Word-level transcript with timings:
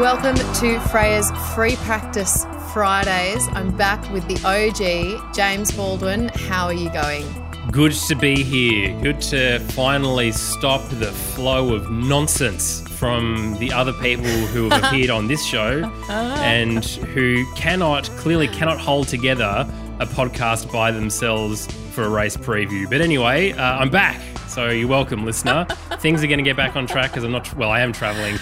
Welcome 0.00 0.34
to 0.34 0.80
Freya's 0.90 1.30
Free 1.54 1.76
Practice 1.76 2.44
Fridays. 2.72 3.46
I'm 3.52 3.74
back 3.76 4.10
with 4.10 4.26
the 4.26 4.34
OG, 4.44 5.32
James 5.32 5.70
Baldwin. 5.70 6.30
How 6.30 6.66
are 6.66 6.74
you 6.74 6.90
going? 6.90 7.24
Good 7.70 7.92
to 7.92 8.16
be 8.16 8.42
here. 8.42 9.00
Good 9.02 9.20
to 9.22 9.60
finally 9.60 10.32
stop 10.32 10.86
the 10.90 11.12
flow 11.12 11.76
of 11.76 11.92
nonsense 11.92 12.80
from 12.98 13.56
the 13.60 13.72
other 13.72 13.92
people 13.92 14.24
who 14.26 14.68
have 14.68 14.82
appeared 14.92 15.10
on 15.10 15.28
this 15.28 15.46
show 15.46 15.84
and 16.08 16.84
who 16.84 17.46
cannot, 17.54 18.10
clearly 18.16 18.48
cannot 18.48 18.80
hold 18.80 19.06
together 19.06 19.64
a 20.00 20.06
podcast 20.06 20.72
by 20.72 20.90
themselves 20.90 21.68
for 21.92 22.02
a 22.02 22.08
race 22.10 22.36
preview. 22.36 22.90
But 22.90 23.00
anyway, 23.00 23.52
uh, 23.52 23.78
I'm 23.78 23.90
back. 23.90 24.20
So 24.48 24.70
you're 24.70 24.88
welcome, 24.88 25.24
listener. 25.24 25.66
Things 26.00 26.24
are 26.24 26.26
going 26.26 26.38
to 26.38 26.44
get 26.44 26.56
back 26.56 26.74
on 26.74 26.88
track 26.88 27.12
because 27.12 27.22
I'm 27.22 27.30
not, 27.30 27.54
well, 27.54 27.70
I 27.70 27.80
am 27.80 27.92
traveling 27.92 28.38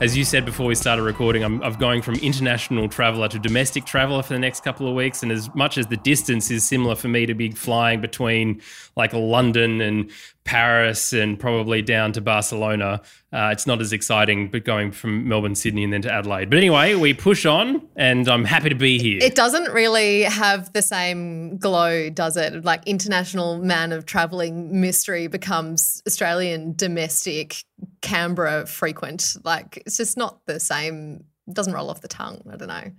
as 0.00 0.16
you 0.16 0.24
said 0.24 0.44
before 0.44 0.66
we 0.66 0.74
started 0.74 1.02
recording, 1.02 1.42
I'm, 1.42 1.62
I'm, 1.62 1.74
going 1.74 2.02
from 2.02 2.16
international 2.16 2.88
traveler 2.88 3.28
to 3.28 3.38
domestic 3.38 3.86
traveler 3.86 4.22
for 4.22 4.34
the 4.34 4.38
next 4.38 4.62
couple 4.62 4.86
of 4.86 4.94
weeks. 4.94 5.22
And 5.22 5.32
as 5.32 5.54
much 5.54 5.78
as 5.78 5.86
the 5.86 5.96
distance 5.96 6.50
is 6.50 6.64
similar 6.64 6.94
for 6.94 7.08
me 7.08 7.24
to 7.24 7.34
be 7.34 7.50
flying 7.50 8.00
between 8.00 8.60
like 8.94 9.12
London 9.14 9.80
and 9.80 10.10
Paris 10.46 11.12
and 11.12 11.38
probably 11.38 11.82
down 11.82 12.12
to 12.12 12.20
Barcelona. 12.20 13.02
Uh, 13.32 13.50
it's 13.52 13.66
not 13.66 13.80
as 13.80 13.92
exciting, 13.92 14.48
but 14.48 14.64
going 14.64 14.92
from 14.92 15.28
Melbourne, 15.28 15.54
Sydney, 15.54 15.84
and 15.84 15.92
then 15.92 16.02
to 16.02 16.12
Adelaide. 16.12 16.48
But 16.48 16.56
anyway, 16.56 16.94
we 16.94 17.12
push 17.12 17.44
on, 17.44 17.86
and 17.96 18.26
I'm 18.28 18.44
happy 18.44 18.70
to 18.70 18.74
be 18.74 18.98
here. 18.98 19.18
It 19.20 19.34
doesn't 19.34 19.72
really 19.72 20.22
have 20.22 20.72
the 20.72 20.80
same 20.80 21.58
glow, 21.58 22.08
does 22.08 22.36
it? 22.36 22.64
Like 22.64 22.86
international 22.86 23.58
man 23.58 23.92
of 23.92 24.06
traveling 24.06 24.80
mystery 24.80 25.26
becomes 25.26 26.02
Australian 26.06 26.74
domestic 26.74 27.62
Canberra 28.00 28.66
frequent. 28.66 29.36
Like 29.44 29.82
it's 29.84 29.96
just 29.96 30.16
not 30.16 30.46
the 30.46 30.60
same. 30.60 31.24
It 31.48 31.54
doesn't 31.54 31.72
roll 31.72 31.90
off 31.90 32.00
the 32.00 32.08
tongue. 32.08 32.42
I 32.50 32.56
don't 32.56 32.68
know 32.68 32.90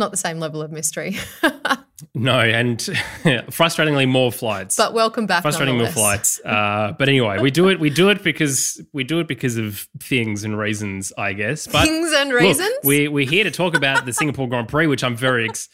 not 0.00 0.10
the 0.10 0.16
same 0.16 0.40
level 0.40 0.60
of 0.60 0.72
mystery. 0.72 1.16
no, 2.14 2.40
and 2.40 2.78
frustratingly 3.50 4.08
more 4.08 4.32
flights. 4.32 4.76
But 4.76 4.92
welcome 4.92 5.26
back. 5.26 5.42
Frustrating 5.42 5.78
more 5.78 5.86
flights. 5.86 6.40
Uh, 6.44 6.94
but 6.98 7.08
anyway, 7.08 7.38
we 7.38 7.52
do 7.52 7.68
it. 7.68 7.78
We 7.78 7.90
do 7.90 8.08
it 8.08 8.24
because 8.24 8.82
we 8.92 9.04
do 9.04 9.20
it 9.20 9.28
because 9.28 9.56
of 9.56 9.86
things 10.00 10.42
and 10.42 10.58
reasons, 10.58 11.12
I 11.16 11.34
guess. 11.34 11.68
But 11.68 11.84
things 11.84 12.12
and 12.12 12.32
reasons. 12.32 12.68
Look, 12.68 12.84
we 12.84 13.06
we're 13.06 13.28
here 13.28 13.44
to 13.44 13.52
talk 13.52 13.76
about 13.76 14.04
the 14.06 14.12
Singapore 14.12 14.48
Grand 14.48 14.68
Prix, 14.68 14.88
which 14.88 15.04
I'm 15.04 15.16
very. 15.16 15.48
Ex- 15.48 15.68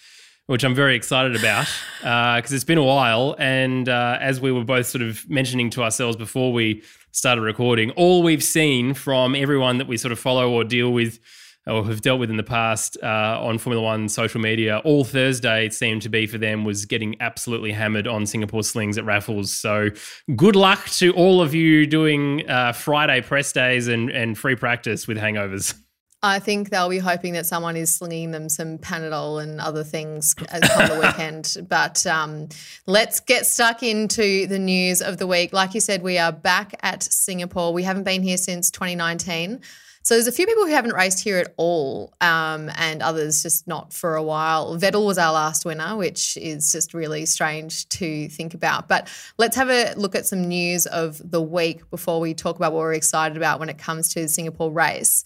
which 0.46 0.62
I'm 0.62 0.76
very 0.76 0.94
excited 0.94 1.34
about 1.34 1.66
because 1.98 2.52
uh, 2.52 2.54
it's 2.54 2.62
been 2.62 2.78
a 2.78 2.84
while. 2.84 3.34
And 3.36 3.88
uh, 3.88 4.18
as 4.20 4.40
we 4.40 4.52
were 4.52 4.62
both 4.62 4.86
sort 4.86 5.02
of 5.02 5.28
mentioning 5.28 5.70
to 5.70 5.82
ourselves 5.82 6.16
before 6.16 6.52
we 6.52 6.84
started 7.10 7.40
recording, 7.40 7.90
all 7.92 8.22
we've 8.22 8.44
seen 8.44 8.94
from 8.94 9.34
everyone 9.34 9.78
that 9.78 9.88
we 9.88 9.96
sort 9.96 10.12
of 10.12 10.20
follow 10.20 10.48
or 10.52 10.62
deal 10.62 10.92
with 10.92 11.18
or 11.66 11.84
have 11.84 12.00
dealt 12.00 12.20
with 12.20 12.30
in 12.30 12.36
the 12.36 12.42
past 12.42 12.96
uh, 13.02 13.38
on 13.40 13.58
Formula 13.58 13.82
One 13.84 14.08
social 14.08 14.40
media, 14.40 14.78
all 14.84 15.04
Thursday 15.04 15.66
it 15.66 15.74
seemed 15.74 16.02
to 16.02 16.08
be 16.08 16.26
for 16.26 16.38
them 16.38 16.64
was 16.64 16.84
getting 16.84 17.16
absolutely 17.20 17.72
hammered 17.72 18.06
on 18.06 18.26
Singapore 18.26 18.62
slings 18.62 18.98
at 18.98 19.04
raffles. 19.04 19.52
So 19.52 19.90
good 20.36 20.56
luck 20.56 20.88
to 20.90 21.12
all 21.12 21.42
of 21.42 21.54
you 21.54 21.86
doing 21.86 22.48
uh, 22.48 22.72
Friday 22.72 23.20
press 23.20 23.52
days 23.52 23.88
and, 23.88 24.10
and 24.10 24.38
free 24.38 24.56
practice 24.56 25.06
with 25.06 25.18
hangovers. 25.18 25.74
I 26.22 26.38
think 26.38 26.70
they'll 26.70 26.88
be 26.88 26.98
hoping 26.98 27.34
that 27.34 27.46
someone 27.46 27.76
is 27.76 27.94
slinging 27.94 28.30
them 28.30 28.48
some 28.48 28.78
Panadol 28.78 29.42
and 29.42 29.60
other 29.60 29.84
things 29.84 30.34
on 30.52 30.60
the 30.60 31.00
weekend. 31.02 31.56
But 31.68 32.06
um, 32.06 32.48
let's 32.86 33.20
get 33.20 33.44
stuck 33.46 33.82
into 33.82 34.46
the 34.46 34.58
news 34.58 35.02
of 35.02 35.18
the 35.18 35.26
week. 35.26 35.52
Like 35.52 35.74
you 35.74 35.80
said, 35.80 36.02
we 36.02 36.18
are 36.18 36.32
back 36.32 36.74
at 36.82 37.02
Singapore. 37.02 37.72
We 37.72 37.82
haven't 37.82 38.04
been 38.04 38.22
here 38.22 38.38
since 38.38 38.70
2019. 38.70 39.60
So 40.06 40.14
there's 40.14 40.28
a 40.28 40.32
few 40.32 40.46
people 40.46 40.64
who 40.66 40.70
haven't 40.70 40.94
raced 40.94 41.24
here 41.24 41.38
at 41.38 41.52
all, 41.56 42.14
um, 42.20 42.70
and 42.76 43.02
others 43.02 43.42
just 43.42 43.66
not 43.66 43.92
for 43.92 44.14
a 44.14 44.22
while. 44.22 44.78
Vettel 44.78 45.04
was 45.04 45.18
our 45.18 45.32
last 45.32 45.64
winner, 45.64 45.96
which 45.96 46.36
is 46.36 46.70
just 46.70 46.94
really 46.94 47.26
strange 47.26 47.88
to 47.88 48.28
think 48.28 48.54
about. 48.54 48.86
But 48.86 49.08
let's 49.36 49.56
have 49.56 49.68
a 49.68 49.94
look 49.96 50.14
at 50.14 50.24
some 50.24 50.46
news 50.46 50.86
of 50.86 51.20
the 51.28 51.42
week 51.42 51.90
before 51.90 52.20
we 52.20 52.34
talk 52.34 52.54
about 52.54 52.72
what 52.72 52.82
we're 52.82 52.94
excited 52.94 53.36
about 53.36 53.58
when 53.58 53.68
it 53.68 53.78
comes 53.78 54.08
to 54.10 54.20
the 54.20 54.28
Singapore 54.28 54.70
race. 54.70 55.24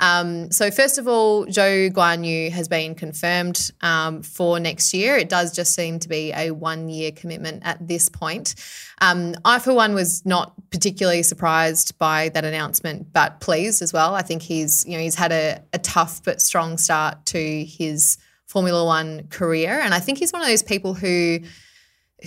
Um, 0.00 0.50
so 0.50 0.70
first 0.70 0.98
of 0.98 1.06
all, 1.06 1.46
Zhou 1.46 1.92
Guanyu 1.92 2.50
has 2.50 2.66
been 2.68 2.94
confirmed 2.94 3.70
um, 3.82 4.22
for 4.22 4.58
next 4.58 4.92
year. 4.94 5.16
It 5.16 5.28
does 5.28 5.54
just 5.54 5.74
seem 5.74 5.98
to 6.00 6.08
be 6.08 6.32
a 6.32 6.50
one-year 6.50 7.12
commitment 7.12 7.62
at 7.64 7.86
this 7.86 8.08
point. 8.08 8.54
Um, 9.00 9.34
I, 9.44 9.58
for 9.58 9.74
one, 9.74 9.94
was 9.94 10.24
not 10.24 10.54
particularly 10.70 11.22
surprised 11.22 11.98
by 11.98 12.30
that 12.30 12.44
announcement, 12.44 13.12
but 13.12 13.40
pleased 13.40 13.82
as 13.82 13.92
well. 13.92 14.14
I 14.14 14.22
think 14.22 14.42
he's, 14.42 14.84
you 14.86 14.96
know, 14.96 15.02
he's 15.02 15.14
had 15.14 15.32
a, 15.32 15.60
a 15.72 15.78
tough 15.78 16.22
but 16.24 16.40
strong 16.40 16.78
start 16.78 17.24
to 17.26 17.64
his 17.64 18.18
Formula 18.46 18.84
One 18.84 19.28
career, 19.28 19.80
and 19.80 19.94
I 19.94 19.98
think 19.98 20.18
he's 20.18 20.32
one 20.32 20.42
of 20.42 20.48
those 20.48 20.62
people 20.62 20.92
who 20.92 21.40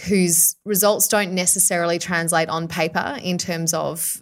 whose 0.08 0.56
results 0.66 1.08
don't 1.08 1.34
necessarily 1.34 2.00
translate 2.00 2.50
on 2.50 2.68
paper 2.68 3.18
in 3.22 3.38
terms 3.38 3.74
of 3.74 4.22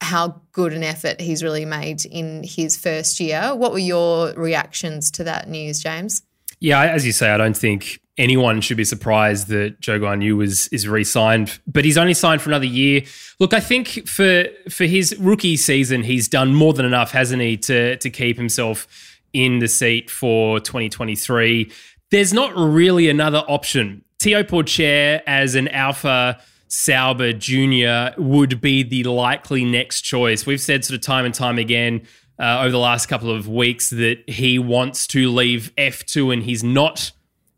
how 0.00 0.40
good 0.52 0.72
an 0.72 0.82
effort 0.82 1.20
he's 1.20 1.42
really 1.42 1.64
made 1.64 2.04
in 2.04 2.42
his 2.42 2.76
first 2.76 3.20
year. 3.20 3.54
What 3.54 3.72
were 3.72 3.78
your 3.78 4.32
reactions 4.34 5.10
to 5.12 5.24
that 5.24 5.48
news, 5.48 5.80
James? 5.80 6.22
Yeah, 6.60 6.80
as 6.80 7.06
you 7.06 7.12
say, 7.12 7.30
I 7.30 7.36
don't 7.36 7.56
think 7.56 8.00
anyone 8.18 8.60
should 8.60 8.76
be 8.76 8.84
surprised 8.84 9.48
that 9.48 9.80
Zhou 9.80 9.98
Guanyu 9.98 10.36
was 10.36 10.68
is 10.68 10.86
re-signed, 10.86 11.58
but 11.66 11.84
he's 11.84 11.96
only 11.96 12.14
signed 12.14 12.42
for 12.42 12.50
another 12.50 12.66
year. 12.66 13.02
Look, 13.38 13.54
I 13.54 13.60
think 13.60 14.06
for 14.06 14.44
for 14.68 14.84
his 14.84 15.18
rookie 15.18 15.56
season, 15.56 16.02
he's 16.02 16.28
done 16.28 16.54
more 16.54 16.74
than 16.74 16.84
enough, 16.84 17.12
hasn't 17.12 17.40
he, 17.42 17.56
to 17.58 17.96
to 17.96 18.10
keep 18.10 18.36
himself 18.36 18.86
in 19.32 19.58
the 19.60 19.68
seat 19.68 20.10
for 20.10 20.60
2023. 20.60 21.70
There's 22.10 22.32
not 22.32 22.54
really 22.56 23.08
another 23.08 23.42
option. 23.48 24.04
Théo 24.18 24.44
Pourchaire 24.44 25.22
as 25.26 25.54
an 25.54 25.68
Alfa 25.68 26.38
Sauber 26.70 27.32
Jr. 27.32 28.14
would 28.16 28.60
be 28.60 28.84
the 28.84 29.02
likely 29.04 29.64
next 29.64 30.02
choice. 30.02 30.46
We've 30.46 30.60
said 30.60 30.84
sort 30.84 30.96
of 30.96 31.02
time 31.02 31.24
and 31.24 31.34
time 31.34 31.58
again 31.58 32.02
uh, 32.38 32.60
over 32.60 32.70
the 32.70 32.78
last 32.78 33.06
couple 33.06 33.30
of 33.30 33.48
weeks 33.48 33.90
that 33.90 34.22
he 34.28 34.58
wants 34.58 35.08
to 35.08 35.30
leave 35.30 35.72
F2 35.76 36.32
and 36.32 36.44
he's 36.44 36.62
not 36.62 37.10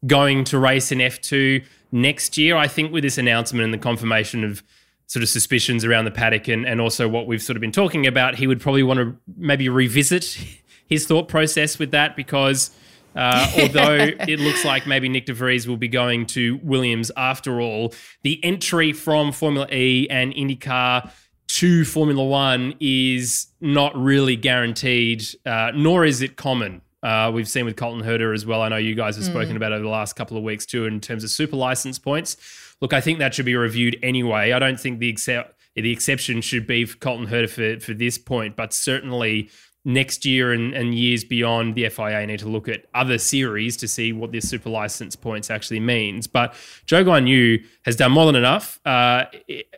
going 0.07 0.45
to 0.45 0.59
race 0.59 0.91
in 0.91 0.99
F2 0.99 1.63
next 1.93 2.39
year. 2.39 2.57
I 2.57 2.67
think 2.67 2.91
with 2.91 3.05
this 3.05 3.19
announcement 3.19 3.65
and 3.65 3.75
the 3.75 3.79
confirmation 3.79 4.45
of 4.45 4.63
sort 5.07 5.23
of 5.23 5.29
suspicions 5.29 5.85
around 5.85 6.07
the 6.07 6.11
paddock 6.11 6.49
and, 6.49 6.67
and 6.67 6.81
also 6.81 7.07
what 7.07 7.27
we've 7.27 7.43
sort 7.43 7.57
of 7.57 7.61
been 7.61 7.71
talking 7.71 8.07
about, 8.07 8.37
he 8.37 8.47
would 8.47 8.63
probably 8.63 8.83
want 8.83 8.99
to 8.99 9.15
maybe 9.37 9.69
revisit 9.69 10.25
his 10.87 11.07
thought 11.07 11.29
process 11.29 11.79
with 11.79 11.91
that 11.91 12.17
because 12.17 12.71
uh, 13.15 13.51
although 13.61 13.97
it 14.29 14.41
looks 14.41 14.65
like 14.65 14.87
maybe 14.87 15.09
Nyck 15.09 15.27
de 15.27 15.35
Vries 15.35 15.67
will 15.67 15.77
be 15.77 15.89
going 15.89 16.27
to 16.27 16.61
Williams 16.63 17.11
after 17.17 17.61
all, 17.61 17.93
the 18.23 18.43
entry 18.45 18.93
from 18.93 19.33
Formula 19.33 19.67
E 19.71 20.07
and 20.11 20.35
IndyCar 20.35 21.11
to 21.49 21.85
Formula 21.85 22.25
One 22.25 22.75
is 22.81 23.49
not 23.61 23.95
really 23.97 24.37
guaranteed, 24.37 25.25
uh, 25.45 25.73
nor 25.75 26.05
is 26.05 26.23
it 26.23 26.37
common. 26.37 26.81
Uh, 27.03 27.31
we've 27.35 27.49
seen 27.49 27.65
with 27.65 27.77
Colton 27.77 28.03
Herta 28.03 28.33
as 28.33 28.47
well. 28.47 28.63
I 28.63 28.69
know 28.69 28.77
you 28.77 28.95
guys 28.95 29.17
have 29.17 29.25
spoken 29.25 29.55
mm. 29.55 29.57
about 29.57 29.73
over 29.73 29.83
the 29.83 29.89
last 29.89 30.15
couple 30.15 30.37
of 30.37 30.45
weeks 30.45 30.65
too, 30.65 30.87
in 30.87 31.01
terms 31.01 31.25
of 31.25 31.31
super 31.31 31.57
license 31.57 31.99
points. 31.99 32.37
Look, 32.81 32.93
I 32.93 33.01
think 33.01 33.19
that 33.19 33.35
should 33.35 33.45
be 33.45 33.57
reviewed 33.57 33.99
anyway. 34.03 34.53
I 34.53 34.59
don't 34.59 34.79
think 34.79 34.99
the 35.01 35.09
except 35.09 35.59
the 35.75 35.91
exception 35.91 36.41
should 36.41 36.67
be 36.67 36.85
for 36.85 36.97
Colton 36.99 37.27
Herta 37.27 37.49
for, 37.49 37.85
for 37.85 37.95
this 37.95 38.19
point, 38.19 38.57
but 38.57 38.73
certainly 38.73 39.51
next 39.85 40.25
year 40.25 40.53
and, 40.53 40.75
and 40.75 40.95
years 40.95 41.25
beyond, 41.25 41.75
the 41.75 41.89
FIA 41.89 42.27
need 42.27 42.39
to 42.39 42.49
look 42.49 42.69
at 42.69 42.87
other 42.95 43.19
series 43.19 43.77
to 43.79 43.89
see 43.89 44.13
what 44.13 44.33
this 44.33 44.49
super 44.49 44.71
license 44.71 45.17
points 45.17 45.51
actually 45.51 45.81
means. 45.81 46.27
But 46.27 46.53
Zhou 46.87 47.05
Guanyu 47.05 47.65
has 47.85 47.97
done 47.97 48.13
more 48.13 48.27
than 48.27 48.37
enough 48.37 48.81
uh, 48.87 49.25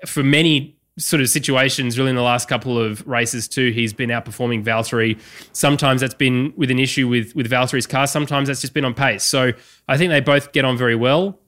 for 0.06 0.22
many 0.22 0.76
sort 0.96 1.20
of 1.20 1.28
situations 1.28 1.98
really 1.98 2.10
in 2.10 2.16
the 2.16 2.22
last 2.22 2.48
couple 2.48 2.78
of 2.78 3.06
races 3.06 3.48
too. 3.48 3.70
He's 3.70 3.92
been 3.92 4.10
outperforming 4.10 4.64
Valtteri. 4.64 5.18
Sometimes 5.52 6.00
that's 6.00 6.14
been 6.14 6.52
with 6.56 6.70
an 6.70 6.78
issue 6.78 7.08
with 7.08 7.34
with 7.34 7.50
Valtteri's 7.50 7.86
car. 7.86 8.06
Sometimes 8.06 8.48
that's 8.48 8.60
just 8.60 8.74
been 8.74 8.84
on 8.84 8.94
pace. 8.94 9.24
So 9.24 9.52
I 9.88 9.96
think 9.96 10.10
they 10.10 10.20
both 10.20 10.52
get 10.52 10.64
on 10.64 10.76
very 10.76 10.94
well. 10.94 11.40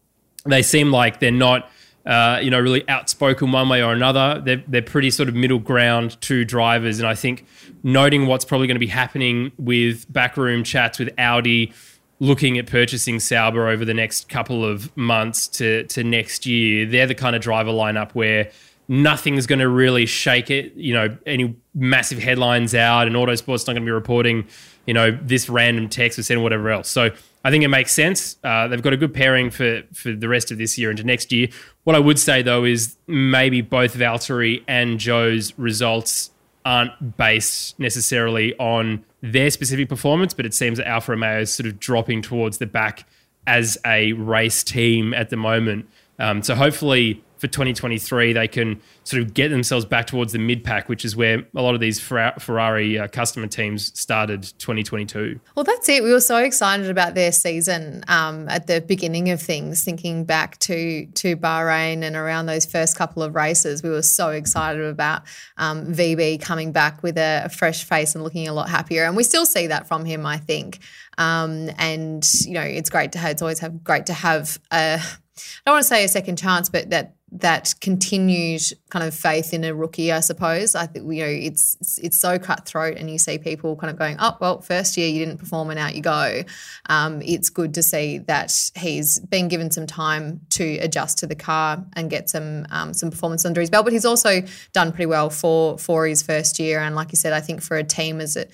They 0.46 0.62
seem 0.62 0.90
like 0.90 1.20
they're 1.20 1.30
not 1.30 1.70
uh, 2.06 2.38
you 2.40 2.50
know, 2.50 2.60
really 2.60 2.88
outspoken 2.88 3.50
one 3.50 3.68
way 3.68 3.82
or 3.82 3.92
another. 3.92 4.40
They're, 4.44 4.62
they're 4.68 4.82
pretty 4.82 5.10
sort 5.10 5.28
of 5.28 5.34
middle 5.34 5.58
ground 5.58 6.20
two 6.20 6.44
drivers. 6.44 6.98
And 7.00 7.08
I 7.08 7.14
think 7.14 7.44
noting 7.82 8.26
what's 8.26 8.44
probably 8.44 8.68
going 8.68 8.76
to 8.76 8.80
be 8.80 8.86
happening 8.86 9.52
with 9.58 10.10
backroom 10.12 10.62
chats 10.62 10.98
with 10.98 11.12
Audi 11.18 11.72
looking 12.18 12.58
at 12.58 12.66
purchasing 12.66 13.20
Sauber 13.20 13.68
over 13.68 13.84
the 13.84 13.92
next 13.92 14.28
couple 14.28 14.64
of 14.64 14.96
months 14.96 15.48
to, 15.48 15.84
to 15.88 16.02
next 16.02 16.46
year, 16.46 16.86
they're 16.86 17.06
the 17.06 17.14
kind 17.14 17.36
of 17.36 17.42
driver 17.42 17.70
lineup 17.70 18.12
where 18.12 18.50
nothing's 18.88 19.46
going 19.46 19.58
to 19.58 19.68
really 19.68 20.06
shake 20.06 20.50
it. 20.50 20.74
You 20.74 20.94
know, 20.94 21.16
any 21.26 21.56
massive 21.74 22.18
headlines 22.18 22.74
out 22.74 23.06
and 23.06 23.16
Autosport's 23.16 23.66
not 23.66 23.74
going 23.74 23.82
to 23.82 23.86
be 23.86 23.90
reporting, 23.90 24.46
you 24.86 24.94
know, 24.94 25.10
this 25.10 25.48
random 25.48 25.88
text 25.88 26.18
or 26.18 26.22
sending 26.22 26.42
whatever 26.42 26.70
else. 26.70 26.88
So 26.88 27.10
I 27.46 27.50
think 27.52 27.62
it 27.62 27.68
makes 27.68 27.92
sense. 27.92 28.38
Uh, 28.42 28.66
they've 28.66 28.82
got 28.82 28.92
a 28.92 28.96
good 28.96 29.14
pairing 29.14 29.50
for 29.50 29.82
for 29.94 30.10
the 30.10 30.28
rest 30.28 30.50
of 30.50 30.58
this 30.58 30.76
year 30.76 30.90
into 30.90 31.04
next 31.04 31.30
year. 31.30 31.46
What 31.84 31.94
I 31.94 32.00
would 32.00 32.18
say 32.18 32.42
though 32.42 32.64
is 32.64 32.96
maybe 33.06 33.60
both 33.60 33.94
Valtteri 33.94 34.64
and 34.66 34.98
Zhou's 34.98 35.56
results 35.56 36.32
aren't 36.64 37.16
based 37.16 37.78
necessarily 37.78 38.52
on 38.58 39.04
their 39.22 39.50
specific 39.50 39.88
performance, 39.88 40.34
but 40.34 40.44
it 40.44 40.54
seems 40.54 40.78
that 40.78 40.88
Alfa 40.88 41.12
Romeo 41.12 41.42
is 41.42 41.54
sort 41.54 41.68
of 41.68 41.78
dropping 41.78 42.20
towards 42.20 42.58
the 42.58 42.66
back 42.66 43.06
as 43.46 43.78
a 43.86 44.12
race 44.14 44.64
team 44.64 45.14
at 45.14 45.30
the 45.30 45.36
moment. 45.36 45.88
Um, 46.18 46.42
so 46.42 46.56
hopefully 46.56 47.22
for 47.38 47.46
2023 47.46 48.32
they 48.32 48.48
can 48.48 48.80
sort 49.04 49.22
of 49.22 49.34
get 49.34 49.48
themselves 49.48 49.84
back 49.84 50.06
towards 50.06 50.32
the 50.32 50.38
mid 50.38 50.64
pack, 50.64 50.88
which 50.88 51.04
is 51.04 51.14
where 51.14 51.44
a 51.54 51.62
lot 51.62 51.74
of 51.74 51.80
these 51.80 52.00
Ferrari 52.00 52.98
uh, 52.98 53.08
customer 53.08 53.46
teams 53.46 53.98
started 53.98 54.42
2022. 54.58 55.38
Well, 55.54 55.64
that's 55.64 55.88
it. 55.88 56.02
We 56.02 56.12
were 56.12 56.20
so 56.20 56.38
excited 56.38 56.90
about 56.90 57.14
their 57.14 57.32
season 57.32 58.04
um, 58.08 58.48
at 58.48 58.66
the 58.66 58.80
beginning 58.80 59.30
of 59.30 59.40
things, 59.40 59.84
thinking 59.84 60.24
back 60.24 60.58
to 60.60 61.06
to 61.06 61.36
Bahrain 61.36 62.02
and 62.02 62.16
around 62.16 62.46
those 62.46 62.66
first 62.66 62.96
couple 62.96 63.22
of 63.22 63.34
races. 63.34 63.82
We 63.82 63.90
were 63.90 64.02
so 64.02 64.30
excited 64.30 64.84
about 64.84 65.22
um, 65.56 65.86
VB 65.92 66.40
coming 66.40 66.72
back 66.72 67.02
with 67.02 67.16
a, 67.16 67.42
a, 67.44 67.48
fresh 67.48 67.84
face 67.84 68.14
and 68.14 68.24
looking 68.24 68.48
a 68.48 68.52
lot 68.52 68.68
happier, 68.68 69.04
and 69.04 69.16
we 69.16 69.22
still 69.22 69.46
see 69.46 69.68
that 69.68 69.86
from 69.86 70.04
him. 70.04 70.26
I 70.26 70.38
think, 70.38 70.80
um, 71.18 71.70
and 71.78 72.28
you 72.44 72.54
know, 72.54 72.62
it's 72.62 72.90
great 72.90 73.12
to 73.12 73.18
have. 73.18 73.32
It's 73.32 73.42
always 73.42 73.60
have 73.60 73.84
great 73.84 74.06
to 74.06 74.12
have 74.12 74.58
a. 74.72 75.00
I 75.36 75.70
don't 75.70 75.74
want 75.74 75.82
to 75.82 75.88
say 75.88 76.04
a 76.04 76.08
second 76.08 76.36
chance, 76.36 76.68
but 76.70 76.90
that 76.90 77.15
that 77.32 77.74
continued 77.80 78.62
kind 78.90 79.04
of 79.04 79.12
faith 79.12 79.52
in 79.52 79.64
a 79.64 79.74
rookie, 79.74 80.12
I 80.12 80.20
suppose. 80.20 80.76
I 80.76 80.86
think 80.86 81.12
you 81.12 81.22
know 81.24 81.28
it's, 81.28 81.76
it's, 81.80 81.98
it's 81.98 82.20
so 82.20 82.38
cutthroat, 82.38 82.96
and 82.96 83.10
you 83.10 83.18
see 83.18 83.36
people 83.36 83.74
kind 83.76 83.90
of 83.90 83.98
going, 83.98 84.16
"Oh, 84.20 84.36
well, 84.40 84.60
first 84.60 84.96
year 84.96 85.08
you 85.08 85.24
didn't 85.24 85.38
perform, 85.38 85.70
and 85.70 85.78
out 85.78 85.96
you 85.96 86.02
go." 86.02 86.42
Um, 86.88 87.20
it's 87.22 87.50
good 87.50 87.74
to 87.74 87.82
see 87.82 88.18
that 88.18 88.52
he's 88.76 89.18
been 89.18 89.48
given 89.48 89.70
some 89.72 89.86
time 89.86 90.40
to 90.50 90.78
adjust 90.78 91.18
to 91.18 91.26
the 91.26 91.34
car 91.34 91.84
and 91.94 92.08
get 92.08 92.30
some 92.30 92.64
um, 92.70 92.94
some 92.94 93.10
performance 93.10 93.44
under 93.44 93.60
his 93.60 93.70
belt. 93.70 93.84
But 93.84 93.92
he's 93.92 94.04
also 94.04 94.42
done 94.72 94.92
pretty 94.92 95.06
well 95.06 95.28
for 95.28 95.78
for 95.78 96.06
his 96.06 96.22
first 96.22 96.60
year, 96.60 96.78
and 96.78 96.94
like 96.94 97.10
you 97.10 97.16
said, 97.16 97.32
I 97.32 97.40
think 97.40 97.60
for 97.60 97.76
a 97.76 97.84
team 97.84 98.20
as 98.20 98.36
it 98.36 98.52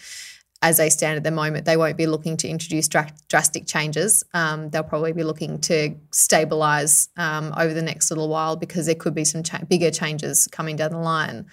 as 0.63 0.77
they 0.77 0.89
stand 0.89 1.17
at 1.17 1.25
the 1.25 1.31
moment, 1.31 1.65
they 1.67 1.77
won't 1.77 1.97
be 1.97 2.07
looking 2.07 2.37
to 2.39 2.49
introduce 2.49 2.89
dra- 2.89 3.13
drastic 3.29 3.67
changes. 3.67 4.25
Um, 4.33 4.71
they'll 4.71 4.85
probably 4.85 5.13
be 5.13 5.25
looking 5.25 5.61
to 5.63 5.97
stabilise 6.13 7.09
um, 7.19 7.53
over 7.57 7.75
the 7.75 7.83
next 7.83 8.11
little 8.11 8.29
while 8.29 8.57
because 8.57 8.87
there 8.87 8.95
could 8.95 9.15
be 9.15 9.25
some 9.25 9.43
cha- 9.43 9.65
bigger 9.69 9.91
changes 9.91 10.47
coming 10.47 10.77
down 10.77 10.93
the 10.93 10.99
line. 10.99 11.47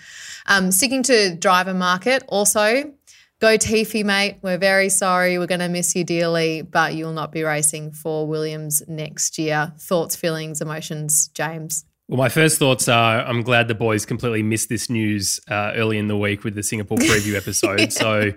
Um, 0.45 0.71
sticking 0.71 1.03
to 1.03 1.35
driver 1.35 1.73
market, 1.73 2.23
also 2.27 2.93
Goatifi, 3.41 4.03
mate. 4.03 4.37
We're 4.41 4.57
very 4.57 4.89
sorry. 4.89 5.39
We're 5.39 5.47
going 5.47 5.61
to 5.61 5.69
miss 5.69 5.95
you 5.95 6.03
dearly, 6.03 6.61
but 6.61 6.93
you'll 6.93 7.13
not 7.13 7.31
be 7.31 7.43
racing 7.43 7.91
for 7.93 8.27
Williams 8.27 8.83
next 8.87 9.39
year. 9.39 9.71
Thoughts, 9.79 10.15
feelings, 10.15 10.59
emotions, 10.59 11.29
James? 11.29 11.85
Well, 12.09 12.17
my 12.17 12.27
first 12.27 12.59
thoughts 12.59 12.89
are 12.89 13.21
I'm 13.21 13.43
glad 13.43 13.67
the 13.69 13.75
boys 13.75 14.05
completely 14.05 14.43
missed 14.43 14.67
this 14.67 14.89
news 14.89 15.39
uh, 15.47 15.71
early 15.75 15.97
in 15.97 16.07
the 16.07 16.17
week 16.17 16.43
with 16.43 16.55
the 16.55 16.63
Singapore 16.63 16.97
preview 16.97 17.35
episode. 17.37 17.79
yeah. 17.79 17.87
So 17.89 18.33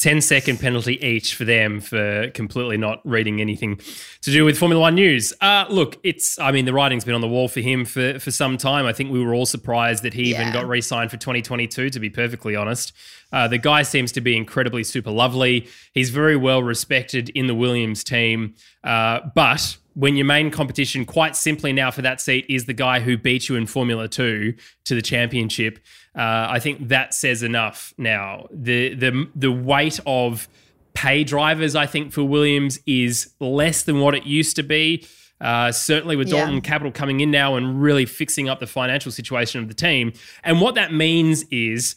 10 0.00 0.22
second 0.22 0.58
penalty 0.58 1.02
each 1.06 1.34
for 1.34 1.44
them 1.44 1.78
for 1.78 2.30
completely 2.30 2.78
not 2.78 3.00
reading 3.04 3.38
anything 3.40 3.78
to 4.22 4.30
do 4.30 4.46
with 4.46 4.56
Formula 4.56 4.80
One 4.80 4.94
news. 4.94 5.34
Uh, 5.42 5.66
look, 5.68 5.98
it's, 6.02 6.38
I 6.38 6.52
mean, 6.52 6.64
the 6.64 6.72
writing's 6.72 7.04
been 7.04 7.14
on 7.14 7.20
the 7.20 7.28
wall 7.28 7.48
for 7.48 7.60
him 7.60 7.84
for, 7.84 8.18
for 8.18 8.30
some 8.30 8.56
time. 8.56 8.86
I 8.86 8.94
think 8.94 9.12
we 9.12 9.22
were 9.22 9.34
all 9.34 9.44
surprised 9.44 10.02
that 10.04 10.14
he 10.14 10.30
yeah. 10.30 10.40
even 10.40 10.52
got 10.54 10.66
re 10.66 10.80
signed 10.80 11.10
for 11.10 11.18
2022, 11.18 11.90
to 11.90 12.00
be 12.00 12.08
perfectly 12.08 12.56
honest. 12.56 12.92
Uh, 13.30 13.46
the 13.46 13.58
guy 13.58 13.82
seems 13.82 14.10
to 14.12 14.22
be 14.22 14.36
incredibly 14.36 14.84
super 14.84 15.10
lovely. 15.10 15.68
He's 15.92 16.08
very 16.08 16.36
well 16.36 16.62
respected 16.62 17.28
in 17.30 17.46
the 17.46 17.54
Williams 17.54 18.02
team. 18.02 18.54
Uh, 18.82 19.20
but 19.34 19.76
when 20.00 20.16
your 20.16 20.24
main 20.24 20.50
competition, 20.50 21.04
quite 21.04 21.36
simply 21.36 21.74
now 21.74 21.90
for 21.90 22.00
that 22.00 22.22
seat, 22.22 22.46
is 22.48 22.64
the 22.64 22.72
guy 22.72 23.00
who 23.00 23.18
beat 23.18 23.50
you 23.50 23.56
in 23.56 23.66
Formula 23.66 24.08
Two 24.08 24.54
to 24.84 24.94
the 24.94 25.02
championship, 25.02 25.78
uh, 26.16 26.46
I 26.48 26.58
think 26.58 26.88
that 26.88 27.12
says 27.12 27.42
enough. 27.42 27.92
Now 27.98 28.46
the 28.50 28.94
the 28.94 29.28
the 29.34 29.52
weight 29.52 30.00
of 30.06 30.48
pay 30.94 31.22
drivers, 31.22 31.76
I 31.76 31.84
think 31.84 32.12
for 32.12 32.24
Williams 32.24 32.78
is 32.86 33.34
less 33.40 33.82
than 33.82 34.00
what 34.00 34.14
it 34.14 34.24
used 34.24 34.56
to 34.56 34.62
be. 34.62 35.06
Uh, 35.38 35.70
certainly 35.70 36.16
with 36.16 36.28
Dorilton 36.28 36.54
yeah. 36.54 36.60
Capital 36.60 36.92
coming 36.92 37.20
in 37.20 37.30
now 37.30 37.56
and 37.56 37.82
really 37.82 38.06
fixing 38.06 38.48
up 38.48 38.58
the 38.58 38.66
financial 38.66 39.12
situation 39.12 39.60
of 39.60 39.68
the 39.68 39.74
team, 39.74 40.14
and 40.42 40.62
what 40.62 40.74
that 40.76 40.94
means 40.94 41.44
is. 41.50 41.96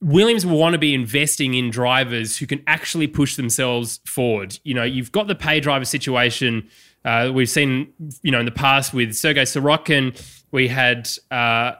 Williams 0.00 0.46
will 0.46 0.56
want 0.56 0.72
to 0.72 0.78
be 0.78 0.94
investing 0.94 1.52
in 1.52 1.68
drivers 1.68 2.38
who 2.38 2.46
can 2.46 2.62
actually 2.66 3.06
push 3.06 3.36
themselves 3.36 4.00
forward. 4.06 4.58
You 4.64 4.72
know, 4.72 4.84
you've 4.84 5.12
got 5.12 5.26
the 5.26 5.34
pay 5.34 5.60
driver 5.60 5.84
situation. 5.84 6.70
Uh, 7.06 7.30
we've 7.32 7.48
seen, 7.48 7.92
you 8.22 8.30
know, 8.30 8.40
in 8.40 8.44
the 8.44 8.52
past 8.52 8.92
with 8.92 9.14
Sergei 9.14 9.42
Sirotkin, 9.42 10.20
we 10.50 10.68
had 10.68 11.08
uh, 11.30 11.72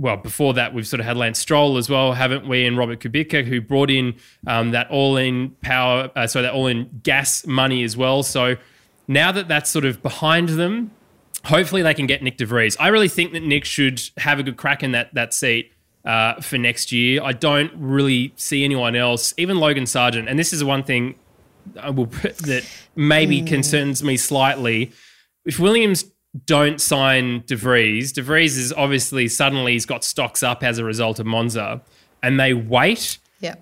well, 0.00 0.16
before 0.16 0.54
that, 0.54 0.72
we've 0.72 0.86
sort 0.86 1.00
of 1.00 1.06
had 1.06 1.18
Lance 1.18 1.38
Stroll 1.38 1.76
as 1.76 1.90
well, 1.90 2.14
haven't 2.14 2.48
we? 2.48 2.66
And 2.66 2.78
Robert 2.78 3.00
Kubica, 3.00 3.44
who 3.44 3.60
brought 3.60 3.90
in 3.90 4.14
um, 4.46 4.70
that 4.70 4.88
Orlen 4.88 5.52
power, 5.60 6.10
uh, 6.16 6.26
so 6.26 6.40
that 6.40 6.54
Orlen 6.54 7.02
gas 7.02 7.46
money 7.46 7.84
as 7.84 7.98
well. 7.98 8.22
So 8.22 8.56
now 9.06 9.30
that 9.30 9.46
that's 9.46 9.68
sort 9.68 9.84
of 9.84 10.02
behind 10.02 10.50
them, 10.50 10.90
hopefully 11.44 11.82
they 11.82 11.92
can 11.92 12.06
get 12.06 12.22
Nyck 12.22 12.38
de 12.38 12.46
Vries. 12.46 12.78
I 12.80 12.88
really 12.88 13.08
think 13.08 13.32
that 13.32 13.42
Nick 13.42 13.66
should 13.66 14.00
have 14.16 14.38
a 14.38 14.42
good 14.42 14.56
crack 14.56 14.82
in 14.82 14.92
that 14.92 15.12
that 15.14 15.34
seat 15.34 15.72
uh, 16.04 16.40
for 16.40 16.56
next 16.56 16.92
year. 16.92 17.22
I 17.22 17.32
don't 17.32 17.72
really 17.76 18.32
see 18.36 18.64
anyone 18.64 18.96
else, 18.96 19.34
even 19.36 19.58
Logan 19.58 19.84
Sargeant. 19.84 20.30
And 20.30 20.38
this 20.38 20.54
is 20.54 20.64
one 20.64 20.82
thing 20.82 21.16
I 21.78 21.90
will 21.90 22.06
put, 22.06 22.36
that 22.38 22.64
maybe 22.96 23.42
mm. 23.42 23.46
concerns 23.46 24.02
me 24.02 24.16
slightly. 24.16 24.92
If 25.44 25.58
Williams 25.58 26.04
don't 26.46 26.80
sign 26.80 27.42
De 27.46 27.56
Vries, 27.56 28.12
De 28.12 28.22
Vries 28.22 28.56
is 28.56 28.72
obviously 28.72 29.28
suddenly 29.28 29.72
he's 29.72 29.86
got 29.86 30.04
stocks 30.04 30.42
up 30.42 30.62
as 30.62 30.78
a 30.78 30.84
result 30.84 31.18
of 31.18 31.26
Monza, 31.26 31.82
and 32.22 32.38
they 32.38 32.54
wait 32.54 33.18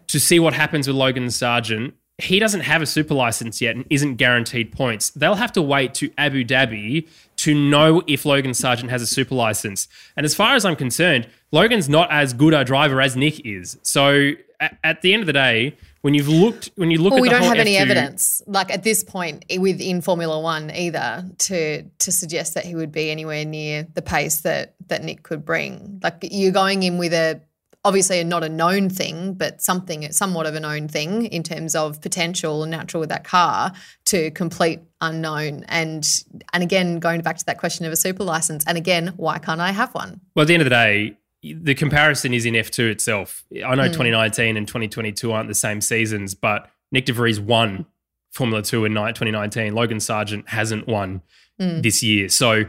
to 0.09 0.21
see 0.21 0.41
what 0.41 0.55
happens 0.55 0.87
with 0.87 0.97
Logan 0.97 1.27
Sargeant. 1.27 1.93
He 2.21 2.41
doesn't 2.41 2.63
have 2.63 2.83
a 2.83 2.87
super 2.87 3.15
license 3.15 3.61
yet 3.63 3.77
and 3.77 3.85
isn't 3.91 4.17
guaranteed 4.17 4.73
points. 4.73 5.11
They'll 5.11 5.37
have 5.37 5.53
to 5.53 5.63
wait 5.63 5.95
to 5.95 6.11
Abu 6.19 6.45
Dhabi 6.45 7.09
to 7.37 7.55
know 7.55 8.03
if 8.09 8.27
Logan 8.27 8.51
Sargeant 8.51 8.89
has 8.89 9.03
a 9.03 9.07
super 9.07 9.37
license. 9.37 9.87
And 10.17 10.27
as 10.27 10.35
far 10.35 10.57
as 10.57 10.65
I'm 10.65 10.75
concerned, 10.75 11.29
Logan's 11.53 11.89
not 11.89 12.11
as 12.11 12.33
good 12.33 12.55
a 12.55 12.65
driver 12.65 13.01
as 13.01 13.15
Nick 13.15 13.47
is. 13.47 13.79
So 13.83 14.33
at, 14.59 14.77
at 14.83 15.03
the 15.03 15.15
end 15.15 15.23
of 15.23 15.27
the 15.29 15.33
day, 15.33 15.77
when 16.03 16.15
you've 16.15 16.29
looked 16.29 16.71
when 16.77 16.91
you 16.91 16.99
look 16.99 17.13
well, 17.13 17.23
we 17.23 17.29
don't 17.29 17.43
have 17.43 17.57
F2, 17.57 17.61
any 17.61 17.77
evidence 17.77 18.43
like 18.47 18.71
at 18.71 18.83
this 18.83 19.03
point 19.03 19.45
eh, 19.51 19.59
within 19.59 20.01
formula 20.01 20.41
one 20.41 20.71
either 20.71 21.25
to 21.39 21.83
to 21.83 22.13
suggest 22.13 22.55
that 22.55 22.65
he 22.65 22.75
would 22.75 22.93
be 22.93 23.11
anywhere 23.11 23.45
near 23.45 23.87
the 23.95 24.03
pace 24.03 24.43
that 24.43 24.75
that 24.89 25.03
nick 25.03 25.23
could 25.23 25.45
bring. 25.45 26.01
Like 26.03 26.29
you're 26.31 26.53
going 26.53 26.83
in 26.83 26.99
with 26.99 27.13
a 27.13 27.41
obviously 27.85 28.23
not 28.25 28.43
a 28.43 28.49
known 28.49 28.91
thing 28.91 29.35
but 29.35 29.63
something 29.63 30.11
somewhat 30.13 30.47
of 30.47 30.55
a 30.55 30.61
known 30.61 30.89
thing 30.89 31.27
in 31.27 31.43
terms 31.43 31.75
of 31.75 32.01
potential 32.01 32.63
and 32.63 32.71
natural 32.71 33.01
with 33.01 33.09
that 33.09 33.25
car 33.25 33.73
to 34.05 34.31
complete 34.33 34.81
unknown. 35.01 35.65
And 35.69 36.07
and 36.53 36.63
again 36.63 37.01
going 37.01 37.23
back 37.23 37.39
to 37.39 37.47
that 37.47 37.59
question 37.59 37.87
of 37.87 37.93
a 37.93 37.97
super 37.97 38.25
license 38.25 38.65
and 38.67 38.79
again 38.79 39.15
why 39.17 39.39
can't 39.39 39.61
i 39.61 39.73
have 39.73 39.95
one? 39.95 40.21
Well 40.35 40.43
at 40.43 40.49
the 40.49 40.55
end 40.55 40.63
of 40.63 40.67
the 40.67 40.71
day 40.71 41.17
the 41.43 41.75
comparison 41.75 42.35
is 42.35 42.47
in 42.47 42.55
F2 42.55 42.91
itself. 42.91 43.45
I 43.65 43.75
know 43.75 43.85
mm. 43.85 43.93
2019 43.93 44.57
and 44.57 44.67
2022 44.67 45.33
aren't 45.33 45.49
the 45.49 45.55
same 45.55 45.81
seasons, 45.81 46.35
but 46.35 46.71
Nyck 46.95 47.05
de 47.05 47.13
Vries 47.13 47.41
won 47.41 47.87
Formula 48.31 48.63
2 48.63 48.85
in 48.85 48.93
2019. 48.93 49.75
Logan 49.75 49.99
Sargeant 49.99 50.49
hasn't 50.49 50.87
won 50.87 51.23
mm. 51.61 51.83
this 51.83 52.03
year. 52.03 52.29
So 52.29 52.65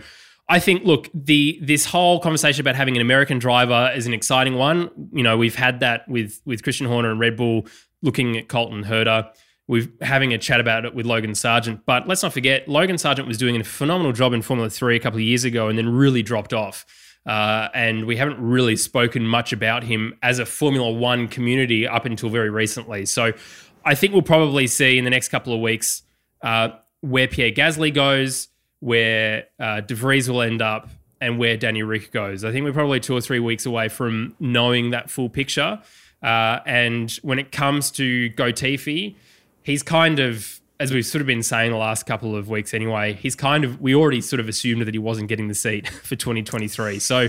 I 0.48 0.60
think, 0.60 0.84
look, 0.84 1.10
the 1.14 1.60
this 1.62 1.86
whole 1.86 2.20
conversation 2.20 2.62
about 2.62 2.76
having 2.76 2.96
an 2.96 3.02
American 3.02 3.40
driver 3.40 3.92
is 3.96 4.08
an 4.08 4.14
exciting 4.14 4.56
one. 4.56 4.90
You 5.14 5.24
know, 5.24 5.38
we've 5.38 5.56
had 5.56 5.80
that 5.82 6.08
with 6.08 6.42
with 6.46 6.64
Christian 6.64 6.88
Horner 6.88 7.12
and 7.12 7.20
Red 7.20 7.36
Bull 7.36 7.68
looking 8.02 8.38
at 8.38 8.48
Colton 8.48 8.84
Herta. 8.84 9.32
We're 9.68 9.88
having 10.02 10.34
a 10.34 10.40
chat 10.40 10.60
about 10.60 10.86
it 10.86 10.96
with 10.96 11.06
Logan 11.06 11.32
Sargeant. 11.32 11.82
But 11.86 12.08
let's 12.08 12.24
not 12.24 12.34
forget, 12.34 12.68
Logan 12.68 12.96
Sargeant 12.96 13.28
was 13.28 13.38
doing 13.38 13.56
a 13.56 13.64
phenomenal 13.64 14.14
job 14.14 14.34
in 14.34 14.42
Formula 14.42 14.68
3 14.68 14.96
a 14.96 15.00
couple 15.00 15.20
of 15.20 15.24
years 15.24 15.44
ago 15.44 15.68
and 15.68 15.78
then 15.78 15.88
really 15.88 16.24
dropped 16.24 16.54
off. 16.54 16.88
Uh, 17.26 17.68
and 17.74 18.06
we 18.06 18.16
haven't 18.16 18.40
really 18.40 18.76
spoken 18.76 19.28
much 19.28 19.54
about 19.54 19.84
him 19.84 20.18
as 20.24 20.40
a 20.40 20.46
Formula 20.46 20.92
One 20.92 21.28
community 21.28 21.88
up 21.88 22.06
until 22.06 22.30
very 22.30 22.50
recently. 22.50 23.06
So 23.06 23.34
I 23.86 23.96
think 23.96 24.14
we'll 24.14 24.22
probably 24.22 24.68
see 24.68 24.98
in 24.98 25.04
the 25.04 25.10
next 25.10 25.30
couple 25.30 25.54
of 25.54 25.60
weeks 25.60 26.04
uh, 26.42 26.70
where 27.02 27.28
Pierre 27.28 27.52
Gasly 27.52 27.94
goes, 27.94 28.48
where 28.80 29.46
uh, 29.60 29.82
De 29.82 29.96
Vries 29.96 30.30
will 30.30 30.42
end 30.42 30.62
up, 30.62 30.90
and 31.22 31.38
where 31.38 31.58
Danny 31.58 31.84
Ric 31.84 32.12
goes. 32.12 32.44
I 32.44 32.52
think 32.52 32.64
we're 32.64 32.74
probably 32.74 33.00
two 33.00 33.16
or 33.16 33.22
three 33.22 33.40
weeks 33.40 33.66
away 33.66 33.90
from 33.90 34.36
knowing 34.40 34.92
that 34.92 35.10
full 35.10 35.30
picture. 35.30 35.82
Uh, 36.24 36.60
and 36.66 37.12
when 37.22 37.40
it 37.40 37.52
comes 37.52 37.92
to 37.92 38.30
Goatifi, 38.32 39.16
he's 39.64 39.84
kind 39.84 40.20
of 40.20 40.59
as 40.80 40.94
we've 40.94 41.06
sort 41.06 41.22
of 41.22 41.28
been 41.28 41.44
saying 41.44 41.72
the 41.72 41.78
last 41.78 42.06
couple 42.06 42.36
of 42.36 42.48
weeks 42.48 42.74
anyway, 42.74 43.14
he's 43.14 43.36
kind 43.36 43.64
of, 43.64 43.82
we 43.82 43.94
already 43.94 44.22
sort 44.22 44.40
of 44.40 44.48
assumed 44.48 44.82
that 44.82 44.94
he 44.94 45.00
wasn't 45.00 45.28
getting 45.28 45.48
the 45.48 45.56
seat 45.56 45.88
for 46.04 46.16
2023. 46.16 47.00
So, 47.00 47.28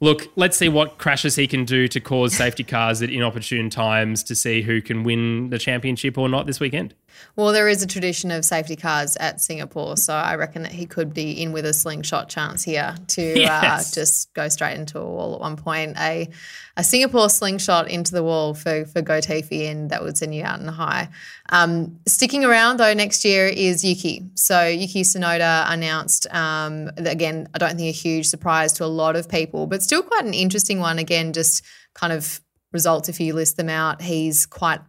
look, 0.00 0.26
let's 0.36 0.56
see 0.56 0.68
what 0.68 0.98
crashes 0.98 1.36
he 1.36 1.46
can 1.46 1.64
do 1.64 1.86
to 1.88 2.00
cause 2.00 2.34
safety 2.34 2.64
cars 2.64 3.00
at 3.00 3.10
inopportune 3.10 3.70
times 3.70 4.22
to 4.24 4.34
see 4.34 4.62
who 4.62 4.82
can 4.82 5.04
win 5.04 5.50
the 5.50 5.58
championship 5.58 6.18
or 6.18 6.28
not 6.28 6.46
this 6.46 6.58
weekend. 6.58 6.94
Well, 7.36 7.52
there 7.52 7.68
is 7.68 7.82
a 7.82 7.86
tradition 7.86 8.30
of 8.30 8.44
safety 8.44 8.76
cars 8.76 9.16
at 9.16 9.40
Singapore, 9.40 9.96
so 9.96 10.14
I 10.14 10.34
reckon 10.34 10.62
that 10.62 10.72
he 10.72 10.86
could 10.86 11.14
be 11.14 11.42
in 11.42 11.52
with 11.52 11.64
a 11.64 11.72
slingshot 11.72 12.28
chance 12.28 12.64
here 12.64 12.96
to 13.08 13.22
yes. 13.22 13.92
uh, 13.92 13.94
just 14.00 14.34
go 14.34 14.48
straight 14.48 14.76
into 14.76 14.98
a 14.98 15.04
wall 15.04 15.34
at 15.34 15.40
one 15.40 15.56
point. 15.56 15.96
A 15.98 16.28
a 16.76 16.84
Singapore 16.84 17.28
slingshot 17.28 17.88
into 17.88 18.12
the 18.12 18.22
wall 18.22 18.54
for 18.54 18.84
for 18.86 19.02
Goatifi, 19.02 19.70
and 19.70 19.90
that 19.90 20.02
would 20.02 20.16
send 20.16 20.34
you 20.34 20.44
out 20.44 20.60
in 20.60 20.66
the 20.66 20.72
high. 20.72 21.08
Um, 21.50 21.98
sticking 22.06 22.44
around 22.44 22.78
though 22.78 22.94
next 22.94 23.24
year 23.24 23.46
is 23.46 23.84
Yuki. 23.84 24.24
So 24.34 24.66
Yuki 24.66 25.02
Tsunoda 25.02 25.64
announced 25.68 26.26
um, 26.32 26.90
again. 26.96 27.48
I 27.54 27.58
don't 27.58 27.76
think 27.76 27.88
a 27.88 27.92
huge 27.92 28.26
surprise 28.26 28.72
to 28.74 28.84
a 28.84 28.86
lot 28.86 29.16
of 29.16 29.28
people, 29.28 29.66
but 29.66 29.82
still 29.82 30.02
quite 30.02 30.24
an 30.24 30.34
interesting 30.34 30.80
one. 30.80 30.98
Again, 30.98 31.32
just 31.32 31.64
kind 31.94 32.12
of 32.12 32.40
results 32.72 33.08
if 33.08 33.20
you 33.20 33.34
list 33.34 33.56
them 33.56 33.68
out. 33.68 34.02
He's 34.02 34.46
quite 34.46 34.80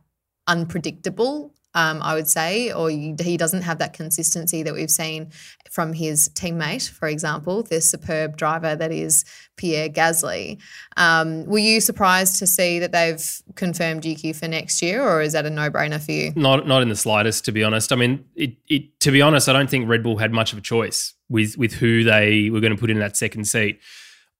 unpredictable 0.48 1.54
um, 1.76 2.02
I 2.02 2.16
would 2.16 2.28
say, 2.28 2.72
or 2.72 2.90
he 2.90 3.38
doesn't 3.38 3.62
have 3.62 3.78
that 3.78 3.94
consistency 3.94 4.64
that 4.64 4.74
we've 4.74 4.90
seen 4.90 5.32
from 5.70 5.94
his 5.94 6.30
teammate, 6.30 6.90
for 6.90 7.08
example, 7.08 7.62
this 7.62 7.90
superb 7.90 8.38
driver 8.38 8.76
that 8.76 8.92
is 8.92 9.24
Pierre 9.56 9.88
Gasly. 9.88 10.60
Um, 10.98 11.46
were 11.46 11.60
you 11.60 11.80
surprised 11.80 12.40
to 12.40 12.48
see 12.48 12.80
that 12.80 12.92
they've 12.92 13.42
confirmed 13.56 14.04
Yuki 14.04 14.34
for 14.34 14.48
next 14.48 14.82
year, 14.82 15.04
or 15.04 15.22
is 15.22 15.34
that 15.34 15.46
a 15.46 15.50
no-brainer 15.50 16.04
for 16.04 16.12
you? 16.12 16.34
Not, 16.36 16.68
not 16.68 16.82
in 16.82 16.90
the 16.90 16.96
slightest, 16.96 17.46
to 17.46 17.52
be 17.52 17.64
honest. 17.64 17.92
I 17.92 17.96
mean, 17.96 18.26
it, 18.36 18.56
it, 18.68 19.00
to 19.02 19.12
be 19.12 19.22
honest, 19.22 19.48
I 19.48 19.54
don't 19.54 19.70
think 19.70 19.88
Red 19.88 20.02
Bull 20.02 20.18
had 20.18 20.34
much 20.34 20.52
of 20.54 20.58
a 20.58 20.62
choice 20.62 21.14
with 21.30 21.58
with 21.58 21.74
who 21.74 22.04
they 22.04 22.50
were 22.50 22.60
going 22.60 22.74
to 22.74 22.80
put 22.80 22.90
in 22.90 23.00
that 23.00 23.16
second 23.16 23.46
seat. 23.48 23.80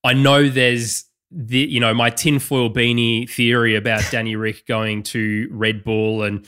I 0.02 0.12
know 0.12 0.48
there's 0.48 1.04
the 1.30 1.58
you 1.58 1.78
know 1.78 1.94
my 1.94 2.10
tinfoil 2.10 2.72
beanie 2.72 3.30
theory 3.30 3.76
about 3.76 4.02
Danny 4.10 4.34
Ric 4.34 4.66
going 4.66 5.04
to 5.04 5.48
Red 5.52 5.84
Bull 5.84 6.24
and 6.24 6.46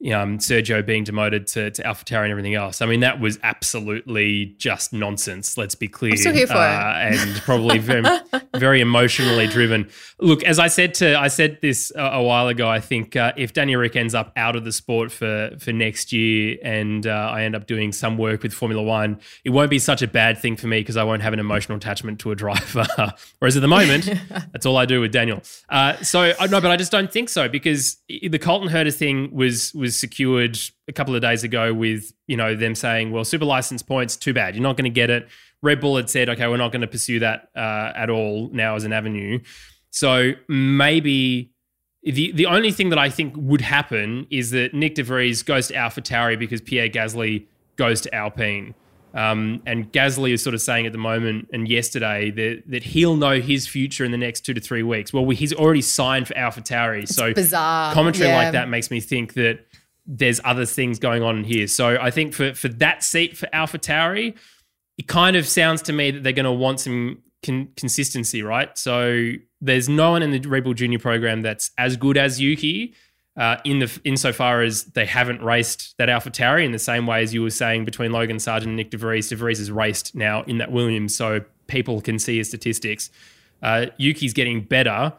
you 0.00 0.10
know, 0.10 0.22
um, 0.22 0.38
Sergio 0.38 0.84
being 0.84 1.02
demoted 1.02 1.48
to, 1.48 1.72
to 1.72 1.82
AlphaTauri 1.82 2.22
and 2.22 2.30
everything 2.30 2.54
else. 2.54 2.80
I 2.80 2.86
mean, 2.86 3.00
that 3.00 3.18
was 3.18 3.38
absolutely 3.42 4.54
just 4.56 4.92
nonsense. 4.92 5.58
Let's 5.58 5.74
be 5.74 5.88
clear. 5.88 6.12
I'm 6.12 6.18
still 6.18 6.32
here 6.32 6.46
for 6.46 6.54
uh, 6.54 7.08
it. 7.10 7.18
and 7.18 7.36
probably 7.42 7.78
very, 7.78 8.04
very 8.56 8.80
emotionally 8.80 9.48
driven. 9.48 9.88
Look, 10.20 10.44
as 10.44 10.60
I 10.60 10.68
said 10.68 10.94
to, 10.94 11.18
I 11.18 11.26
said 11.26 11.58
this 11.62 11.90
a, 11.96 12.02
a 12.02 12.22
while 12.22 12.46
ago. 12.46 12.68
I 12.68 12.78
think 12.78 13.16
uh, 13.16 13.32
if 13.36 13.52
Danny 13.52 13.74
Ric 13.74 13.96
ends 13.96 14.14
up 14.14 14.32
out 14.36 14.54
of 14.54 14.64
the 14.64 14.72
sport 14.72 15.10
for 15.10 15.50
for 15.58 15.72
next 15.72 16.12
year, 16.12 16.58
and 16.62 17.04
uh, 17.04 17.30
I 17.32 17.42
end 17.42 17.56
up 17.56 17.66
doing 17.66 17.90
some 17.90 18.16
work 18.16 18.44
with 18.44 18.52
Formula 18.52 18.82
One, 18.82 19.18
it 19.44 19.50
won't 19.50 19.70
be 19.70 19.80
such 19.80 20.02
a 20.02 20.06
bad 20.06 20.38
thing 20.38 20.56
for 20.56 20.68
me 20.68 20.80
because 20.80 20.96
I 20.96 21.02
won't 21.02 21.22
have 21.22 21.32
an 21.32 21.40
emotional 21.40 21.76
attachment 21.76 22.20
to 22.20 22.30
a 22.30 22.36
driver. 22.36 22.86
Whereas 23.40 23.56
at 23.56 23.62
the 23.62 23.68
moment, 23.68 24.08
that's 24.52 24.64
all 24.64 24.76
I 24.76 24.86
do 24.86 25.00
with 25.00 25.10
Daniel. 25.10 25.42
Uh, 25.68 25.96
so 26.02 26.32
no, 26.48 26.60
but 26.60 26.70
I 26.70 26.76
just 26.76 26.92
don't 26.92 27.12
think 27.12 27.28
so 27.28 27.48
because 27.48 27.96
the 28.08 28.38
Colton 28.38 28.68
Herta 28.68 28.94
thing 28.94 29.34
was 29.34 29.74
was 29.74 29.87
was 29.88 29.98
secured 29.98 30.58
a 30.86 30.92
couple 30.92 31.14
of 31.14 31.22
days 31.22 31.44
ago 31.44 31.72
with 31.72 32.12
you 32.26 32.36
know 32.36 32.54
them 32.54 32.74
saying, 32.74 33.10
well, 33.10 33.24
super 33.24 33.44
license 33.44 33.82
points, 33.82 34.16
too 34.16 34.34
bad, 34.34 34.54
you're 34.54 34.62
not 34.62 34.76
going 34.76 34.84
to 34.84 34.90
get 34.90 35.10
it. 35.10 35.28
Red 35.62 35.80
Bull 35.80 35.96
had 35.96 36.08
said, 36.08 36.28
okay, 36.28 36.46
we're 36.46 36.56
not 36.56 36.70
going 36.70 36.82
to 36.82 36.86
pursue 36.86 37.18
that 37.20 37.48
uh, 37.56 37.92
at 37.96 38.10
all 38.10 38.50
now 38.52 38.76
as 38.76 38.84
an 38.84 38.92
avenue. 38.92 39.40
So 39.90 40.32
maybe 40.48 41.52
the 42.02 42.32
the 42.32 42.46
only 42.46 42.70
thing 42.70 42.90
that 42.90 42.98
I 42.98 43.08
think 43.08 43.34
would 43.36 43.62
happen 43.62 44.26
is 44.30 44.50
that 44.50 44.72
Nyck 44.72 44.94
de 44.94 45.02
Vries 45.02 45.42
goes 45.42 45.68
to 45.68 45.74
AlphaTauri 45.74 46.38
because 46.38 46.60
Pierre 46.60 46.88
Gasly 46.88 47.46
goes 47.76 48.00
to 48.02 48.14
Alpine. 48.14 48.74
Um, 49.14 49.62
and 49.66 49.90
Gasly 49.90 50.32
is 50.32 50.42
sort 50.42 50.54
of 50.54 50.60
saying 50.60 50.86
at 50.86 50.92
the 50.92 50.98
moment 50.98 51.48
and 51.52 51.66
yesterday 51.66 52.30
that, 52.30 52.62
that 52.66 52.82
he'll 52.82 53.16
know 53.16 53.40
his 53.40 53.66
future 53.66 54.04
in 54.04 54.12
the 54.12 54.18
next 54.18 54.42
two 54.42 54.52
to 54.52 54.60
three 54.60 54.82
weeks. 54.82 55.12
Well, 55.12 55.28
he's 55.30 55.52
already 55.54 55.80
signed 55.80 56.28
for 56.28 56.34
AlphaTauri. 56.34 57.08
So 57.08 57.32
bizarre. 57.32 57.92
commentary 57.94 58.28
yeah. 58.28 58.36
like 58.36 58.52
that 58.52 58.68
makes 58.68 58.90
me 58.90 59.00
think 59.00 59.34
that 59.34 59.66
there's 60.08 60.40
other 60.42 60.64
things 60.64 60.98
going 60.98 61.22
on 61.22 61.44
here. 61.44 61.66
So 61.66 61.98
I 62.00 62.10
think 62.10 62.32
for 62.32 62.54
for 62.54 62.68
that 62.68 63.04
seat 63.04 63.36
for 63.36 63.48
Alpha 63.52 63.78
Tauri, 63.78 64.34
it 64.96 65.06
kind 65.06 65.36
of 65.36 65.46
sounds 65.46 65.82
to 65.82 65.92
me 65.92 66.10
that 66.10 66.22
they're 66.24 66.32
going 66.32 66.44
to 66.44 66.52
want 66.52 66.80
some 66.80 67.22
con- 67.44 67.68
consistency, 67.76 68.42
right? 68.42 68.76
So 68.76 69.32
there's 69.60 69.88
no 69.88 70.12
one 70.12 70.22
in 70.22 70.30
the 70.30 70.40
Red 70.48 70.64
Bull 70.64 70.74
Junior 70.74 70.98
program 70.98 71.42
that's 71.42 71.70
as 71.78 71.96
good 71.96 72.16
as 72.16 72.40
Yuki. 72.40 72.94
Uh, 73.36 73.56
in 73.64 73.78
the 73.78 74.00
insofar 74.02 74.62
as 74.62 74.82
they 74.94 75.06
haven't 75.06 75.40
raced 75.40 75.94
that 75.96 76.08
AlphaTauri 76.08 76.64
in 76.64 76.72
the 76.72 76.78
same 76.78 77.06
way 77.06 77.22
as 77.22 77.32
you 77.32 77.40
were 77.40 77.50
saying 77.50 77.84
between 77.84 78.10
Logan 78.10 78.38
Sargeant 78.38 78.64
and 78.64 78.76
Nyck 78.76 78.90
de 78.90 78.96
Vries. 78.96 79.28
De 79.28 79.36
Vries 79.36 79.58
has 79.58 79.70
raced 79.70 80.12
now 80.16 80.42
in 80.42 80.58
that 80.58 80.72
Williams, 80.72 81.14
so 81.14 81.42
people 81.68 82.00
can 82.00 82.18
see 82.18 82.38
his 82.38 82.48
statistics. 82.48 83.10
Uh, 83.62 83.86
Yuki's 83.96 84.32
getting 84.32 84.62
better, 84.62 85.12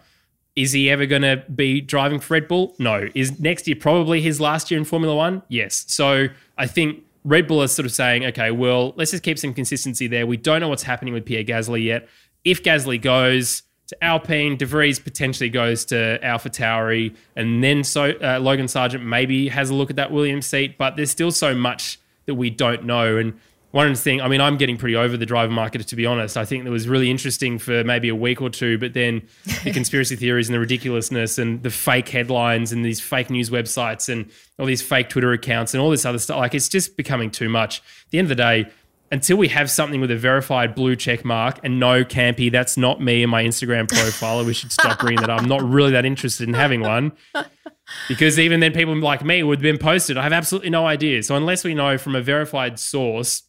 is 0.59 0.73
he 0.73 0.89
ever 0.89 1.05
going 1.05 1.21
to 1.21 1.41
be 1.55 1.79
driving 1.79 2.19
for 2.19 2.33
Red 2.33 2.49
Bull? 2.49 2.75
No. 2.79 3.07
Is 3.15 3.39
next 3.39 3.65
year 3.65 3.77
probably 3.77 4.19
his 4.19 4.41
last 4.41 4.69
year 4.69 4.77
in 4.77 4.83
Formula 4.83 5.15
One? 5.15 5.41
Yes. 5.47 5.85
So 5.87 6.27
I 6.57 6.67
think 6.67 7.01
Red 7.23 7.47
Bull 7.47 7.61
is 7.63 7.71
sort 7.71 7.85
of 7.85 7.93
saying, 7.93 8.25
okay, 8.25 8.51
well, 8.51 8.93
let's 8.97 9.11
just 9.11 9.23
keep 9.23 9.39
some 9.39 9.53
consistency 9.53 10.07
there. 10.07 10.27
We 10.27 10.35
don't 10.35 10.59
know 10.59 10.67
what's 10.67 10.83
happening 10.83 11.13
with 11.13 11.25
Pierre 11.25 11.45
Gasly 11.45 11.85
yet. 11.85 12.09
If 12.43 12.61
Gasly 12.61 13.01
goes 13.01 13.63
to 13.87 14.03
Alpine, 14.03 14.57
De 14.57 14.65
Vries 14.65 14.99
potentially 14.99 15.49
goes 15.49 15.85
to 15.85 16.19
AlphaTauri, 16.21 17.15
and 17.37 17.63
then 17.63 17.85
so 17.85 18.11
uh, 18.21 18.39
Logan 18.39 18.65
Sargeant 18.65 19.01
maybe 19.01 19.47
has 19.47 19.69
a 19.69 19.73
look 19.73 19.89
at 19.89 19.95
that 19.95 20.11
Williams 20.11 20.45
seat. 20.45 20.77
But 20.77 20.97
there's 20.97 21.09
still 21.09 21.31
so 21.31 21.55
much 21.55 21.99
that 22.25 22.35
we 22.35 22.49
don't 22.49 22.83
know, 22.83 23.15
and 23.15 23.39
one 23.71 23.93
thing, 23.93 24.19
I 24.19 24.27
mean, 24.27 24.41
I'm 24.41 24.57
getting 24.57 24.77
pretty 24.77 24.95
over 24.95 25.15
the 25.15 25.27
driver 25.27 25.51
market, 25.51 25.85
to 25.85 25.95
be 25.95 26.05
honest. 26.05 26.37
I 26.37 26.45
think 26.45 26.65
it 26.65 26.69
was 26.69 26.87
really 26.87 27.11
interesting 27.11 27.59
for 27.59 27.83
maybe 27.83 28.09
a 28.09 28.15
week 28.15 28.41
or 28.41 28.49
two, 28.49 28.79
but 28.79 28.93
then 28.93 29.21
the 29.63 29.71
conspiracy 29.73 30.15
theories 30.15 30.49
and 30.49 30.55
the 30.55 30.59
ridiculousness 30.59 31.37
and 31.37 31.61
the 31.61 31.69
fake 31.69 32.09
headlines 32.09 32.71
and 32.71 32.83
these 32.83 32.99
fake 32.99 33.29
news 33.29 33.51
websites 33.51 34.09
and 34.09 34.31
all 34.57 34.65
these 34.65 34.81
fake 34.81 35.09
Twitter 35.09 35.31
accounts 35.33 35.75
and 35.75 35.81
all 35.81 35.91
this 35.91 36.03
other 36.03 36.17
stuff, 36.17 36.37
like 36.37 36.55
it's 36.55 36.67
just 36.67 36.97
becoming 36.97 37.29
too 37.29 37.47
much. 37.47 37.79
At 37.79 38.09
the 38.09 38.17
end 38.17 38.25
of 38.25 38.29
the 38.29 38.43
day, 38.43 38.71
until 39.11 39.37
we 39.37 39.47
have 39.49 39.69
something 39.69 40.01
with 40.01 40.11
a 40.11 40.17
verified 40.17 40.73
blue 40.73 40.95
check 40.95 41.23
mark 41.23 41.59
and 41.63 41.79
no 41.79 42.03
campy, 42.03 42.51
that's 42.51 42.75
not 42.75 43.01
me 43.01 43.21
in 43.21 43.29
my 43.29 43.43
Instagram 43.43 43.87
profile. 43.87 44.43
we 44.45 44.53
should 44.53 44.71
stop 44.71 44.99
bringing 44.99 45.21
that 45.21 45.29
up. 45.29 45.41
I'm 45.41 45.47
not 45.47 45.61
really 45.61 45.91
that 45.91 46.05
interested 46.05 46.47
in 46.47 46.53
having 46.53 46.81
one. 46.81 47.11
Because 48.07 48.37
even 48.37 48.59
then, 48.59 48.71
people 48.71 48.95
like 48.99 49.23
me 49.23 49.41
would 49.41 49.59
have 49.59 49.63
been 49.63 49.79
posted. 49.79 50.15
I 50.15 50.21
have 50.21 50.33
absolutely 50.33 50.69
no 50.69 50.85
idea. 50.85 51.23
So, 51.23 51.35
unless 51.35 51.63
we 51.63 51.73
know 51.73 51.97
from 51.97 52.15
a 52.15 52.21
verified 52.21 52.77
source 52.77 53.41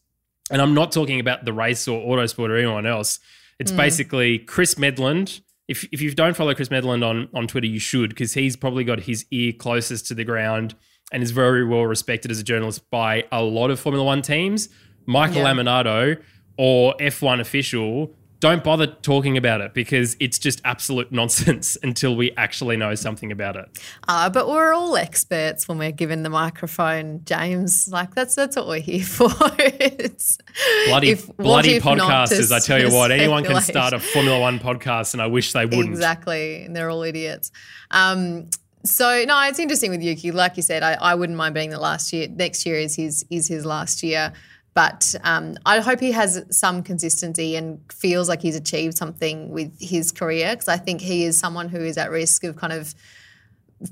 and 0.50 0.61
I'm 0.61 0.75
not 0.75 0.92
talking 0.92 1.21
about 1.21 1.45
the 1.45 1.52
race 1.52 1.87
or 1.88 2.00
Autosport 2.00 2.50
or 2.50 2.57
anyone 2.57 2.87
else. 2.87 3.19
It's 3.59 3.73
mm. 3.73 3.76
basically 3.76 4.38
Chris 4.38 4.75
Medland. 4.75 5.40
If, 5.69 5.85
if 5.92 6.00
you 6.00 6.12
don't 6.12 6.35
follow 6.35 6.54
Chris 6.54 6.69
Medland 6.69 7.07
on, 7.07 7.28
on 7.33 7.47
Twitter, 7.47 7.69
you 7.69 7.78
should, 7.78 8.11
because 8.11 8.35
he's 8.35 8.57
probably 8.57 8.83
got 8.83 9.00
his 9.00 9.25
ear 9.30 9.52
closest 9.52 10.09
to 10.09 10.14
the 10.14 10.25
ground 10.25 10.75
and 11.12 11.23
is 11.23 11.30
very 11.30 11.64
well 11.64 11.83
respected 11.83 12.30
as 12.30 12.40
a 12.40 12.42
journalist 12.42 12.90
by 12.90 13.25
a 13.30 13.42
lot 13.42 13.71
of 13.71 13.78
Formula 13.78 14.04
One 14.04 14.23
teams. 14.23 14.69
Michael 15.07 15.38
yeah. 15.38 15.52
Lamonato 15.52 16.21
or 16.57 16.95
F1 16.99 17.40
official 17.40 18.16
don't 18.41 18.65
bother 18.65 18.87
talking 18.87 19.37
about 19.37 19.61
it 19.61 19.75
because 19.75 20.17
it's 20.19 20.39
just 20.39 20.61
absolute 20.65 21.13
nonsense 21.13 21.77
until 21.83 22.17
we 22.17 22.33
actually 22.37 22.77
know 22.77 22.95
something 22.95 23.31
about 23.31 23.57
it. 23.57 23.79
Uh, 24.09 24.29
but 24.31 24.49
we're 24.49 24.73
all 24.73 24.97
experts 24.97 25.69
when 25.69 25.79
we're 25.79 25.93
given 25.93 26.23
the 26.23 26.31
microphone, 26.31 27.23
James. 27.25 27.89
Like 27.89 28.15
that's 28.15 28.35
that's 28.35 28.57
what 28.57 28.67
we're 28.67 28.81
here 28.81 29.05
for. 29.05 29.31
it's 29.59 30.39
bloody 30.87 31.11
if, 31.11 31.37
bloody 31.37 31.79
podcasters. 31.79 32.51
I 32.51 32.59
tell 32.59 32.81
you 32.81 32.93
what, 32.93 33.11
anyone 33.11 33.45
can 33.45 33.61
start 33.61 33.93
a 33.93 34.01
Formula 34.01 34.41
One 34.41 34.59
podcast, 34.59 35.13
and 35.13 35.23
I 35.23 35.27
wish 35.27 35.53
they 35.53 35.67
wouldn't. 35.67 35.91
Exactly, 35.91 36.65
and 36.65 36.75
they're 36.75 36.91
all 36.91 37.03
idiots. 37.03 37.53
Um, 37.91 38.49
so 38.85 39.25
no, 39.27 39.39
it's 39.43 39.59
interesting 39.59 39.91
with 39.91 40.03
Yuki. 40.03 40.33
Like 40.33 40.57
you 40.57 40.63
said, 40.63 40.83
I, 40.83 40.95
I 40.95 41.15
wouldn't 41.15 41.37
mind 41.37 41.55
being 41.55 41.71
the 41.71 41.79
last 41.79 42.13
year. 42.13 42.29
Next 42.29 42.65
year 42.65 42.77
is 42.77 42.97
his 42.97 43.25
is 43.31 43.47
his 43.47 43.67
last 43.67 44.03
year. 44.03 44.33
But 44.73 45.15
um, 45.25 45.57
I 45.67 45.81
hope 45.81 46.00
he 46.00 46.12
has 46.12 46.45
some 46.50 46.83
consistency 46.83 47.57
and 47.57 47.81
feels 47.93 48.29
like 48.29 48.41
he's 48.41 48.55
achieved 48.55 48.97
something 48.97 49.50
with 49.50 49.77
his 49.81 50.12
career 50.12 50.53
because 50.53 50.69
I 50.69 50.77
think 50.77 51.00
he 51.00 51.25
is 51.25 51.37
someone 51.37 51.69
who 51.69 51.81
is 51.81 51.99
at 51.99 52.11
risk 52.11 52.45
of 52.45 52.57
kind 52.57 52.73
of 52.73 52.95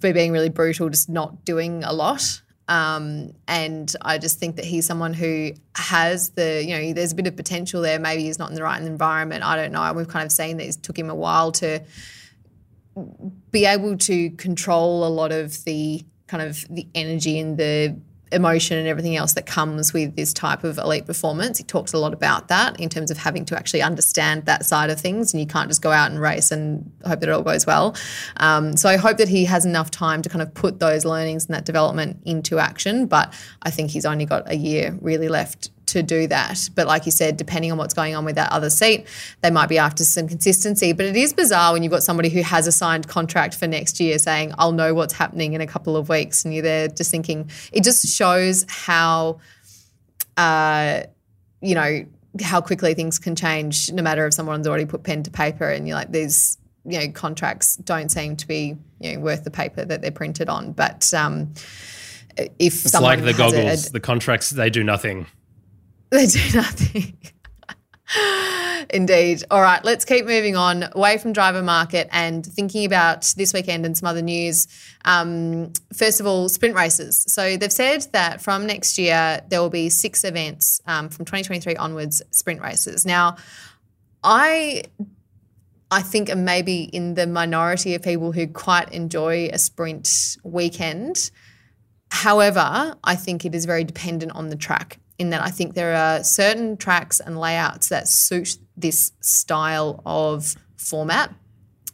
being 0.01 0.33
really 0.33 0.51
brutal, 0.51 0.89
just 0.89 1.09
not 1.09 1.45
doing 1.45 1.83
a 1.83 1.93
lot. 1.93 2.43
Um, 2.69 3.33
and 3.49 3.93
I 4.03 4.19
just 4.19 4.39
think 4.39 4.57
that 4.57 4.65
he's 4.67 4.87
someone 4.87 5.15
who 5.15 5.53
has 5.75 6.31
the, 6.31 6.63
you 6.63 6.77
know, 6.77 6.93
there's 6.93 7.13
a 7.13 7.15
bit 7.15 7.27
of 7.27 7.35
potential 7.35 7.81
there. 7.81 7.99
Maybe 7.99 8.25
he's 8.25 8.39
not 8.39 8.51
in 8.51 8.55
the 8.55 8.63
right 8.63 8.81
environment. 8.81 9.43
I 9.43 9.57
don't 9.57 9.73
know. 9.73 9.91
We've 9.95 10.07
kind 10.07 10.27
of 10.27 10.33
seen 10.33 10.59
that 10.59 10.69
it 10.69 10.83
took 10.83 10.99
him 10.99 11.09
a 11.09 11.15
while 11.15 11.51
to 11.53 11.81
be 13.51 13.65
able 13.65 13.97
to 13.97 14.31
control 14.31 15.07
a 15.07 15.09
lot 15.09 15.33
of 15.33 15.65
the 15.65 16.05
kind 16.27 16.43
of 16.43 16.65
the 16.69 16.87
energy 16.95 17.39
and 17.39 17.57
the 17.57 17.99
emotion 18.33 18.79
and 18.79 18.87
everything 18.87 19.17
else 19.17 19.33
that 19.35 19.47
comes 19.47 19.93
with 19.93 20.17
this 20.17 20.33
type 20.33 20.65
of 20.65 20.79
elite 20.79 21.07
performance. 21.07 21.59
He 21.59 21.65
talks 21.65 21.93
a 21.93 21.99
lot 21.99 22.13
about 22.13 22.49
that 22.49 22.79
in 22.79 22.89
terms 22.89 23.11
of 23.11 23.19
having 23.19 23.45
to 23.47 23.57
actually 23.57 23.83
understand 23.83 24.47
that 24.47 24.65
side 24.65 24.91
of 24.91 25.01
things, 25.01 25.33
and 25.33 25.41
you 25.41 25.47
can't 25.47 25.69
just 25.69 25.83
go 25.83 25.91
out 25.91 26.11
and 26.11 26.21
race 26.21 26.51
and 26.51 26.91
hope 27.07 27.21
that 27.21 27.29
it 27.29 27.33
all 27.33 27.43
goes 27.43 27.67
well. 27.67 27.97
Um, 28.39 28.77
so 28.77 28.89
I 28.89 28.97
hope 28.97 29.19
that 29.19 29.29
he 29.29 29.45
has 29.47 29.65
enough 29.65 29.91
time 29.91 30.23
to 30.23 30.29
kind 30.29 30.43
of 30.43 30.53
put 30.55 30.79
those 30.79 31.05
learnings 31.05 31.47
and 31.47 31.55
that 31.55 31.65
development 31.65 32.21
into 32.25 32.59
action. 32.59 33.07
But 33.07 33.33
I 33.63 33.71
think 33.71 33.91
he's 33.91 34.07
only 34.07 34.27
got 34.27 34.51
a 34.51 34.57
year 34.57 34.97
really 35.01 35.29
left 35.29 35.71
to 35.89 36.03
do 36.03 36.27
that. 36.29 36.69
But 36.75 36.87
like 36.87 37.07
you 37.07 37.13
said, 37.13 37.37
depending 37.37 37.73
on 37.73 37.79
what's 37.79 37.95
going 37.95 38.15
on 38.15 38.25
with 38.25 38.37
that 38.37 38.53
other 38.53 38.71
seat, 38.71 39.07
they 39.43 39.51
might 39.51 39.69
be 39.69 39.79
after 39.79 40.05
some 40.05 40.29
consistency. 40.29 40.93
But 40.93 41.07
it 41.07 41.17
is 41.17 41.33
bizarre 41.33 41.73
when 41.73 41.83
you've 41.83 41.93
got 41.93 42.03
somebody 42.03 42.29
who 42.29 42.43
has 42.43 42.67
a 42.67 42.73
signed 42.73 43.09
contract 43.09 43.55
for 43.55 43.67
next 43.67 44.01
year 44.01 44.19
saying, 44.19 44.55
I'll 44.59 44.73
know 44.73 44.95
what's 44.95 45.15
happening 45.15 45.53
in 45.53 45.61
a 45.61 45.67
couple 45.67 45.97
of 45.97 46.09
weeks. 46.09 46.45
And 46.45 46.55
you're 46.55 46.63
there 46.63 46.89
just 46.89 47.11
thinking, 47.11 47.51
it 47.73 47.85
just 47.85 48.07
shows 48.07 48.65
how, 48.69 49.41
uh, 50.37 51.03
you 51.61 51.75
know, 51.75 52.07
how 52.43 52.61
quickly 52.61 52.95
things 52.95 53.19
can 53.19 53.35
change 53.35 53.91
no 53.93 54.03
matter 54.03 54.27
if 54.27 54.35
someone's 54.35 54.69
already 54.69 54.87
put 54.87 55.03
pen 55.03 55.23
to 55.25 55.31
paper 55.31 55.69
and 55.69 55.89
you're 55.89 55.97
like, 55.97 56.13
these, 56.13 56.59
you 56.85 56.99
know, 56.99 57.11
contracts 57.11 57.77
don't 57.77 58.11
seem 58.11 58.37
to 58.37 58.47
be, 58.47 58.77
you 59.01 59.15
know, 59.15 59.21
worth 59.21 59.45
the 59.45 59.51
paper 59.51 59.85
that 59.85 60.03
they're 60.03 60.11
printed 60.11 60.49
on. 60.49 60.73
But, 60.73 61.13
um, 61.15 61.55
if 62.61 62.85
it's 62.85 62.95
like 62.95 63.25
the 63.25 63.33
goggles, 63.33 63.89
a, 63.89 63.93
the 63.93 63.99
contracts, 63.99 64.51
they 64.51 64.71
do 64.71 64.85
nothing. 64.85 65.27
They 66.11 66.27
do 66.27 66.41
nothing. 66.55 67.19
Indeed. 68.91 69.45
All 69.51 69.61
right, 69.61 69.85
let's 69.85 70.07
keep 70.07 70.25
moving 70.25 70.57
on 70.57 70.85
away 70.93 71.19
from 71.19 71.35
driver 71.35 71.63
market 71.63 72.09
and 72.11 72.45
thinking 72.45 72.87
about 72.87 73.35
this 73.37 73.53
weekend 73.53 73.85
and 73.85 73.97
some 73.97 74.07
other 74.07 74.23
news. 74.23 74.67
Um, 75.05 75.75
first 75.93 76.19
of 76.21 76.27
all, 76.27 76.49
sprint 76.49 76.75
races. 76.75 77.25
So 77.29 77.59
they've 77.59 77.71
said 77.71 78.07
that 78.13 78.41
from 78.41 78.67
next 78.67 78.99
year 78.99 79.43
there 79.51 79.61
will 79.61 79.69
be 79.69 79.91
six 79.91 80.25
events 80.25 80.81
um, 80.87 81.11
from 81.11 81.27
2023 81.27 81.77
onwards, 81.77 82.23
sprint 82.31 82.63
races. 82.63 83.05
Now, 83.05 83.37
I 84.25 84.85
I 85.91 86.03
think 86.03 86.35
maybe 86.35 86.83
in 86.85 87.15
the 87.15 87.27
minority 87.27 87.95
of 87.95 88.03
people 88.03 88.33
who 88.33 88.47
quite 88.47 88.93
enjoy 88.93 89.51
a 89.53 89.59
sprint 89.59 90.37
weekend. 90.43 91.31
However, 92.11 92.97
I 93.05 93.17
think 93.17 93.45
it 93.45 93.55
is 93.55 93.67
very 93.67 93.85
dependent 93.85 94.33
on 94.33 94.49
the 94.49 94.57
track 94.57 94.99
in 95.19 95.31
that 95.31 95.43
I 95.43 95.51
think 95.51 95.75
there 95.75 95.95
are 95.95 96.23
certain 96.23 96.77
tracks 96.77 97.21
and 97.21 97.39
layouts 97.39 97.89
that 97.89 98.09
suit 98.09 98.57
this 98.77 99.13
style 99.21 100.03
of 100.07 100.55
format. 100.77 101.35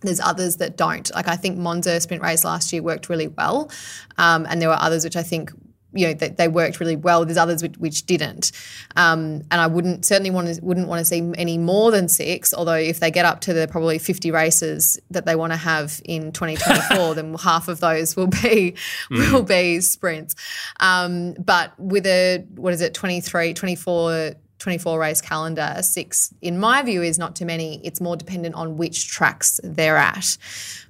There's 0.02 0.20
others 0.20 0.56
that 0.56 0.76
don't. 0.76 1.12
Like 1.14 1.28
I 1.28 1.36
think 1.36 1.56
Monza 1.56 1.98
sprint 2.00 2.22
race 2.22 2.44
last 2.44 2.72
year 2.72 2.82
worked 2.82 3.08
really 3.08 3.28
well, 3.28 3.70
um, 4.18 4.46
and 4.48 4.60
there 4.60 4.68
were 4.68 4.78
others 4.78 5.04
which 5.04 5.16
I 5.16 5.22
think 5.22 5.50
you 5.94 6.08
know 6.08 6.14
they, 6.14 6.28
they 6.28 6.48
worked 6.48 6.80
really 6.80 6.96
well. 6.96 7.24
There's 7.24 7.38
others 7.38 7.62
which, 7.62 7.76
which 7.78 8.06
didn't, 8.06 8.52
um, 8.96 9.42
and 9.50 9.60
I 9.60 9.66
wouldn't 9.66 10.04
certainly 10.04 10.30
want 10.30 10.54
to 10.54 10.60
wouldn't 10.62 10.88
want 10.88 11.00
to 11.00 11.04
see 11.04 11.32
any 11.36 11.58
more 11.58 11.90
than 11.90 12.08
six. 12.08 12.52
Although 12.52 12.74
if 12.74 13.00
they 13.00 13.10
get 13.10 13.24
up 13.24 13.40
to 13.42 13.52
the 13.52 13.68
probably 13.68 13.98
50 13.98 14.30
races 14.30 14.98
that 15.10 15.26
they 15.26 15.36
want 15.36 15.52
to 15.52 15.56
have 15.56 16.00
in 16.04 16.32
2024, 16.32 17.14
then 17.14 17.34
half 17.34 17.68
of 17.68 17.80
those 17.80 18.16
will 18.16 18.26
be 18.26 18.74
mm. 19.10 19.32
will 19.32 19.42
be 19.42 19.80
sprints. 19.80 20.34
Um, 20.80 21.34
but 21.34 21.78
with 21.78 22.06
a 22.06 22.44
what 22.54 22.72
is 22.72 22.80
it 22.80 22.94
23, 22.94 23.54
24 23.54 24.34
24 24.64 24.98
race 24.98 25.20
calendar, 25.20 25.76
six, 25.82 26.32
in 26.40 26.58
my 26.58 26.80
view, 26.80 27.02
is 27.02 27.18
not 27.18 27.36
too 27.36 27.44
many. 27.44 27.84
It's 27.84 28.00
more 28.00 28.16
dependent 28.16 28.54
on 28.54 28.78
which 28.78 29.08
tracks 29.08 29.60
they're 29.62 29.98
at. 29.98 30.38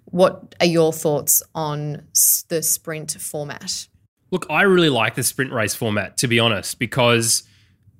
What 0.04 0.54
are 0.60 0.66
your 0.66 0.92
thoughts 0.92 1.42
on 1.56 2.06
the 2.48 2.62
sprint 2.62 3.12
format? 3.20 3.88
Look, 4.34 4.46
I 4.50 4.62
really 4.62 4.88
like 4.88 5.14
the 5.14 5.22
sprint 5.22 5.52
race 5.52 5.76
format, 5.76 6.16
to 6.16 6.26
be 6.26 6.40
honest, 6.40 6.80
because 6.80 7.44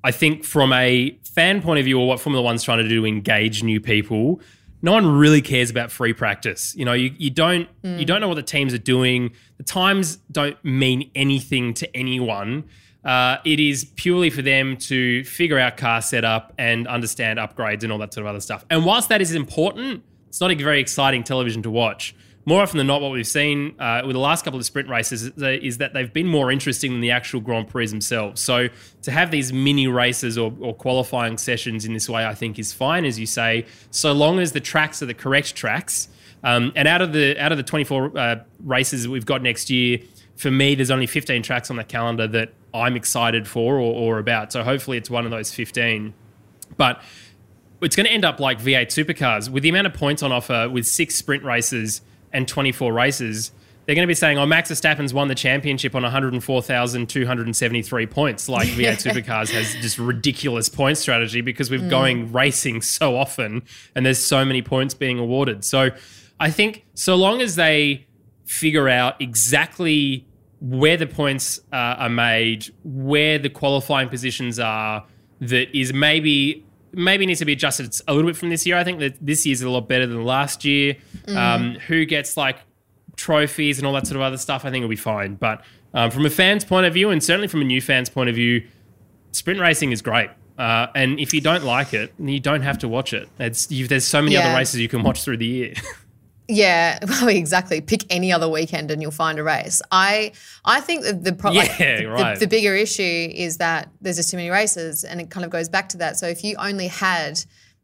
I 0.03 0.11
think 0.11 0.43
from 0.43 0.73
a 0.73 1.17
fan 1.23 1.63
point 1.63 1.79
of 1.79 1.85
view, 1.85 2.01
or 2.01 2.09
what 2.09 2.19
Formula 2.19 2.43
One's 2.43 2.65
trying 2.65 2.79
to 2.79 2.89
do 2.89 3.03
to 3.03 3.07
engage 3.07 3.63
new 3.63 3.81
people, 3.81 4.41
no 4.83 4.91
one 4.91 5.07
really 5.07 5.41
cares 5.41 5.71
about 5.71 5.93
free 5.93 6.13
practice. 6.13 6.75
You 6.75 6.87
know, 6.87 6.93
you, 6.93 7.15
you 7.19 7.31
don't 7.31 7.69
mm. 7.85 8.01
you 8.01 8.05
don't 8.05 8.21
know 8.21 8.27
what 8.27 8.35
the 8.35 8.43
teams 8.43 8.75
are 8.75 8.79
doing. 8.79 9.31
The 9.59 9.63
times 9.63 10.17
don't 10.33 10.57
mean 10.65 11.09
anything 11.15 11.73
to 11.75 11.97
anyone. 11.97 12.65
Uh, 13.05 13.37
it 13.45 13.61
is 13.61 13.85
purely 13.95 14.29
for 14.29 14.43
them 14.43 14.77
to 14.79 15.23
figure 15.23 15.61
out 15.61 15.77
car 15.77 16.03
setup 16.03 16.53
and 16.59 16.89
understand 16.89 17.39
upgrades 17.39 17.85
and 17.85 17.93
all 17.93 17.99
that 17.99 18.13
sort 18.13 18.27
of 18.27 18.31
other 18.31 18.41
stuff. 18.41 18.67
And 18.71 18.85
whilst 18.85 19.09
that 19.11 19.23
is 19.23 19.37
important, 19.37 20.03
it's 20.27 20.41
not 20.41 20.51
a 20.51 20.57
very 20.57 20.81
exciting 20.81 21.23
television 21.23 21.63
to 21.63 21.71
watch 21.71 22.13
more 22.47 22.63
often 22.63 22.79
than 22.79 22.87
not, 22.87 23.01
what 23.01 23.11
we've 23.13 23.27
seen 23.27 23.75
uh, 23.81 24.03
with 24.05 24.15
the 24.15 24.21
last 24.21 24.45
couple 24.45 24.61
of 24.61 24.67
sprint 24.67 24.89
races 24.89 25.33
is 25.37 25.79
that 25.79 25.95
they've 25.95 26.13
been 26.13 26.27
more 26.27 26.51
interesting 26.51 26.93
than 26.93 27.01
the 27.01 27.11
actual 27.11 27.41
Grand 27.41 27.69
Prix 27.69 27.87
themselves. 27.87 28.41
So 28.41 28.69
to 29.03 29.11
have 29.11 29.31
these 29.31 29.53
mini 29.53 29.87
races 29.87 30.37
or, 30.37 30.53
or 30.61 30.75
qualifying 30.75 31.39
sessions 31.39 31.87
in 31.87 31.95
this 31.95 32.09
way, 32.09 32.27
I 32.27 32.35
think 32.35 32.59
is 32.59 32.73
fine, 32.73 33.07
as 33.07 33.19
you 33.19 33.27
say, 33.27 33.65
so 33.91 34.13
long 34.13 34.41
as 34.41 34.53
the 34.53 34.61
tracks 34.61 35.03
are 35.03 35.07
the 35.07 35.15
correct 35.15 35.55
tracks. 35.55 36.09
Um, 36.43 36.73
and 36.77 36.87
out 36.87 37.01
of 37.01 37.15
the 37.15 37.39
out 37.43 37.53
of 37.53 37.57
the 37.57 37.65
24 37.65 38.19
uh, 38.19 38.37
races 38.61 39.05
that 39.05 39.11
we've 39.11 39.25
got 39.25 39.41
next 39.41 39.71
year, 39.71 40.01
for 40.37 40.51
me, 40.51 40.75
there's 40.75 40.91
only 40.91 41.07
15 41.07 41.43
tracks 41.43 41.71
on 41.71 41.77
the 41.77 41.85
calendar 41.85 42.27
that 42.29 42.53
I'm 42.75 42.97
excited 42.97 43.49
for 43.49 43.77
or, 43.77 43.95
or 43.95 44.19
about. 44.19 44.53
So 44.53 44.63
hopefully, 44.63 44.99
it's 44.99 45.09
one 45.09 45.25
of 45.25 45.31
those 45.31 45.51
15. 45.51 46.13
But 46.77 47.01
it's 47.81 47.97
going 47.97 48.07
to 48.07 48.13
end 48.13 48.27
up 48.27 48.41
like 48.41 48.61
V8 48.61 48.89
supercars 48.89 49.49
with 49.49 49.63
the 49.63 49.71
amount 49.71 49.87
of 49.87 49.95
points 49.95 50.23
on 50.23 50.33
offer 50.33 50.69
with 50.69 50.87
six 50.87 51.15
sprint 51.15 51.45
races 51.45 52.03
and 52.35 52.47
24 52.47 52.93
races, 52.93 53.53
they're 53.87 53.95
going 53.95 54.05
to 54.05 54.11
be 54.11 54.15
saying, 54.15 54.39
oh, 54.39 54.47
Max 54.47 54.71
Verstappen's 54.71 55.15
won 55.15 55.29
the 55.29 55.35
championship 55.35 55.95
on 55.95 56.03
104,273 56.03 58.07
points. 58.07 58.49
Like 58.49 58.69
V8 58.69 58.77
Supercars 59.13 59.51
has 59.51 59.75
just 59.75 59.99
ridiculous 59.99 60.69
point 60.69 60.99
strategy 60.99 61.41
because 61.41 61.71
we're 61.71 61.81
mm. 61.81 61.91
going 61.91 62.33
racing 62.33 62.83
so 62.83 63.17
often 63.17 63.63
and 63.95 64.05
there's 64.05 64.19
so 64.19 64.45
many 64.45 64.61
points 64.61 64.95
being 64.95 65.19
awarded. 65.19 65.65
So 65.65 65.91
I 66.41 66.51
think 66.51 66.85
so 66.95 67.15
long 67.15 67.41
as 67.41 67.57
they 67.57 68.07
figure 68.45 68.89
out 68.89 69.21
exactly 69.21 70.27
where 70.61 70.97
the 70.97 71.07
points 71.07 71.61
uh, 71.73 71.77
are 71.77 72.09
made, 72.09 72.67
where 72.85 73.39
the 73.39 73.51
qualifying 73.51 74.09
positions 74.09 74.59
are, 74.59 75.05
that 75.41 75.77
is 75.77 75.93
maybe 75.93 76.65
maybe 76.97 77.27
needs 77.27 77.41
to 77.41 77.45
be 77.45 77.53
adjusted 77.53 77.95
a 78.09 78.15
little 78.15 78.31
bit 78.31 78.37
from 78.37 78.51
this 78.51 78.67
year. 78.67 78.77
I 78.77 78.85
think 78.85 79.01
that 79.01 79.17
this 79.21 79.45
year's 79.47 79.63
a 79.63 79.71
lot 79.71 79.89
better 79.89 80.07
than 80.07 80.25
last 80.25 80.65
year. 80.65 80.97
Mm. 81.27 81.37
Um, 81.37 81.75
who 81.87 82.05
gets 82.05 82.37
like 82.37 82.59
trophies 83.17 83.79
and 83.79 83.87
all 83.87 83.93
that 83.95 84.07
sort 84.07 84.17
of 84.17 84.23
other 84.23 84.39
stuff, 84.39 84.65
I 84.65 84.71
think 84.71 84.83
will 84.83 84.89
be 84.89 84.97
fine. 84.97 85.35
But 85.35 85.65
um, 85.93 86.11
from 86.11 86.27
a 86.27 86.31
fan's 86.31 86.65
point 86.65 86.87
of 86.87 86.95
view, 86.95 87.11
and 87.11 87.23
certainly 87.23 87.49
from 87.49 87.61
a 87.61 87.65
new 87.65 87.81
fan's 87.81 88.09
point 88.09 88.29
of 88.29 88.35
view, 88.35 88.67
sprint 89.33 89.61
racing 89.61 89.93
is 89.93 90.03
great. 90.03 90.31
Uh, 90.59 90.87
and 90.95 91.19
if 91.19 91.35
you 91.35 91.41
don't 91.41 91.65
like 91.65 91.95
it, 91.95 92.13
you 92.19 92.39
don't 92.41 92.63
have 92.63 92.79
to 92.79 92.89
watch 92.89 93.13
it. 93.13 93.29
It's, 93.39 93.67
there's 93.67 94.07
so 94.07 94.23
many 94.23 94.35
yeah. 94.35 94.49
other 94.49 94.59
races 94.59 94.81
you 94.81 94.89
can 94.89 95.03
watch 95.03 95.25
through 95.25 95.39
the 95.39 95.47
year. 95.47 95.75
Yeah, 96.49 96.99
well, 97.09 97.29
exactly. 97.29 97.81
Pick 97.81 98.05
any 98.13 98.33
other 98.33 98.49
weekend 98.49 98.91
and 98.91 99.01
you'll 99.01 99.11
find 99.11 99.39
a 99.39 99.43
race. 99.43 99.81
I 99.91 100.33
I 100.65 100.81
think 100.81 101.05
that 101.05 101.25
the 101.25 101.33
problem, 101.33 101.67
yeah, 101.79 102.01
like, 102.03 102.07
right. 102.07 102.35
the, 102.35 102.41
the, 102.41 102.47
bigger 102.49 102.75
issue 102.75 103.03
is 103.33 103.59
that 103.59 103.89
there's 104.01 104.17
just 104.17 104.31
too 104.31 104.37
many 104.37 104.51
races, 104.51 105.05
and 105.05 105.21
it 105.21 105.31
kind 105.31 105.45
of 105.45 105.51
goes 105.51 105.69
back 105.69 105.89
to 105.91 105.99
that. 105.99 106.17
So 106.17 106.27
if 106.27 106.45
you 106.45 106.57
only 106.59 106.89
had, 106.89 107.41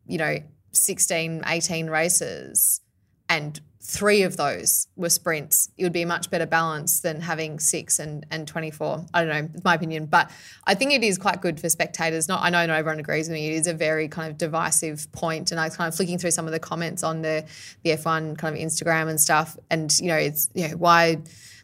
you 0.07 0.19
know, 0.19 0.37
16, 0.73 1.43
18 1.47 1.89
races, 1.89 2.81
and 3.29 3.61
three 3.83 4.23
of 4.23 4.37
those 4.37 4.89
were 4.95 5.09
sprints, 5.09 5.71
it 5.79 5.85
would 5.85 5.93
be 5.93 6.03
a 6.03 6.07
much 6.07 6.31
better 6.31 6.45
balance 6.45 7.01
than 7.01 7.21
having 7.21 7.59
six 7.59 7.99
and, 7.99 8.27
and 8.31 8.47
24. 8.47 9.07
I 9.15 9.25
don't 9.25 9.29
know, 9.29 9.49
it's 9.55 9.65
my 9.65 9.75
opinion. 9.75 10.07
But 10.07 10.31
I 10.67 10.75
think 10.75 10.93
it 10.93 11.03
is 11.03 11.17
quite 11.17 11.41
good 11.41 11.59
for 11.59 11.69
spectators. 11.71 12.29
Not 12.29 12.43
I 12.43 12.51
know 12.51 12.67
not 12.67 12.77
everyone 12.77 13.01
agrees 13.01 13.29
with 13.29 13.35
me. 13.35 13.49
It 13.49 13.55
is 13.55 13.67
a 13.67 13.75
very 13.75 14.07
kind 14.07 14.31
of 14.31 14.37
divisive 14.37 15.11
point. 15.13 15.51
And 15.51 15.59
I 15.59 15.65
was 15.65 15.77
kind 15.77 15.89
of 15.89 15.95
flicking 15.95 16.19
through 16.19 16.33
some 16.33 16.47
of 16.47 16.53
the 16.53 16.61
comments 16.61 17.03
on 17.03 17.23
the, 17.23 17.47
the 17.83 17.91
F1 17.91 18.37
kind 18.37 18.55
of 18.55 18.63
Instagram 18.63 19.09
and 19.09 19.19
stuff. 19.19 19.57
And, 19.71 19.99
you 19.99 20.09
know, 20.09 20.17
it's, 20.17 20.51
you 20.55 20.69
know, 20.69 20.77
why, 20.77 21.19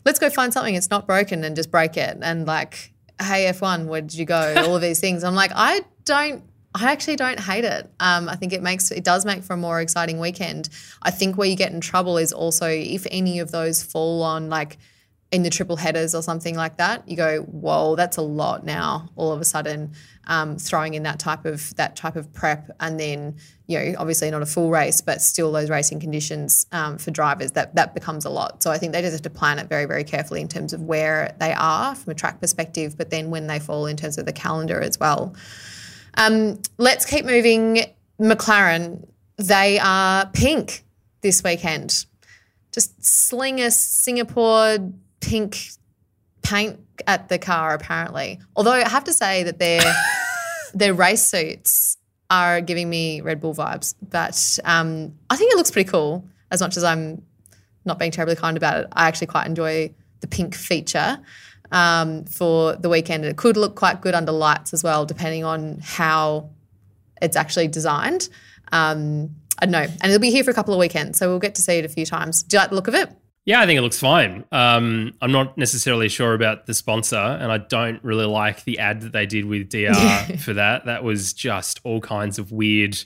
let's 0.07 0.19
go 0.19 0.31
find 0.31 0.53
something. 0.53 0.75
It's 0.75 0.91
not 0.91 1.07
broken 1.07 1.45
and 1.45 1.55
just 1.55 1.71
break 1.71 1.99
it. 1.99 2.17
And 2.23 2.47
like, 2.47 2.95
hey, 3.21 3.51
F1, 3.53 3.87
where 3.87 4.01
did 4.01 4.15
you 4.15 4.25
go? 4.25 4.55
All 4.67 4.75
of 4.75 4.81
these 4.83 5.01
things. 5.01 5.23
I'm 5.23 5.35
like, 5.35 5.53
I 5.55 5.83
don't 6.07 6.43
I 6.79 6.93
actually 6.93 7.17
don't 7.17 7.41
hate 7.41 7.65
it. 7.65 7.91
Um, 8.01 8.29
I 8.29 8.37
think 8.37 8.53
it 8.53 8.63
makes 8.63 8.91
it 8.91 9.03
does 9.03 9.25
make 9.25 9.43
for 9.43 9.55
a 9.55 9.57
more 9.57 9.81
exciting 9.81 10.19
weekend. 10.19 10.69
I 11.03 11.11
think 11.11 11.39
where 11.39 11.49
you 11.49 11.57
get 11.57 11.73
in 11.73 11.81
trouble 11.81 12.19
is 12.19 12.33
also 12.33 12.69
if 12.69 13.07
any 13.11 13.39
of 13.39 13.51
those 13.51 13.83
fall 13.83 14.23
on 14.23 14.51
like 14.51 14.77
in 15.33 15.43
the 15.43 15.51
triple 15.51 15.77
headers 15.77 16.15
or 16.15 16.23
something 16.23 16.55
like 16.55 16.77
that. 16.77 17.09
You 17.09 17.17
go, 17.17 17.41
whoa, 17.43 17.97
that's 17.97 18.17
a 18.17 18.23
lot 18.23 18.65
now. 18.65 19.09
All 19.17 19.33
of 19.33 19.41
a 19.41 19.45
sudden, 19.45 19.93
um, 20.29 20.57
throwing 20.57 20.95
in 20.95 21.03
that 21.03 21.19
type 21.19 21.45
of 21.47 21.75
that 21.77 21.97
type 21.97 22.15
of 22.15 22.33
prep, 22.33 22.71
and 22.79 23.01
then 23.01 23.37
you 23.67 23.79
know, 23.79 23.95
obviously 23.99 24.31
not 24.31 24.43
a 24.43 24.47
full 24.47 24.71
race, 24.71 25.01
but 25.01 25.23
still 25.23 25.51
those 25.53 25.71
racing 25.71 25.99
conditions 25.99 26.67
um, 26.73 26.99
for 26.99 27.11
drivers 27.11 27.53
that 27.53 27.75
that 27.75 27.95
becomes 27.95 28.27
a 28.27 28.31
lot. 28.31 28.63
So 28.63 28.71
I 28.71 28.77
think 28.77 28.93
they 28.93 29.01
just 29.01 29.13
have 29.13 29.23
to 29.23 29.31
plan 29.31 29.59
it 29.59 29.69
very 29.69 29.87
very 29.87 30.05
carefully 30.05 30.43
in 30.43 30.49
terms 30.49 30.73
of 30.75 30.83
where 30.83 31.35
they 31.41 31.55
are 31.55 31.95
from 31.95 32.11
a 32.11 32.15
track 32.15 32.39
perspective, 32.39 32.99
but 32.99 33.09
then 33.09 33.31
when 33.31 33.47
they 33.47 33.59
fall 33.59 33.87
in 33.87 33.97
terms 33.97 34.19
of 34.19 34.27
the 34.27 34.33
calendar 34.33 34.81
as 34.81 35.01
well. 35.01 35.35
Um, 36.17 36.61
let's 36.79 37.05
keep 37.05 37.25
moving. 37.25 37.81
McLaren, 38.19 39.07
they 39.37 39.79
are 39.79 40.27
pink 40.33 40.85
this 41.21 41.45
weekend. 41.45 42.07
Just 42.73 43.05
sling 43.05 43.61
a 43.61 43.71
Singapore 43.71 44.79
pink 45.21 45.71
paint 46.43 46.81
at 47.07 47.29
the 47.29 47.39
car, 47.39 47.75
apparently. 47.75 48.39
Although 48.55 48.73
I 48.73 48.89
have 48.89 49.05
to 49.05 49.13
say 49.13 49.43
that 49.43 49.59
their 49.59 49.83
their 50.75 50.95
race 50.95 51.23
suits 51.23 51.97
are 52.31 52.61
giving 52.61 52.89
me 52.89 53.21
Red 53.21 53.41
Bull 53.41 53.55
vibes. 53.55 53.95
But 54.03 54.59
um, 54.65 55.15
I 55.31 55.37
think 55.37 55.53
it 55.53 55.57
looks 55.57 55.71
pretty 55.71 55.91
cool. 55.91 56.25
As 56.51 56.61
much 56.61 56.77
as 56.77 56.85
I'm 56.85 57.23
not 57.85 57.99
being 57.99 58.11
terribly 58.11 58.37
kind 58.37 58.57
about 58.57 58.81
it, 58.81 58.87
I 58.93 59.09
actually 59.09 59.29
quite 59.29 59.47
enjoy 59.47 59.95
the 60.21 60.27
pink 60.27 60.55
feature. 60.55 61.19
Um, 61.73 62.25
for 62.25 62.75
the 62.77 62.89
weekend. 62.89 63.25
And 63.25 63.31
it 63.31 63.37
could 63.37 63.57
look 63.57 63.75
quite 63.77 64.01
good 64.01 64.15
under 64.15 64.33
lights 64.33 64.73
as 64.75 64.83
well, 64.83 65.05
depending 65.07 65.45
on 65.45 65.79
how 65.83 66.51
it's 67.23 67.37
actually 67.37 67.69
designed. 67.69 68.29
Um, 68.73 69.31
I 69.59 69.67
don't 69.67 69.73
know. 69.73 69.87
And 70.01 70.05
it'll 70.05 70.19
be 70.19 70.31
here 70.31 70.45
for 70.45 70.51
a 70.51 70.55
couple 70.55 70.75
of 70.75 70.81
weekends, 70.81 71.19
so 71.19 71.29
we'll 71.29 71.39
get 71.39 71.55
to 71.55 71.63
see 71.63 71.75
it 71.79 71.85
a 71.85 71.89
few 71.89 72.05
times. 72.05 72.43
Do 72.43 72.57
you 72.57 72.61
like 72.61 72.71
the 72.71 72.75
look 72.75 72.89
of 72.89 72.95
it? 72.95 73.11
Yeah, 73.47 73.61
I 73.61 73.67
think 73.67 73.79
it 73.79 73.83
looks 73.83 74.01
fine. 74.01 74.45
Um, 74.51 75.15
I'm 75.23 75.31
not 75.31 75.57
necessarily 75.57 76.09
sure 76.09 76.35
about 76.35 76.67
the 76.67 76.75
sponsor, 76.75 77.17
and 77.17 77.53
I 77.53 77.59
don't 77.59 78.03
really 78.03 78.27
like 78.27 78.65
the 78.65 78.81
ad 78.81 79.03
that 79.03 79.13
they 79.13 79.25
did 79.25 79.45
with 79.45 79.71
DR 79.71 80.37
for 80.41 80.55
that. 80.55 80.87
That 80.87 81.05
was 81.05 81.33
just 81.33 81.81
all 81.85 82.01
kinds 82.01 82.41
of 82.41 82.51
weird. 82.51 82.99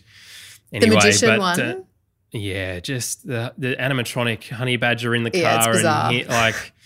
Anyway, 0.72 0.88
the 0.88 0.94
magician 0.96 1.28
but, 1.28 1.38
one. 1.38 1.60
Uh, 1.60 1.80
yeah, 2.32 2.80
just 2.80 3.26
the 3.26 3.52
the 3.58 3.76
animatronic 3.76 4.48
honey 4.48 4.76
badger 4.76 5.14
in 5.14 5.24
the 5.24 5.30
Yeah, 5.34 5.62
car, 5.62 5.72
bizarre. 5.74 6.06
and 6.06 6.14
he, 6.16 6.24
like 6.24 6.72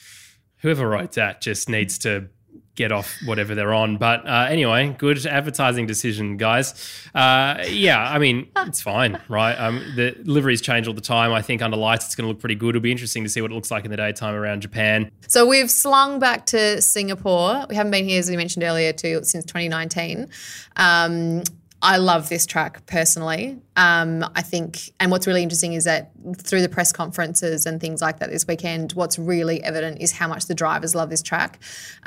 whoever 0.65 0.89
wrote 0.89 1.13
that 1.13 1.43
just 1.43 1.69
needs 1.69 1.99
to 1.99 2.27
get 2.75 2.91
off 2.91 3.15
whatever 3.27 3.55
they're 3.55 3.75
on. 3.75 3.99
But 3.99 4.27
uh, 4.27 4.47
anyway, 4.49 4.97
good 4.99 5.25
advertising 5.27 5.87
decision, 5.87 6.39
guys. 6.39 6.75
Uh, 7.15 7.63
yeah, 7.69 8.03
I 8.03 8.19
mean 8.19 8.49
it's 8.57 8.81
fine, 8.81 9.21
right? 9.29 9.55
Um, 9.57 9.93
the 9.95 10.17
liveries 10.25 10.63
change 10.63 10.89
all 10.89 10.95
the 10.95 11.03
time. 11.03 11.33
I 11.33 11.43
think 11.43 11.61
under 11.61 11.77
lights 11.77 12.07
it's 12.07 12.17
going 12.17 12.25
to 12.25 12.29
look 12.29 12.41
pretty 12.41 12.55
good. 12.55 12.71
It'll 12.71 12.81
be 12.81 12.91
interesting 12.91 13.25
to 13.25 13.29
see 13.29 13.43
what 13.43 13.51
it 13.51 13.55
looks 13.55 13.71
like 13.71 13.85
in 13.85 13.91
the 13.91 13.99
daytime 13.99 14.35
around 14.35 14.63
Japan. 14.63 15.11
So 15.29 15.47
we've 15.47 15.71
slung 15.71 16.19
back 16.19 16.47
to 16.47 16.81
Singapore. 16.81 17.67
We 17.69 17.75
haven't 17.75 17.93
been 17.93 18.09
here, 18.09 18.19
as 18.19 18.31
we 18.31 18.37
mentioned 18.39 18.65
earlier, 18.65 18.95
too, 18.95 19.21
since 19.23 19.45
2019. 19.45 20.31
Um, 20.77 21.43
I 21.83 21.99
love 21.99 22.31
this 22.31 22.47
track 22.47 22.87
personally. 22.87 23.59
Um, 23.77 24.25
I 24.37 24.43
think, 24.43 24.93
and 25.01 25.11
what's 25.11 25.27
really 25.27 25.43
interesting 25.43 25.73
is 25.73 25.85
that 25.85 26.13
through 26.39 26.63
the 26.63 26.69
press 26.69 26.93
conferences 26.93 27.67
and 27.67 27.81
things 27.81 28.01
like 28.01 28.21
that 28.21 28.31
this 28.31 28.47
weekend, 28.47 28.93
what's 28.93 29.19
really 29.19 29.63
evident 29.65 30.01
is 30.01 30.13
how 30.13 30.29
much 30.29 30.47
the 30.47 30.55
drivers 30.55 30.95
love 30.95 31.11
this 31.11 31.23
track. 31.23 31.59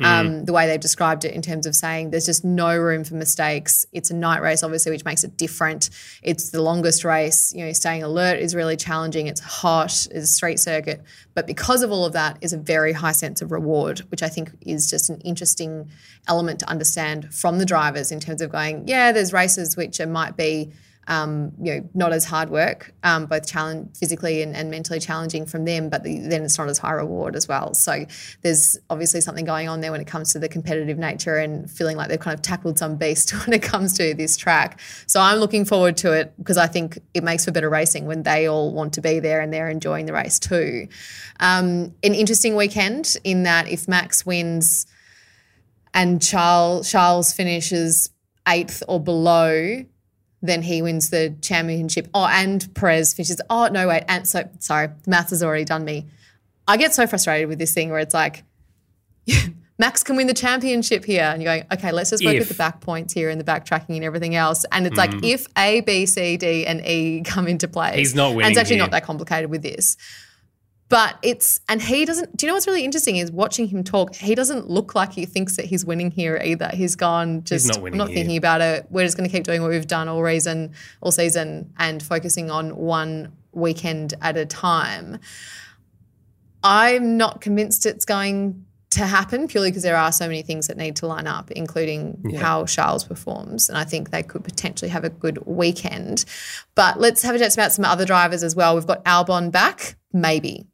Um, 0.02 0.46
the 0.46 0.54
way 0.54 0.68
they've 0.68 0.80
described 0.80 1.26
it 1.26 1.34
in 1.34 1.42
terms 1.42 1.66
of 1.66 1.76
saying 1.76 2.12
there's 2.12 2.26
just 2.26 2.46
no 2.46 2.78
room 2.78 3.04
for 3.04 3.16
mistakes. 3.16 3.86
It's 3.92 4.12
a 4.12 4.16
night 4.16 4.42
race, 4.42 4.64
obviously, 4.64 4.92
which 4.94 5.04
makes 5.04 5.26
it 5.26 5.36
different. 5.36 5.90
It's 6.24 6.52
the 6.52 6.62
longest 6.62 7.04
race. 7.04 7.54
You 7.54 7.66
know, 7.66 7.74
staying 7.74 8.04
alert 8.04 8.40
is 8.40 8.56
really 8.56 8.78
challenging. 8.78 9.28
It's 9.28 9.42
hot. 9.42 9.92
It's 10.12 10.14
a 10.14 10.28
straight 10.28 10.60
circuit, 10.60 11.04
but 11.34 11.48
because 11.48 11.84
of 11.84 11.92
all 11.92 12.06
of 12.06 12.14
that, 12.14 12.38
is 12.40 12.54
a 12.54 12.58
very 12.58 12.94
high 12.94 13.12
sense 13.12 13.42
of 13.42 13.52
reward, 13.52 14.00
which 14.10 14.24
I 14.24 14.30
think 14.30 14.52
is 14.62 14.90
just 14.90 15.10
an 15.10 15.20
interesting 15.22 15.90
element 16.28 16.60
to 16.60 16.70
understand 16.70 17.34
from 17.34 17.58
the 17.58 17.66
drivers 17.66 18.12
in 18.12 18.20
terms 18.20 18.42
of 18.42 18.52
going, 18.52 18.88
yeah, 18.88 19.12
there's 19.12 19.34
races 19.34 19.76
which 19.76 20.00
are, 20.00 20.08
might 20.08 20.38
be 20.38 20.72
um, 21.08 21.54
you 21.62 21.74
know, 21.74 21.90
not 21.94 22.12
as 22.12 22.26
hard 22.26 22.50
work, 22.50 22.94
um, 23.04 23.26
both 23.26 23.48
challenge 23.48 23.96
physically 23.98 24.42
and, 24.42 24.56
and 24.56 24.70
mentally 24.70 25.00
challenging 25.00 25.46
from 25.46 25.64
them, 25.64 25.90
but 25.90 26.04
the, 26.04 26.20
then 26.20 26.44
it's 26.44 26.58
not 26.58 26.68
as 26.68 26.78
high 26.78 26.92
reward 26.92 27.36
as 27.36 27.48
well. 27.48 27.74
So 27.74 28.06
there's 28.42 28.78
obviously 28.90 29.22
something 29.22 29.46
going 29.46 29.70
on 29.70 29.80
there 29.80 29.92
when 29.92 30.02
it 30.02 30.08
comes 30.08 30.34
to 30.34 30.40
the 30.40 30.50
competitive 30.50 30.98
nature 30.98 31.38
and 31.38 31.72
feeling 31.72 31.96
like 31.96 32.10
they've 32.10 32.20
kind 32.20 32.36
of 32.36 32.42
tackled 32.42 32.78
some 32.78 32.98
beast 32.98 33.32
when 33.46 33.54
it 33.54 33.64
comes 33.64 33.98
to 33.98 34.14
this 34.14 34.36
track. 34.36 34.80
So 35.08 35.22
I'm 35.22 35.38
looking 35.38 35.64
forward 35.64 35.96
to 35.98 36.12
it 36.12 36.34
because 36.38 36.58
I 36.58 36.68
think 36.68 37.00
it 37.14 37.24
makes 37.24 37.46
for 37.46 37.52
better 37.52 37.70
racing 37.70 38.06
when 38.06 38.24
they 38.24 38.48
all 38.48 38.74
want 38.74 38.94
to 38.94 39.02
be 39.02 39.20
there 39.20 39.40
and 39.40 39.54
they're 39.54 39.70
enjoying 39.70 40.08
the 40.08 40.14
race 40.14 40.40
too. 40.40 40.90
Um, 41.40 41.96
an 42.04 42.14
interesting 42.14 42.56
weekend 42.56 43.16
in 43.24 43.44
that 43.44 43.70
if 43.70 43.88
Max 43.88 44.26
wins 44.26 44.86
and 45.94 46.22
Charles 46.22 46.92
Charles 46.92 47.32
finishes 47.32 48.10
eighth 48.48 48.84
or 48.88 49.00
below, 49.00 49.86
then 50.42 50.62
he 50.62 50.82
wins 50.82 51.10
the 51.10 51.36
championship. 51.42 52.08
Oh, 52.14 52.26
and 52.26 52.68
Perez 52.76 53.14
finishes. 53.14 53.42
Oh 53.50 53.68
no, 53.72 53.88
wait. 53.88 54.04
And 54.08 54.28
so 54.28 54.50
sorry, 54.60 54.88
the 54.88 55.10
maths 55.10 55.32
has 55.32 55.44
already 55.44 55.66
done 55.66 55.84
me. 55.86 56.06
I 56.68 56.78
get 56.78 56.94
so 56.94 57.08
frustrated 57.08 57.48
with 57.50 57.60
this 57.60 57.74
thing 57.74 57.90
where 57.90 58.00
it's 58.00 58.14
like. 58.14 58.44
Max 59.80 60.04
can 60.04 60.16
win 60.16 60.26
the 60.26 60.34
championship 60.34 61.06
here. 61.06 61.22
And 61.22 61.42
you're 61.42 61.56
going, 61.56 61.68
okay, 61.72 61.92
let's 61.92 62.10
just 62.10 62.26
work 62.26 62.34
If. 62.34 62.40
with 62.40 62.48
the 62.50 62.56
back 62.56 62.82
points 62.82 63.14
here 63.14 63.30
and 63.30 63.40
the 63.40 63.44
backtracking 63.44 63.96
and 63.96 64.04
everything 64.04 64.34
else. 64.34 64.66
And 64.72 64.88
it's 64.88 64.98
like 64.98 65.12
mm. 65.12 65.24
if 65.24 65.46
A, 65.56 65.82
B, 65.82 66.08
C, 66.08 66.36
D, 66.36 66.66
and 66.66 66.84
E 66.84 67.22
come 67.26 67.48
into 67.48 67.68
play. 67.68 67.98
He's 67.98 68.16
not 68.16 68.30
And 68.30 68.38
winning 68.38 68.52
it's 68.52 68.60
actually 68.60 68.78
here. 68.78 68.86
not 68.86 68.92
that 68.92 69.04
complicated 69.04 69.52
with 69.52 69.62
this. 69.62 69.96
But 70.90 71.18
it's, 71.22 71.60
and 71.68 71.82
he 71.82 72.06
doesn't, 72.06 72.38
do 72.38 72.46
you 72.46 72.50
know 72.50 72.56
what's 72.56 72.66
really 72.66 72.86
interesting 72.86 73.18
is 73.18 73.30
watching 73.30 73.68
him 73.68 73.84
talk, 73.84 74.16
he 74.16 74.36
doesn't 74.36 74.70
look 74.70 74.96
like 74.96 75.12
he 75.12 75.26
thinks 75.26 75.58
that 75.58 75.66
he's 75.66 75.84
winning 75.84 76.12
here 76.12 76.40
either. 76.42 76.70
He's 76.74 76.96
gone 76.96 77.44
just, 77.44 77.68
not 77.68 77.82
winning 77.82 78.00
I'm 78.00 78.08
not 78.08 78.10
here. 78.10 78.20
thinking 78.20 78.38
about 78.38 78.62
it. 78.62 78.88
We're 78.90 79.04
just 79.04 79.18
going 79.18 79.30
to 79.30 79.36
keep 79.36 79.44
doing 79.44 79.62
what 79.62 79.72
we've 79.72 79.86
done 79.86 80.08
all 80.08 80.24
reason, 80.24 80.72
all 81.02 81.12
season 81.12 81.74
and 81.78 82.02
focusing 82.02 82.50
on 82.50 82.78
one 82.78 83.34
weekend 83.52 84.14
at 84.22 84.38
a 84.38 84.46
time. 84.46 85.20
I'm 86.64 87.18
not 87.18 87.42
convinced 87.42 87.86
it's 87.86 88.06
going 88.06 88.64
to 88.92 89.06
happen 89.06 89.50
purely 89.50 89.70
because 89.70 89.84
there 89.84 89.98
are 89.98 90.14
so 90.14 90.26
many 90.26 90.42
things 90.42 90.68
that 90.68 90.78
need 90.78 90.96
to 90.98 91.08
line 91.08 91.28
up, 91.28 91.52
including 91.52 92.34
how 92.38 92.66
Charles 92.66 93.04
performs. 93.04 93.68
And 93.68 93.78
I 93.78 93.84
think 93.84 94.12
they 94.12 94.24
could 94.24 94.46
potentially 94.46 94.90
have 94.90 95.04
a 95.04 95.10
good 95.10 95.46
weekend. 95.46 96.24
But 96.76 96.98
let's 96.98 97.22
have 97.24 97.36
a 97.36 97.40
chat 97.40 97.54
about 97.54 97.74
some 97.74 97.84
other 97.84 98.06
drivers 98.06 98.44
as 98.44 98.56
well. 98.56 98.76
We've 98.76 98.88
got 98.88 99.04
Albon 99.04 99.52
back, 99.52 99.98
maybe. 100.14 100.66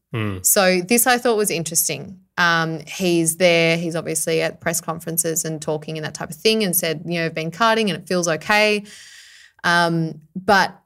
So 0.43 0.81
this 0.81 1.07
I 1.07 1.17
thought 1.17 1.37
was 1.37 1.51
interesting. 1.51 2.19
Um, 2.37 2.81
he's 2.87 3.37
there. 3.37 3.77
He's 3.77 3.95
obviously 3.95 4.41
at 4.41 4.61
press 4.61 4.81
conferences 4.81 5.45
and 5.45 5.61
talking 5.61 5.97
and 5.97 6.05
that 6.05 6.13
type 6.13 6.29
of 6.29 6.35
thing, 6.35 6.63
and 6.63 6.75
said, 6.75 7.03
you 7.05 7.19
know, 7.19 7.25
I've 7.25 7.35
been 7.35 7.51
karting 7.51 7.89
and 7.89 7.91
it 7.91 8.07
feels 8.07 8.27
okay. 8.27 8.83
Um, 9.63 10.21
but 10.35 10.79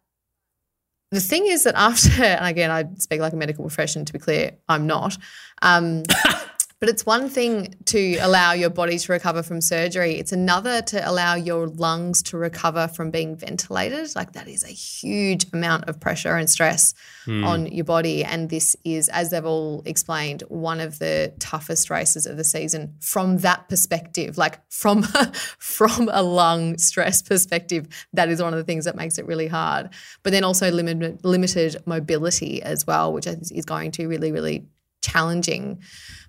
the 1.12 1.20
thing 1.20 1.48
is 1.48 1.64
that 1.64 1.76
after, 1.76 2.10
and 2.24 2.46
again, 2.46 2.72
I 2.72 2.86
speak 2.98 3.22
like 3.22 3.34
a 3.34 3.38
medical 3.38 3.64
profession 3.64 4.06
to 4.06 4.14
be 4.14 4.20
clear, 4.20 4.52
I'm 4.68 4.88
not. 4.88 5.18
Um, 5.62 6.04
but 6.80 6.90
it's 6.90 7.06
one 7.06 7.28
thing 7.28 7.74
to 7.86 8.18
allow 8.18 8.54
your 8.54 8.70
body 8.70 9.00
to 9.00 9.12
recover 9.12 9.42
from 9.42 9.62
surgery. 9.62 10.14
It's 10.14 10.32
another 10.32 10.84
to 10.84 11.10
allow 11.10 11.34
your 11.34 11.68
lungs 11.68 12.22
to 12.24 12.38
recover 12.38 12.88
from 12.88 13.10
being 13.10 13.36
ventilated. 13.36 14.16
Like 14.16 14.34
that 14.34 14.48
is 14.48 14.64
a 14.64 14.68
huge 14.68 15.48
amount 15.54 15.90
of 15.90 16.00
pressure 16.00 16.36
and 16.36 16.48
stress 16.48 16.94
hmm. 17.26 17.44
on 17.44 17.66
your 17.66 17.86
body. 17.86 18.24
And 18.24 18.52
this 18.52 18.76
is, 18.84 19.10
as 19.10 19.32
they've 19.32 19.44
all 19.44 19.82
explained, 19.86 20.44
one 20.50 20.80
of 20.80 21.00
the 21.00 21.34
toughest 21.40 21.90
races 21.90 22.28
of 22.28 22.38
the 22.38 22.44
season 22.44 22.94
from 23.00 23.40
that 23.40 23.68
perspective. 23.70 24.38
Like 24.38 24.60
from 24.70 25.02
from 25.58 26.10
a 26.14 26.22
lung 26.22 26.78
stress 26.78 27.24
perspective, 27.24 27.88
that 28.14 28.30
is 28.30 28.40
one 28.40 28.54
of 28.54 28.58
the 28.58 28.64
things 28.64 28.86
that 28.86 28.96
makes 28.96 29.18
it 29.18 29.26
really 29.26 29.48
hard. 29.48 29.90
But 30.22 30.30
then 30.30 30.44
also 30.44 30.70
limited 30.70 31.22
limited 31.24 31.78
mobility 31.88 32.62
as 32.62 32.86
well, 32.86 33.12
which 33.14 33.26
is 33.26 33.52
is 33.52 33.66
going 33.66 33.92
to 33.92 34.04
be 34.04 34.06
really 34.06 34.32
really 34.32 34.68
challenging. 35.02 35.80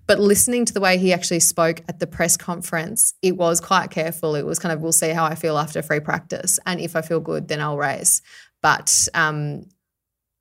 But 0.09 0.19
listening 0.19 0.65
to 0.65 0.73
the 0.73 0.81
way 0.81 0.97
he 0.97 1.13
actually 1.13 1.41
spoke 1.41 1.83
at 1.87 2.01
the 2.01 2.07
press 2.07 2.39
conference, 2.39 3.13
it 3.21 3.37
was 3.37 3.61
quite 3.61 3.91
careful. 3.91 4.35
It 4.35 4.47
was 4.47 4.59
kind 4.59 4.73
of, 4.73 4.81
we'll 4.81 4.91
see 4.91 5.11
how 5.11 5.25
I 5.25 5.35
feel 5.35 5.59
after 5.59 5.83
free 5.83 6.01
practice. 6.01 6.59
And 6.65 6.81
if 6.81 6.97
I 6.97 7.03
feel 7.03 7.21
good, 7.21 7.47
then 7.47 7.61
I'll 7.61 7.77
race. 7.77 8.23
But 8.63 9.07
um, 9.13 9.67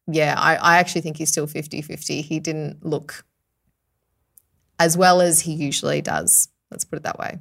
yeah, 0.07 0.35
I, 0.37 0.55
I 0.55 0.77
actually 0.77 1.01
think 1.01 1.17
he's 1.17 1.29
still 1.29 1.47
50 1.47 1.81
50. 1.81 2.21
He 2.21 2.39
didn't 2.39 2.85
look 2.85 3.25
as 4.79 4.97
well 4.97 5.19
as 5.19 5.41
he 5.41 5.53
usually 5.53 6.01
does. 6.01 6.47
Let's 6.71 6.85
put 6.85 6.97
it 6.97 7.03
that 7.03 7.19
way. 7.19 7.37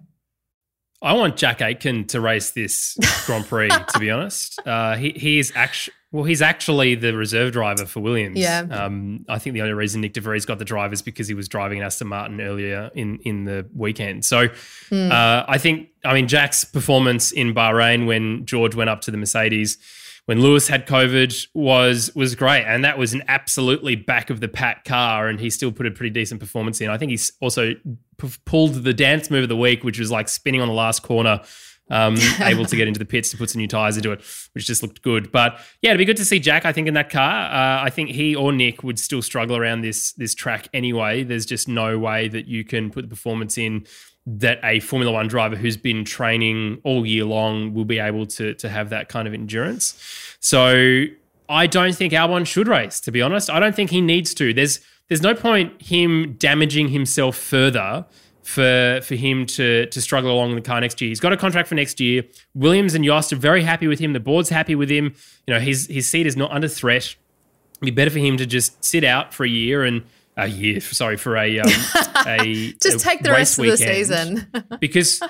I 1.02 1.12
want 1.12 1.36
Jack 1.36 1.60
Aitken 1.60 2.06
to 2.08 2.20
race 2.20 2.50
this 2.52 2.96
Grand 3.26 3.46
Prix. 3.46 3.68
to 3.92 3.98
be 3.98 4.10
honest, 4.10 4.58
uh, 4.66 4.96
he 4.96 5.10
he 5.10 5.38
is 5.38 5.52
actually 5.54 5.94
well, 6.12 6.24
he's 6.24 6.40
actually 6.40 6.94
the 6.94 7.14
reserve 7.14 7.52
driver 7.52 7.84
for 7.84 8.00
Williams. 8.00 8.38
Yeah. 8.38 8.60
Um, 8.70 9.26
I 9.28 9.38
think 9.38 9.54
the 9.54 9.60
only 9.60 9.74
reason 9.74 10.02
Nyck 10.02 10.12
DeVries 10.12 10.46
got 10.46 10.58
the 10.58 10.64
drive 10.64 10.92
is 10.92 11.02
because 11.02 11.28
he 11.28 11.34
was 11.34 11.48
driving 11.48 11.78
an 11.80 11.84
Aston 11.84 12.06
Martin 12.08 12.40
earlier 12.40 12.90
in 12.94 13.18
in 13.24 13.44
the 13.44 13.66
weekend. 13.74 14.24
So 14.24 14.48
Hmm. 14.88 15.10
uh, 15.12 15.44
I 15.46 15.58
think 15.58 15.88
I 16.04 16.14
mean 16.14 16.28
Jack's 16.28 16.64
performance 16.64 17.32
in 17.32 17.52
Bahrain 17.54 18.06
when 18.06 18.46
George 18.46 18.74
went 18.74 18.88
up 18.90 19.00
to 19.02 19.10
the 19.10 19.16
Mercedes. 19.18 19.78
When 20.26 20.40
Lewis 20.40 20.66
had 20.66 20.88
COVID 20.88 21.46
was 21.54 22.10
was 22.16 22.34
great, 22.34 22.64
and 22.64 22.84
that 22.84 22.98
was 22.98 23.14
an 23.14 23.22
absolutely 23.28 23.94
back 23.94 24.28
of 24.28 24.40
the 24.40 24.48
pack 24.48 24.84
car, 24.84 25.28
and 25.28 25.38
he 25.38 25.50
still 25.50 25.70
put 25.70 25.86
a 25.86 25.90
pretty 25.92 26.10
decent 26.10 26.40
performance 26.40 26.80
in. 26.80 26.90
I 26.90 26.98
think 26.98 27.10
he's 27.10 27.30
also 27.40 27.74
p- 28.18 28.30
pulled 28.44 28.74
the 28.74 28.92
dance 28.92 29.30
move 29.30 29.44
of 29.44 29.48
the 29.48 29.56
week, 29.56 29.84
which 29.84 30.00
was 30.00 30.10
like 30.10 30.28
spinning 30.28 30.60
on 30.60 30.66
the 30.66 30.74
last 30.74 31.04
corner, 31.04 31.42
um, 31.90 32.16
able 32.40 32.64
to 32.64 32.74
get 32.74 32.88
into 32.88 32.98
the 32.98 33.04
pits 33.04 33.30
to 33.30 33.36
put 33.36 33.50
some 33.50 33.60
new 33.60 33.68
tires 33.68 33.96
into 33.96 34.10
it, 34.10 34.20
which 34.52 34.66
just 34.66 34.82
looked 34.82 35.00
good. 35.02 35.30
But 35.30 35.60
yeah, 35.80 35.90
it'd 35.90 35.98
be 35.98 36.04
good 36.04 36.16
to 36.16 36.24
see 36.24 36.40
Jack. 36.40 36.64
I 36.64 36.72
think 36.72 36.88
in 36.88 36.94
that 36.94 37.08
car, 37.08 37.44
uh, 37.44 37.84
I 37.84 37.90
think 37.90 38.10
he 38.10 38.34
or 38.34 38.52
Nick 38.52 38.82
would 38.82 38.98
still 38.98 39.22
struggle 39.22 39.56
around 39.56 39.82
this 39.82 40.12
this 40.14 40.34
track 40.34 40.66
anyway. 40.74 41.22
There's 41.22 41.46
just 41.46 41.68
no 41.68 42.00
way 42.00 42.26
that 42.26 42.46
you 42.46 42.64
can 42.64 42.90
put 42.90 43.02
the 43.02 43.08
performance 43.08 43.56
in 43.56 43.86
that 44.26 44.58
a 44.64 44.80
Formula 44.80 45.12
One 45.12 45.28
driver 45.28 45.56
who's 45.56 45.76
been 45.76 46.04
training 46.04 46.80
all 46.82 47.06
year 47.06 47.24
long 47.24 47.74
will 47.74 47.84
be 47.84 47.98
able 47.98 48.26
to 48.26 48.54
to 48.54 48.68
have 48.68 48.90
that 48.90 49.08
kind 49.08 49.28
of 49.28 49.34
endurance. 49.34 50.36
So 50.40 51.04
I 51.48 51.66
don't 51.66 51.94
think 51.94 52.12
Albon 52.12 52.46
should 52.46 52.68
race. 52.68 53.00
To 53.00 53.12
be 53.12 53.22
honest, 53.22 53.48
I 53.50 53.60
don't 53.60 53.74
think 53.74 53.90
he 53.90 54.00
needs 54.00 54.34
to. 54.34 54.52
There's 54.52 54.80
there's 55.08 55.22
no 55.22 55.34
point 55.34 55.80
him 55.80 56.34
damaging 56.38 56.88
himself 56.88 57.36
further 57.36 58.04
for 58.42 59.00
for 59.02 59.14
him 59.14 59.46
to 59.46 59.86
to 59.86 60.00
struggle 60.00 60.32
along 60.32 60.50
in 60.50 60.56
the 60.56 60.62
car 60.62 60.80
next 60.80 61.00
year. 61.00 61.08
He's 61.08 61.20
got 61.20 61.32
a 61.32 61.36
contract 61.36 61.68
for 61.68 61.76
next 61.76 62.00
year. 62.00 62.24
Williams 62.54 62.94
and 62.94 63.04
Jost 63.04 63.32
are 63.32 63.36
very 63.36 63.62
happy 63.62 63.86
with 63.86 64.00
him. 64.00 64.12
The 64.12 64.20
board's 64.20 64.48
happy 64.48 64.74
with 64.74 64.90
him. 64.90 65.14
You 65.46 65.54
know 65.54 65.60
his 65.60 65.86
his 65.86 66.08
seat 66.08 66.26
is 66.26 66.36
not 66.36 66.50
under 66.50 66.68
threat. 66.68 67.14
It'd 67.82 67.84
be 67.84 67.90
better 67.90 68.10
for 68.10 68.18
him 68.18 68.36
to 68.38 68.46
just 68.46 68.82
sit 68.84 69.04
out 69.04 69.34
for 69.34 69.44
a 69.44 69.48
year 69.48 69.84
and 69.84 70.02
a 70.36 70.46
year. 70.46 70.80
Sorry 70.80 71.16
for 71.16 71.36
a 71.36 71.58
um, 71.60 71.68
a 72.26 72.72
just 72.82 73.00
take 73.00 73.22
the 73.22 73.30
rest 73.30 73.58
of 73.58 73.66
the 73.66 73.76
season 73.76 74.46
because 74.80 75.20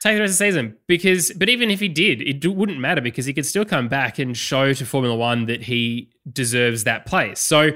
take 0.00 0.16
the 0.16 0.20
rest 0.20 0.32
of 0.32 0.38
the 0.38 0.44
season 0.44 0.76
because 0.86 1.32
but 1.32 1.48
even 1.48 1.70
if 1.70 1.80
he 1.80 1.88
did, 1.88 2.22
it 2.22 2.46
wouldn't 2.46 2.78
matter 2.78 3.00
because 3.00 3.26
he 3.26 3.32
could 3.32 3.46
still 3.46 3.64
come 3.64 3.88
back 3.88 4.18
and 4.18 4.36
show 4.36 4.72
to 4.72 4.86
Formula 4.86 5.16
One 5.16 5.46
that 5.46 5.62
he 5.62 6.10
deserves 6.30 6.84
that 6.84 7.06
place. 7.06 7.40
So. 7.40 7.70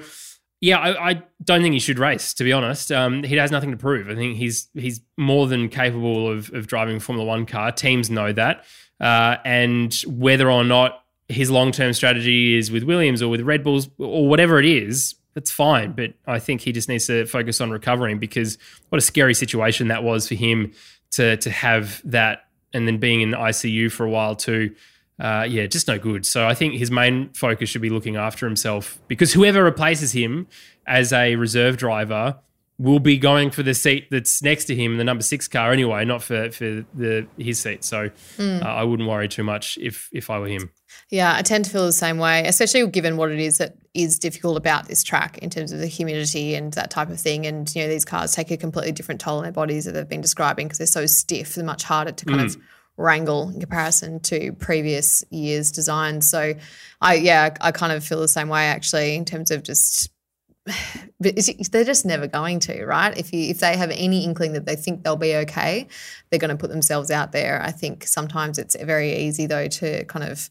Yeah, 0.61 0.79
I, 0.79 1.11
I 1.11 1.23
don't 1.45 1.63
think 1.63 1.75
he 1.75 1.79
should 1.79 2.01
race. 2.01 2.35
To 2.35 2.43
be 2.43 2.53
honest, 2.53 2.91
um, 2.91 3.23
he 3.23 3.37
has 3.37 3.53
nothing 3.53 3.71
to 3.71 3.77
prove. 3.77 4.09
I 4.11 4.17
think 4.17 4.37
he's 4.37 4.67
he's 4.75 5.01
more 5.17 5.47
than 5.47 5.69
capable 5.69 6.29
of 6.29 6.53
of 6.53 6.67
driving 6.67 6.97
a 6.97 7.01
Formula 7.01 7.25
One 7.25 7.47
car. 7.47 7.71
Teams 7.71 8.11
know 8.11 8.33
that, 8.33 8.65
uh, 9.01 9.37
and 9.45 9.95
whether 10.05 10.51
or 10.51 10.65
not 10.65 11.05
his 11.29 11.51
long 11.51 11.73
term 11.73 11.93
strategy 11.93 12.57
is 12.57 12.71
with 12.71 12.83
Williams 12.83 13.23
or 13.23 13.29
with 13.29 13.43
Red 13.43 13.63
Bulls 13.63 13.89
or 13.99 14.27
whatever 14.27 14.59
it 14.59 14.65
is, 14.65 15.15
that's 15.39 15.53
fine. 15.53 15.93
But 15.93 16.15
I 16.27 16.41
think 16.41 16.63
he 16.63 16.73
just 16.73 16.89
needs 16.89 17.07
to 17.07 17.25
focus 17.25 17.61
on 17.61 17.71
recovering 17.71 18.19
because 18.19 18.59
what 18.89 18.99
a 18.99 19.01
scary 19.01 19.35
situation 19.35 19.87
that 19.87 20.03
was 20.03 20.27
for 20.27 20.35
him 20.35 20.73
to 21.13 21.37
to 21.37 21.51
have 21.51 22.03
that 22.05 22.47
and 22.75 22.89
then 22.89 22.99
being 22.99 23.21
in 23.21 23.31
ICU 23.31 23.93
for 23.93 24.05
a 24.05 24.11
while 24.11 24.35
too. 24.35 24.75
Uh, 25.21 25.47
yeah, 25.49 25.67
just 25.67 25.87
no 25.87 25.97
good. 25.97 26.27
So 26.27 26.49
I 26.49 26.55
think 26.55 26.75
his 26.75 26.91
main 26.91 27.31
focus 27.35 27.69
should 27.69 27.83
be 27.83 27.89
looking 27.89 28.17
after 28.17 28.47
himself 28.47 28.99
because 29.07 29.33
whoever 29.33 29.63
replaces 29.63 30.11
him 30.11 30.49
as 30.89 31.13
a 31.13 31.37
reserve 31.37 31.77
driver 31.77 32.37
will 32.79 33.01
be 33.01 33.17
going 33.17 33.53
for 33.53 33.63
the 33.63 33.75
seat 33.75 34.09
that's 34.11 34.43
next 34.43 34.65
to 34.65 34.75
him, 34.75 34.93
in 34.93 34.99
the 34.99 35.05
number 35.05 35.23
six 35.23 35.47
car 35.47 35.71
anyway, 35.71 36.05
not 36.05 36.21
for 36.21 36.51
for 36.51 36.85
the 36.95 37.29
his 37.39 37.61
seat. 37.61 37.85
So 37.85 38.11
mm. 38.39 38.61
uh, 38.61 38.67
I 38.67 38.83
wouldn't 38.83 39.09
worry 39.09 39.29
too 39.29 39.45
much 39.45 39.79
if 39.81 40.09
if 40.13 40.31
I 40.31 40.41
were 40.41 40.49
him. 40.49 40.73
Yeah, 41.11 41.35
I 41.35 41.41
tend 41.41 41.65
to 41.65 41.71
feel 41.71 41.87
the 41.87 41.93
same 41.93 42.19
way, 42.19 42.45
especially 42.47 42.87
given 42.89 43.17
what 43.17 43.31
it 43.31 43.39
is 43.39 43.59
that 43.59 43.77
is 43.95 44.19
difficult 44.19 44.59
about 44.59 44.89
this 44.89 45.03
track 45.03 45.39
in 45.39 45.49
terms 45.49 45.73
of 45.73 45.79
the 45.79 45.87
humidity 45.87 46.55
and 46.55 46.73
that 46.75 46.91
type 46.91 47.09
of 47.09 47.19
thing. 47.19 47.47
And 47.47 47.75
you 47.75 47.83
know, 47.83 47.89
these 47.89 48.05
cars 48.05 48.33
take 48.33 48.51
a 48.51 48.59
completely 48.59 48.93
different 48.93 49.21
toll 49.21 49.39
on 49.39 49.45
their 49.45 49.53
bodies 49.53 49.87
that 49.87 49.93
they've 49.93 50.09
been 50.09 50.21
describing 50.21 50.67
because 50.67 50.79
they're 50.79 50.87
so 50.87 51.07
stiff. 51.07 51.55
They're 51.55 51.65
much 51.65 51.83
harder 51.83 52.13
to 52.13 52.25
kind 52.27 52.41
mm. 52.41 52.45
of 52.45 52.57
wrangle 52.99 53.49
in 53.49 53.61
comparison 53.61 54.21
to 54.21 54.53
previous 54.55 55.25
years' 55.31 55.73
designs. 55.73 56.29
So, 56.29 56.55
I 57.01 57.15
yeah, 57.15 57.55
I 57.61 57.73
kind 57.73 57.93
of 57.93 58.05
feel 58.05 58.21
the 58.21 58.29
same 58.29 58.51
way 58.51 58.67
actually 58.67 59.15
in 59.17 59.25
terms 59.25 59.51
of 59.51 59.63
just 59.63 60.11
they're 61.21 61.85
just 61.85 62.05
never 62.05 62.27
going 62.27 62.61
to, 62.61 62.85
right? 62.85 63.17
If 63.17 63.33
you 63.33 63.49
if 63.49 63.61
they 63.61 63.79
have 63.79 63.91
any 63.91 64.25
inkling 64.25 64.53
that 64.53 64.67
they 64.67 64.77
think 64.77 65.05
they'll 65.05 65.17
be 65.17 65.37
okay, 65.37 65.89
they're 66.29 66.39
going 66.39 66.51
to 66.51 66.57
put 66.57 66.69
themselves 66.69 67.11
out 67.11 67.33
there. 67.33 67.63
I 67.63 67.71
think 67.71 68.07
sometimes 68.07 68.59
it's 68.59 68.77
very 68.77 69.17
easy 69.17 69.47
though 69.47 69.69
to 69.69 70.05
kind 70.05 70.31
of 70.31 70.51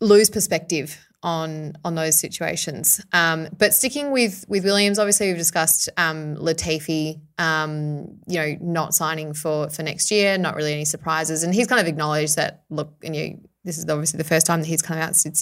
lose 0.00 0.30
perspective 0.30 0.98
on 1.22 1.72
on 1.84 1.94
those 1.94 2.18
situations. 2.18 3.04
Um, 3.12 3.48
but 3.58 3.74
sticking 3.74 4.12
with 4.12 4.44
with 4.48 4.64
Williams, 4.64 4.98
obviously 4.98 5.28
we've 5.28 5.36
discussed 5.36 5.88
um, 5.96 6.36
Latifi, 6.36 7.20
um, 7.38 8.18
you 8.26 8.38
know, 8.38 8.56
not 8.60 8.94
signing 8.94 9.34
for 9.34 9.68
for 9.70 9.82
next 9.82 10.10
year. 10.10 10.38
Not 10.38 10.54
really 10.54 10.72
any 10.72 10.84
surprises, 10.84 11.42
and 11.42 11.54
he's 11.54 11.66
kind 11.66 11.80
of 11.80 11.86
acknowledged 11.86 12.36
that. 12.36 12.64
Look, 12.70 12.92
and 13.02 13.16
you, 13.16 13.40
this 13.64 13.78
is 13.78 13.86
obviously 13.88 14.18
the 14.18 14.24
first 14.24 14.46
time 14.46 14.60
that 14.60 14.66
he's 14.66 14.82
come 14.82 14.98
out 14.98 15.16
since 15.16 15.40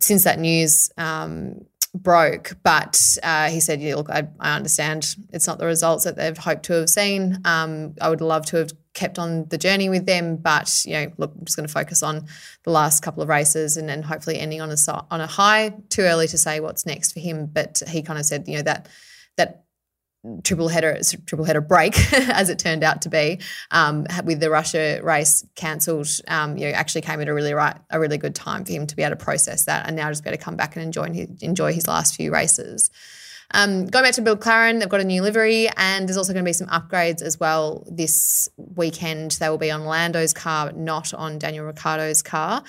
since, 0.00 0.24
that 0.24 0.38
news 0.38 0.90
um, 0.98 1.64
broke. 1.94 2.56
But 2.62 3.18
uh, 3.22 3.50
he 3.50 3.60
said, 3.60 3.80
yeah, 3.80 3.94
look, 3.94 4.10
I, 4.10 4.26
I, 4.40 4.56
understand 4.56 5.14
it's 5.32 5.46
not 5.46 5.58
the 5.58 5.66
results 5.66 6.04
that 6.04 6.16
they've 6.16 6.36
hoped 6.36 6.64
to 6.64 6.72
have 6.74 6.90
seen. 6.90 7.40
Um, 7.44 7.94
I 8.00 8.08
would 8.08 8.20
love 8.20 8.44
to 8.46 8.56
have 8.56 8.72
kept 8.94 9.18
on 9.18 9.46
the 9.48 9.58
journey 9.58 9.88
with 9.88 10.06
them, 10.06 10.36
but 10.36 10.84
you 10.86 10.94
know, 10.94 11.12
look, 11.18 11.32
I'm 11.36 11.44
just 11.44 11.56
going 11.56 11.66
to 11.66 11.72
focus 11.72 12.02
on 12.02 12.26
the 12.62 12.70
last 12.70 13.02
couple 13.02 13.22
of 13.22 13.28
races 13.28 13.76
and 13.76 13.88
then 13.88 14.02
hopefully 14.02 14.38
ending 14.38 14.60
on 14.60 14.70
a 14.70 14.76
on 15.10 15.20
a 15.20 15.26
high. 15.26 15.74
Too 15.90 16.02
early 16.02 16.28
to 16.28 16.38
say 16.38 16.60
what's 16.60 16.86
next 16.86 17.12
for 17.12 17.20
him, 17.20 17.46
but 17.46 17.82
he 17.88 18.02
kind 18.02 18.18
of 18.18 18.24
said, 18.24 18.48
you 18.48 18.56
know, 18.56 18.62
that 18.62 18.88
that 19.36 19.64
triple 20.42 20.68
header 20.68 20.98
triple 21.26 21.44
header 21.44 21.60
break 21.60 21.96
as 22.12 22.48
it 22.48 22.58
turned 22.58 22.82
out 22.82 23.02
to 23.02 23.08
be 23.08 23.40
um, 23.70 24.06
with 24.24 24.40
the 24.40 24.48
Russia 24.48 25.00
race 25.02 25.44
cancelled 25.54 26.08
um, 26.28 26.56
you 26.56 26.66
know 26.66 26.72
actually 26.72 27.02
came 27.02 27.20
at 27.20 27.28
a 27.28 27.34
really 27.34 27.52
right 27.52 27.76
a 27.90 28.00
really 28.00 28.16
good 28.16 28.34
time 28.34 28.64
for 28.64 28.72
him 28.72 28.86
to 28.86 28.96
be 28.96 29.02
able 29.02 29.16
to 29.16 29.22
process 29.22 29.66
that 29.66 29.86
and 29.86 29.96
now 29.96 30.08
just 30.08 30.24
be 30.24 30.30
able 30.30 30.38
to 30.38 30.42
come 30.42 30.56
back 30.56 30.76
and 30.76 30.84
enjoy 30.84 31.12
his, 31.12 31.28
enjoy 31.42 31.72
his 31.72 31.86
last 31.86 32.14
few 32.14 32.32
races. 32.32 32.90
Um, 33.52 33.86
going 33.86 34.04
back 34.04 34.14
to 34.14 34.22
Bill 34.22 34.36
McLaren, 34.36 34.80
they've 34.80 34.88
got 34.88 35.00
a 35.00 35.04
new 35.04 35.22
livery, 35.22 35.68
and 35.76 36.08
there's 36.08 36.16
also 36.16 36.32
going 36.32 36.44
to 36.44 36.48
be 36.48 36.52
some 36.52 36.66
upgrades 36.68 37.22
as 37.22 37.38
well 37.38 37.86
this 37.90 38.48
weekend. 38.56 39.32
They 39.32 39.48
will 39.48 39.58
be 39.58 39.70
on 39.70 39.84
Lando's 39.84 40.32
car, 40.32 40.72
not 40.72 41.14
on 41.14 41.38
Daniel 41.38 41.64
Ricciardo's 41.64 42.22
car. 42.22 42.62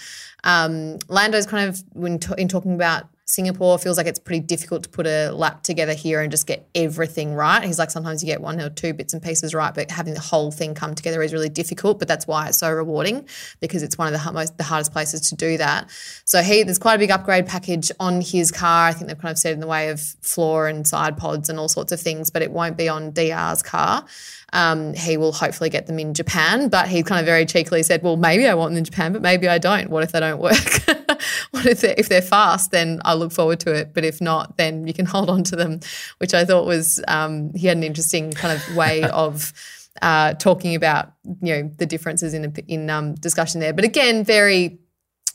Um, 0.44 1.00
Lando's 1.08 1.48
kind 1.48 1.70
of, 1.70 1.84
when 1.94 2.20
t- 2.20 2.34
in 2.38 2.48
talking 2.48 2.76
about 2.76 3.08
Singapore 3.28 3.80
feels 3.80 3.98
like 3.98 4.06
it's 4.06 4.20
pretty 4.20 4.40
difficult 4.40 4.84
to 4.84 4.90
put 4.90 5.08
a 5.08 5.32
lap 5.32 5.64
together 5.64 5.96
here 5.96 6.22
and 6.22 6.30
just 6.30 6.46
get 6.46 6.70
everything 6.76 7.34
right. 7.34 7.64
He's 7.64 7.80
like, 7.80 7.90
sometimes 7.90 8.24
you 8.24 8.28
get 8.28 8.40
one 8.40 8.62
or 8.62 8.70
two 8.70 8.94
bits 8.94 9.14
and 9.14 9.22
pieces 9.22 9.56
right, 9.56 9.74
but 9.74 9.90
having 9.90 10.14
the 10.14 10.20
whole 10.20 10.52
thing 10.52 10.76
come 10.76 10.94
together 10.94 11.24
is 11.24 11.34
really 11.34 11.50
difficult. 11.50 11.98
But 11.98 12.08
that's 12.08 12.28
why 12.28 12.50
it's 12.50 12.60
so 12.60 12.72
rewarding 12.72 13.28
because 13.60 13.82
it's 13.82 13.98
one 13.98 14.14
of 14.14 14.20
the 14.20 14.32
most 14.32 14.58
the 14.58 14.64
hardest 14.64 14.92
places 14.92 15.22
to 15.30 15.36
do 15.36 15.58
that. 15.58 15.90
So 16.24 16.44
he 16.44 16.62
there's 16.62 16.78
quite 16.78 16.96
a 16.96 17.00
big 17.00 17.10
upgrade 17.10 17.48
package 17.48 17.92
on 18.00 18.22
his 18.22 18.52
car. 18.52 18.90
I 18.90 18.94
think 18.94 19.08
they've 19.08 19.18
kind 19.18 19.32
of 19.32 19.40
said 19.40 19.54
in 19.54 19.60
the 19.60 19.68
way 19.68 19.90
of 19.90 20.00
floor 20.00 20.68
and 20.68 20.88
side 20.88 21.18
pods 21.18 21.50
and 21.50 21.60
all 21.60 21.68
sorts 21.68 21.92
of 21.92 22.00
things, 22.00 22.30
but 22.30 22.44
it 22.44 22.52
won't 22.52 22.78
be 22.78 22.88
on 22.88 23.12
DR's 23.12 23.64
car. 23.64 24.06
Um, 24.54 24.94
he 24.94 25.18
will 25.18 25.32
hopefully 25.32 25.70
get 25.70 25.88
them 25.88 26.00
in 26.00 26.14
Japan, 26.14 26.70
but 26.70 26.88
he 26.88 27.04
kind 27.04 27.20
of 27.20 27.26
very 27.26 27.46
cheekily 27.46 27.84
said, 27.84 28.04
"Well, 28.04 28.18
maybe 28.18 28.48
I 28.48 28.54
want 28.54 28.72
them 28.72 28.78
in 28.78 28.84
Japan, 28.86 29.14
but 29.14 29.22
maybe 29.22 29.48
I 29.48 29.58
don't. 29.58 29.90
What 29.90 30.04
if 30.04 30.12
they 30.12 30.20
don't 30.20 30.40
work? 30.40 30.56
what 31.52 31.66
if 31.66 31.82
they're, 31.82 31.96
if 31.98 32.10
they're 32.10 32.22
fast? 32.22 32.72
Then 32.72 33.02
I 33.04 33.16
look 33.16 33.32
forward 33.32 33.60
to 33.62 33.74
it. 33.74 33.94
But 33.94 34.06
if 34.06 34.22
not, 34.22 34.58
then 34.58 34.88
you 34.88 34.94
can 34.94 35.06
hold 35.16 35.30
on 35.30 35.44
to 35.46 35.56
them." 35.56 35.80
Which 36.20 36.34
I 36.34 36.46
thought 36.46 36.66
was 36.66 37.02
um, 37.08 37.54
he 37.54 37.68
had 37.68 37.78
an 37.78 37.84
interesting 37.84 38.32
kind 38.32 38.54
of 38.58 38.76
way 38.76 39.04
of. 39.10 39.54
Uh, 40.02 40.34
talking 40.34 40.76
about 40.76 41.14
you 41.42 41.56
know 41.56 41.72
the 41.78 41.86
differences 41.86 42.34
in 42.34 42.54
in 42.68 42.90
um, 42.90 43.16
discussion 43.16 43.62
there, 43.62 43.72
but 43.72 43.86
again, 43.86 44.26
very 44.26 44.78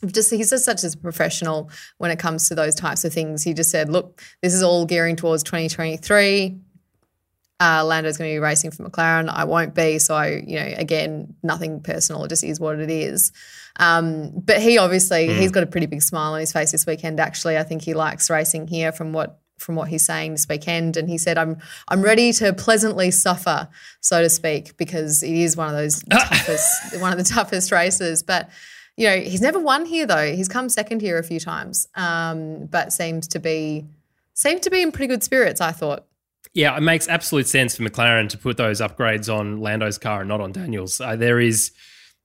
just 0.05 0.29
he's 0.29 0.51
just 0.51 0.65
such 0.65 0.83
a 0.83 0.97
professional 0.97 1.71
when 1.97 2.11
it 2.11 2.19
comes 2.19 2.47
to 2.47 2.53
those 2.53 2.75
types 2.75 3.03
of 3.03 3.11
things. 3.11 3.41
He 3.41 3.55
just 3.55 3.71
said, 3.71 3.89
"Look, 3.89 4.21
this 4.43 4.53
is 4.53 4.61
all 4.61 4.85
gearing 4.85 5.15
towards 5.15 5.41
2023 5.41 6.59
uh, 7.61 7.85
Lando's 7.85 8.17
going 8.17 8.31
to 8.31 8.33
be 8.33 8.39
racing 8.39 8.71
for 8.71 8.83
McLaren. 8.83 9.29
I 9.29 9.43
won't 9.43 9.75
be. 9.75 9.99
So, 9.99 10.15
I, 10.15 10.43
you 10.47 10.59
know, 10.59 10.73
again, 10.77 11.35
nothing 11.43 11.79
personal. 11.81 12.23
It 12.23 12.29
just 12.29 12.43
is 12.43 12.59
what 12.59 12.79
it 12.79 12.89
is. 12.89 13.31
Um, 13.79 14.31
but 14.33 14.59
he 14.59 14.79
obviously, 14.79 15.27
mm. 15.27 15.37
he's 15.37 15.51
got 15.51 15.61
a 15.61 15.67
pretty 15.67 15.85
big 15.85 16.01
smile 16.01 16.33
on 16.33 16.39
his 16.39 16.51
face 16.51 16.71
this 16.71 16.87
weekend. 16.87 17.19
Actually, 17.19 17.59
I 17.59 17.63
think 17.63 17.83
he 17.83 17.93
likes 17.93 18.31
racing 18.31 18.67
here 18.67 18.91
from 18.91 19.13
what 19.13 19.37
from 19.59 19.75
what 19.75 19.89
he's 19.89 20.03
saying 20.03 20.31
this 20.31 20.47
weekend. 20.49 20.97
And 20.97 21.07
he 21.07 21.19
said, 21.19 21.37
"I'm 21.37 21.59
I'm 21.87 22.01
ready 22.01 22.33
to 22.33 22.51
pleasantly 22.51 23.11
suffer, 23.11 23.69
so 23.99 24.23
to 24.23 24.29
speak, 24.29 24.75
because 24.77 25.21
it 25.21 25.31
is 25.31 25.55
one 25.55 25.69
of 25.69 25.75
those 25.75 26.03
toughest 26.11 26.99
one 26.99 27.11
of 27.11 27.19
the 27.19 27.23
toughest 27.23 27.71
races." 27.71 28.23
But 28.23 28.49
you 28.97 29.07
know, 29.07 29.17
he's 29.17 29.41
never 29.41 29.59
won 29.59 29.85
here 29.85 30.07
though. 30.07 30.33
He's 30.33 30.47
come 30.47 30.67
second 30.67 31.01
here 31.01 31.19
a 31.19 31.23
few 31.23 31.39
times, 31.39 31.87
um, 31.93 32.65
but 32.65 32.91
seems 32.91 33.27
to 33.29 33.39
be 33.39 33.85
seemed 34.33 34.63
to 34.63 34.71
be 34.71 34.81
in 34.81 34.91
pretty 34.91 35.07
good 35.07 35.23
spirits. 35.23 35.61
I 35.61 35.71
thought. 35.71 36.07
Yeah, 36.53 36.75
it 36.75 36.81
makes 36.81 37.07
absolute 37.07 37.47
sense 37.47 37.75
for 37.75 37.83
McLaren 37.83 38.27
to 38.29 38.37
put 38.37 38.57
those 38.57 38.81
upgrades 38.81 39.33
on 39.33 39.61
Lando's 39.61 39.97
car 39.97 40.21
and 40.21 40.27
not 40.27 40.41
on 40.41 40.51
Daniel's. 40.51 40.99
Uh, 40.99 41.15
there 41.15 41.39
is, 41.39 41.71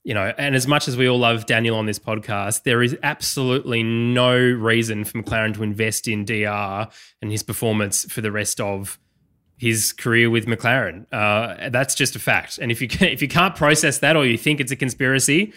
you 0.02 0.14
know, 0.14 0.32
and 0.36 0.56
as 0.56 0.66
much 0.66 0.88
as 0.88 0.96
we 0.96 1.08
all 1.08 1.18
love 1.18 1.46
Daniel 1.46 1.76
on 1.76 1.86
this 1.86 2.00
podcast, 2.00 2.64
there 2.64 2.82
is 2.82 2.96
absolutely 3.04 3.84
no 3.84 4.36
reason 4.36 5.04
for 5.04 5.22
McLaren 5.22 5.54
to 5.54 5.62
invest 5.62 6.08
in 6.08 6.24
DR 6.24 6.88
and 7.22 7.30
his 7.30 7.44
performance 7.44 8.04
for 8.12 8.20
the 8.20 8.32
rest 8.32 8.60
of 8.60 8.98
his 9.58 9.92
career 9.92 10.28
with 10.28 10.46
McLaren. 10.46 11.06
Uh, 11.12 11.70
that's 11.70 11.94
just 11.94 12.16
a 12.16 12.18
fact. 12.18 12.58
And 12.58 12.72
if 12.72 12.82
you 12.82 12.88
can, 12.88 13.08
if 13.12 13.22
you 13.22 13.28
can't 13.28 13.54
process 13.54 13.98
that 13.98 14.16
or 14.16 14.26
you 14.26 14.36
think 14.36 14.60
it's 14.60 14.72
a 14.72 14.76
conspiracy, 14.76 15.52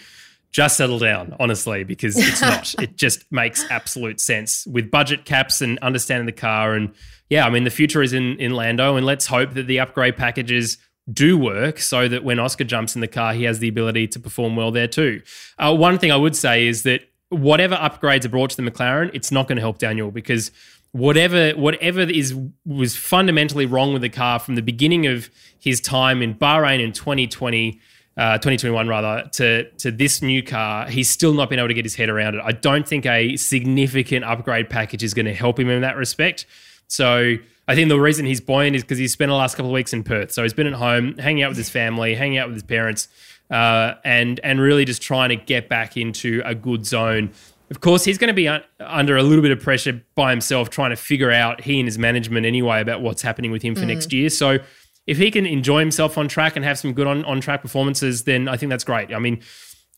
just 0.50 0.76
settle 0.76 0.98
down, 0.98 1.36
honestly, 1.38 1.84
because 1.84 2.16
it's 2.16 2.40
not. 2.42 2.74
it 2.80 2.96
just 2.96 3.30
makes 3.30 3.64
absolute 3.70 4.20
sense 4.20 4.66
with 4.66 4.90
budget 4.90 5.24
caps 5.24 5.60
and 5.60 5.78
understanding 5.78 6.26
the 6.26 6.32
car. 6.32 6.74
And 6.74 6.92
yeah, 7.28 7.46
I 7.46 7.50
mean, 7.50 7.64
the 7.64 7.70
future 7.70 8.02
is 8.02 8.12
in, 8.12 8.36
in 8.38 8.52
Lando, 8.52 8.96
and 8.96 9.06
let's 9.06 9.26
hope 9.26 9.54
that 9.54 9.66
the 9.66 9.78
upgrade 9.80 10.16
packages 10.16 10.78
do 11.12 11.38
work 11.38 11.78
so 11.78 12.08
that 12.08 12.24
when 12.24 12.38
Oscar 12.38 12.64
jumps 12.64 12.94
in 12.94 13.00
the 13.00 13.08
car, 13.08 13.32
he 13.32 13.44
has 13.44 13.58
the 13.58 13.68
ability 13.68 14.06
to 14.08 14.20
perform 14.20 14.56
well 14.56 14.70
there 14.70 14.88
too. 14.88 15.22
Uh, 15.58 15.74
one 15.74 15.98
thing 15.98 16.12
I 16.12 16.16
would 16.16 16.36
say 16.36 16.66
is 16.66 16.82
that 16.82 17.02
whatever 17.30 17.76
upgrades 17.76 18.24
are 18.24 18.28
brought 18.28 18.50
to 18.50 18.56
the 18.56 18.68
McLaren, 18.68 19.10
it's 19.12 19.32
not 19.32 19.48
going 19.48 19.56
to 19.56 19.62
help 19.62 19.78
Daniel 19.78 20.10
because 20.10 20.50
whatever 20.92 21.52
whatever 21.52 22.00
is 22.00 22.36
was 22.64 22.96
fundamentally 22.96 23.64
wrong 23.64 23.92
with 23.92 24.02
the 24.02 24.08
car 24.08 24.38
from 24.40 24.56
the 24.56 24.62
beginning 24.62 25.06
of 25.06 25.30
his 25.58 25.80
time 25.80 26.20
in 26.20 26.34
Bahrain 26.34 26.80
in 26.82 26.92
2020 26.92 27.80
uh, 28.20 28.34
2021 28.34 28.86
rather, 28.86 29.26
to 29.32 29.70
to 29.78 29.90
this 29.90 30.20
new 30.20 30.42
car, 30.42 30.86
he's 30.86 31.08
still 31.08 31.32
not 31.32 31.48
been 31.48 31.58
able 31.58 31.68
to 31.68 31.74
get 31.74 31.86
his 31.86 31.94
head 31.94 32.10
around 32.10 32.34
it. 32.34 32.42
I 32.44 32.52
don't 32.52 32.86
think 32.86 33.06
a 33.06 33.34
significant 33.36 34.26
upgrade 34.26 34.68
package 34.68 35.02
is 35.02 35.14
going 35.14 35.24
to 35.24 35.32
help 35.32 35.58
him 35.58 35.70
in 35.70 35.80
that 35.80 35.96
respect. 35.96 36.44
So 36.86 37.36
I 37.66 37.74
think 37.74 37.88
the 37.88 37.98
reason 37.98 38.26
he's 38.26 38.42
buoyant 38.42 38.76
is 38.76 38.82
because 38.82 38.98
he's 38.98 39.12
spent 39.12 39.30
the 39.30 39.36
last 39.36 39.56
couple 39.56 39.70
of 39.70 39.72
weeks 39.72 39.94
in 39.94 40.04
Perth. 40.04 40.32
So 40.32 40.42
he's 40.42 40.52
been 40.52 40.66
at 40.66 40.74
home, 40.74 41.16
hanging 41.16 41.42
out 41.42 41.48
with 41.48 41.56
his 41.56 41.70
family, 41.70 42.14
hanging 42.14 42.36
out 42.36 42.48
with 42.48 42.56
his 42.56 42.62
parents, 42.62 43.08
uh, 43.50 43.94
and 44.04 44.38
and 44.44 44.60
really 44.60 44.84
just 44.84 45.00
trying 45.00 45.30
to 45.30 45.36
get 45.36 45.70
back 45.70 45.96
into 45.96 46.42
a 46.44 46.54
good 46.54 46.84
zone 46.84 47.32
of 47.70 47.80
course, 47.80 48.04
he's 48.04 48.18
going 48.18 48.28
to 48.28 48.34
be 48.34 48.48
un- 48.48 48.64
under 48.80 49.16
a 49.16 49.22
little 49.22 49.42
bit 49.42 49.52
of 49.52 49.60
pressure 49.60 50.02
by 50.16 50.30
himself, 50.30 50.70
trying 50.70 50.90
to 50.90 50.96
figure 50.96 51.30
out 51.30 51.60
he 51.60 51.78
and 51.78 51.86
his 51.86 51.98
management 51.98 52.44
anyway 52.44 52.80
about 52.80 53.00
what's 53.00 53.22
happening 53.22 53.52
with 53.52 53.62
him 53.62 53.76
for 53.76 53.82
mm. 53.82 53.88
next 53.88 54.12
year. 54.12 54.28
So 54.28 54.58
if 55.06 55.18
he 55.18 55.30
can 55.30 55.46
enjoy 55.46 55.80
himself 55.80 56.16
on 56.18 56.28
track 56.28 56.56
and 56.56 56.64
have 56.64 56.78
some 56.78 56.92
good 56.92 57.06
on, 57.06 57.24
on 57.24 57.40
track 57.40 57.62
performances, 57.62 58.24
then 58.24 58.48
I 58.48 58.56
think 58.56 58.70
that's 58.70 58.84
great. 58.84 59.12
I 59.12 59.18
mean, 59.18 59.42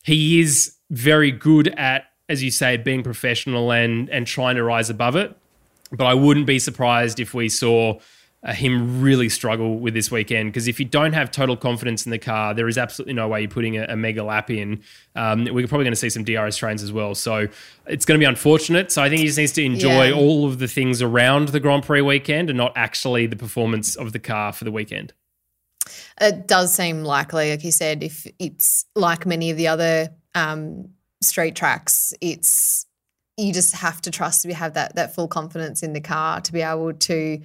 he 0.03 0.39
is 0.39 0.75
very 0.89 1.31
good 1.31 1.67
at, 1.77 2.05
as 2.29 2.43
you 2.43 2.51
say, 2.51 2.77
being 2.77 3.03
professional 3.03 3.71
and 3.71 4.09
and 4.09 4.25
trying 4.27 4.55
to 4.55 4.63
rise 4.63 4.89
above 4.89 5.15
it. 5.15 5.35
But 5.91 6.05
I 6.05 6.13
wouldn't 6.13 6.47
be 6.47 6.59
surprised 6.59 7.19
if 7.19 7.33
we 7.33 7.49
saw 7.49 7.99
uh, 8.43 8.53
him 8.53 9.01
really 9.01 9.29
struggle 9.29 9.79
with 9.79 9.93
this 9.93 10.11
weekend 10.11 10.51
because 10.51 10.67
if 10.67 10.79
you 10.79 10.85
don't 10.85 11.13
have 11.13 11.31
total 11.31 11.55
confidence 11.55 12.05
in 12.05 12.11
the 12.11 12.19
car, 12.19 12.53
there 12.53 12.67
is 12.67 12.77
absolutely 12.77 13.13
no 13.13 13.27
way 13.27 13.41
you're 13.41 13.49
putting 13.49 13.77
a, 13.77 13.85
a 13.85 13.95
mega 13.95 14.23
lap 14.23 14.49
in. 14.49 14.81
Um, 15.15 15.45
we're 15.45 15.67
probably 15.67 15.85
going 15.85 15.93
to 15.93 15.95
see 15.95 16.09
some 16.09 16.23
DRS 16.23 16.57
trains 16.57 16.83
as 16.83 16.91
well, 16.91 17.15
so 17.15 17.47
it's 17.87 18.05
going 18.05 18.19
to 18.19 18.23
be 18.23 18.27
unfortunate. 18.27 18.91
So 18.91 19.01
I 19.01 19.09
think 19.09 19.19
he 19.19 19.27
just 19.27 19.37
needs 19.37 19.53
to 19.53 19.63
enjoy 19.63 20.09
yeah. 20.09 20.15
all 20.15 20.45
of 20.45 20.59
the 20.59 20.67
things 20.67 21.01
around 21.01 21.49
the 21.49 21.59
Grand 21.59 21.83
Prix 21.83 22.01
weekend 22.01 22.49
and 22.49 22.57
not 22.57 22.73
actually 22.75 23.27
the 23.27 23.37
performance 23.37 23.95
of 23.95 24.11
the 24.11 24.19
car 24.19 24.51
for 24.51 24.65
the 24.65 24.71
weekend. 24.71 25.13
It 26.19 26.47
does 26.47 26.73
seem 26.73 27.03
likely, 27.03 27.51
like 27.51 27.63
you 27.63 27.71
said, 27.71 28.03
if 28.03 28.27
it's 28.39 28.85
like 28.95 29.25
many 29.25 29.51
of 29.51 29.57
the 29.57 29.67
other 29.67 30.09
um, 30.35 30.89
street 31.21 31.55
tracks, 31.55 32.13
it's 32.19 32.85
you 33.37 33.51
just 33.51 33.73
have 33.73 33.99
to 34.01 34.11
trust 34.11 34.43
to 34.43 34.53
have 34.53 34.73
that 34.75 34.95
that 34.95 35.15
full 35.15 35.27
confidence 35.27 35.81
in 35.81 35.93
the 35.93 36.01
car 36.01 36.39
to 36.41 36.53
be 36.53 36.61
able 36.61 36.93
to 36.93 37.39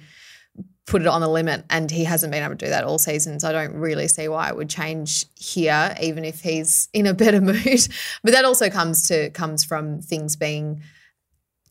put 0.89 1.03
it 1.03 1.07
on 1.07 1.21
the 1.21 1.29
limit 1.29 1.63
and 1.69 1.91
he 1.91 2.03
hasn't 2.03 2.31
been 2.31 2.43
able 2.43 2.55
to 2.55 2.65
do 2.65 2.69
that 2.69 2.83
all 2.83 2.97
season 2.97 3.39
so 3.39 3.47
i 3.47 3.51
don't 3.51 3.75
really 3.75 4.07
see 4.07 4.27
why 4.27 4.49
it 4.49 4.55
would 4.55 4.69
change 4.69 5.23
here 5.37 5.95
even 6.01 6.25
if 6.25 6.41
he's 6.41 6.89
in 6.93 7.05
a 7.05 7.13
better 7.13 7.39
mood. 7.49 7.87
But 8.23 8.33
that 8.33 8.45
also 8.45 8.69
comes 8.69 9.07
to 9.07 9.29
comes 9.29 9.63
from 9.63 10.01
things 10.01 10.35
being 10.35 10.81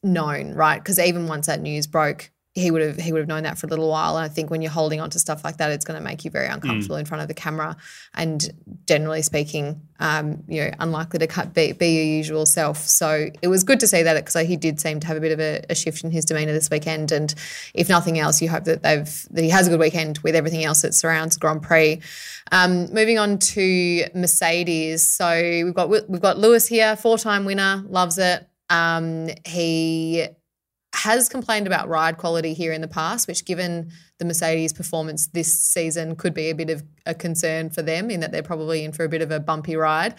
known 0.03 0.55
right? 0.55 0.79
Because 0.79 0.99
even 0.99 1.27
once 1.27 1.47
that 1.47 1.61
news 1.61 1.87
broke 1.87 2.31
he 2.55 2.71
would 2.71 2.83
have 2.83 2.97
he 2.97 3.13
would 3.13 3.21
have 3.21 3.29
known 3.29 3.45
that 3.45 3.59
for 3.59 3.67
a 3.67 3.71
little 3.71 3.89
while. 3.89 4.17
And 4.17 4.25
I 4.25 4.29
think 4.29 4.51
when 4.51 4.63
you're 4.63 4.71
holding 4.71 5.01
on 5.01 5.11
to 5.11 5.19
stuff 5.19 5.45
like 5.45 5.59
that, 5.59 5.71
it's 5.71 5.85
going 5.85 5.99
to 5.99 6.05
make 6.05 6.25
you 6.25 6.31
very 6.31 6.49
uncomfortable 6.49 6.97
mm. 6.97 7.01
in 7.01 7.05
front 7.05 7.23
of 7.23 7.29
the 7.29 7.35
camera. 7.35 7.77
And 8.15 8.51
generally 8.87 9.23
speaking, 9.23 9.81
um, 10.01 10.43
you 10.49 10.65
know, 10.65 10.71
unlikely 10.81 11.21
to 11.21 11.27
cut, 11.27 11.55
be, 11.55 11.73
be 11.73 11.89
your 11.89 12.05
usual 12.05 12.47
self. 12.47 12.79
So 12.79 13.29
it 13.43 13.49
was 13.49 13.65
good 13.65 13.81
to 13.81 13.87
see 13.87 14.03
that 14.03 14.25
because 14.25 14.47
he 14.47 14.57
did 14.57 14.81
seem 14.81 14.99
to 15.01 15.07
have 15.07 15.17
a 15.17 15.21
bit 15.21 15.33
of 15.33 15.41
a, 15.41 15.65
a, 15.71 15.75
shift 15.75 16.03
in 16.05 16.11
his 16.11 16.25
demeanour 16.25 16.53
this 16.53 16.71
weekend. 16.71 17.13
And 17.13 17.35
if 17.75 17.89
nothing 17.89 18.19
else, 18.19 18.43
you 18.43 18.49
hope 18.49 18.65
that 18.65 18.83
they've 18.83 19.27
that 19.31 19.43
he 19.43 19.51
has 19.51 19.67
a 19.67 19.71
good 19.71 19.81
weekend 19.81 20.19
with 20.19 20.35
everything 20.35 20.65
else 20.65 20.83
that 20.83 20.95
surrounds 20.95 21.37
Grand 21.37 21.63
Prix. 21.63 22.01
Um, 22.51 22.93
moving 22.93 23.19
on 23.19 23.39
to 23.39 24.05
Mercedes, 24.15 25.07
so 25.07 25.31
we've 25.65 25.75
got 25.75 25.91
we've 25.91 26.21
got 26.21 26.39
Lewis 26.39 26.67
here, 26.67 26.97
four 26.97 27.19
time 27.19 27.45
winner, 27.45 27.85
loves 27.89 28.19
it. 28.19 28.47
Um, 28.71 29.29
he 29.45 30.27
has 30.95 31.29
complained 31.29 31.67
about 31.67 31.89
ride 31.89 32.17
quality 32.17 32.55
here 32.55 32.73
in 32.73 32.81
the 32.81 32.89
past, 32.89 33.29
which, 33.29 33.45
given 33.45 33.91
the 34.19 34.25
Mercedes 34.25 34.73
performance 34.73 35.27
this 35.29 35.53
season, 35.53 36.17
could 36.17 36.35
be 36.35 36.51
a 36.51 36.55
bit 36.55 36.71
of 36.71 36.83
a 37.07 37.15
concern 37.15 37.71
for 37.71 37.83
them 37.83 38.11
in 38.11 38.21
that 38.21 38.33
they're 38.33 38.43
probably 38.43 38.85
in 38.85 38.93
for 38.93 39.05
a 39.05 39.09
bit 39.09 39.23
of 39.23 39.31
a 39.31 39.39
bumpy 39.39 39.77
ride. 39.77 40.15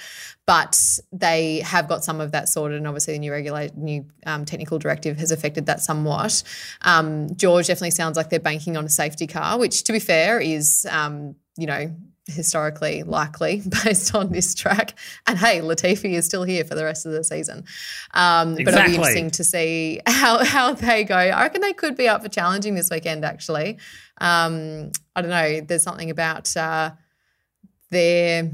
But 0.45 0.99
they 1.12 1.60
have 1.60 1.88
got 1.88 2.03
some 2.03 2.21
of 2.21 2.32
that 2.32 2.49
sorted, 2.49 2.77
and 2.77 2.88
obviously 2.88 3.13
the 3.13 3.19
new 3.19 3.32
regulate, 3.32 3.75
new 3.75 4.05
um, 4.25 4.45
technical 4.45 4.77
directive 4.77 5.17
has 5.17 5.32
affected 5.32 5.65
that 5.65 5.82
somewhat. 5.82 6.43
Um, 6.84 7.36
George 7.36 7.67
definitely 7.67 7.91
sounds 7.91 8.15
like 8.15 8.29
they're 8.29 8.39
banking 8.39 8.77
on 8.77 8.86
a 8.86 8.89
safety 8.89 9.27
car, 9.27 9.58
which, 9.58 9.84
to 9.86 9.91
be 9.91 9.99
fair, 9.99 10.39
is 10.39 10.86
um, 10.89 11.36
you 11.58 11.65
know 11.65 11.93
historically 12.30 13.04
likely 13.04 13.62
based 13.84 14.15
on 14.15 14.32
this 14.32 14.54
track. 14.56 14.98
And 15.28 15.38
hey, 15.38 15.60
Latifi 15.60 16.13
is 16.13 16.26
still 16.26 16.44
here 16.44 16.63
for 16.63 16.76
the 16.76 16.84
rest 16.84 17.06
of 17.06 17.12
the 17.12 17.24
season. 17.24 17.65
Um, 18.13 18.58
exactly. 18.58 18.63
But 18.63 18.74
it'll 18.74 18.86
be 18.86 18.96
interesting 18.96 19.32
to 19.32 19.44
see 19.44 20.02
how, 20.08 20.44
how 20.44 20.74
they 20.74 21.04
go. 21.04 21.15
I 21.15 21.44
reckon 21.44 21.62
they 21.62 21.74
could 21.74 21.96
be 21.96 22.08
up 22.08 22.24
for 22.24 22.30
challenging 22.30 22.76
this 22.76 22.89
weekend, 22.89 23.26
actually. 23.26 23.78
Um, 24.20 24.92
I 25.15 25.22
don't 25.22 25.32
know. 25.32 25.62
There's 25.62 25.84
something 25.84 26.10
about 26.10 26.56
uh, 26.56 26.92
their 27.89 28.52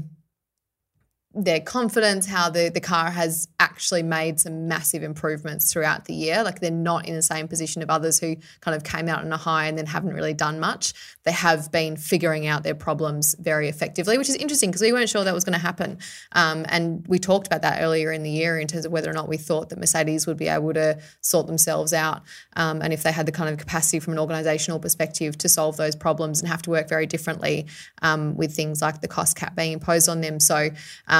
their 1.36 1.60
confidence, 1.60 2.26
how 2.26 2.48
the, 2.48 2.70
the 2.72 2.80
car 2.80 3.10
has 3.10 3.46
actually 3.60 4.02
made 4.02 4.40
some 4.40 4.68
massive 4.68 5.02
improvements 5.02 5.70
throughout 5.70 6.06
the 6.06 6.14
year. 6.14 6.42
Like 6.42 6.60
they're 6.60 6.70
not 6.70 7.06
in 7.06 7.14
the 7.14 7.22
same 7.22 7.46
position 7.46 7.82
of 7.82 7.90
others 7.90 8.18
who 8.18 8.36
kind 8.60 8.74
of 8.74 8.84
came 8.84 9.06
out 9.06 9.22
on 9.22 9.30
a 9.30 9.36
high 9.36 9.66
and 9.66 9.76
then 9.76 9.84
haven't 9.84 10.14
really 10.14 10.32
done 10.32 10.58
much. 10.58 10.94
They 11.24 11.32
have 11.32 11.70
been 11.70 11.96
figuring 11.96 12.46
out 12.46 12.62
their 12.62 12.74
problems 12.74 13.36
very 13.38 13.68
effectively, 13.68 14.16
which 14.16 14.30
is 14.30 14.36
interesting 14.36 14.70
because 14.70 14.80
we 14.80 14.92
weren't 14.92 15.10
sure 15.10 15.24
that 15.24 15.34
was 15.34 15.44
going 15.44 15.52
to 15.52 15.58
happen. 15.58 15.98
Um, 16.32 16.64
and 16.70 17.06
we 17.06 17.18
talked 17.18 17.46
about 17.46 17.60
that 17.62 17.82
earlier 17.82 18.12
in 18.12 18.22
the 18.22 18.30
year 18.30 18.58
in 18.58 18.66
terms 18.66 18.86
of 18.86 18.92
whether 18.92 19.10
or 19.10 19.14
not 19.14 19.28
we 19.28 19.36
thought 19.36 19.68
that 19.68 19.78
Mercedes 19.78 20.26
would 20.26 20.38
be 20.38 20.48
able 20.48 20.72
to 20.72 20.98
sort 21.20 21.46
themselves 21.46 21.92
out 21.92 22.22
um, 22.54 22.80
and 22.80 22.94
if 22.94 23.02
they 23.02 23.12
had 23.12 23.26
the 23.26 23.32
kind 23.32 23.50
of 23.50 23.58
capacity 23.58 24.00
from 24.00 24.16
an 24.16 24.18
organisational 24.18 24.80
perspective 24.80 25.36
to 25.38 25.48
solve 25.50 25.76
those 25.76 25.94
problems 25.94 26.40
and 26.40 26.48
have 26.48 26.62
to 26.62 26.70
work 26.70 26.88
very 26.88 27.04
differently 27.04 27.66
um, 28.00 28.36
with 28.36 28.54
things 28.54 28.80
like 28.80 29.02
the 29.02 29.08
cost 29.08 29.36
cap 29.36 29.54
being 29.54 29.72
imposed 29.72 30.08
on 30.08 30.22
them. 30.22 30.40
So, 30.40 30.70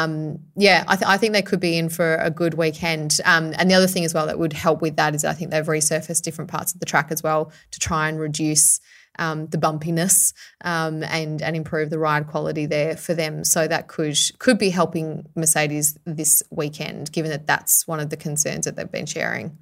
um, 0.07 0.39
yeah, 0.57 0.85
I, 0.87 0.97
th- 0.97 1.09
I, 1.09 1.17
think 1.17 1.33
they 1.33 1.43
could 1.43 1.61
be 1.61 1.77
in 1.77 1.89
for 1.89 2.17
a 2.17 2.31
good 2.31 2.55
weekend. 2.55 3.19
Um, 3.25 3.53
and 3.59 3.71
the 3.71 3.75
other 3.75 3.87
thing 3.87 4.05
as 4.05 4.15
well 4.15 4.27
that 4.27 4.39
would 4.39 4.53
help 4.53 4.81
with 4.81 4.97
that 4.97 5.15
is 5.15 5.25
I 5.25 5.33
think 5.33 5.51
they've 5.51 5.67
resurfaced 5.67 6.23
different 6.23 6.51
parts 6.51 6.73
of 6.73 6.81
the 6.81 6.87
track 6.87 7.09
as 7.11 7.23
well 7.23 7.53
to 7.73 7.79
try 7.79 8.09
and 8.09 8.19
reduce 8.19 8.81
um, 9.19 9.47
the 9.47 9.59
bumpiness 9.59 10.33
um, 10.65 11.03
and 11.05 11.43
and 11.43 11.57
improve 11.57 11.91
the 11.91 11.99
ride 11.99 12.27
quality 12.27 12.67
there 12.67 12.97
for 12.97 13.15
them. 13.15 13.45
So 13.45 13.67
that 13.67 13.89
could 13.89 14.19
could 14.39 14.59
be 14.59 14.71
helping 14.71 15.27
Mercedes 15.35 15.99
this 16.05 16.43
weekend, 16.51 17.13
given 17.13 17.31
that 17.31 17.47
that's 17.47 17.87
one 17.87 18.01
of 18.01 18.11
the 18.11 18.17
concerns 18.17 18.65
that 18.67 18.77
they've 18.77 18.91
been 18.91 19.07
sharing. 19.07 19.59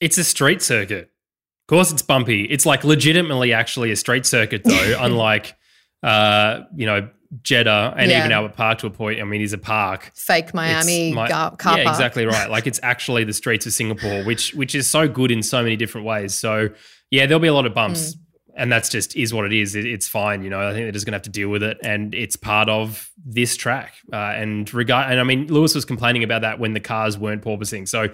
It's 0.00 0.18
a 0.18 0.24
street 0.24 0.62
circuit. 0.62 1.04
Of 1.04 1.66
course, 1.68 1.92
it's 1.92 2.02
bumpy. 2.02 2.44
It's 2.44 2.66
like 2.66 2.84
legitimately 2.84 3.52
actually 3.52 3.90
a 3.90 3.96
street 3.96 4.26
circuit, 4.26 4.62
though. 4.64 4.96
unlike 5.00 5.56
uh, 6.02 6.62
you 6.76 6.86
know 6.86 7.08
Jeddah 7.42 7.94
and 7.96 8.10
yeah. 8.10 8.20
even 8.20 8.32
Albert 8.32 8.56
Park 8.56 8.78
to 8.78 8.86
a 8.86 8.90
point. 8.90 9.20
I 9.20 9.24
mean, 9.24 9.40
is 9.40 9.52
a 9.52 9.58
park. 9.58 10.10
Fake 10.14 10.52
Miami 10.52 11.12
my, 11.12 11.28
car, 11.28 11.56
car 11.56 11.78
Yeah, 11.78 11.88
exactly 11.88 12.26
right. 12.26 12.50
like 12.50 12.66
it's 12.66 12.80
actually 12.82 13.24
the 13.24 13.32
streets 13.32 13.66
of 13.66 13.72
Singapore, 13.72 14.24
which 14.24 14.52
which 14.54 14.74
is 14.74 14.88
so 14.88 15.08
good 15.08 15.30
in 15.30 15.42
so 15.42 15.62
many 15.62 15.76
different 15.76 16.06
ways. 16.06 16.34
So 16.34 16.70
yeah, 17.10 17.26
there'll 17.26 17.40
be 17.40 17.48
a 17.48 17.54
lot 17.54 17.66
of 17.66 17.74
bumps. 17.74 18.14
Mm. 18.14 18.18
And 18.56 18.70
that's 18.70 18.88
just 18.88 19.16
is 19.16 19.32
what 19.32 19.46
it 19.46 19.52
is. 19.52 19.76
It, 19.76 19.86
it's 19.86 20.08
fine, 20.08 20.42
you 20.42 20.50
know. 20.50 20.60
I 20.60 20.72
think 20.72 20.84
they're 20.84 20.92
just 20.92 21.06
going 21.06 21.12
to 21.12 21.16
have 21.16 21.22
to 21.22 21.30
deal 21.30 21.48
with 21.48 21.62
it, 21.62 21.78
and 21.82 22.12
it's 22.14 22.34
part 22.34 22.68
of 22.68 23.08
this 23.24 23.56
track. 23.56 23.94
Uh, 24.12 24.16
and 24.16 24.74
regard, 24.74 25.10
and 25.10 25.20
I 25.20 25.22
mean, 25.22 25.46
Lewis 25.46 25.74
was 25.74 25.84
complaining 25.84 26.24
about 26.24 26.42
that 26.42 26.58
when 26.58 26.74
the 26.74 26.80
cars 26.80 27.16
weren't 27.16 27.42
porpoising. 27.42 27.88
So 27.88 28.08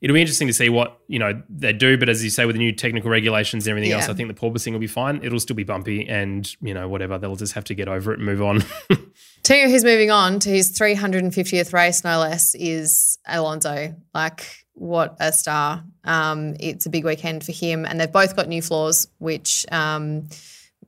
it'll 0.00 0.14
be 0.14 0.20
interesting 0.20 0.46
to 0.46 0.52
see 0.52 0.68
what 0.68 0.98
you 1.08 1.18
know 1.18 1.42
they 1.48 1.72
do. 1.72 1.96
But 1.96 2.08
as 2.08 2.22
you 2.22 2.30
say, 2.30 2.44
with 2.44 2.54
the 2.54 2.60
new 2.60 2.72
technical 2.72 3.10
regulations 3.10 3.66
and 3.66 3.70
everything 3.70 3.90
yeah. 3.90 3.96
else, 3.96 4.08
I 4.08 4.14
think 4.14 4.28
the 4.28 4.34
porpoising 4.34 4.72
will 4.72 4.78
be 4.78 4.86
fine. 4.86 5.20
It'll 5.22 5.40
still 5.40 5.56
be 5.56 5.64
bumpy, 5.64 6.08
and 6.08 6.48
you 6.60 6.74
know 6.74 6.88
whatever 6.88 7.18
they'll 7.18 7.36
just 7.36 7.54
have 7.54 7.64
to 7.64 7.74
get 7.74 7.88
over 7.88 8.12
it 8.12 8.18
and 8.18 8.26
move 8.26 8.42
on. 8.42 8.64
You 9.48 9.68
who's 9.68 9.84
moving 9.84 10.10
on 10.10 10.40
to 10.40 10.50
his 10.50 10.72
350th 10.72 11.72
race, 11.72 12.02
no 12.02 12.18
less, 12.18 12.56
is 12.56 13.18
Alonso. 13.28 13.94
Like 14.12 14.64
what 14.72 15.16
a 15.20 15.32
star! 15.32 15.84
Um, 16.02 16.56
it's 16.58 16.84
a 16.86 16.90
big 16.90 17.04
weekend 17.04 17.44
for 17.44 17.52
him, 17.52 17.84
and 17.84 18.00
they've 18.00 18.10
both 18.10 18.34
got 18.36 18.48
new 18.48 18.62
floors, 18.62 19.08
which. 19.18 19.64
Um, 19.70 20.28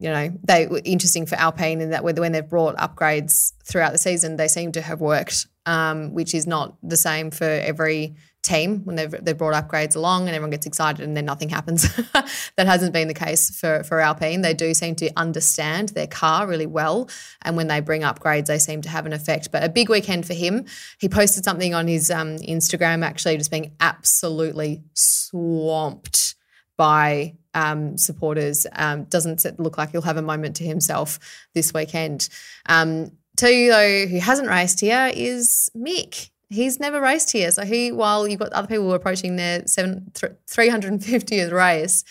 you 0.00 0.08
know, 0.08 0.32
they 0.44 0.68
were 0.68 0.80
interesting 0.84 1.26
for 1.26 1.34
Alpine 1.34 1.80
in 1.80 1.90
that 1.90 2.04
when 2.04 2.30
they've 2.30 2.48
brought 2.48 2.76
upgrades 2.76 3.52
throughout 3.64 3.90
the 3.90 3.98
season, 3.98 4.36
they 4.36 4.46
seem 4.46 4.70
to 4.72 4.80
have 4.80 5.00
worked, 5.00 5.48
um, 5.66 6.14
which 6.14 6.34
is 6.34 6.46
not 6.46 6.76
the 6.84 6.96
same 6.96 7.32
for 7.32 7.44
every 7.44 8.14
team 8.42 8.84
when 8.84 8.96
they've, 8.96 9.10
they've 9.24 9.36
brought 9.36 9.54
upgrades 9.54 9.96
along 9.96 10.22
and 10.22 10.30
everyone 10.30 10.50
gets 10.50 10.66
excited 10.66 11.04
and 11.04 11.16
then 11.16 11.24
nothing 11.24 11.48
happens. 11.48 11.94
that 12.56 12.66
hasn't 12.66 12.92
been 12.92 13.08
the 13.08 13.14
case 13.14 13.58
for, 13.58 13.82
for 13.84 14.00
Alpine. 14.00 14.42
They 14.42 14.54
do 14.54 14.74
seem 14.74 14.94
to 14.96 15.10
understand 15.16 15.90
their 15.90 16.06
car 16.06 16.46
really 16.46 16.66
well. 16.66 17.08
And 17.42 17.56
when 17.56 17.68
they 17.68 17.80
bring 17.80 18.02
upgrades, 18.02 18.46
they 18.46 18.58
seem 18.58 18.80
to 18.82 18.88
have 18.88 19.06
an 19.06 19.12
effect. 19.12 19.50
But 19.50 19.64
a 19.64 19.68
big 19.68 19.88
weekend 19.88 20.26
for 20.26 20.34
him. 20.34 20.64
He 20.98 21.08
posted 21.08 21.44
something 21.44 21.74
on 21.74 21.86
his 21.88 22.10
um, 22.10 22.36
Instagram 22.38 23.04
actually 23.04 23.36
just 23.36 23.50
being 23.50 23.74
absolutely 23.80 24.82
swamped 24.94 26.36
by 26.76 27.34
um, 27.54 27.98
supporters. 27.98 28.66
Um, 28.72 29.04
doesn't 29.04 29.44
it 29.44 29.58
look 29.58 29.76
like 29.76 29.90
he'll 29.90 30.02
have 30.02 30.16
a 30.16 30.22
moment 30.22 30.56
to 30.56 30.64
himself 30.64 31.18
this 31.54 31.74
weekend. 31.74 32.28
Um, 32.66 33.12
you 33.42 33.70
though, 33.70 34.06
who 34.06 34.18
hasn't 34.18 34.48
raced 34.48 34.80
here 34.80 35.12
is 35.14 35.70
Mick 35.76 36.30
he's 36.48 36.80
never 36.80 37.00
raced 37.00 37.32
here. 37.32 37.50
So 37.50 37.64
he, 37.64 37.92
while 37.92 38.26
you've 38.26 38.40
got 38.40 38.52
other 38.52 38.68
people 38.68 38.92
approaching 38.92 39.36
their 39.36 39.66
seven, 39.66 40.10
350th 40.14 41.52
race, 41.52 42.04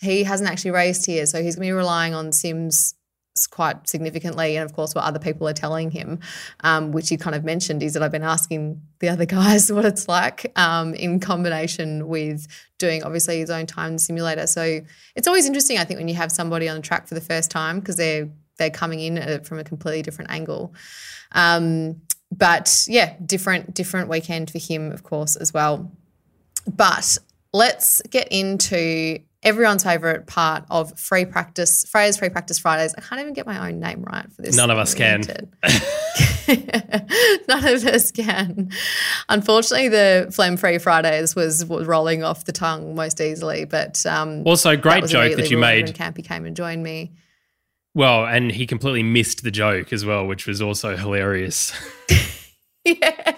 he 0.00 0.24
hasn't 0.24 0.50
actually 0.50 0.72
raced 0.72 1.06
here. 1.06 1.26
So 1.26 1.42
he's 1.42 1.56
going 1.56 1.68
to 1.68 1.72
be 1.72 1.76
relying 1.76 2.14
on 2.14 2.32
Sims 2.32 2.94
quite 3.50 3.88
significantly. 3.88 4.56
And 4.56 4.64
of 4.64 4.74
course, 4.74 4.94
what 4.94 5.04
other 5.04 5.18
people 5.18 5.48
are 5.48 5.52
telling 5.52 5.90
him, 5.90 6.20
um, 6.60 6.92
which 6.92 7.08
he 7.08 7.16
kind 7.16 7.34
of 7.34 7.44
mentioned, 7.44 7.82
is 7.82 7.94
that 7.94 8.02
I've 8.02 8.12
been 8.12 8.22
asking 8.22 8.80
the 9.00 9.08
other 9.08 9.26
guys 9.26 9.72
what 9.72 9.84
it's 9.84 10.08
like 10.08 10.52
um, 10.56 10.94
in 10.94 11.20
combination 11.20 12.08
with 12.08 12.46
doing 12.78 13.02
obviously 13.02 13.38
his 13.38 13.50
own 13.50 13.66
time 13.66 13.98
simulator. 13.98 14.46
So 14.46 14.80
it's 15.16 15.26
always 15.28 15.46
interesting, 15.46 15.78
I 15.78 15.84
think, 15.84 15.98
when 15.98 16.08
you 16.08 16.14
have 16.14 16.30
somebody 16.32 16.68
on 16.68 16.76
the 16.76 16.82
track 16.82 17.06
for 17.06 17.14
the 17.14 17.20
first 17.20 17.50
time 17.50 17.80
because 17.80 17.96
they're 17.96 18.28
they're 18.56 18.70
coming 18.70 19.00
in 19.00 19.42
from 19.42 19.58
a 19.58 19.64
completely 19.64 20.02
different 20.02 20.30
angle. 20.30 20.72
Um, 21.32 22.00
but 22.38 22.84
yeah, 22.88 23.14
different 23.24 23.74
different 23.74 24.08
weekend 24.08 24.50
for 24.50 24.58
him, 24.58 24.92
of 24.92 25.02
course, 25.02 25.36
as 25.36 25.52
well. 25.52 25.92
But 26.66 27.18
let's 27.52 28.00
get 28.10 28.28
into 28.30 29.18
everyone's 29.44 29.84
favorite 29.84 30.26
part 30.26 30.64
of 30.70 30.98
free 30.98 31.24
practice, 31.24 31.84
Freya's 31.84 32.16
free 32.16 32.30
practice 32.30 32.58
Fridays. 32.58 32.94
I 32.96 33.02
can't 33.02 33.20
even 33.20 33.34
get 33.34 33.46
my 33.46 33.68
own 33.68 33.78
name 33.78 34.02
right 34.02 34.30
for 34.32 34.42
this. 34.42 34.56
None 34.56 34.70
of 34.70 34.78
us 34.78 34.94
can. 34.94 35.20
None 37.48 37.68
of 37.68 37.84
us 37.84 38.10
can. 38.10 38.70
Unfortunately, 39.28 39.88
the 39.88 40.32
phlegm 40.34 40.56
free 40.56 40.78
Fridays 40.78 41.36
was, 41.36 41.64
rolling 41.66 42.24
off 42.24 42.44
the 42.44 42.52
tongue 42.52 42.94
most 42.94 43.20
easily. 43.20 43.66
But 43.66 44.04
um, 44.06 44.42
also, 44.46 44.76
great 44.76 45.06
joke 45.06 45.36
that 45.36 45.50
you 45.50 45.58
made. 45.58 45.94
Campy 45.94 46.26
came 46.26 46.46
and 46.46 46.56
joined 46.56 46.82
me. 46.82 47.12
Well, 47.94 48.26
and 48.26 48.50
he 48.50 48.66
completely 48.66 49.04
missed 49.04 49.44
the 49.44 49.52
joke 49.52 49.92
as 49.92 50.04
well, 50.04 50.26
which 50.26 50.46
was 50.46 50.60
also 50.60 50.96
hilarious. 50.96 51.72
yeah. 52.84 53.36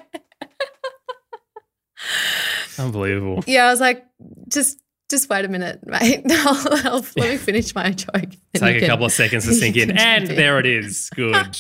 Unbelievable. 2.79 3.45
Yeah, 3.47 3.67
I 3.67 3.71
was 3.71 3.81
like, 3.81 4.05
just 4.49 4.81
just 5.09 5.29
wait 5.29 5.45
a 5.45 5.49
minute, 5.49 5.87
mate. 5.87 6.23
I'll, 6.31 6.87
I'll, 6.87 7.07
let 7.17 7.31
me 7.31 7.37
finish 7.37 7.75
my 7.75 7.91
joke. 7.91 8.31
Take 8.55 8.83
a 8.83 8.87
couple 8.87 9.07
of 9.07 9.13
seconds 9.13 9.45
to 9.47 9.55
sink 9.55 9.77
in. 9.77 9.97
And 9.97 10.27
there 10.27 10.59
it 10.59 10.67
is. 10.67 11.11
Good. 11.15 11.59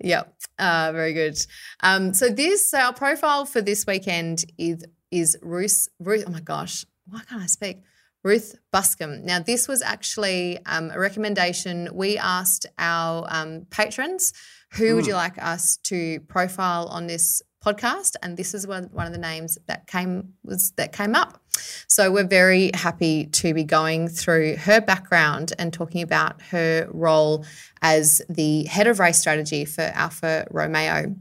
yep. 0.00 0.34
Uh, 0.58 0.92
very 0.92 1.12
good. 1.12 1.38
Um, 1.82 2.14
so 2.14 2.28
this, 2.28 2.70
so 2.70 2.78
our 2.78 2.92
profile 2.94 3.44
for 3.46 3.60
this 3.60 3.86
weekend 3.86 4.44
is 4.58 4.84
is 5.10 5.36
Ruth. 5.42 5.88
Ruth. 5.98 6.24
Oh 6.26 6.30
my 6.30 6.40
gosh, 6.40 6.86
why 7.06 7.20
can't 7.28 7.42
I 7.42 7.46
speak? 7.46 7.82
Ruth 8.22 8.56
Buscombe. 8.70 9.24
Now, 9.24 9.40
this 9.40 9.66
was 9.66 9.82
actually 9.82 10.58
um, 10.66 10.90
a 10.90 10.98
recommendation. 10.98 11.88
We 11.92 12.18
asked 12.18 12.66
our 12.78 13.26
um, 13.30 13.66
patrons, 13.70 14.32
who 14.72 14.84
mm. 14.84 14.94
would 14.96 15.04
hmm. 15.04 15.10
you 15.10 15.14
like 15.14 15.42
us 15.42 15.78
to 15.84 16.20
profile 16.20 16.86
on 16.88 17.06
this 17.06 17.42
podcast? 17.64 18.16
And 18.22 18.36
this 18.36 18.54
is 18.54 18.66
one, 18.66 18.84
one 18.92 19.06
of 19.06 19.12
the 19.12 19.18
names 19.18 19.58
that 19.66 19.86
came 19.86 20.34
was 20.44 20.72
that 20.72 20.92
came 20.92 21.14
up. 21.14 21.42
So 21.88 22.10
we're 22.10 22.26
very 22.26 22.70
happy 22.74 23.26
to 23.26 23.52
be 23.54 23.64
going 23.64 24.08
through 24.08 24.56
her 24.56 24.80
background 24.80 25.52
and 25.58 25.72
talking 25.72 26.02
about 26.02 26.40
her 26.42 26.88
role 26.90 27.44
as 27.82 28.22
the 28.28 28.64
head 28.64 28.86
of 28.86 28.98
race 28.98 29.18
strategy 29.18 29.64
for 29.64 29.82
Alfa 29.82 30.46
Romeo. 30.50 31.14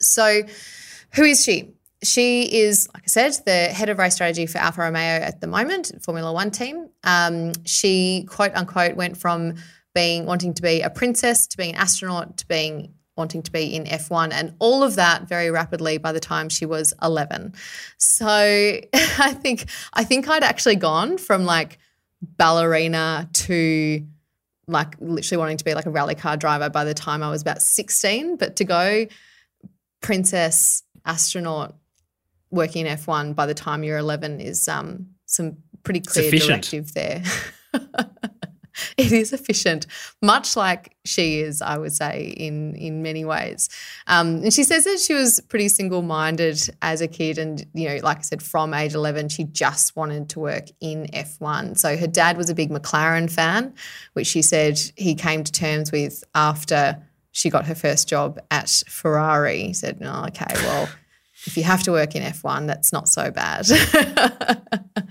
So, 0.00 0.42
who 1.12 1.22
is 1.22 1.42
she? 1.42 1.74
She 2.04 2.42
is, 2.60 2.88
like 2.94 3.04
I 3.04 3.06
said, 3.06 3.32
the 3.44 3.66
head 3.68 3.88
of 3.88 3.98
race 3.98 4.14
strategy 4.14 4.46
for 4.46 4.58
Alfa 4.58 4.82
Romeo 4.82 5.00
at 5.00 5.40
the 5.40 5.46
moment, 5.46 5.90
Formula 6.02 6.32
One 6.32 6.50
team. 6.50 6.88
Um, 7.02 7.52
she, 7.64 8.26
quote 8.28 8.52
unquote, 8.54 8.94
went 8.94 9.16
from 9.16 9.54
being 9.94 10.26
wanting 10.26 10.54
to 10.54 10.62
be 10.62 10.82
a 10.82 10.90
princess 10.90 11.46
to 11.46 11.56
being 11.56 11.74
an 11.74 11.80
astronaut 11.80 12.36
to 12.38 12.46
being 12.46 12.94
wanting 13.16 13.42
to 13.42 13.52
be 13.52 13.74
in 13.74 13.84
F1 13.84 14.32
and 14.32 14.54
all 14.58 14.82
of 14.82 14.96
that 14.96 15.28
very 15.28 15.50
rapidly 15.50 15.98
by 15.98 16.12
the 16.12 16.20
time 16.20 16.48
she 16.48 16.66
was 16.66 16.92
11. 17.00 17.54
So 17.96 18.26
I 18.94 19.36
think 19.40 19.66
I 19.92 20.04
think 20.04 20.28
I'd 20.28 20.42
actually 20.42 20.76
gone 20.76 21.18
from 21.18 21.44
like 21.44 21.78
ballerina 22.22 23.28
to 23.32 24.04
like 24.66 24.96
literally 24.98 25.38
wanting 25.38 25.56
to 25.58 25.64
be 25.64 25.74
like 25.74 25.86
a 25.86 25.90
rally 25.90 26.14
car 26.14 26.36
driver 26.36 26.70
by 26.70 26.84
the 26.84 26.94
time 26.94 27.22
I 27.22 27.30
was 27.30 27.42
about 27.42 27.62
16, 27.62 28.36
but 28.36 28.56
to 28.56 28.64
go 28.64 29.06
princess 30.00 30.82
astronaut 31.04 31.74
working 32.54 32.86
in 32.86 32.96
F1 32.96 33.34
by 33.34 33.46
the 33.46 33.54
time 33.54 33.84
you're 33.84 33.98
11 33.98 34.40
is 34.40 34.68
um, 34.68 35.06
some 35.26 35.56
pretty 35.82 36.00
clear 36.00 36.30
directive 36.30 36.94
there. 36.94 37.22
it 38.96 39.12
is 39.12 39.32
efficient, 39.32 39.86
much 40.20 40.56
like 40.56 40.96
she 41.04 41.40
is, 41.40 41.62
I 41.62 41.78
would 41.78 41.92
say, 41.92 42.34
in 42.36 42.74
in 42.74 43.02
many 43.02 43.24
ways. 43.24 43.68
Um, 44.06 44.42
and 44.42 44.52
she 44.52 44.64
says 44.64 44.84
that 44.84 44.98
she 44.98 45.14
was 45.14 45.40
pretty 45.48 45.68
single 45.68 46.02
minded 46.02 46.60
as 46.82 47.00
a 47.00 47.08
kid, 47.08 47.38
and 47.38 47.64
you 47.74 47.88
know, 47.88 47.98
like 48.02 48.18
I 48.18 48.22
said, 48.22 48.42
from 48.42 48.74
age 48.74 48.94
eleven, 48.94 49.28
she 49.28 49.44
just 49.44 49.94
wanted 49.96 50.28
to 50.30 50.40
work 50.40 50.66
in 50.80 51.14
F 51.14 51.40
one. 51.40 51.74
So 51.76 51.96
her 51.96 52.06
dad 52.06 52.36
was 52.36 52.50
a 52.50 52.54
big 52.54 52.70
McLaren 52.70 53.30
fan, 53.30 53.74
which 54.14 54.26
she 54.26 54.42
said 54.42 54.80
he 54.96 55.14
came 55.14 55.44
to 55.44 55.52
terms 55.52 55.92
with 55.92 56.24
after 56.34 57.00
she 57.32 57.50
got 57.50 57.66
her 57.66 57.74
first 57.74 58.08
job 58.08 58.40
at 58.50 58.68
Ferrari. 58.88 59.62
He 59.62 59.72
said, 59.72 59.98
"Oh, 60.02 60.26
okay, 60.28 60.52
well." 60.54 60.88
If 61.46 61.56
you 61.56 61.62
have 61.64 61.82
to 61.84 61.92
work 61.92 62.14
in 62.14 62.22
F1, 62.22 62.66
that's 62.66 62.92
not 62.92 63.08
so 63.08 63.30
bad. 63.30 63.66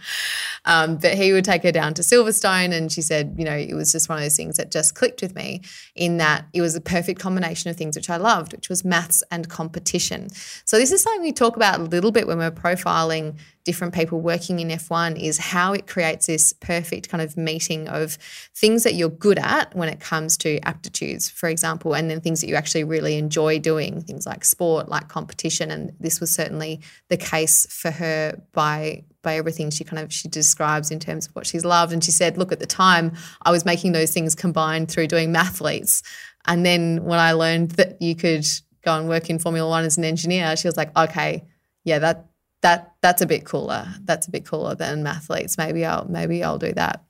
um, 0.65 0.97
but 0.97 1.13
he 1.13 1.33
would 1.33 1.45
take 1.45 1.63
her 1.63 1.71
down 1.71 1.93
to 1.95 2.01
Silverstone, 2.01 2.73
and 2.73 2.91
she 2.91 3.01
said, 3.01 3.35
you 3.37 3.45
know, 3.45 3.55
it 3.55 3.73
was 3.73 3.91
just 3.91 4.09
one 4.09 4.17
of 4.17 4.23
those 4.23 4.35
things 4.35 4.57
that 4.57 4.71
just 4.71 4.95
clicked 4.95 5.21
with 5.21 5.35
me 5.35 5.61
in 5.95 6.17
that 6.17 6.45
it 6.53 6.61
was 6.61 6.75
a 6.75 6.81
perfect 6.81 7.19
combination 7.19 7.69
of 7.69 7.77
things 7.77 7.95
which 7.95 8.09
I 8.09 8.17
loved, 8.17 8.53
which 8.53 8.69
was 8.69 8.83
maths 8.83 9.23
and 9.31 9.49
competition. 9.49 10.29
So, 10.65 10.77
this 10.77 10.91
is 10.91 11.01
something 11.01 11.21
we 11.21 11.31
talk 11.31 11.55
about 11.55 11.79
a 11.79 11.83
little 11.83 12.11
bit 12.11 12.27
when 12.27 12.37
we're 12.37 12.51
profiling 12.51 13.37
different 13.63 13.93
people 13.93 14.19
working 14.19 14.59
in 14.59 14.67
F1 14.67 15.21
is 15.21 15.37
how 15.37 15.73
it 15.73 15.87
creates 15.87 16.27
this 16.27 16.53
perfect 16.53 17.09
kind 17.09 17.21
of 17.21 17.37
meeting 17.37 17.87
of 17.87 18.17
things 18.55 18.83
that 18.83 18.95
you're 18.95 19.09
good 19.09 19.39
at 19.39 19.73
when 19.75 19.89
it 19.89 19.99
comes 19.99 20.35
to 20.37 20.59
aptitudes, 20.59 21.29
for 21.29 21.47
example, 21.47 21.95
and 21.95 22.09
then 22.09 22.19
things 22.19 22.41
that 22.41 22.47
you 22.47 22.55
actually 22.55 22.83
really 22.83 23.17
enjoy 23.17 23.59
doing, 23.59 24.01
things 24.01 24.25
like 24.25 24.43
sport, 24.43 24.89
like 24.89 25.07
competition. 25.07 25.71
And 25.71 25.93
this 25.99 26.19
was 26.19 26.29
certainly 26.29 26.81
the 27.09 27.17
case 27.17 27.65
for 27.69 27.91
her 27.91 28.41
by 28.51 29.03
by 29.21 29.37
everything 29.37 29.69
she 29.69 29.85
kind 29.85 30.03
of 30.03 30.11
she 30.11 30.27
describes 30.27 30.91
in 30.91 30.99
terms 30.99 31.27
of 31.27 31.35
what 31.35 31.47
she's 31.47 31.63
loved. 31.63 31.93
And 31.93 32.03
she 32.03 32.11
said, 32.11 32.37
look, 32.37 32.51
at 32.51 32.59
the 32.59 32.65
time 32.65 33.13
I 33.41 33.51
was 33.51 33.63
making 33.63 33.93
those 33.93 34.13
things 34.13 34.35
combined 34.35 34.91
through 34.91 35.07
doing 35.07 35.33
mathletes. 35.33 36.03
And 36.45 36.65
then 36.65 37.05
when 37.05 37.19
I 37.19 37.31
learned 37.31 37.71
that 37.71 38.01
you 38.01 38.15
could 38.15 38.45
go 38.83 38.97
and 38.97 39.07
work 39.07 39.29
in 39.29 39.39
Formula 39.39 39.69
One 39.69 39.85
as 39.85 39.97
an 39.97 40.03
engineer, 40.03 40.57
she 40.57 40.67
was 40.67 40.75
like, 40.75 40.95
okay, 40.97 41.45
yeah, 41.85 41.99
that 41.99 42.27
that 42.63 42.93
that's 43.01 43.21
a 43.21 43.25
bit 43.25 43.45
cooler. 43.45 43.87
That's 44.03 44.25
a 44.27 44.31
bit 44.31 44.45
cooler 44.45 44.73
than 44.73 45.03
mathletes. 45.03 45.57
Maybe 45.57 45.85
I'll 45.85 46.05
maybe 46.05 46.43
I'll 46.43 46.57
do 46.57 46.73
that. 46.73 47.03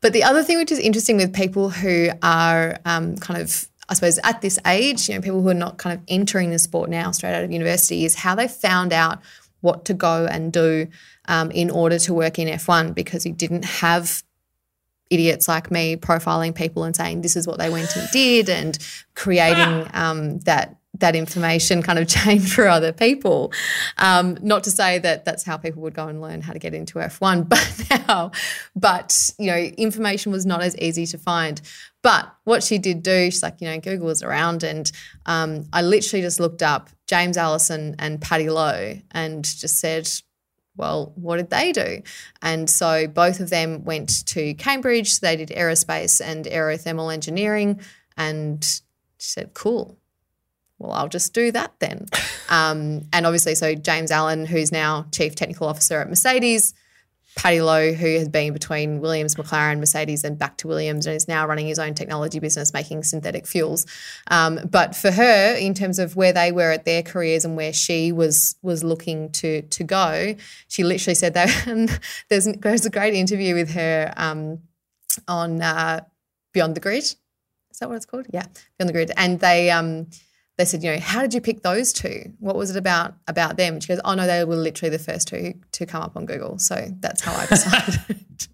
But 0.00 0.12
the 0.12 0.24
other 0.24 0.42
thing 0.42 0.56
which 0.56 0.72
is 0.72 0.78
interesting 0.78 1.16
with 1.16 1.34
people 1.34 1.68
who 1.68 2.08
are 2.22 2.78
um, 2.84 3.16
kind 3.16 3.40
of 3.40 3.68
I 3.88 3.94
suppose 3.94 4.18
at 4.24 4.40
this 4.40 4.58
age, 4.66 5.08
you 5.08 5.14
know, 5.14 5.20
people 5.20 5.42
who 5.42 5.48
are 5.48 5.54
not 5.54 5.78
kind 5.78 5.98
of 5.98 6.04
entering 6.08 6.50
the 6.50 6.58
sport 6.58 6.90
now 6.90 7.10
straight 7.10 7.34
out 7.34 7.44
of 7.44 7.52
university 7.52 8.04
is 8.04 8.14
how 8.16 8.34
they 8.34 8.48
found 8.48 8.92
out 8.92 9.20
what 9.60 9.84
to 9.86 9.94
go 9.94 10.26
and 10.26 10.52
do 10.52 10.88
um, 11.28 11.50
in 11.50 11.70
order 11.70 11.98
to 11.98 12.14
work 12.14 12.38
in 12.38 12.48
F1 12.48 12.94
because 12.94 13.26
you 13.26 13.32
didn't 13.32 13.64
have 13.64 14.22
idiots 15.10 15.46
like 15.46 15.70
me 15.70 15.96
profiling 15.96 16.54
people 16.54 16.82
and 16.84 16.96
saying 16.96 17.20
this 17.20 17.36
is 17.36 17.46
what 17.46 17.58
they 17.58 17.70
went 17.70 17.94
and 17.96 18.08
did 18.10 18.48
and 18.48 18.78
creating 19.14 19.88
um, 19.94 20.38
that 20.40 20.76
that 21.00 21.16
information 21.16 21.82
kind 21.82 21.98
of 21.98 22.08
chain 22.16 22.40
for 22.40 22.68
other 22.68 22.92
people. 22.92 23.52
Um, 23.98 24.38
not 24.40 24.64
to 24.64 24.70
say 24.70 24.98
that 24.98 25.24
that's 25.24 25.44
how 25.44 25.56
people 25.56 25.82
would 25.82 25.94
go 25.94 26.08
and 26.08 26.20
learn 26.20 26.40
how 26.40 26.52
to 26.52 26.58
get 26.58 26.74
into 26.74 26.98
F1, 26.98 27.48
but 27.88 28.06
now, 28.08 28.30
but 28.74 29.30
you 29.38 29.46
know, 29.46 29.56
information 29.56 30.32
was 30.32 30.46
not 30.46 30.62
as 30.62 30.76
easy 30.78 31.06
to 31.06 31.18
find. 31.18 31.60
But 32.02 32.32
what 32.44 32.62
she 32.62 32.78
did 32.78 33.02
do, 33.02 33.30
she's 33.30 33.42
like, 33.42 33.60
you 33.60 33.68
know, 33.68 33.80
Google 33.80 34.06
was 34.06 34.22
around, 34.22 34.62
and 34.62 34.90
um, 35.26 35.66
I 35.72 35.82
literally 35.82 36.22
just 36.22 36.38
looked 36.38 36.62
up 36.62 36.90
James 37.06 37.36
Allison 37.36 37.96
and 37.98 38.20
Paddy 38.20 38.48
Lowe 38.48 39.00
and 39.10 39.44
just 39.44 39.78
said, 39.78 40.08
well, 40.76 41.12
what 41.16 41.38
did 41.38 41.50
they 41.50 41.72
do? 41.72 42.02
And 42.42 42.68
so 42.68 43.08
both 43.08 43.40
of 43.40 43.48
them 43.48 43.84
went 43.84 44.26
to 44.26 44.52
Cambridge. 44.54 45.20
They 45.20 45.34
did 45.36 45.48
aerospace 45.48 46.20
and 46.22 46.44
aerothermal 46.44 47.12
engineering, 47.12 47.80
and 48.16 48.62
she 48.64 48.80
said, 49.18 49.54
cool 49.54 49.98
well, 50.78 50.92
I'll 50.92 51.08
just 51.08 51.32
do 51.34 51.52
that 51.52 51.72
then. 51.78 52.06
Um, 52.48 53.02
and 53.12 53.26
obviously, 53.26 53.56
so 53.56 53.74
James 53.74 54.12
Allen, 54.12 54.46
who's 54.46 54.70
now 54.70 55.06
Chief 55.10 55.34
Technical 55.34 55.66
Officer 55.66 56.00
at 56.00 56.08
Mercedes, 56.08 56.74
Paddy 57.36 57.60
Lowe, 57.60 57.92
who 57.92 58.06
has 58.16 58.28
been 58.28 58.52
between 58.54 59.00
Williams, 59.00 59.34
McLaren, 59.34 59.78
Mercedes, 59.78 60.24
and 60.24 60.38
back 60.38 60.56
to 60.58 60.68
Williams, 60.68 61.06
and 61.06 61.14
is 61.14 61.28
now 61.28 61.46
running 61.46 61.66
his 61.66 61.78
own 61.78 61.94
technology 61.94 62.38
business 62.38 62.72
making 62.72 63.02
synthetic 63.02 63.46
fuels. 63.46 63.84
Um, 64.30 64.60
but 64.70 64.96
for 64.96 65.10
her, 65.10 65.54
in 65.54 65.74
terms 65.74 65.98
of 65.98 66.16
where 66.16 66.32
they 66.32 66.50
were 66.50 66.70
at 66.70 66.86
their 66.86 67.02
careers 67.02 67.44
and 67.44 67.56
where 67.56 67.74
she 67.74 68.10
was 68.10 68.56
was 68.62 68.82
looking 68.82 69.30
to 69.32 69.62
to 69.62 69.84
go, 69.84 70.34
she 70.68 70.82
literally 70.82 71.14
said 71.14 71.34
that. 71.34 71.66
And 71.66 72.00
there's 72.30 72.46
there's 72.46 72.86
a 72.86 72.90
great 72.90 73.14
interview 73.14 73.54
with 73.54 73.70
her 73.74 74.14
um, 74.16 74.60
on 75.28 75.60
uh, 75.60 76.00
Beyond 76.52 76.74
the 76.74 76.80
Grid. 76.80 77.02
Is 77.02 77.80
that 77.80 77.88
what 77.88 77.96
it's 77.96 78.06
called? 78.06 78.26
Yeah, 78.32 78.46
Beyond 78.78 78.88
the 78.88 78.92
Grid, 78.94 79.12
and 79.16 79.40
they. 79.40 79.70
Um, 79.70 80.06
they 80.58 80.64
said, 80.64 80.82
you 80.82 80.90
know, 80.90 80.98
how 80.98 81.20
did 81.20 81.34
you 81.34 81.40
pick 81.40 81.62
those 81.62 81.92
two? 81.92 82.32
What 82.38 82.56
was 82.56 82.70
it 82.70 82.76
about 82.76 83.14
about 83.28 83.56
them? 83.56 83.78
she 83.80 83.88
goes, 83.88 84.00
oh 84.04 84.14
no, 84.14 84.26
they 84.26 84.44
were 84.44 84.56
literally 84.56 84.90
the 84.90 85.02
first 85.02 85.28
two 85.28 85.54
to 85.72 85.86
come 85.86 86.02
up 86.02 86.16
on 86.16 86.26
Google. 86.26 86.58
So 86.58 86.88
that's 87.00 87.22
how 87.22 87.34
I 87.34 87.46
decided. 87.46 88.48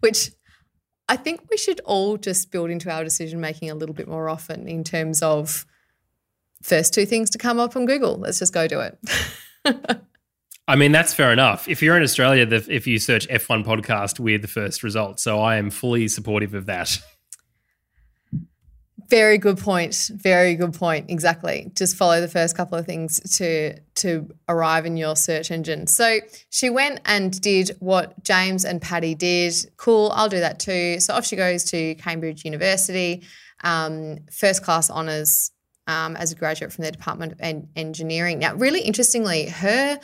Which 0.00 0.30
I 1.08 1.16
think 1.16 1.40
we 1.50 1.56
should 1.56 1.80
all 1.84 2.16
just 2.16 2.50
build 2.50 2.70
into 2.70 2.90
our 2.90 3.02
decision 3.04 3.40
making 3.40 3.70
a 3.70 3.74
little 3.74 3.94
bit 3.94 4.06
more 4.06 4.28
often 4.28 4.68
in 4.68 4.84
terms 4.84 5.22
of 5.22 5.66
first 6.62 6.92
two 6.94 7.06
things 7.06 7.30
to 7.30 7.38
come 7.38 7.58
up 7.58 7.74
on 7.74 7.86
Google. 7.86 8.18
Let's 8.18 8.38
just 8.38 8.52
go 8.52 8.68
do 8.68 8.80
it. 8.80 8.98
I 10.68 10.76
mean, 10.76 10.92
that's 10.92 11.12
fair 11.12 11.32
enough. 11.32 11.68
If 11.68 11.82
you're 11.82 11.96
in 11.96 12.02
Australia, 12.04 12.46
the, 12.46 12.64
if 12.68 12.86
you 12.86 13.00
search 13.00 13.26
F1 13.28 13.64
podcast, 13.64 14.20
we're 14.20 14.38
the 14.38 14.46
first 14.46 14.84
result. 14.84 15.18
So 15.18 15.40
I 15.40 15.56
am 15.56 15.70
fully 15.70 16.06
supportive 16.06 16.54
of 16.54 16.66
that. 16.66 16.96
Very 19.10 19.38
good 19.38 19.58
point. 19.58 20.08
Very 20.14 20.54
good 20.54 20.72
point. 20.72 21.10
Exactly. 21.10 21.72
Just 21.74 21.96
follow 21.96 22.20
the 22.20 22.28
first 22.28 22.56
couple 22.56 22.78
of 22.78 22.86
things 22.86 23.18
to 23.38 23.78
to 23.96 24.32
arrive 24.48 24.86
in 24.86 24.96
your 24.96 25.16
search 25.16 25.50
engine. 25.50 25.88
So 25.88 26.20
she 26.48 26.70
went 26.70 27.00
and 27.04 27.38
did 27.40 27.76
what 27.80 28.22
James 28.22 28.64
and 28.64 28.80
Paddy 28.80 29.16
did. 29.16 29.54
Cool. 29.76 30.12
I'll 30.14 30.28
do 30.28 30.38
that 30.38 30.60
too. 30.60 31.00
So 31.00 31.14
off 31.14 31.26
she 31.26 31.34
goes 31.34 31.64
to 31.64 31.96
Cambridge 31.96 32.44
University, 32.44 33.24
um, 33.64 34.18
first 34.30 34.62
class 34.62 34.88
honors 34.88 35.50
um, 35.88 36.14
as 36.16 36.30
a 36.30 36.36
graduate 36.36 36.72
from 36.72 36.84
the 36.84 36.92
Department 36.92 37.32
of 37.32 37.66
Engineering. 37.74 38.38
Now, 38.38 38.54
really 38.54 38.80
interestingly, 38.80 39.48
her 39.48 39.98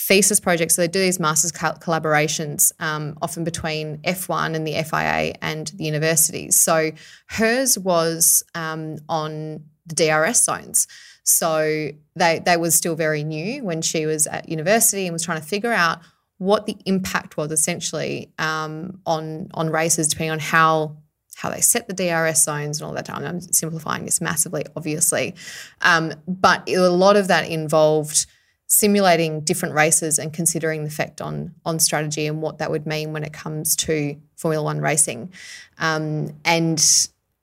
thesis 0.00 0.40
projects. 0.40 0.74
So 0.74 0.82
they 0.82 0.88
do 0.88 1.00
these 1.00 1.20
masters 1.20 1.52
collaborations, 1.52 2.72
um, 2.80 3.18
often 3.20 3.44
between 3.44 3.98
F1 3.98 4.54
and 4.54 4.66
the 4.66 4.82
FIA 4.82 5.34
and 5.42 5.68
the 5.68 5.84
universities. 5.84 6.56
So 6.56 6.92
hers 7.26 7.78
was 7.78 8.42
um, 8.54 8.98
on 9.08 9.64
the 9.86 9.94
DRS 9.94 10.42
zones. 10.42 10.88
So 11.22 11.90
they 12.16 12.40
they 12.44 12.56
was 12.56 12.74
still 12.74 12.96
very 12.96 13.22
new 13.22 13.62
when 13.62 13.82
she 13.82 14.06
was 14.06 14.26
at 14.26 14.48
university 14.48 15.06
and 15.06 15.12
was 15.12 15.22
trying 15.22 15.40
to 15.40 15.46
figure 15.46 15.72
out 15.72 16.00
what 16.38 16.64
the 16.64 16.76
impact 16.86 17.36
was 17.36 17.52
essentially 17.52 18.32
um, 18.38 19.00
on 19.04 19.48
on 19.52 19.68
races, 19.70 20.08
depending 20.08 20.32
on 20.32 20.38
how 20.38 20.96
how 21.36 21.50
they 21.50 21.60
set 21.60 21.86
the 21.88 21.94
DRS 21.94 22.42
zones 22.42 22.80
and 22.80 22.86
all 22.86 22.94
that 22.94 23.04
time. 23.04 23.24
I'm 23.24 23.40
simplifying 23.40 24.06
this 24.06 24.20
massively, 24.20 24.64
obviously, 24.76 25.34
um, 25.82 26.14
but 26.26 26.68
a 26.68 26.88
lot 26.88 27.16
of 27.16 27.28
that 27.28 27.48
involved 27.48 28.26
simulating 28.70 29.40
different 29.40 29.74
races 29.74 30.16
and 30.18 30.32
considering 30.32 30.84
the 30.84 30.88
effect 30.88 31.20
on 31.20 31.52
on 31.66 31.78
strategy 31.80 32.26
and 32.26 32.40
what 32.40 32.58
that 32.58 32.70
would 32.70 32.86
mean 32.86 33.12
when 33.12 33.24
it 33.24 33.32
comes 33.32 33.74
to 33.74 34.16
Formula 34.36 34.64
One 34.64 34.80
racing. 34.80 35.32
Um, 35.78 36.32
and 36.44 36.78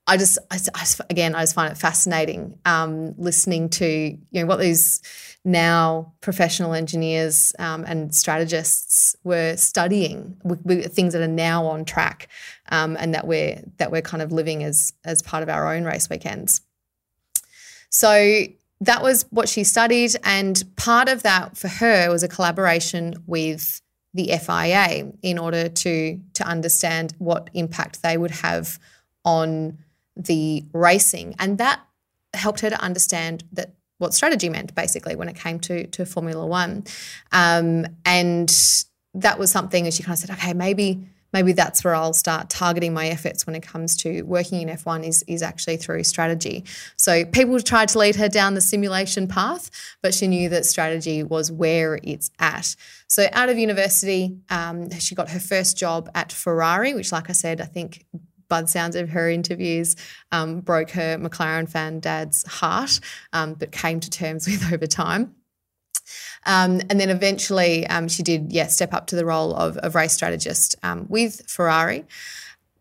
I 0.06 0.16
just, 0.16 0.38
I, 0.50 0.58
I, 0.74 0.86
again, 1.10 1.34
I 1.34 1.42
just 1.42 1.54
find 1.54 1.70
it 1.70 1.76
fascinating 1.76 2.58
um, 2.64 3.14
listening 3.18 3.68
to 3.70 3.86
you 3.86 4.40
know 4.40 4.46
what 4.46 4.58
these 4.58 5.02
now 5.44 6.14
professional 6.22 6.72
engineers 6.72 7.52
um, 7.58 7.84
and 7.86 8.14
strategists 8.14 9.14
were 9.22 9.54
studying 9.56 10.34
with, 10.44 10.64
with, 10.64 10.94
things 10.94 11.12
that 11.12 11.20
are 11.20 11.28
now 11.28 11.66
on 11.66 11.84
track, 11.84 12.28
um, 12.70 12.96
and 12.98 13.14
that 13.14 13.26
we're 13.26 13.62
that 13.76 13.92
we're 13.92 14.02
kind 14.02 14.22
of 14.22 14.32
living 14.32 14.64
as 14.64 14.94
as 15.04 15.20
part 15.20 15.42
of 15.42 15.50
our 15.50 15.74
own 15.74 15.84
race 15.84 16.08
weekends. 16.08 16.62
So 17.90 18.46
that 18.80 19.02
was 19.02 19.26
what 19.30 19.48
she 19.48 19.64
studied. 19.64 20.14
And 20.24 20.62
part 20.76 21.08
of 21.08 21.22
that 21.22 21.56
for 21.56 21.68
her 21.68 22.10
was 22.10 22.22
a 22.22 22.28
collaboration 22.28 23.14
with 23.26 23.80
the 24.14 24.28
FIA 24.38 25.12
in 25.22 25.38
order 25.38 25.68
to, 25.68 26.20
to 26.34 26.44
understand 26.44 27.14
what 27.18 27.50
impact 27.54 28.02
they 28.02 28.16
would 28.16 28.30
have 28.30 28.78
on 29.24 29.78
the 30.16 30.64
racing. 30.72 31.34
And 31.38 31.58
that 31.58 31.80
helped 32.34 32.60
her 32.60 32.70
to 32.70 32.80
understand 32.80 33.44
that 33.52 33.74
what 33.98 34.14
strategy 34.14 34.48
meant 34.48 34.74
basically 34.74 35.16
when 35.16 35.28
it 35.28 35.36
came 35.36 35.58
to, 35.60 35.86
to 35.88 36.06
Formula 36.06 36.46
One. 36.46 36.84
Um, 37.32 37.86
and 38.04 38.52
that 39.14 39.38
was 39.38 39.50
something 39.50 39.84
that 39.84 39.94
she 39.94 40.02
kind 40.02 40.14
of 40.14 40.18
said, 40.18 40.30
okay, 40.30 40.54
maybe 40.54 41.08
maybe 41.32 41.52
that's 41.52 41.84
where 41.84 41.94
I'll 41.94 42.12
start 42.12 42.50
targeting 42.50 42.92
my 42.94 43.08
efforts 43.08 43.46
when 43.46 43.54
it 43.54 43.62
comes 43.62 43.96
to 43.98 44.22
working 44.22 44.62
in 44.62 44.68
F1 44.68 45.06
is, 45.06 45.22
is 45.26 45.42
actually 45.42 45.76
through 45.76 46.04
strategy. 46.04 46.64
So 46.96 47.24
people 47.24 47.60
tried 47.60 47.88
to 47.90 47.98
lead 47.98 48.16
her 48.16 48.28
down 48.28 48.54
the 48.54 48.60
simulation 48.60 49.28
path, 49.28 49.70
but 50.02 50.14
she 50.14 50.26
knew 50.26 50.48
that 50.48 50.66
strategy 50.66 51.22
was 51.22 51.52
where 51.52 51.98
it's 52.02 52.30
at. 52.38 52.74
So 53.06 53.26
out 53.32 53.48
of 53.48 53.58
university, 53.58 54.36
um, 54.50 54.90
she 54.98 55.14
got 55.14 55.30
her 55.30 55.40
first 55.40 55.76
job 55.76 56.10
at 56.14 56.32
Ferrari, 56.32 56.94
which, 56.94 57.12
like 57.12 57.28
I 57.30 57.32
said, 57.32 57.60
I 57.60 57.66
think 57.66 58.04
by 58.48 58.62
the 58.62 58.68
sounds 58.68 58.96
of 58.96 59.10
her 59.10 59.28
interviews, 59.28 59.94
um, 60.32 60.60
broke 60.60 60.90
her 60.90 61.18
McLaren 61.18 61.68
fan 61.68 62.00
dad's 62.00 62.46
heart, 62.46 63.00
um, 63.32 63.54
but 63.54 63.72
came 63.72 64.00
to 64.00 64.10
terms 64.10 64.46
with 64.48 64.72
over 64.72 64.86
time. 64.86 65.34
Um, 66.46 66.80
and 66.88 67.00
then 67.00 67.10
eventually 67.10 67.86
um, 67.86 68.08
she 68.08 68.22
did, 68.22 68.52
yeah, 68.52 68.66
step 68.66 68.94
up 68.94 69.06
to 69.08 69.16
the 69.16 69.24
role 69.24 69.54
of, 69.54 69.76
of 69.78 69.94
race 69.94 70.12
strategist 70.12 70.76
um, 70.82 71.06
with 71.08 71.42
Ferrari. 71.46 72.04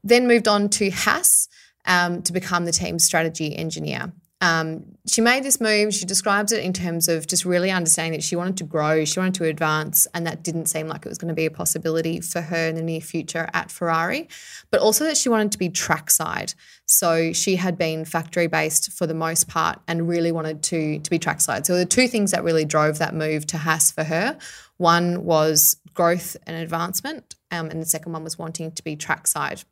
Then 0.04 0.28
moved 0.28 0.48
on 0.48 0.70
to 0.70 0.90
Haas 0.90 1.50
um, 1.86 2.22
to 2.24 2.34
become 2.34 2.66
the 2.66 2.72
team's 2.72 3.04
strategy 3.04 3.56
engineer. 3.56 4.14
Um, 4.40 4.98
she 5.08 5.22
made 5.22 5.44
this 5.44 5.60
move. 5.60 5.96
She 5.96 6.06
describes 6.06 6.52
it 6.52 6.64
in 6.64 6.72
terms 6.72 7.10
of 7.10 7.26
just 7.26 7.44
really 7.44 7.72
understanding 7.72 8.20
that 8.20 8.24
she 8.24 8.36
wanted 8.36 8.58
to 8.58 8.66
grow, 8.66 9.04
she 9.04 9.20
wanted 9.20 9.34
to 9.36 9.46
advance, 9.46 10.08
and 10.14 10.28
that 10.28 10.44
didn't 10.44 10.68
seem 10.68 10.88
like 10.88 11.06
it 11.06 11.10
was 11.10 11.18
going 11.18 11.30
to 11.30 11.34
be 11.34 11.48
a 11.48 11.52
possibility 11.52 12.22
for 12.22 12.42
her 12.42 12.68
in 12.68 12.76
the 12.76 12.84
near 12.84 13.02
future 13.02 13.50
at 13.54 13.72
Ferrari, 13.72 14.30
but 14.70 14.80
also 14.80 15.06
that 15.06 15.18
she 15.18 15.28
wanted 15.28 15.52
to 15.54 15.58
be 15.58 15.70
trackside. 15.70 16.54
So 16.86 17.34
she 17.34 17.56
had 17.56 17.78
been 17.80 18.06
factory 18.06 18.46
based 18.46 18.92
for 18.92 19.08
the 19.08 19.16
most 19.16 19.48
part 19.48 19.80
and 19.88 20.08
really 20.08 20.32
wanted 20.32 20.62
to, 20.64 21.00
to 21.00 21.10
be 21.10 21.18
trackside. 21.18 21.66
So 21.66 21.76
the 21.76 21.86
two 21.86 22.08
things 22.08 22.30
that 22.32 22.44
really 22.44 22.66
drove 22.66 23.00
that 23.00 23.16
move 23.16 23.48
to 23.48 23.58
Haas 23.58 23.90
for 23.92 24.04
her 24.04 24.38
one 24.78 25.26
was 25.26 25.78
growth 25.96 26.38
and 26.46 26.56
advancement, 26.56 27.36
um, 27.50 27.72
and 27.72 27.82
the 27.82 27.86
second 27.86 28.14
one 28.14 28.24
was 28.24 28.38
wanting 28.38 28.72
to 28.74 28.84
be 28.84 28.96
trackside. 28.96 29.64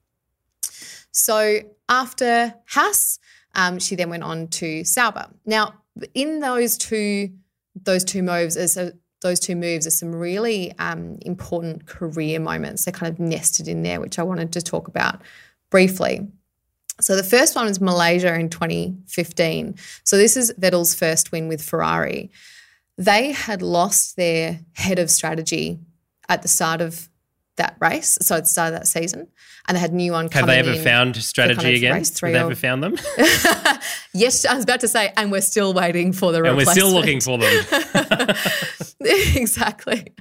So 1.11 1.59
after 1.87 2.55
Haas, 2.69 3.19
um, 3.55 3.79
she 3.79 3.95
then 3.95 4.09
went 4.09 4.23
on 4.23 4.47
to 4.49 4.83
Sauber. 4.83 5.27
Now, 5.45 5.73
in 6.13 6.39
those 6.39 6.77
two 6.77 7.31
those 7.83 8.05
two 8.05 8.23
moves, 8.23 8.55
a, 8.77 8.93
those 9.21 9.39
two 9.39 9.55
moves 9.55 9.85
are 9.85 9.91
some 9.91 10.15
really 10.15 10.73
um, 10.79 11.17
important 11.21 11.87
career 11.87 12.39
moments. 12.39 12.85
They're 12.85 12.93
kind 12.93 13.11
of 13.11 13.19
nested 13.19 13.67
in 13.67 13.83
there, 13.83 13.99
which 13.99 14.17
I 14.19 14.23
wanted 14.23 14.53
to 14.53 14.61
talk 14.61 14.87
about 14.87 15.21
briefly. 15.69 16.27
So 17.01 17.15
the 17.15 17.23
first 17.23 17.55
one 17.55 17.65
was 17.65 17.81
Malaysia 17.81 18.33
in 18.33 18.49
2015. 18.49 19.75
So 20.03 20.17
this 20.17 20.37
is 20.37 20.53
Vettel's 20.59 20.95
first 20.95 21.31
win 21.31 21.47
with 21.47 21.61
Ferrari. 21.61 22.31
They 22.97 23.33
had 23.33 23.61
lost 23.61 24.15
their 24.15 24.61
head 24.73 24.99
of 24.99 25.09
strategy 25.09 25.79
at 26.29 26.41
the 26.41 26.47
start 26.47 26.79
of 26.79 27.09
that 27.57 27.77
race, 27.79 28.17
so 28.21 28.35
at 28.35 28.43
the 28.43 28.49
start 28.49 28.73
of 28.73 28.79
that 28.79 28.87
season, 28.87 29.27
and 29.67 29.75
they 29.75 29.79
had 29.79 29.93
new 29.93 30.11
one. 30.11 30.29
Have 30.31 30.47
they 30.47 30.59
ever 30.59 30.75
found 30.75 31.15
strategy 31.17 31.75
again? 31.75 31.95
Have 31.95 32.13
they 32.21 32.35
ever 32.35 32.55
found 32.55 32.83
them? 32.83 32.97
yes, 34.13 34.45
I 34.45 34.55
was 34.55 34.63
about 34.63 34.81
to 34.81 34.87
say, 34.87 35.13
and 35.15 35.31
we're 35.31 35.41
still 35.41 35.73
waiting 35.73 36.13
for 36.13 36.31
the. 36.31 36.43
And 36.43 36.57
we're 36.57 36.65
still 36.65 36.91
looking 36.91 37.21
for 37.21 37.37
them. 37.37 38.35
exactly. 39.35 40.13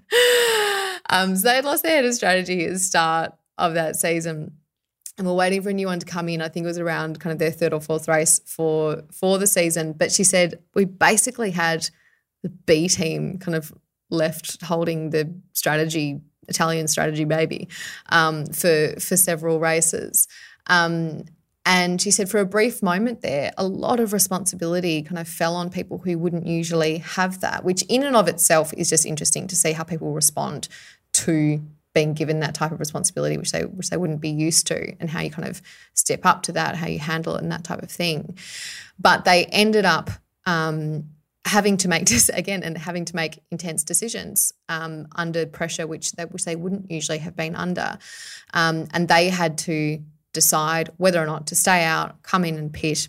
Um, 1.10 1.36
so 1.36 1.48
they 1.48 1.56
had 1.56 1.64
lost 1.64 1.82
their 1.82 1.96
head 1.96 2.04
of 2.04 2.14
strategy 2.14 2.64
at 2.66 2.72
the 2.72 2.78
start 2.78 3.32
of 3.58 3.74
that 3.74 3.96
season, 3.96 4.52
and 5.18 5.26
we're 5.26 5.34
waiting 5.34 5.62
for 5.62 5.70
a 5.70 5.74
new 5.74 5.86
one 5.86 5.98
to 5.98 6.06
come 6.06 6.28
in. 6.28 6.40
I 6.40 6.48
think 6.48 6.64
it 6.64 6.68
was 6.68 6.78
around 6.78 7.20
kind 7.20 7.32
of 7.32 7.38
their 7.38 7.50
third 7.50 7.72
or 7.72 7.80
fourth 7.80 8.08
race 8.08 8.40
for 8.46 9.02
for 9.12 9.38
the 9.38 9.46
season. 9.46 9.92
But 9.92 10.12
she 10.12 10.24
said 10.24 10.60
we 10.74 10.84
basically 10.84 11.50
had 11.50 11.88
the 12.42 12.48
B 12.50 12.88
team 12.88 13.38
kind 13.38 13.54
of 13.54 13.72
left 14.10 14.62
holding 14.62 15.10
the 15.10 15.34
strategy 15.52 16.20
Italian 16.48 16.88
strategy 16.88 17.24
baby 17.24 17.68
um, 18.10 18.46
for 18.46 18.94
for 18.98 19.16
several 19.16 19.60
races. 19.60 20.28
Um, 20.66 21.24
and 21.66 22.00
she 22.00 22.10
said, 22.10 22.28
for 22.28 22.40
a 22.40 22.44
brief 22.44 22.82
moment 22.82 23.22
there, 23.22 23.50
a 23.56 23.66
lot 23.66 23.98
of 23.98 24.12
responsibility 24.12 25.02
kind 25.02 25.18
of 25.18 25.26
fell 25.26 25.56
on 25.56 25.70
people 25.70 25.98
who 25.98 26.18
wouldn't 26.18 26.46
usually 26.46 26.98
have 26.98 27.40
that, 27.40 27.64
which 27.64 27.82
in 27.88 28.02
and 28.02 28.16
of 28.16 28.28
itself 28.28 28.74
is 28.74 28.90
just 28.90 29.06
interesting 29.06 29.46
to 29.46 29.56
see 29.56 29.72
how 29.72 29.82
people 29.82 30.12
respond 30.12 30.68
to 31.12 31.62
being 31.94 32.12
given 32.12 32.40
that 32.40 32.54
type 32.54 32.72
of 32.72 32.80
responsibility, 32.80 33.38
which 33.38 33.52
they 33.52 33.62
which 33.62 33.88
they 33.88 33.96
wouldn't 33.96 34.20
be 34.20 34.28
used 34.28 34.66
to, 34.66 34.94
and 35.00 35.08
how 35.08 35.20
you 35.20 35.30
kind 35.30 35.48
of 35.48 35.62
step 35.94 36.26
up 36.26 36.42
to 36.42 36.52
that, 36.52 36.76
how 36.76 36.86
you 36.86 36.98
handle 36.98 37.36
it, 37.36 37.42
and 37.42 37.50
that 37.52 37.64
type 37.64 37.82
of 37.82 37.90
thing. 37.90 38.36
But 38.98 39.24
they 39.24 39.46
ended 39.46 39.86
up 39.86 40.10
um, 40.44 41.04
having 41.44 41.76
to 41.78 41.88
make 41.88 42.06
this 42.08 42.28
again 42.30 42.62
and 42.62 42.76
having 42.76 43.04
to 43.04 43.16
make 43.16 43.40
intense 43.50 43.84
decisions 43.84 44.52
um, 44.68 45.06
under 45.14 45.46
pressure, 45.46 45.86
which 45.86 46.12
they, 46.12 46.24
which 46.24 46.44
they 46.44 46.56
wouldn't 46.56 46.90
usually 46.90 47.18
have 47.18 47.36
been 47.36 47.54
under, 47.54 47.98
um, 48.52 48.86
and 48.92 49.08
they 49.08 49.28
had 49.28 49.58
to 49.58 50.00
decide 50.32 50.90
whether 50.96 51.22
or 51.22 51.26
not 51.26 51.46
to 51.46 51.54
stay 51.54 51.84
out, 51.84 52.22
come 52.22 52.44
in 52.44 52.56
and 52.56 52.72
pit, 52.72 53.08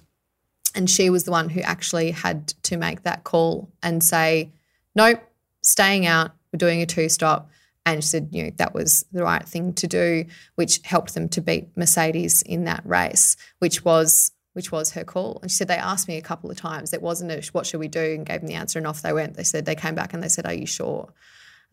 and 0.75 0.89
she 0.89 1.09
was 1.09 1.23
the 1.23 1.31
one 1.31 1.49
who 1.49 1.61
actually 1.61 2.11
had 2.11 2.47
to 2.63 2.77
make 2.77 3.03
that 3.03 3.23
call 3.23 3.71
and 3.81 4.03
say, 4.03 4.51
"Nope, 4.93 5.21
staying 5.61 6.05
out. 6.05 6.31
We're 6.51 6.57
doing 6.57 6.81
a 6.81 6.86
two 6.86 7.09
stop." 7.09 7.49
And 7.88 8.03
she 8.03 8.07
said, 8.07 8.29
you 8.31 8.43
know, 8.43 8.51
that 8.57 8.73
was 8.73 9.05
the 9.11 9.23
right 9.23 9.47
thing 9.47 9.71
to 9.73 9.86
do, 9.86 10.25
which 10.55 10.79
helped 10.83 11.13
them 11.13 11.29
to 11.29 11.41
beat 11.41 11.67
Mercedes 11.75 12.41
in 12.41 12.63
that 12.63 12.81
race, 12.83 13.38
which 13.59 13.86
was 13.86 14.31
which 14.55 14.71
was 14.71 14.91
her 14.91 15.03
call. 15.03 15.37
And 15.41 15.51
she 15.51 15.57
said, 15.57 15.67
they 15.67 15.75
asked 15.75 16.07
me 16.07 16.15
a 16.15 16.21
couple 16.21 16.49
of 16.49 16.55
times. 16.55 16.93
It 16.93 17.01
wasn't 17.01 17.29
a, 17.29 17.45
what 17.51 17.65
should 17.65 17.81
we 17.81 17.89
do? 17.89 18.13
And 18.15 18.25
gave 18.25 18.39
them 18.39 18.47
the 18.47 18.53
answer 18.53 18.79
and 18.79 18.87
off 18.87 19.01
they 19.01 19.11
went. 19.11 19.35
They 19.35 19.43
said, 19.43 19.65
they 19.65 19.75
came 19.75 19.95
back 19.95 20.13
and 20.13 20.23
they 20.23 20.29
said, 20.29 20.45
are 20.45 20.53
you 20.53 20.65
sure? 20.65 21.13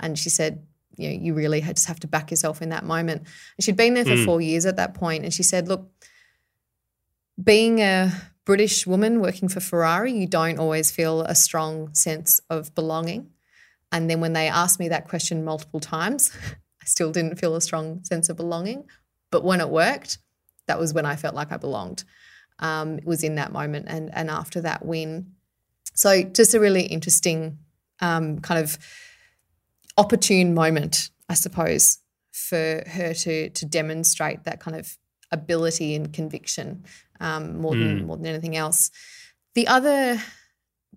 And 0.00 0.18
she 0.18 0.30
said, 0.30 0.66
you 0.96 1.08
know, 1.08 1.14
you 1.14 1.32
really 1.32 1.60
just 1.60 1.86
have 1.86 2.00
to 2.00 2.08
back 2.08 2.32
yourself 2.32 2.60
in 2.60 2.70
that 2.70 2.84
moment. 2.84 3.20
And 3.56 3.64
she'd 3.64 3.76
been 3.76 3.94
there 3.94 4.04
for 4.04 4.16
mm. 4.16 4.24
four 4.24 4.40
years 4.40 4.66
at 4.66 4.76
that 4.76 4.94
point, 4.94 5.22
And 5.22 5.32
she 5.32 5.44
said, 5.44 5.68
look, 5.68 5.88
being 7.42 7.80
a 7.80 8.10
British 8.44 8.84
woman 8.84 9.20
working 9.20 9.48
for 9.48 9.60
Ferrari, 9.60 10.12
you 10.12 10.26
don't 10.26 10.58
always 10.58 10.90
feel 10.90 11.22
a 11.22 11.36
strong 11.36 11.94
sense 11.94 12.40
of 12.50 12.74
belonging. 12.74 13.30
And 13.92 14.10
then 14.10 14.20
when 14.20 14.32
they 14.32 14.48
asked 14.48 14.80
me 14.80 14.88
that 14.88 15.06
question 15.06 15.44
multiple 15.44 15.78
times, 15.78 16.36
I 16.82 16.84
still 16.84 17.12
didn't 17.12 17.38
feel 17.38 17.54
a 17.54 17.60
strong 17.60 18.02
sense 18.02 18.28
of 18.28 18.36
belonging. 18.36 18.86
But 19.30 19.44
when 19.44 19.60
it 19.60 19.68
worked, 19.68 20.18
that 20.66 20.80
was 20.80 20.92
when 20.92 21.06
I 21.06 21.14
felt 21.14 21.36
like 21.36 21.52
I 21.52 21.58
belonged. 21.58 22.02
Um, 22.58 23.00
was 23.04 23.22
in 23.22 23.36
that 23.36 23.52
moment 23.52 23.86
and 23.88 24.10
and 24.14 24.30
after 24.30 24.60
that 24.60 24.84
win. 24.84 25.32
So 25.94 26.22
just 26.22 26.54
a 26.54 26.60
really 26.60 26.82
interesting 26.82 27.58
um, 28.00 28.40
kind 28.40 28.62
of 28.62 28.78
opportune 29.96 30.54
moment, 30.54 31.10
I 31.28 31.34
suppose, 31.34 31.98
for 32.32 32.82
her 32.86 33.14
to 33.14 33.50
to 33.50 33.66
demonstrate 33.66 34.44
that 34.44 34.60
kind 34.60 34.76
of 34.76 34.96
ability 35.30 35.94
and 35.94 36.12
conviction 36.12 36.84
um, 37.20 37.58
more 37.58 37.74
than 37.74 38.06
more 38.06 38.16
than 38.16 38.26
anything 38.26 38.56
else. 38.56 38.90
The 39.54 39.66
other 39.66 40.20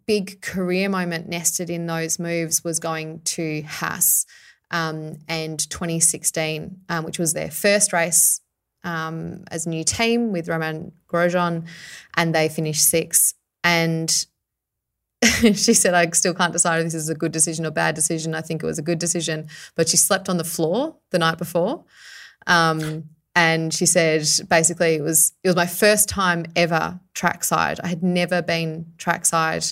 big 0.06 0.42
career 0.42 0.90
moment 0.90 1.28
nested 1.28 1.70
in 1.70 1.88
those 1.88 2.20
moves 2.20 2.64
was 2.64 2.80
going 2.80 3.22
to 3.22 3.64
Haas 3.64 4.26
um, 4.72 5.18
and 5.28 5.60
2016, 5.70 6.82
um, 6.90 7.04
which 7.06 7.20
was 7.20 7.34
their 7.34 7.50
first 7.50 7.94
race 7.94 8.42
um, 8.86 9.44
as 9.52 9.66
a 9.66 9.70
new 9.70 9.84
team 9.84 10.32
with 10.32 10.48
Romain 10.48 10.94
Grosjean, 11.08 11.68
and 12.16 12.34
they 12.34 12.48
finished 12.48 12.88
sixth. 12.88 13.34
And 13.64 14.10
she 15.22 15.74
said, 15.74 15.94
I 15.94 16.10
still 16.12 16.34
can't 16.34 16.54
decide 16.54 16.80
if 16.80 16.86
this 16.86 16.94
is 16.94 17.10
a 17.10 17.16
good 17.16 17.32
decision 17.32 17.66
or 17.66 17.72
bad 17.72 17.96
decision. 17.96 18.36
I 18.36 18.42
think 18.42 18.64
it 18.64 18.66
was 18.66 18.80
a 18.80 18.84
good 18.84 19.00
decision, 19.00 19.48
but 19.76 19.90
she 19.90 19.98
slept 19.98 20.30
on 20.30 20.38
the 20.38 20.44
floor 20.44 20.96
the 21.12 21.20
night 21.20 21.38
before. 21.38 21.84
Um, 22.48 23.10
and 23.36 23.74
she 23.74 23.86
said 23.86 24.26
basically 24.50 24.96
it 24.96 25.02
was 25.02 25.34
it 25.44 25.50
was 25.50 25.58
my 25.58 25.66
first 25.66 26.08
time 26.08 26.46
ever 26.56 27.00
trackside. 27.14 27.82
I 27.82 27.88
had 27.88 28.02
never 28.02 28.42
been 28.42 28.94
trackside 28.98 29.66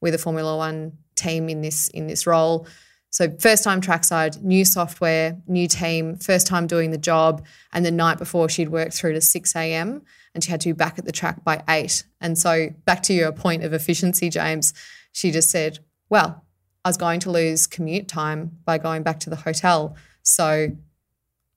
with 0.00 0.14
a 0.14 0.18
Formula 0.18 0.56
One 0.56 0.96
team 1.16 1.48
in 1.50 1.60
this 1.60 1.88
in 1.88 2.06
this 2.06 2.26
role. 2.26 2.66
So 3.10 3.28
first 3.38 3.64
time 3.64 3.80
trackside, 3.80 4.42
new 4.42 4.64
software, 4.64 5.36
new 5.48 5.66
team, 5.66 6.16
first 6.16 6.46
time 6.46 6.66
doing 6.66 6.92
the 6.92 6.98
job. 6.98 7.44
And 7.72 7.84
the 7.84 7.90
night 7.90 8.18
before 8.18 8.48
she'd 8.48 8.68
worked 8.68 8.94
through 8.94 9.14
to 9.14 9.20
6 9.20 9.56
a.m. 9.56 10.02
and 10.34 10.42
she 10.44 10.50
had 10.50 10.60
to 10.62 10.68
be 10.68 10.72
back 10.72 10.98
at 10.98 11.04
the 11.04 11.12
track 11.12 11.42
by 11.44 11.62
eight. 11.68 12.04
And 12.20 12.38
so 12.38 12.70
back 12.84 13.02
to 13.04 13.12
your 13.12 13.32
point 13.32 13.64
of 13.64 13.72
efficiency, 13.72 14.30
James, 14.30 14.72
she 15.12 15.32
just 15.32 15.50
said, 15.50 15.80
Well, 16.08 16.44
I 16.84 16.88
was 16.88 16.96
going 16.96 17.20
to 17.20 17.30
lose 17.30 17.66
commute 17.66 18.06
time 18.08 18.58
by 18.64 18.78
going 18.78 19.02
back 19.02 19.20
to 19.20 19.30
the 19.30 19.36
hotel. 19.36 19.96
So 20.22 20.70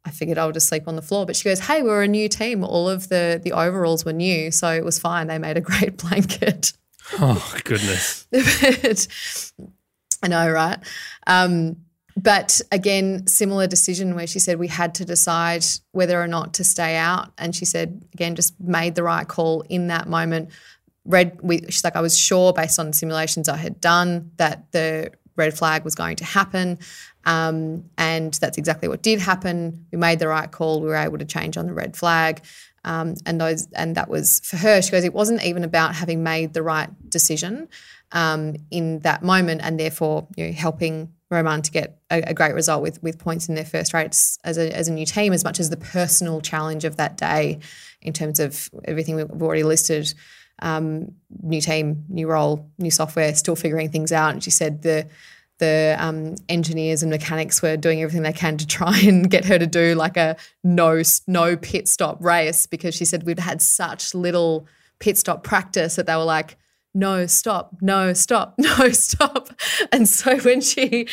I 0.06 0.10
figured 0.10 0.38
I 0.38 0.45
would 0.45 0.56
just 0.56 0.68
sleep 0.68 0.88
on 0.88 0.95
the 0.95 1.01
floor. 1.01 1.26
But 1.28 1.36
she 1.36 1.45
goes, 1.45 1.60
Hey, 1.60 1.84
we're 1.84 2.01
a 2.01 2.08
new 2.08 2.28
team. 2.28 2.64
All 2.64 2.89
of 2.89 3.10
the 3.10 3.39
the 3.41 3.51
overalls 3.51 4.06
were 4.06 4.14
new. 4.14 4.49
So 4.49 4.70
it 4.70 4.84
was 4.84 4.97
fine. 4.97 5.28
They 5.28 5.38
made 5.38 5.58
a 5.58 5.62
great 5.62 5.97
blanket. 6.04 6.74
Oh 7.20 7.56
goodness. 7.64 8.28
but, 8.32 9.08
I 10.24 10.28
know, 10.30 10.50
right? 10.50 10.80
Um, 11.28 11.78
but 12.16 12.62
again, 12.72 13.28
similar 13.28 13.68
decision 13.68 14.16
where 14.16 14.28
she 14.28 14.40
said 14.40 14.58
we 14.58 14.68
had 14.68 14.96
to 14.96 15.06
decide 15.06 15.66
whether 15.92 16.22
or 16.22 16.28
not 16.28 16.54
to 16.56 16.64
stay 16.64 16.96
out. 16.96 17.32
And 17.38 17.56
she 17.56 17.66
said, 17.66 18.06
again, 18.14 18.36
just 18.36 18.60
made 18.60 18.96
the 18.96 19.04
right 19.04 19.28
call 19.28 19.62
in 19.62 19.88
that 19.88 20.08
moment. 20.08 20.50
Red, 21.06 21.40
we, 21.42 21.62
she's 21.64 21.84
like, 21.84 21.96
I 21.96 22.02
was 22.02 22.18
sure 22.18 22.54
based 22.54 22.80
on 22.80 22.94
simulations 22.94 23.50
I 23.50 23.58
had 23.58 23.82
done 23.82 24.32
that 24.38 24.72
the 24.72 25.12
red 25.36 25.58
flag 25.58 25.84
was 25.84 25.96
going 25.96 26.16
to 26.18 26.24
happen. 26.24 26.80
Um, 27.26 27.90
and 27.98 28.34
that's 28.36 28.58
exactly 28.58 28.88
what 28.88 29.02
did 29.02 29.20
happen. 29.20 29.88
We 29.92 29.98
made 29.98 30.20
the 30.20 30.28
right 30.28 30.50
call. 30.50 30.82
We 30.82 30.88
were 30.88 30.96
able 30.96 31.18
to 31.18 31.26
change 31.26 31.58
on 31.58 31.66
the 31.66 31.74
red 31.74 31.98
flag. 31.98 32.42
Um, 32.86 33.16
and 33.26 33.42
those, 33.42 33.68
and 33.74 33.96
that 33.96 34.08
was 34.08 34.40
for 34.42 34.58
her. 34.58 34.82
She 34.82 34.92
goes, 34.92 35.04
it 35.04 35.14
wasn't 35.14 35.44
even 35.44 35.64
about 35.64 35.96
having 35.96 36.22
made 36.22 36.54
the 36.54 36.62
right 36.62 36.90
decision 37.10 37.70
um, 38.14 38.55
in 38.72 38.99
that 38.99 39.24
moment, 39.24 39.61
and 39.64 39.80
therefore 39.80 40.28
you 40.38 40.47
know, 40.47 40.53
helping 40.53 41.11
Romain 41.30 41.64
to 41.64 41.72
get 41.72 41.99
a, 42.11 42.22
a, 42.28 42.34
great 42.34 42.53
result 42.53 42.84
with 42.84 43.01
with 43.01 43.18
points 43.18 43.49
in 43.49 43.55
their 43.55 43.66
first 43.66 43.93
race 43.93 44.38
as 44.43 44.57
a, 44.57 44.74
as 44.76 44.88
a 44.88 44.93
new 44.93 45.05
team, 45.05 45.34
as 45.34 45.43
much 45.43 45.59
as 45.59 45.70
the 45.72 45.78
personal 45.78 46.39
challenge 46.39 46.86
of 46.86 46.97
that 46.97 47.18
day 47.18 47.59
in 48.01 48.14
terms 48.14 48.39
of 48.39 48.70
everything 48.86 49.16
we've 49.16 49.41
already 49.41 49.64
listed. 49.64 50.14
Um, 50.61 51.14
new 51.41 51.59
team, 51.59 52.05
new 52.07 52.28
role, 52.28 52.70
new 52.78 52.91
software, 52.91 53.34
still 53.34 53.55
figuring 53.55 53.89
things 53.89 54.11
out. 54.11 54.34
And 54.34 54.43
she 54.43 54.51
said 54.51 54.84
the 54.84 55.07
the 55.57 55.95
um, 55.97 56.36
engineers 56.49 57.01
and 57.03 57.11
mechanics 57.11 57.61
were 57.61 57.78
doing 57.78 58.01
everything 58.01 58.22
they 58.22 58.34
can 58.34 58.57
to 58.57 58.68
try 58.68 58.99
and 58.99 59.30
get 59.30 59.45
her 59.45 59.57
to 59.57 59.68
do 59.68 59.95
like 59.95 60.18
a 60.18 60.36
no 60.64 61.01
no 61.26 61.57
pit 61.57 61.88
stop 61.88 62.24
race 62.24 62.68
because 62.68 62.93
she 62.93 63.05
said 63.05 63.24
we'd 63.24 63.39
had 63.39 63.61
such 63.61 64.14
little 64.14 64.68
pit 64.99 65.18
stop 65.18 65.43
practice 65.43 65.95
that 65.95 66.05
they 66.05 66.16
were 66.16 66.24
like 66.24 66.57
no 66.94 67.26
stop 67.26 67.76
no 67.82 68.14
stop 68.14 68.54
no 68.58 68.89
stop 68.89 69.50
and 69.91 70.08
so 70.08 70.38
when 70.39 70.62
she 70.62 71.08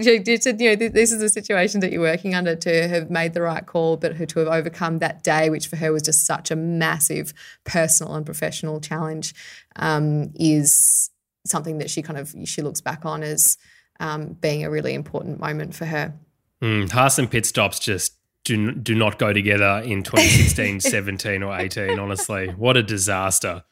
she 0.00 0.36
said 0.40 0.60
you 0.60 0.74
know 0.74 0.88
this 0.88 1.12
is 1.12 1.20
a 1.22 1.28
situation 1.28 1.80
that 1.80 1.92
you're 1.92 2.00
working 2.00 2.34
under 2.34 2.56
to 2.56 2.88
have 2.88 3.10
made 3.10 3.34
the 3.34 3.42
right 3.42 3.66
call 3.66 3.96
but 3.96 4.16
to 4.28 4.38
have 4.38 4.48
overcome 4.48 4.98
that 4.98 5.22
day 5.22 5.50
which 5.50 5.66
for 5.66 5.76
her 5.76 5.92
was 5.92 6.02
just 6.02 6.24
such 6.24 6.50
a 6.50 6.56
massive 6.56 7.34
personal 7.64 8.14
and 8.14 8.24
professional 8.24 8.80
challenge 8.80 9.34
um, 9.76 10.30
is 10.34 11.10
something 11.44 11.78
that 11.78 11.90
she 11.90 12.02
kind 12.02 12.18
of 12.18 12.34
she 12.44 12.62
looks 12.62 12.80
back 12.80 13.04
on 13.04 13.22
as 13.22 13.58
um, 14.00 14.36
being 14.40 14.64
a 14.64 14.70
really 14.70 14.94
important 14.94 15.40
moment 15.40 15.74
for 15.74 15.86
her. 15.86 16.14
Mm, 16.62 16.90
Haas 16.90 17.18
and 17.18 17.30
pit 17.30 17.46
stops 17.46 17.78
just 17.78 18.14
do, 18.44 18.72
do 18.72 18.94
not 18.94 19.18
go 19.18 19.32
together 19.32 19.82
in 19.84 20.02
2016, 20.02 20.80
17, 20.90 21.42
or 21.42 21.56
18, 21.56 21.98
honestly. 21.98 22.48
What 22.48 22.76
a 22.76 22.82
disaster. 22.82 23.64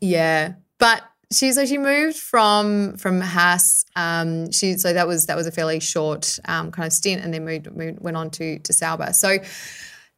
Yeah. 0.00 0.54
But 0.78 1.02
she 1.32 1.52
so 1.52 1.66
she 1.66 1.78
moved 1.78 2.16
from 2.16 2.96
from 2.96 3.20
Haas. 3.20 3.84
Um, 3.96 4.52
she 4.52 4.74
so 4.74 4.92
that 4.92 5.06
was 5.06 5.26
that 5.26 5.36
was 5.36 5.46
a 5.46 5.52
fairly 5.52 5.80
short 5.80 6.38
um, 6.46 6.70
kind 6.70 6.86
of 6.86 6.92
stint, 6.92 7.22
and 7.24 7.34
then 7.34 7.44
moved, 7.44 7.74
moved 7.74 8.00
went 8.00 8.16
on 8.16 8.30
to 8.30 8.58
to 8.60 8.72
Sauber. 8.72 9.12
So 9.12 9.38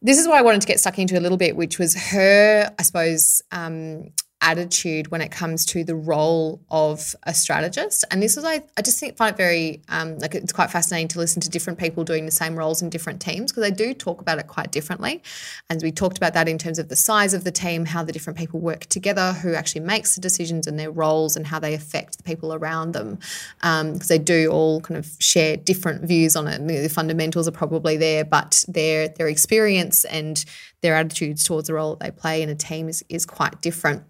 this 0.02 0.18
is 0.18 0.28
what 0.28 0.36
I 0.36 0.42
wanted 0.42 0.60
to 0.60 0.66
get 0.66 0.80
stuck 0.80 0.98
into 0.98 1.18
a 1.18 1.20
little 1.20 1.38
bit, 1.38 1.56
which 1.56 1.78
was 1.78 1.94
her, 2.10 2.70
I 2.78 2.82
suppose, 2.82 3.42
um, 3.50 4.10
attitude 4.40 5.10
when 5.10 5.20
it 5.20 5.30
comes 5.30 5.64
to 5.66 5.82
the 5.82 5.94
role 5.94 6.60
of 6.70 7.14
a 7.24 7.34
strategist. 7.34 8.04
And 8.10 8.22
this 8.22 8.36
is, 8.36 8.44
I, 8.44 8.62
I 8.76 8.82
just 8.82 9.00
think, 9.00 9.16
find 9.16 9.34
it 9.34 9.36
very, 9.36 9.82
um, 9.88 10.18
like, 10.18 10.34
it's 10.34 10.52
quite 10.52 10.70
fascinating 10.70 11.08
to 11.08 11.18
listen 11.18 11.40
to 11.42 11.50
different 11.50 11.78
people 11.78 12.04
doing 12.04 12.24
the 12.24 12.30
same 12.30 12.56
roles 12.56 12.80
in 12.80 12.88
different 12.88 13.20
teams 13.20 13.50
because 13.50 13.64
they 13.64 13.74
do 13.74 13.92
talk 13.92 14.20
about 14.20 14.38
it 14.38 14.46
quite 14.46 14.70
differently. 14.70 15.22
And 15.68 15.82
we 15.82 15.90
talked 15.90 16.16
about 16.16 16.34
that 16.34 16.48
in 16.48 16.56
terms 16.56 16.78
of 16.78 16.88
the 16.88 16.96
size 16.96 17.34
of 17.34 17.42
the 17.42 17.50
team, 17.50 17.84
how 17.86 18.04
the 18.04 18.12
different 18.12 18.38
people 18.38 18.60
work 18.60 18.86
together, 18.86 19.32
who 19.32 19.54
actually 19.54 19.80
makes 19.80 20.14
the 20.14 20.20
decisions 20.20 20.66
and 20.66 20.78
their 20.78 20.90
roles, 20.90 21.36
and 21.36 21.46
how 21.46 21.58
they 21.58 21.74
affect 21.74 22.16
the 22.16 22.22
people 22.22 22.54
around 22.54 22.92
them. 22.92 23.18
Because 23.60 23.82
um, 23.82 23.98
they 24.08 24.18
do 24.18 24.50
all 24.50 24.80
kind 24.80 24.98
of 24.98 25.10
share 25.18 25.56
different 25.56 26.04
views 26.04 26.36
on 26.36 26.46
it. 26.46 26.64
The 26.66 26.88
fundamentals 26.88 27.48
are 27.48 27.52
probably 27.52 27.96
there, 27.96 28.24
but 28.24 28.64
their 28.68 29.08
their 29.08 29.28
experience 29.28 30.04
and 30.04 30.44
their 30.80 30.94
attitudes 30.94 31.44
towards 31.44 31.66
the 31.66 31.74
role 31.74 31.96
that 31.96 32.00
they 32.00 32.10
play 32.10 32.42
in 32.42 32.48
a 32.48 32.54
team 32.54 32.88
is, 32.88 33.04
is 33.08 33.26
quite 33.26 33.60
different. 33.60 34.04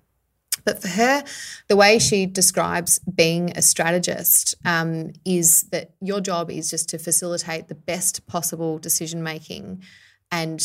But 0.69 0.83
for 0.83 0.89
her, 0.89 1.25
the 1.69 1.77
way 1.77 1.99
she 1.99 2.27
describes 2.27 2.99
being 2.99 3.57
a 3.57 3.62
strategist 3.62 4.55
um, 4.66 5.14
is 5.25 5.62
that 5.71 5.93
your 6.03 6.21
job 6.21 6.51
is 6.51 6.69
just 6.69 6.91
to 6.91 6.99
facilitate 6.99 7.69
the 7.69 7.75
best 7.75 8.27
possible 8.27 8.79
decision 8.79 9.23
making 9.23 9.83
and 10.31 10.62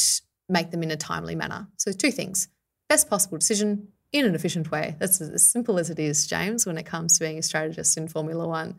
make 0.49 0.71
them 0.71 0.83
in 0.83 0.91
a 0.91 0.97
timely 0.97 1.35
manner. 1.35 1.69
So, 1.77 1.93
two 1.93 2.11
things 2.11 2.49
best 2.89 3.09
possible 3.09 3.37
decision 3.37 3.87
in 4.11 4.25
an 4.25 4.35
efficient 4.35 4.71
way. 4.71 4.97
That's 4.99 5.21
as 5.21 5.41
simple 5.41 5.79
as 5.79 5.89
it 5.89 5.99
is, 5.99 6.27
James, 6.27 6.65
when 6.65 6.77
it 6.77 6.85
comes 6.85 7.17
to 7.17 7.23
being 7.23 7.37
a 7.37 7.41
strategist 7.41 7.95
in 7.95 8.09
Formula 8.09 8.45
One. 8.45 8.75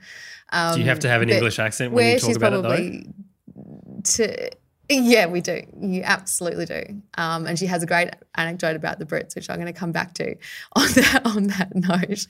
Um, 0.52 0.74
Do 0.74 0.80
you 0.80 0.86
have 0.88 0.98
to 1.00 1.08
have 1.08 1.22
an 1.22 1.30
English 1.30 1.58
accent 1.58 1.94
when 1.94 2.12
you 2.12 2.18
talk 2.18 2.36
about 2.36 2.52
it, 2.52 2.62
though? 2.62 4.02
To, 4.02 4.50
yeah, 4.88 5.26
we 5.26 5.40
do. 5.40 5.62
You 5.80 6.02
absolutely 6.02 6.66
do. 6.66 7.02
Um, 7.16 7.46
and 7.46 7.58
she 7.58 7.66
has 7.66 7.82
a 7.82 7.86
great 7.86 8.10
anecdote 8.34 8.76
about 8.76 8.98
the 8.98 9.06
Brits, 9.06 9.34
which 9.34 9.48
I'm 9.48 9.56
going 9.56 9.72
to 9.72 9.78
come 9.78 9.92
back 9.92 10.14
to 10.14 10.36
on 10.76 10.88
that 10.92 11.22
on 11.24 11.46
that 11.48 11.74
note. 11.74 12.26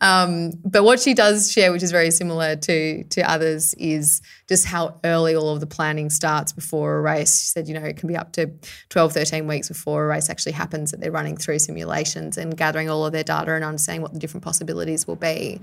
Um, 0.00 0.52
but 0.64 0.84
what 0.84 1.00
she 1.00 1.14
does 1.14 1.52
share, 1.52 1.70
which 1.72 1.82
is 1.82 1.90
very 1.90 2.10
similar 2.10 2.56
to 2.56 3.04
to 3.04 3.30
others, 3.30 3.74
is 3.74 4.22
just 4.48 4.64
how 4.64 4.98
early 5.04 5.36
all 5.36 5.50
of 5.50 5.60
the 5.60 5.66
planning 5.66 6.08
starts 6.10 6.52
before 6.52 6.96
a 6.96 7.00
race. 7.00 7.40
She 7.40 7.46
said, 7.46 7.68
you 7.68 7.74
know, 7.74 7.84
it 7.84 7.96
can 7.96 8.08
be 8.08 8.16
up 8.16 8.32
to 8.32 8.50
12, 8.88 9.12
13 9.12 9.46
weeks 9.46 9.68
before 9.68 10.04
a 10.04 10.08
race 10.08 10.30
actually 10.30 10.52
happens 10.52 10.90
that 10.90 11.00
they're 11.00 11.12
running 11.12 11.36
through 11.36 11.58
simulations 11.58 12.38
and 12.38 12.56
gathering 12.56 12.88
all 12.88 13.04
of 13.04 13.12
their 13.12 13.24
data 13.24 13.52
and 13.52 13.64
understanding 13.64 14.02
what 14.02 14.14
the 14.14 14.18
different 14.18 14.44
possibilities 14.44 15.06
will 15.06 15.16
be. 15.16 15.60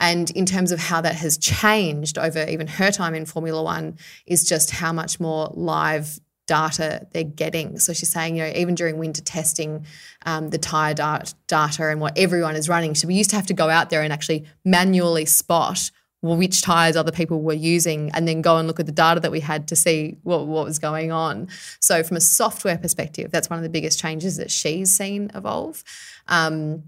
And 0.00 0.30
in 0.30 0.46
terms 0.46 0.72
of 0.72 0.80
how 0.80 1.02
that 1.02 1.16
has 1.16 1.38
changed 1.38 2.18
over 2.18 2.44
even 2.48 2.66
her 2.66 2.90
time 2.90 3.14
in 3.14 3.26
Formula 3.26 3.62
One, 3.62 3.98
is 4.26 4.44
just 4.44 4.70
how 4.70 4.92
much 4.92 5.20
more 5.20 5.52
live 5.54 6.18
data 6.46 7.06
they're 7.12 7.24
getting. 7.24 7.78
So 7.78 7.92
she's 7.92 8.10
saying, 8.10 8.36
you 8.36 8.42
know, 8.42 8.52
even 8.54 8.74
during 8.74 8.98
winter 8.98 9.22
testing, 9.22 9.86
um, 10.26 10.50
the 10.50 10.58
tyre 10.58 10.94
data 10.94 11.88
and 11.88 12.00
what 12.00 12.18
everyone 12.18 12.56
is 12.56 12.68
running. 12.68 12.94
So 12.94 13.08
we 13.08 13.14
used 13.14 13.30
to 13.30 13.36
have 13.36 13.46
to 13.46 13.54
go 13.54 13.70
out 13.70 13.90
there 13.90 14.02
and 14.02 14.12
actually 14.12 14.44
manually 14.64 15.24
spot 15.24 15.90
which 16.24 16.62
tires 16.62 16.96
other 16.96 17.12
people 17.12 17.42
were 17.42 17.52
using 17.52 18.10
and 18.14 18.26
then 18.26 18.40
go 18.40 18.56
and 18.56 18.66
look 18.66 18.80
at 18.80 18.86
the 18.86 18.92
data 18.92 19.20
that 19.20 19.30
we 19.30 19.40
had 19.40 19.68
to 19.68 19.76
see 19.76 20.16
what, 20.22 20.46
what 20.46 20.64
was 20.64 20.78
going 20.78 21.12
on. 21.12 21.48
So 21.80 22.02
from 22.02 22.16
a 22.16 22.20
software 22.20 22.78
perspective, 22.78 23.30
that's 23.30 23.50
one 23.50 23.58
of 23.58 23.62
the 23.62 23.68
biggest 23.68 23.98
changes 23.98 24.38
that 24.38 24.50
she's 24.50 24.90
seen 24.90 25.30
evolve. 25.34 25.84
Um, 26.28 26.84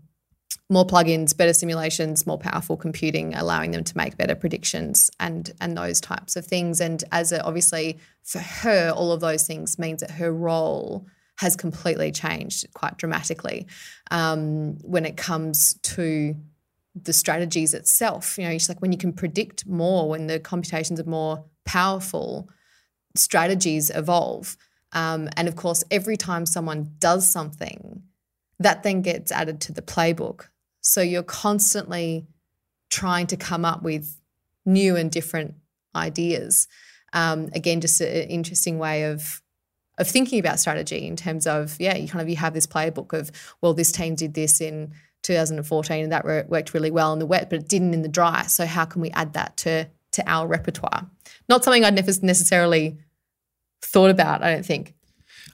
more 0.68 0.86
plugins, 0.86 1.36
better 1.36 1.52
simulations, 1.52 2.26
more 2.26 2.38
powerful 2.38 2.76
computing, 2.76 3.34
allowing 3.34 3.70
them 3.70 3.84
to 3.84 3.96
make 3.96 4.16
better 4.16 4.34
predictions 4.34 5.10
and 5.20 5.52
and 5.60 5.76
those 5.76 6.00
types 6.00 6.34
of 6.34 6.46
things. 6.46 6.80
And 6.80 7.04
as 7.12 7.30
a, 7.30 7.42
obviously 7.44 7.98
for 8.24 8.38
her, 8.38 8.90
all 8.90 9.12
of 9.12 9.20
those 9.20 9.46
things 9.46 9.78
means 9.78 10.00
that 10.00 10.12
her 10.12 10.32
role 10.32 11.06
has 11.38 11.54
completely 11.54 12.10
changed 12.10 12.66
quite 12.72 12.96
dramatically 12.96 13.66
um, 14.10 14.78
when 14.82 15.04
it 15.04 15.18
comes 15.18 15.74
to 15.82 16.34
the 17.00 17.12
strategies 17.12 17.74
itself. 17.74 18.38
You 18.38 18.44
know, 18.44 18.50
it's 18.50 18.68
like 18.68 18.80
when 18.80 18.92
you 18.92 18.98
can 18.98 19.12
predict 19.12 19.66
more, 19.66 20.08
when 20.08 20.26
the 20.26 20.40
computations 20.40 20.98
are 20.98 21.04
more 21.04 21.44
powerful, 21.64 22.48
strategies 23.14 23.90
evolve. 23.90 24.56
Um, 24.92 25.28
and 25.36 25.48
of 25.48 25.56
course, 25.56 25.84
every 25.90 26.16
time 26.16 26.46
someone 26.46 26.94
does 26.98 27.30
something, 27.30 28.02
that 28.58 28.82
then 28.82 29.02
gets 29.02 29.30
added 29.30 29.60
to 29.62 29.72
the 29.72 29.82
playbook. 29.82 30.48
So 30.80 31.02
you're 31.02 31.22
constantly 31.22 32.26
trying 32.90 33.26
to 33.28 33.36
come 33.36 33.64
up 33.64 33.82
with 33.82 34.18
new 34.64 34.96
and 34.96 35.10
different 35.10 35.54
ideas. 35.94 36.68
Um, 37.12 37.50
again, 37.52 37.80
just 37.80 38.00
an 38.00 38.28
interesting 38.28 38.78
way 38.78 39.04
of 39.04 39.42
of 39.98 40.06
thinking 40.06 40.38
about 40.38 40.60
strategy 40.60 41.06
in 41.06 41.16
terms 41.16 41.46
of 41.46 41.76
yeah, 41.80 41.96
you 41.96 42.06
kind 42.06 42.22
of 42.22 42.28
you 42.28 42.36
have 42.36 42.54
this 42.54 42.66
playbook 42.66 43.12
of 43.18 43.30
well, 43.60 43.74
this 43.74 43.92
team 43.92 44.14
did 44.14 44.34
this 44.34 44.60
in 44.60 44.92
2014 45.26 46.04
and 46.04 46.12
that 46.12 46.24
worked 46.24 46.72
really 46.72 46.90
well 46.90 47.12
in 47.12 47.18
the 47.18 47.26
wet, 47.26 47.50
but 47.50 47.58
it 47.58 47.68
didn't 47.68 47.94
in 47.94 48.02
the 48.02 48.08
dry. 48.08 48.42
So 48.44 48.64
how 48.64 48.84
can 48.84 49.02
we 49.02 49.10
add 49.10 49.32
that 49.34 49.56
to 49.58 49.88
to 50.12 50.30
our 50.30 50.46
repertoire? 50.46 51.06
Not 51.48 51.64
something 51.64 51.84
I'd 51.84 51.94
never 51.94 52.12
necessarily 52.22 52.98
thought 53.82 54.10
about. 54.10 54.42
I 54.42 54.52
don't 54.52 54.64
think. 54.64 54.94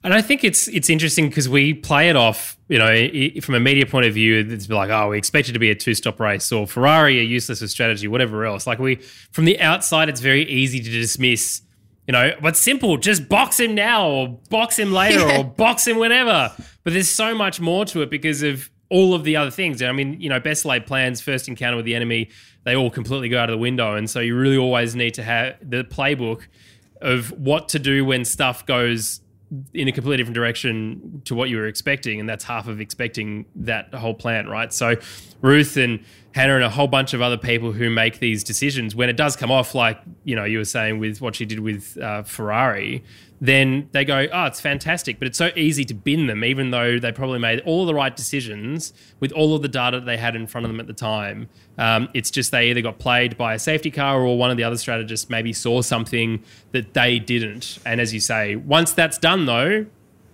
And 0.04 0.12
I 0.12 0.20
think 0.20 0.42
it's 0.42 0.68
it's 0.68 0.90
interesting 0.90 1.28
because 1.28 1.48
we 1.48 1.74
play 1.74 2.08
it 2.08 2.16
off, 2.16 2.58
you 2.68 2.78
know, 2.78 3.40
from 3.40 3.54
a 3.54 3.60
media 3.60 3.86
point 3.86 4.06
of 4.06 4.14
view. 4.14 4.44
It's 4.48 4.68
like, 4.68 4.90
oh, 4.90 5.10
we 5.10 5.18
expect 5.18 5.48
it 5.48 5.52
to 5.52 5.60
be 5.60 5.70
a 5.70 5.76
two-stop 5.76 6.18
race, 6.18 6.50
or 6.50 6.66
Ferrari 6.66 7.20
are 7.20 7.22
useless 7.22 7.60
with 7.60 7.70
strategy, 7.70 8.08
whatever 8.08 8.44
else. 8.44 8.66
Like 8.66 8.80
we, 8.80 8.96
from 9.30 9.44
the 9.44 9.60
outside, 9.60 10.08
it's 10.08 10.20
very 10.20 10.42
easy 10.48 10.80
to 10.80 10.90
dismiss, 10.90 11.62
you 12.08 12.12
know, 12.12 12.32
but 12.42 12.56
simple, 12.56 12.96
just 12.96 13.28
box 13.28 13.60
him 13.60 13.76
now, 13.76 14.08
or 14.08 14.40
box 14.50 14.76
him 14.76 14.92
later, 14.92 15.20
yeah. 15.28 15.38
or 15.38 15.44
box 15.44 15.86
him 15.86 15.98
whenever. 15.98 16.52
But 16.82 16.94
there's 16.94 17.08
so 17.08 17.32
much 17.32 17.60
more 17.60 17.84
to 17.86 18.02
it 18.02 18.10
because 18.10 18.42
of 18.42 18.68
all 18.92 19.14
of 19.14 19.24
the 19.24 19.34
other 19.36 19.50
things. 19.50 19.82
I 19.82 19.90
mean, 19.90 20.20
you 20.20 20.28
know, 20.28 20.38
best 20.38 20.66
laid 20.66 20.84
plans, 20.84 21.22
first 21.22 21.48
encounter 21.48 21.76
with 21.76 21.86
the 21.86 21.94
enemy, 21.94 22.28
they 22.64 22.76
all 22.76 22.90
completely 22.90 23.30
go 23.30 23.38
out 23.38 23.48
of 23.48 23.54
the 23.54 23.58
window, 23.58 23.94
and 23.94 24.08
so 24.08 24.20
you 24.20 24.36
really 24.36 24.58
always 24.58 24.94
need 24.94 25.14
to 25.14 25.22
have 25.22 25.56
the 25.62 25.82
playbook 25.82 26.42
of 27.00 27.32
what 27.32 27.70
to 27.70 27.78
do 27.78 28.04
when 28.04 28.24
stuff 28.24 28.64
goes 28.66 29.20
in 29.74 29.88
a 29.88 29.92
completely 29.92 30.18
different 30.18 30.34
direction 30.34 31.20
to 31.24 31.34
what 31.34 31.48
you 31.48 31.56
were 31.56 31.66
expecting, 31.66 32.20
and 32.20 32.28
that's 32.28 32.44
half 32.44 32.68
of 32.68 32.80
expecting 32.80 33.46
that 33.56 33.92
whole 33.94 34.14
plan, 34.14 34.46
right? 34.46 34.72
So, 34.72 34.96
Ruth 35.40 35.76
and 35.76 36.04
Hannah 36.34 36.56
and 36.56 36.64
a 36.64 36.70
whole 36.70 36.86
bunch 36.86 37.14
of 37.14 37.20
other 37.22 37.36
people 37.38 37.72
who 37.72 37.90
make 37.90 38.18
these 38.18 38.44
decisions, 38.44 38.94
when 38.94 39.08
it 39.08 39.16
does 39.16 39.36
come 39.36 39.50
off, 39.50 39.74
like 39.74 39.98
you 40.24 40.36
know 40.36 40.44
you 40.44 40.58
were 40.58 40.66
saying 40.66 40.98
with 40.98 41.20
what 41.20 41.34
she 41.34 41.46
did 41.46 41.60
with 41.60 41.98
uh, 41.98 42.22
Ferrari, 42.22 43.02
then 43.42 43.88
they 43.90 44.04
go, 44.04 44.28
oh, 44.32 44.44
it's 44.44 44.60
fantastic. 44.60 45.18
But 45.18 45.26
it's 45.26 45.36
so 45.36 45.50
easy 45.56 45.84
to 45.86 45.94
bin 45.94 46.28
them, 46.28 46.44
even 46.44 46.70
though 46.70 47.00
they 47.00 47.10
probably 47.10 47.40
made 47.40 47.58
all 47.62 47.86
the 47.86 47.92
right 47.92 48.14
decisions 48.14 48.92
with 49.18 49.32
all 49.32 49.56
of 49.56 49.62
the 49.62 49.68
data 49.68 49.98
that 49.98 50.06
they 50.06 50.16
had 50.16 50.36
in 50.36 50.46
front 50.46 50.64
of 50.64 50.70
them 50.70 50.78
at 50.78 50.86
the 50.86 50.92
time. 50.92 51.48
Um, 51.76 52.08
it's 52.14 52.30
just 52.30 52.52
they 52.52 52.70
either 52.70 52.82
got 52.82 53.00
played 53.00 53.36
by 53.36 53.54
a 53.54 53.58
safety 53.58 53.90
car 53.90 54.20
or 54.20 54.38
one 54.38 54.52
of 54.52 54.58
the 54.58 54.62
other 54.62 54.76
strategists 54.76 55.28
maybe 55.28 55.52
saw 55.52 55.82
something 55.82 56.40
that 56.70 56.94
they 56.94 57.18
didn't. 57.18 57.80
And 57.84 58.00
as 58.00 58.14
you 58.14 58.20
say, 58.20 58.54
once 58.54 58.92
that's 58.92 59.18
done, 59.18 59.46
though, 59.46 59.86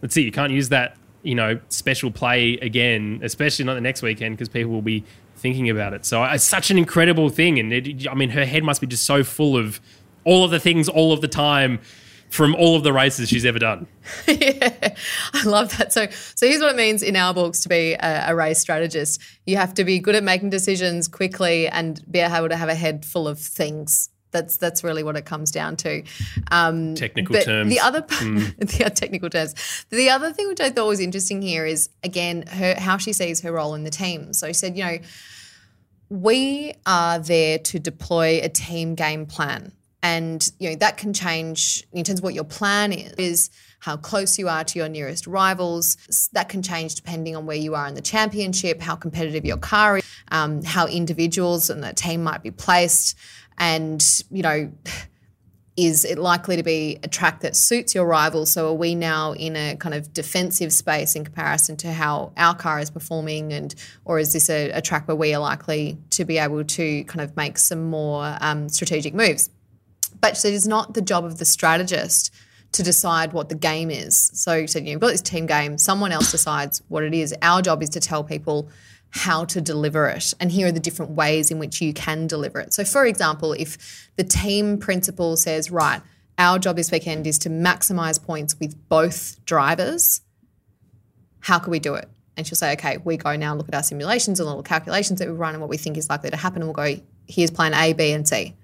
let's 0.02 0.12
see, 0.12 0.22
you 0.22 0.32
can't 0.32 0.52
use 0.52 0.68
that, 0.68 0.94
you 1.22 1.34
know, 1.34 1.59
special 1.70 2.11
play 2.11 2.59
again, 2.59 3.20
especially 3.22 3.64
not 3.64 3.72
the 3.72 3.80
next 3.80 4.02
weekend 4.02 4.36
because 4.36 4.50
people 4.50 4.70
will 4.70 4.82
be 4.82 5.02
thinking 5.34 5.70
about 5.70 5.94
it. 5.94 6.04
So 6.04 6.22
it's 6.24 6.44
such 6.44 6.70
an 6.70 6.76
incredible 6.76 7.30
thing. 7.30 7.59
And 7.59 7.72
it, 7.72 8.06
I 8.06 8.12
mean, 8.12 8.28
her 8.30 8.44
head 8.44 8.64
must 8.64 8.82
be 8.82 8.86
just 8.86 9.04
so 9.04 9.24
full 9.24 9.56
of 9.56 9.80
all 10.24 10.44
of 10.44 10.50
the 10.50 10.61
things 10.61 10.90
all 10.90 11.14
of 11.14 11.22
the 11.22 11.28
time 11.28 11.80
from 12.31 12.55
all 12.55 12.76
of 12.76 12.83
the 12.83 12.93
races 12.93 13.29
she's 13.29 13.45
ever 13.45 13.59
done. 13.59 13.87
yeah, 14.29 14.95
I 15.33 15.43
love 15.45 15.76
that. 15.79 15.93
So, 15.93 16.07
so 16.35 16.47
here's 16.47 16.61
what 16.61 16.70
it 16.70 16.76
means 16.76 17.03
in 17.03 17.16
our 17.16 17.35
books 17.35 17.61
to 17.61 17.68
be 17.68 17.95
a, 17.95 18.31
a, 18.31 18.35
race 18.35 18.59
strategist. 18.59 19.20
You 19.47 19.57
have 19.57 19.74
to 19.74 19.85
be 19.85 19.99
good 19.99 20.14
at 20.14 20.22
making 20.22 20.51
decisions 20.51 21.09
quickly 21.09 21.68
and 21.68 22.01
be 22.11 22.20
able 22.20 22.49
to 22.49 22.57
have 22.57 22.68
a 22.68 22.74
head 22.74 23.05
full 23.05 23.29
of 23.29 23.39
things. 23.39 24.11
That's 24.31 24.59
that's 24.59 24.85
really 24.85 25.03
what 25.03 25.16
it 25.16 25.24
comes 25.24 25.51
down 25.51 25.76
to. 25.76 26.03
Um, 26.51 26.95
technical 26.95 27.41
terms. 27.41 27.70
The 27.70 27.81
other 27.81 28.03
mm. 28.03 28.57
the 28.59 28.91
technical 28.91 29.31
terms. 29.31 29.55
The 29.89 30.11
other 30.11 30.33
thing 30.33 30.49
which 30.49 30.61
I 30.61 30.68
thought 30.68 30.87
was 30.87 31.01
interesting 31.01 31.41
here 31.41 31.64
is 31.64 31.89
again 32.05 32.47
her 32.47 32.74
how 32.79 32.99
she 32.99 33.14
sees 33.14 33.41
her 33.41 33.53
role 33.53 33.74
in 33.74 33.85
the 33.85 33.91
team. 33.91 34.35
So 34.35 34.49
she 34.49 34.53
said, 34.53 34.76
you 34.76 34.85
know, 34.85 34.99
we 36.11 36.74
are 36.85 37.18
there 37.18 37.59
to 37.59 37.79
deploy 37.79 38.41
a 38.43 38.51
team 38.51 38.95
game 38.95 39.24
plan 39.24 39.72
and 40.03 40.51
you 40.59 40.70
know 40.70 40.76
that 40.76 40.96
can 40.96 41.12
change 41.12 41.84
in 41.92 42.05
terms 42.05 42.20
of 42.20 42.24
what 42.24 42.34
your 42.34 42.44
plan 42.44 42.92
is, 42.92 43.12
is 43.14 43.51
how 43.80 43.96
close 43.96 44.38
you 44.38 44.49
are 44.49 44.64
to 44.64 44.78
your 44.78 44.88
nearest 44.88 45.26
rivals. 45.26 45.96
That 46.32 46.49
can 46.49 46.62
change 46.62 46.94
depending 46.94 47.36
on 47.36 47.46
where 47.46 47.57
you 47.57 47.74
are 47.74 47.86
in 47.86 47.94
the 47.94 48.01
championship, 48.01 48.80
how 48.80 48.96
competitive 48.96 49.44
your 49.44 49.57
car 49.57 49.99
is, 49.99 50.05
um, 50.30 50.62
how 50.62 50.86
individuals 50.86 51.70
and 51.70 51.82
the 51.82 51.92
team 51.92 52.22
might 52.22 52.42
be 52.42 52.51
placed, 52.51 53.16
and 53.59 54.05
you 54.30 54.42
know. 54.42 54.72
Is 55.80 56.05
it 56.05 56.18
likely 56.18 56.57
to 56.57 56.64
be 56.64 56.99
a 57.05 57.07
track 57.07 57.38
that 57.42 57.55
suits 57.55 57.94
your 57.94 58.05
rivals? 58.05 58.51
So, 58.51 58.70
are 58.70 58.74
we 58.74 58.96
now 58.96 59.34
in 59.34 59.55
a 59.55 59.76
kind 59.76 59.94
of 59.94 60.12
defensive 60.12 60.72
space 60.72 61.14
in 61.14 61.22
comparison 61.22 61.76
to 61.76 61.92
how 61.92 62.32
our 62.36 62.57
car 62.57 62.80
is 62.80 62.90
performing, 62.90 63.53
and 63.53 63.72
or 64.05 64.18
is 64.18 64.32
this 64.32 64.51
a, 64.51 64.72
a 64.72 64.82
track 64.82 65.07
where 65.07 65.16
we 65.16 65.32
are 65.34 65.38
likely 65.40 65.96
to 66.11 66.24
be 66.24 66.38
able 66.38 66.64
to 66.64 67.05
kind 67.05 67.20
of 67.20 67.36
make 67.36 67.59
some 67.59 67.90
more 67.90 68.36
um, 68.40 68.68
strategic 68.68 69.14
moves? 69.14 69.51
But 70.20 70.44
it 70.44 70.54
is 70.54 70.66
not 70.66 70.94
the 70.94 71.02
job 71.02 71.24
of 71.24 71.38
the 71.38 71.44
strategist 71.44 72.34
to 72.72 72.82
decide 72.82 73.32
what 73.32 73.48
the 73.48 73.54
game 73.54 73.90
is. 73.90 74.30
So 74.34 74.54
you 74.54 74.66
said 74.66 74.86
you've 74.86 75.00
got 75.00 75.08
this 75.08 75.22
team 75.22 75.46
game, 75.46 75.78
someone 75.78 76.12
else 76.12 76.30
decides 76.30 76.82
what 76.88 77.02
it 77.02 77.14
is. 77.14 77.34
Our 77.40 77.62
job 77.62 77.82
is 77.82 77.88
to 77.90 78.00
tell 78.00 78.22
people 78.22 78.68
how 79.10 79.44
to 79.46 79.60
deliver 79.60 80.06
it. 80.08 80.34
And 80.38 80.52
here 80.52 80.68
are 80.68 80.72
the 80.72 80.80
different 80.80 81.12
ways 81.12 81.50
in 81.50 81.58
which 81.58 81.80
you 81.80 81.94
can 81.94 82.26
deliver 82.26 82.60
it. 82.60 82.74
So, 82.74 82.84
for 82.84 83.06
example, 83.06 83.54
if 83.54 84.10
the 84.16 84.24
team 84.24 84.78
principal 84.78 85.36
says, 85.36 85.70
right, 85.70 86.02
our 86.36 86.58
job 86.58 86.76
this 86.76 86.90
weekend 86.90 87.26
is 87.26 87.38
to 87.40 87.50
maximize 87.50 88.22
points 88.22 88.58
with 88.60 88.76
both 88.88 89.42
drivers, 89.44 90.20
how 91.40 91.58
can 91.58 91.70
we 91.70 91.78
do 91.78 91.94
it? 91.94 92.08
And 92.36 92.46
she'll 92.46 92.56
say, 92.56 92.72
okay, 92.74 92.98
we 92.98 93.16
go 93.16 93.34
now 93.34 93.54
look 93.54 93.68
at 93.68 93.74
our 93.74 93.82
simulations 93.82 94.38
and 94.38 94.46
little 94.46 94.62
calculations 94.62 95.18
that 95.18 95.26
we 95.26 95.34
run 95.34 95.54
and 95.54 95.60
what 95.60 95.70
we 95.70 95.76
think 95.76 95.96
is 95.96 96.08
likely 96.08 96.30
to 96.30 96.36
happen. 96.36 96.62
And 96.62 96.68
we'll 96.68 96.94
go, 96.94 97.00
here's 97.26 97.50
plan 97.50 97.74
A, 97.74 97.94
B, 97.94 98.12
and 98.12 98.28
C. 98.28 98.54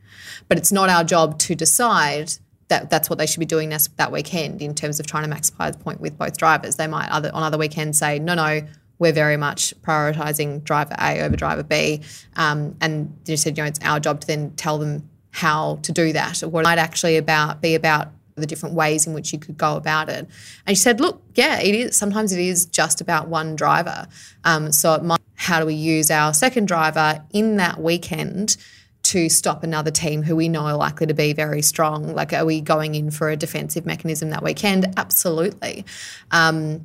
But 0.48 0.58
it's 0.58 0.72
not 0.72 0.88
our 0.88 1.04
job 1.04 1.38
to 1.40 1.54
decide 1.54 2.32
that 2.68 2.90
that's 2.90 3.10
what 3.10 3.18
they 3.18 3.26
should 3.26 3.40
be 3.40 3.46
doing 3.46 3.68
this, 3.68 3.88
that 3.96 4.10
weekend 4.10 4.62
in 4.62 4.74
terms 4.74 4.98
of 4.98 5.06
trying 5.06 5.28
to 5.28 5.36
maximize 5.36 5.72
the 5.72 5.78
point 5.78 6.00
with 6.00 6.16
both 6.18 6.36
drivers. 6.36 6.76
They 6.76 6.86
might 6.86 7.08
other, 7.10 7.30
on 7.34 7.42
other 7.42 7.58
weekends 7.58 7.98
say, 7.98 8.18
no, 8.18 8.34
no, 8.34 8.62
we're 8.98 9.12
very 9.12 9.36
much 9.36 9.74
prioritizing 9.82 10.64
driver 10.64 10.94
A 10.98 11.20
over 11.20 11.36
driver 11.36 11.62
B. 11.62 12.00
Um, 12.36 12.76
and 12.80 13.14
you 13.26 13.36
said, 13.36 13.56
you 13.56 13.64
know, 13.64 13.68
it's 13.68 13.80
our 13.82 14.00
job 14.00 14.20
to 14.22 14.26
then 14.26 14.52
tell 14.52 14.78
them 14.78 15.08
how 15.30 15.80
to 15.82 15.92
do 15.92 16.12
that 16.12 16.42
or 16.42 16.48
what 16.48 16.60
it 16.60 16.64
might 16.64 16.78
actually 16.78 17.16
about 17.16 17.60
be 17.60 17.74
about 17.74 18.12
the 18.36 18.46
different 18.46 18.74
ways 18.74 19.06
in 19.06 19.14
which 19.14 19.32
you 19.32 19.38
could 19.38 19.56
go 19.56 19.76
about 19.76 20.08
it. 20.08 20.26
And 20.66 20.76
she 20.76 20.82
said, 20.82 21.00
look, 21.00 21.22
yeah, 21.34 21.60
it 21.60 21.74
is. 21.74 21.96
Sometimes 21.96 22.32
it 22.32 22.40
is 22.40 22.66
just 22.66 23.00
about 23.00 23.28
one 23.28 23.54
driver. 23.56 24.08
Um, 24.44 24.72
so 24.72 24.94
it 24.94 25.04
might, 25.04 25.20
how 25.36 25.60
do 25.60 25.66
we 25.66 25.74
use 25.74 26.10
our 26.10 26.34
second 26.34 26.66
driver 26.66 27.22
in 27.32 27.56
that 27.56 27.80
weekend 27.80 28.56
to 29.04 29.28
stop 29.28 29.62
another 29.62 29.90
team 29.90 30.22
who 30.22 30.34
we 30.34 30.48
know 30.48 30.62
are 30.62 30.76
likely 30.76 31.06
to 31.06 31.14
be 31.14 31.32
very 31.32 31.62
strong? 31.62 32.14
Like, 32.14 32.32
are 32.32 32.44
we 32.44 32.60
going 32.60 32.94
in 32.94 33.10
for 33.10 33.30
a 33.30 33.36
defensive 33.36 33.86
mechanism 33.86 34.30
that 34.30 34.42
weekend? 34.42 34.92
Absolutely. 34.96 35.84
Um, 36.30 36.84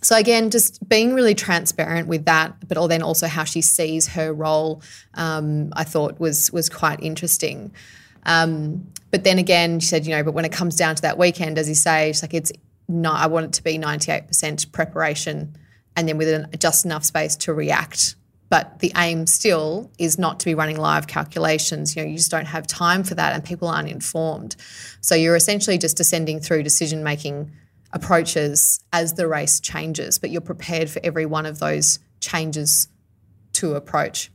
so 0.00 0.16
again, 0.16 0.50
just 0.50 0.86
being 0.88 1.14
really 1.14 1.34
transparent 1.34 2.08
with 2.08 2.24
that, 2.26 2.56
but 2.68 2.86
then 2.88 3.02
also 3.02 3.26
how 3.26 3.44
she 3.44 3.60
sees 3.60 4.08
her 4.08 4.32
role, 4.32 4.82
um, 5.14 5.72
I 5.74 5.84
thought 5.84 6.20
was 6.20 6.52
was 6.52 6.68
quite 6.68 7.02
interesting. 7.02 7.72
Um, 8.24 8.86
but 9.10 9.24
then 9.24 9.38
again, 9.38 9.80
she 9.80 9.88
said, 9.88 10.06
you 10.06 10.14
know, 10.14 10.22
but 10.22 10.32
when 10.32 10.44
it 10.44 10.52
comes 10.52 10.76
down 10.76 10.94
to 10.96 11.02
that 11.02 11.18
weekend, 11.18 11.58
as 11.58 11.68
you 11.68 11.74
say, 11.74 12.10
it's 12.10 12.22
like 12.22 12.34
it's 12.34 12.52
not. 12.86 13.20
I 13.20 13.26
want 13.26 13.46
it 13.46 13.52
to 13.54 13.62
be 13.62 13.76
ninety 13.76 14.12
eight 14.12 14.28
percent 14.28 14.70
preparation, 14.70 15.56
and 15.96 16.08
then 16.08 16.16
with 16.16 16.28
an, 16.28 16.48
just 16.58 16.84
enough 16.84 17.04
space 17.04 17.34
to 17.36 17.52
react 17.52 18.14
but 18.48 18.78
the 18.78 18.92
aim 18.96 19.26
still 19.26 19.90
is 19.98 20.18
not 20.18 20.40
to 20.40 20.46
be 20.46 20.54
running 20.54 20.76
live 20.76 21.06
calculations. 21.06 21.94
You 21.94 22.02
know, 22.02 22.08
you 22.08 22.16
just 22.16 22.30
don't 22.30 22.46
have 22.46 22.66
time 22.66 23.04
for 23.04 23.14
that 23.14 23.34
and 23.34 23.44
people 23.44 23.68
aren't 23.68 23.88
informed. 23.88 24.56
So 25.00 25.14
you're 25.14 25.36
essentially 25.36 25.78
just 25.78 25.96
descending 25.96 26.40
through 26.40 26.62
decision 26.62 27.02
making 27.02 27.52
approaches 27.92 28.80
as 28.92 29.14
the 29.14 29.26
race 29.26 29.60
changes, 29.60 30.18
but 30.18 30.30
you're 30.30 30.40
prepared 30.40 30.90
for 30.90 31.00
every 31.04 31.26
one 31.26 31.46
of 31.46 31.58
those 31.58 31.98
changes 32.20 32.88
to 33.54 33.74
approach. 33.74 34.30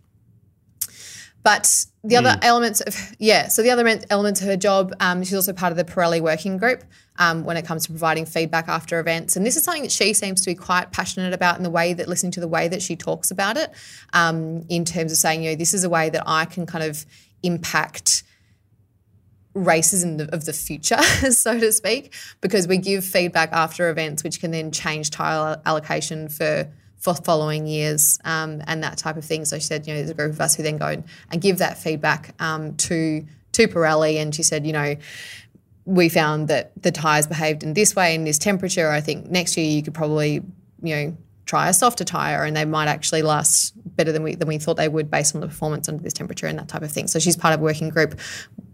But 1.43 1.85
the 2.03 2.15
other 2.15 2.31
mm. 2.31 2.39
elements 2.41 2.81
of 2.81 3.15
yeah, 3.19 3.49
so 3.49 3.61
the 3.63 3.69
other 3.69 3.85
elements 4.09 4.41
of 4.41 4.47
her 4.47 4.55
job, 4.55 4.93
um, 4.99 5.23
she's 5.23 5.33
also 5.33 5.53
part 5.53 5.71
of 5.71 5.77
the 5.77 5.83
Pirelli 5.83 6.21
working 6.21 6.57
group 6.57 6.83
um, 7.17 7.43
when 7.43 7.57
it 7.57 7.65
comes 7.65 7.85
to 7.85 7.91
providing 7.91 8.25
feedback 8.25 8.67
after 8.67 8.99
events, 8.99 9.35
and 9.35 9.45
this 9.45 9.55
is 9.55 9.63
something 9.63 9.83
that 9.83 9.91
she 9.91 10.13
seems 10.13 10.41
to 10.41 10.51
be 10.51 10.55
quite 10.55 10.91
passionate 10.91 11.33
about 11.33 11.57
in 11.57 11.63
the 11.63 11.69
way 11.69 11.93
that 11.93 12.07
listening 12.07 12.31
to 12.33 12.39
the 12.39 12.47
way 12.47 12.67
that 12.67 12.81
she 12.81 12.95
talks 12.95 13.31
about 13.31 13.57
it, 13.57 13.71
um, 14.13 14.65
in 14.69 14.85
terms 14.85 15.11
of 15.11 15.17
saying, 15.17 15.43
you 15.43 15.51
know, 15.51 15.55
this 15.55 15.73
is 15.73 15.83
a 15.83 15.89
way 15.89 16.09
that 16.09 16.23
I 16.25 16.45
can 16.45 16.65
kind 16.65 16.83
of 16.83 17.05
impact 17.43 18.23
races 19.53 20.01
the, 20.01 20.33
of 20.33 20.45
the 20.45 20.53
future, 20.53 21.01
so 21.31 21.59
to 21.59 21.71
speak, 21.71 22.13
because 22.41 22.67
we 22.67 22.77
give 22.77 23.05
feedback 23.05 23.51
after 23.51 23.89
events, 23.89 24.23
which 24.23 24.39
can 24.39 24.51
then 24.51 24.71
change 24.71 25.09
tyre 25.09 25.61
allocation 25.65 26.29
for 26.29 26.67
for 27.03 27.13
following 27.13 27.67
years 27.67 28.17
um, 28.23 28.61
and 28.65 28.81
that 28.81 28.97
type 28.97 29.17
of 29.17 29.25
thing. 29.25 29.43
So 29.43 29.57
she 29.57 29.65
said, 29.65 29.85
you 29.85 29.93
know, 29.93 29.99
there's 29.99 30.09
a 30.09 30.13
group 30.13 30.31
of 30.31 30.39
us 30.39 30.55
who 30.55 30.63
then 30.63 30.77
go 30.77 30.87
and, 30.87 31.03
and 31.29 31.41
give 31.41 31.57
that 31.57 31.77
feedback 31.77 32.33
um, 32.41 32.75
to 32.77 33.25
to 33.53 33.67
Pirelli, 33.67 34.19
and 34.19 34.33
she 34.33 34.41
said, 34.41 34.65
you 34.65 34.73
know, 34.73 34.95
we 35.85 36.09
found 36.09 36.47
that 36.47 36.71
the 36.81 36.91
tires 36.91 37.27
behaved 37.27 37.63
in 37.63 37.73
this 37.73 37.95
way 37.95 38.15
in 38.15 38.23
this 38.23 38.37
temperature. 38.37 38.89
I 38.89 39.01
think 39.01 39.29
next 39.29 39.57
year 39.57 39.65
you 39.65 39.83
could 39.83 39.93
probably, 39.93 40.41
you 40.81 40.95
know, 40.95 41.17
try 41.45 41.67
a 41.67 41.73
softer 41.73 42.05
tire 42.05 42.45
and 42.45 42.55
they 42.55 42.65
might 42.65 42.87
actually 42.87 43.21
last 43.21 43.73
better 43.95 44.11
than 44.11 44.23
we 44.23 44.35
than 44.35 44.47
we 44.47 44.57
thought 44.57 44.77
they 44.77 44.87
would 44.87 45.11
based 45.11 45.35
on 45.35 45.41
the 45.41 45.47
performance 45.47 45.89
under 45.89 46.01
this 46.01 46.13
temperature 46.13 46.47
and 46.47 46.57
that 46.57 46.69
type 46.69 46.81
of 46.81 46.91
thing. 46.91 47.07
So 47.07 47.19
she's 47.19 47.35
part 47.35 47.53
of 47.53 47.59
a 47.59 47.63
working 47.63 47.89
group 47.89 48.19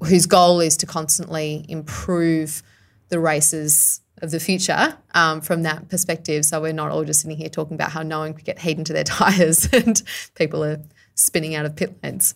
whose 0.05 0.26
goal 0.26 0.60
is 0.60 0.78
to 0.78 0.86
constantly 0.86 1.66
improve 1.68 2.62
the 3.10 3.20
races 3.20 4.01
of 4.22 4.32
the 4.32 4.39
future 4.39 4.97
um, 5.14 5.41
from 5.41 5.64
that 5.64 5.89
perspective. 5.89 6.45
So 6.45 6.62
we're 6.62 6.74
not 6.74 6.91
all 6.91 7.03
just 7.03 7.22
sitting 7.22 7.38
here 7.38 7.49
talking 7.49 7.76
about 7.76 7.91
how 7.91 8.03
no 8.03 8.20
one 8.20 8.34
could 8.34 8.45
get 8.45 8.60
heat 8.60 8.78
into 8.78 8.93
their 8.93 9.03
tires 9.05 9.68
and 9.74 10.01
people 10.36 10.64
are 10.64 10.82
spinning 11.16 11.55
out 11.55 11.66
of 11.66 11.76
pit 11.76 11.97
lanes. 12.03 12.36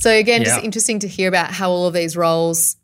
So 0.00 0.10
again, 0.10 0.40
yeah. 0.40 0.48
just 0.48 0.64
interesting 0.64 0.98
to 1.00 1.08
hear 1.08 1.28
about 1.28 1.50
how 1.52 1.70
all 1.70 1.86
of 1.86 1.92
these 1.92 2.16
roles, 2.16 2.76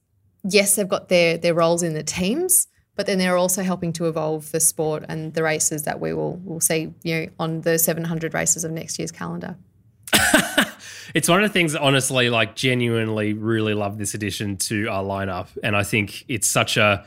yes, 0.45 0.77
they've 0.77 0.89
got 0.89 1.09
their 1.09 1.39
their 1.39 1.55
roles 1.55 1.83
in 1.83 1.95
the 1.95 2.03
teams, 2.03 2.69
but 2.95 3.07
then 3.07 3.17
they're 3.19 3.39
also 3.39 3.63
helping 3.63 3.93
to 3.95 4.07
evolve 4.07 4.53
the 4.53 4.61
sport 4.61 5.05
and 5.09 5.33
the 5.33 5.43
races 5.43 5.85
that 5.85 5.99
we 5.99 6.13
will 6.13 6.37
will 6.45 6.61
see, 6.61 6.93
you 7.03 7.15
know, 7.21 7.27
on 7.39 7.63
the 7.63 7.79
700 7.79 8.35
races 8.35 8.65
of 8.65 8.71
next 8.71 8.99
year's 8.99 9.11
calendar. 9.11 9.57
it's 11.15 11.29
one 11.29 11.43
of 11.43 11.49
the 11.49 11.53
things 11.53 11.73
that 11.73 11.81
honestly 11.81 12.29
like 12.29 12.55
genuinely 12.55 13.33
really 13.33 13.73
love 13.73 13.97
this 13.97 14.15
addition 14.15 14.57
to 14.57 14.87
our 14.87 15.03
lineup 15.03 15.49
and 15.65 15.77
i 15.77 15.83
think 15.83 16.25
it's 16.29 16.47
such 16.47 16.77
a 16.77 17.05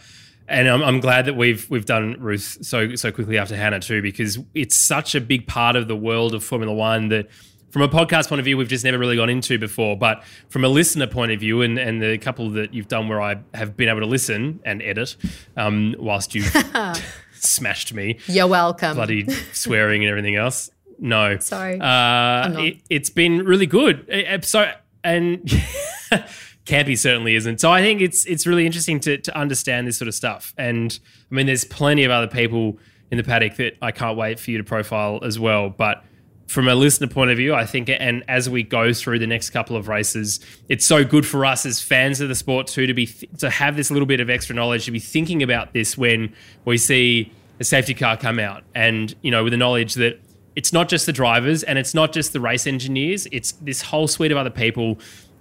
and 0.50 0.68
I'm, 0.68 0.82
I'm, 0.82 1.00
glad 1.00 1.26
that 1.26 1.36
we've 1.36 1.70
we've 1.70 1.86
done 1.86 2.18
Ruth 2.20 2.58
so 2.62 2.96
so 2.96 3.12
quickly 3.12 3.38
after 3.38 3.56
Hannah 3.56 3.80
too 3.80 4.02
because 4.02 4.40
it's 4.56 4.76
such 4.76 5.14
a 5.14 5.22
big 5.22 5.48
part 5.48 5.76
of 5.76 5.88
the 5.88 5.96
world 5.96 6.34
of 6.34 6.44
Formula 6.44 6.74
One 6.74 7.10
that 7.10 7.30
from 7.72 7.82
a 7.82 7.88
podcast 7.88 8.30
point 8.30 8.40
of 8.40 8.46
view, 8.46 8.58
we've 8.58 8.68
just 8.68 8.84
never 8.84 8.98
really 8.98 9.16
gone 9.16 9.30
into 9.30 9.58
before. 9.58 9.98
But 9.98 10.24
from 10.50 10.64
a 10.64 10.68
listener 10.68 11.08
point 11.08 11.32
of 11.32 11.40
view, 11.40 11.62
and, 11.62 11.78
and 11.78 12.02
the 12.02 12.18
couple 12.18 12.50
that 12.52 12.74
you've 12.74 12.88
done 12.88 13.08
where 13.08 13.22
I 13.22 13.38
have 13.54 13.78
been 13.78 13.90
able 13.90 14.02
to 14.02 14.06
listen 14.06 14.60
and 14.66 14.82
edit 14.82 15.16
um, 15.58 15.96
whilst 16.00 16.36
you've 16.36 16.52
smashed 17.34 17.94
me. 17.94 18.20
You're 18.28 18.48
welcome. 18.48 18.96
Bloody 18.96 19.30
swearing 19.54 20.04
and 20.04 20.10
everything 20.10 20.36
else. 20.36 20.70
No. 21.00 21.38
Sorry. 21.40 21.80
Uh, 21.80 22.60
it, 22.60 22.82
has 22.92 23.10
been 23.10 23.46
really 23.46 23.66
good. 23.66 24.06
So, 24.44 24.72
and 25.04 25.40
Campy 26.66 26.98
certainly 26.98 27.36
isn't. 27.36 27.62
So 27.62 27.72
I 27.72 27.82
think 27.82 28.02
it's 28.02 28.26
it's 28.26 28.46
really 28.46 28.66
interesting 28.66 29.00
to, 29.02 29.18
to 29.18 29.38
understand 29.38 29.88
this 29.88 29.98
sort 29.98 30.08
of 30.08 30.14
stuff. 30.14 30.54
And 30.58 31.00
I 31.32 31.36
mean, 31.36 31.46
there's 31.46 31.66
plenty 31.66 32.04
of 32.04 32.12
other 32.12 32.28
people 32.28 32.78
in 33.12 33.18
the 33.18 33.24
paddock 33.24 33.56
that 33.56 33.78
I 33.82 33.92
can't 33.92 34.18
wait 34.18 34.40
for 34.40 34.52
you 34.52 34.58
to 34.58 34.64
profile 34.64 35.20
as 35.24 35.40
well. 35.40 35.70
But 35.70 36.04
from 36.50 36.68
a 36.68 36.74
listener 36.74 37.06
point 37.06 37.30
of 37.30 37.38
view, 37.38 37.54
I 37.54 37.64
think, 37.64 37.92
and 37.92 38.24
as 38.28 38.50
we 38.50 38.64
go 38.64 38.92
through 38.92 39.20
the 39.20 39.28
next 39.28 39.52
couple 39.52 39.78
of 39.78 39.88
races, 39.88 40.40
it's 40.68 40.84
so 40.84 41.06
good 41.06 41.24
for 41.24 41.46
us 41.46 41.64
as 41.64 41.80
fans 41.80 42.22
of 42.22 42.28
the 42.28 42.34
sport 42.34 42.66
too 42.66 42.88
to 42.88 42.94
be 42.96 43.06
to 43.38 43.52
have 43.52 43.76
this 43.76 43.92
little 43.92 44.08
bit 44.08 44.20
of 44.20 44.32
extra 44.32 44.56
knowledge 44.56 44.86
to 44.86 44.92
be 44.92 45.00
thinking 45.00 45.44
about 45.44 45.74
this 45.74 45.96
when 45.96 46.34
we 46.66 46.76
see 46.76 47.32
a 47.60 47.64
safety 47.64 47.94
car 47.94 48.18
come 48.18 48.40
out, 48.40 48.64
and 48.74 49.14
you 49.22 49.30
know, 49.30 49.44
with 49.44 49.52
the 49.52 49.58
knowledge 49.58 49.94
that 49.94 50.20
it's 50.56 50.74
not 50.74 50.90
just 50.90 51.06
the 51.06 51.14
drivers 51.14 51.62
and 51.62 51.78
it's 51.78 51.94
not 51.94 52.14
just 52.14 52.34
the 52.34 52.40
race 52.40 52.66
engineers; 52.66 53.28
it's 53.32 53.52
this 53.52 53.84
whole 53.84 54.08
suite 54.08 54.32
of 54.32 54.38
other 54.38 54.50
people 54.50 54.98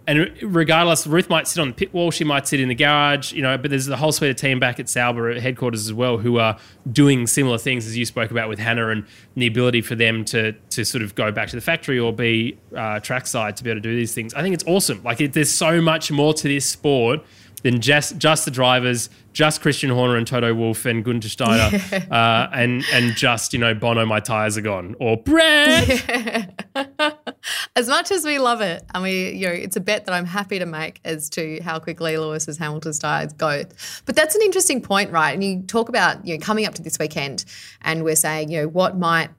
and 0.09 0.35
regardless, 0.43 1.07
Ruth 1.07 1.29
might 1.29 1.47
sit 1.47 1.61
on 1.61 1.69
the 1.69 1.75
pit 1.75 1.93
wall, 1.93 2.11
she 2.11 2.25
might 2.25 2.49
sit 2.49 2.61
in 2.61 2.69
the 2.71 2.75
garage, 2.75 3.35
you 3.35 3.43
know, 3.43 3.59
but 3.59 3.69
there's 3.69 3.89
a 3.89 3.97
whole 3.97 4.11
suite 4.11 4.31
of 4.31 4.37
team 4.37 4.59
back 4.59 4.81
at 4.81 4.89
Sauber 4.89 5.39
headquarters 5.39 5.85
as 5.85 5.93
well 5.93 6.17
who 6.17 6.39
are 6.39 6.57
doing 6.91 7.27
similar 7.27 7.59
things 7.59 7.87
as 7.87 7.95
you 7.95 8.07
spoke 8.07 8.31
about 8.31 8.49
with 8.49 8.59
Hannah 8.59 8.89
and 8.89 9.05
the 9.35 9.47
ability 9.47 9.83
for 9.83 9.95
them 9.95 10.25
to 10.25 10.53
to 10.53 10.85
sort 10.87 11.05
of 11.05 11.15
go 11.15 11.31
back 11.31 11.51
to 11.51 11.57
the 11.57 11.61
factory 11.61 11.99
or 11.99 12.11
be 12.11 12.57
uh, 12.75 13.01
trackside 13.01 13.59
to 13.59 13.65
be 13.65 13.69
able 13.69 13.83
to 13.83 13.87
do 13.87 13.95
these 13.95 14.15
things. 14.15 14.33
I 14.33 14.41
think 14.41 14.55
it's 14.55 14.65
awesome. 14.67 15.03
Like 15.03 15.21
it, 15.21 15.35
there's 15.35 15.53
so 15.53 15.83
much 15.83 16.11
more 16.11 16.33
to 16.33 16.49
this 16.49 16.65
sport 16.65 17.21
than 17.63 17.83
just 17.83 18.17
just 18.17 18.47
the 18.47 18.51
drivers, 18.51 19.11
just 19.35 19.61
Christian 19.61 19.91
Horner 19.91 20.17
and 20.17 20.27
Toto 20.27 20.55
Wolff 20.55 20.87
and 20.87 21.05
Gunther 21.05 21.29
Steiner, 21.29 21.79
uh, 22.11 22.49
and 22.55 22.83
and 22.95 23.15
just 23.15 23.53
you 23.53 23.59
know 23.59 23.75
Bono, 23.75 24.07
my 24.07 24.21
tires 24.21 24.57
are 24.57 24.63
gone, 24.63 24.97
or 24.99 25.19
Brad. 25.19 26.65
as 27.77 27.89
much 27.89 28.11
as 28.11 28.25
we 28.25 28.39
love 28.39 28.61
it, 28.61 28.85
and 28.95 29.03
we, 29.03 29.31
you 29.33 29.47
know, 29.47 29.53
it's 29.53 29.77
a 29.77 29.81
bet 29.81 30.07
that 30.07 30.13
I'm 30.13 30.27
happy 30.27 30.59
to 30.59 30.67
make 30.67 31.01
as 31.05 31.29
to 31.31 31.61
how 31.63 31.79
quickly 31.79 32.17
Lewis's 32.17 32.59
Hamilton's 32.59 32.99
tires 32.99 33.33
go. 33.33 33.65
But 34.05 34.17
that's 34.17 34.35
an 34.35 34.43
interesting 34.43 34.81
point, 34.81 35.11
right? 35.11 35.33
And 35.33 35.43
you 35.43 35.63
talk 35.63 35.89
about, 35.89 36.27
you 36.27 36.37
know, 36.37 36.45
coming 36.45 36.67
up 36.67 36.75
to 36.75 36.83
this 36.83 36.99
weekend, 36.99 37.45
and 37.83 38.05
we're 38.05 38.17
saying, 38.17 38.51
you 38.51 38.63
know, 38.63 38.69
what 38.69 38.97
might 38.97 39.31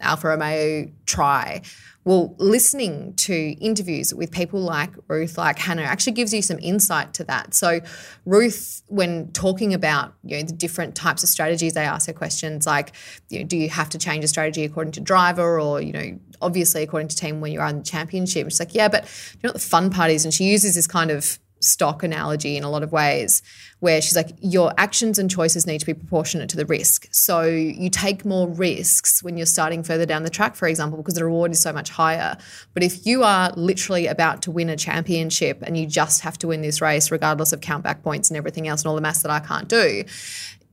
Alfa 0.00 0.28
Romeo 0.28 0.90
try? 1.06 1.62
Well, 2.06 2.36
listening 2.38 3.14
to 3.14 3.34
interviews 3.34 4.14
with 4.14 4.30
people 4.30 4.60
like 4.60 4.92
Ruth, 5.08 5.36
like 5.36 5.58
Hannah, 5.58 5.82
actually 5.82 6.12
gives 6.12 6.32
you 6.32 6.40
some 6.40 6.56
insight 6.60 7.12
to 7.14 7.24
that. 7.24 7.52
So, 7.52 7.80
Ruth, 8.24 8.84
when 8.86 9.32
talking 9.32 9.74
about 9.74 10.14
you 10.22 10.36
know 10.36 10.44
the 10.44 10.52
different 10.52 10.94
types 10.94 11.24
of 11.24 11.28
strategies, 11.28 11.72
they 11.72 11.80
ask 11.80 12.06
her 12.06 12.12
questions 12.12 12.64
like, 12.64 12.92
you 13.28 13.40
know, 13.40 13.44
do 13.44 13.56
you 13.56 13.68
have 13.70 13.88
to 13.88 13.98
change 13.98 14.22
a 14.22 14.28
strategy 14.28 14.62
according 14.62 14.92
to 14.92 15.00
driver, 15.00 15.60
or 15.60 15.82
you 15.82 15.90
know, 15.92 16.20
obviously 16.40 16.84
according 16.84 17.08
to 17.08 17.16
team 17.16 17.40
when 17.40 17.50
you're 17.50 17.64
on 17.64 17.78
the 17.78 17.84
championship? 17.84 18.46
She's 18.46 18.60
like, 18.60 18.72
yeah, 18.72 18.86
but 18.86 19.02
you 19.32 19.40
know 19.42 19.48
what 19.48 19.54
the 19.54 19.68
fun 19.68 19.90
part 19.90 20.12
is, 20.12 20.24
and 20.24 20.32
she 20.32 20.44
uses 20.44 20.76
this 20.76 20.86
kind 20.86 21.10
of 21.10 21.40
stock 21.66 22.02
analogy 22.02 22.56
in 22.56 22.64
a 22.64 22.70
lot 22.70 22.82
of 22.82 22.92
ways 22.92 23.42
where 23.80 24.00
she's 24.00 24.16
like 24.16 24.30
your 24.40 24.72
actions 24.78 25.18
and 25.18 25.30
choices 25.30 25.66
need 25.66 25.78
to 25.80 25.86
be 25.86 25.92
proportionate 25.92 26.48
to 26.48 26.56
the 26.56 26.64
risk. 26.66 27.06
So 27.10 27.42
you 27.42 27.90
take 27.90 28.24
more 28.24 28.48
risks 28.48 29.22
when 29.22 29.36
you're 29.36 29.46
starting 29.46 29.82
further 29.82 30.06
down 30.06 30.22
the 30.22 30.30
track 30.30 30.56
for 30.56 30.68
example 30.68 30.96
because 30.98 31.14
the 31.14 31.24
reward 31.24 31.52
is 31.52 31.60
so 31.60 31.72
much 31.72 31.90
higher. 31.90 32.36
But 32.74 32.82
if 32.82 33.06
you 33.06 33.22
are 33.22 33.52
literally 33.56 34.06
about 34.06 34.42
to 34.42 34.50
win 34.50 34.70
a 34.70 34.76
championship 34.76 35.62
and 35.62 35.76
you 35.76 35.86
just 35.86 36.22
have 36.22 36.38
to 36.38 36.48
win 36.48 36.62
this 36.62 36.80
race 36.80 37.10
regardless 37.10 37.52
of 37.52 37.60
count 37.60 37.84
back 37.84 38.02
points 38.02 38.30
and 38.30 38.36
everything 38.36 38.68
else 38.68 38.82
and 38.82 38.88
all 38.88 38.94
the 38.94 39.00
maths 39.00 39.22
that 39.22 39.30
I 39.30 39.40
can't 39.40 39.68
do 39.68 40.04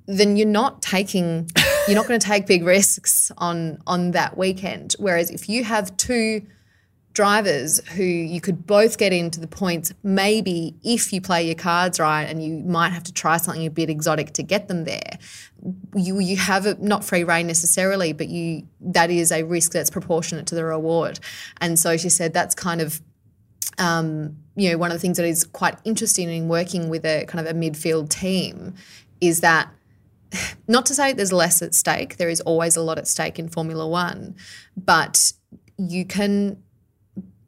then 0.06 0.36
you're 0.36 0.48
not 0.48 0.82
taking 0.82 1.50
you're 1.88 1.96
not 1.96 2.08
going 2.08 2.20
to 2.20 2.26
take 2.26 2.46
big 2.46 2.64
risks 2.64 3.32
on 3.38 3.82
on 3.88 4.12
that 4.12 4.38
weekend. 4.38 4.96
Whereas 5.00 5.30
if 5.30 5.50
you 5.50 5.64
have 5.64 5.96
two 5.98 6.46
drivers 7.14 7.80
who 7.90 8.04
you 8.04 8.42
could 8.42 8.66
both 8.66 8.98
get 8.98 9.14
into 9.14 9.40
the 9.40 9.48
points 9.48 9.94
maybe 10.02 10.76
if 10.84 11.14
you 11.14 11.22
play 11.22 11.46
your 11.46 11.56
cards 11.56 12.00
right 12.00 12.24
and 12.24 12.44
you 12.44 12.58
might 12.58 12.90
have 12.90 13.04
to 13.04 13.14
try 13.14 13.38
something 13.38 13.66
a 13.66 13.70
bit 13.70 13.90
exotic 13.90 14.34
to 14.34 14.42
get 14.42 14.68
them 14.68 14.84
there. 14.84 15.20
You 15.96 16.20
you 16.20 16.38
have 16.38 16.66
a, 16.66 16.74
not 16.84 17.06
free 17.06 17.24
reign 17.24 17.46
necessarily 17.46 18.14
but 18.14 18.30
you 18.30 18.68
that 18.82 19.12
is 19.12 19.32
a 19.32 19.44
risk 19.44 19.72
that's 19.74 19.92
proportionate 19.92 20.48
to 20.48 20.56
the 20.56 20.66
reward. 20.66 21.20
And 21.62 21.78
so 21.78 21.98
she 21.98 22.10
said 22.10 22.34
that's 22.34 22.56
kind 22.56 22.82
of 22.82 23.00
um, 23.78 24.38
you 24.56 24.72
know 24.72 24.78
one 24.78 24.90
of 24.90 24.96
the 24.96 25.00
things 25.00 25.18
that 25.18 25.26
is 25.26 25.44
quite 25.44 25.78
interesting 25.84 26.30
in 26.30 26.48
working 26.48 26.90
with 26.90 27.06
a 27.06 27.26
kind 27.26 27.46
of 27.46 27.56
a 27.56 27.58
midfield 27.58 28.10
team 28.10 28.74
is 29.22 29.42
that 29.42 29.70
not 30.68 30.88
to 30.88 30.96
say 30.96 31.14
there's 31.14 31.34
less 31.34 31.62
at 31.62 31.76
stake 31.76 32.18
there 32.18 32.30
is 32.30 32.42
always 32.42 32.76
a 32.76 32.82
lot 32.82 32.98
at 32.98 33.08
stake 33.08 33.38
in 33.38 33.50
formula 33.50 33.88
1 33.88 34.36
but 34.78 35.34
you 35.78 36.06
can 36.06 36.63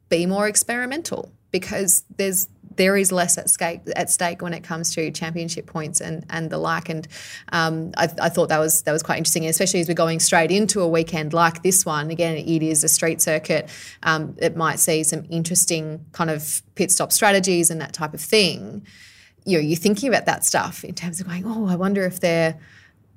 be 0.08 0.26
more 0.26 0.46
experimental 0.46 1.32
because 1.50 2.04
there's 2.16 2.48
there 2.76 2.96
is 2.96 3.10
less 3.10 3.38
at 3.38 3.48
stake 3.48 3.80
at 3.96 4.10
stake 4.10 4.42
when 4.42 4.52
it 4.52 4.62
comes 4.62 4.94
to 4.94 5.10
championship 5.10 5.66
points 5.66 6.00
and 6.00 6.24
and 6.30 6.50
the 6.50 6.58
like. 6.58 6.88
And 6.88 7.08
um, 7.52 7.92
I, 7.96 8.08
I, 8.20 8.28
thought 8.28 8.48
that 8.50 8.58
was 8.58 8.82
that 8.82 8.92
was 8.92 9.02
quite 9.02 9.18
interesting, 9.18 9.46
especially 9.46 9.80
as 9.80 9.88
we're 9.88 9.94
going 9.94 10.20
straight 10.20 10.50
into 10.50 10.80
a 10.80 10.88
weekend 10.88 11.32
like 11.32 11.62
this 11.62 11.86
one. 11.86 12.10
Again, 12.10 12.36
it 12.36 12.62
is 12.62 12.84
a 12.84 12.88
street 12.88 13.20
circuit. 13.20 13.68
Um, 14.02 14.36
it 14.38 14.56
might 14.56 14.78
see 14.78 15.02
some 15.04 15.24
interesting 15.30 16.04
kind 16.12 16.30
of 16.30 16.62
pit 16.74 16.90
stop 16.90 17.12
strategies 17.12 17.70
and 17.70 17.80
that 17.80 17.92
type 17.92 18.14
of 18.14 18.20
thing. 18.20 18.86
You 19.44 19.58
know, 19.58 19.62
you're 19.62 19.76
thinking 19.76 20.08
about 20.08 20.26
that 20.26 20.44
stuff 20.44 20.84
in 20.84 20.94
terms 20.94 21.20
of 21.20 21.26
going, 21.26 21.44
oh, 21.46 21.66
I 21.66 21.76
wonder 21.76 22.04
if 22.04 22.20
they're 22.20 22.58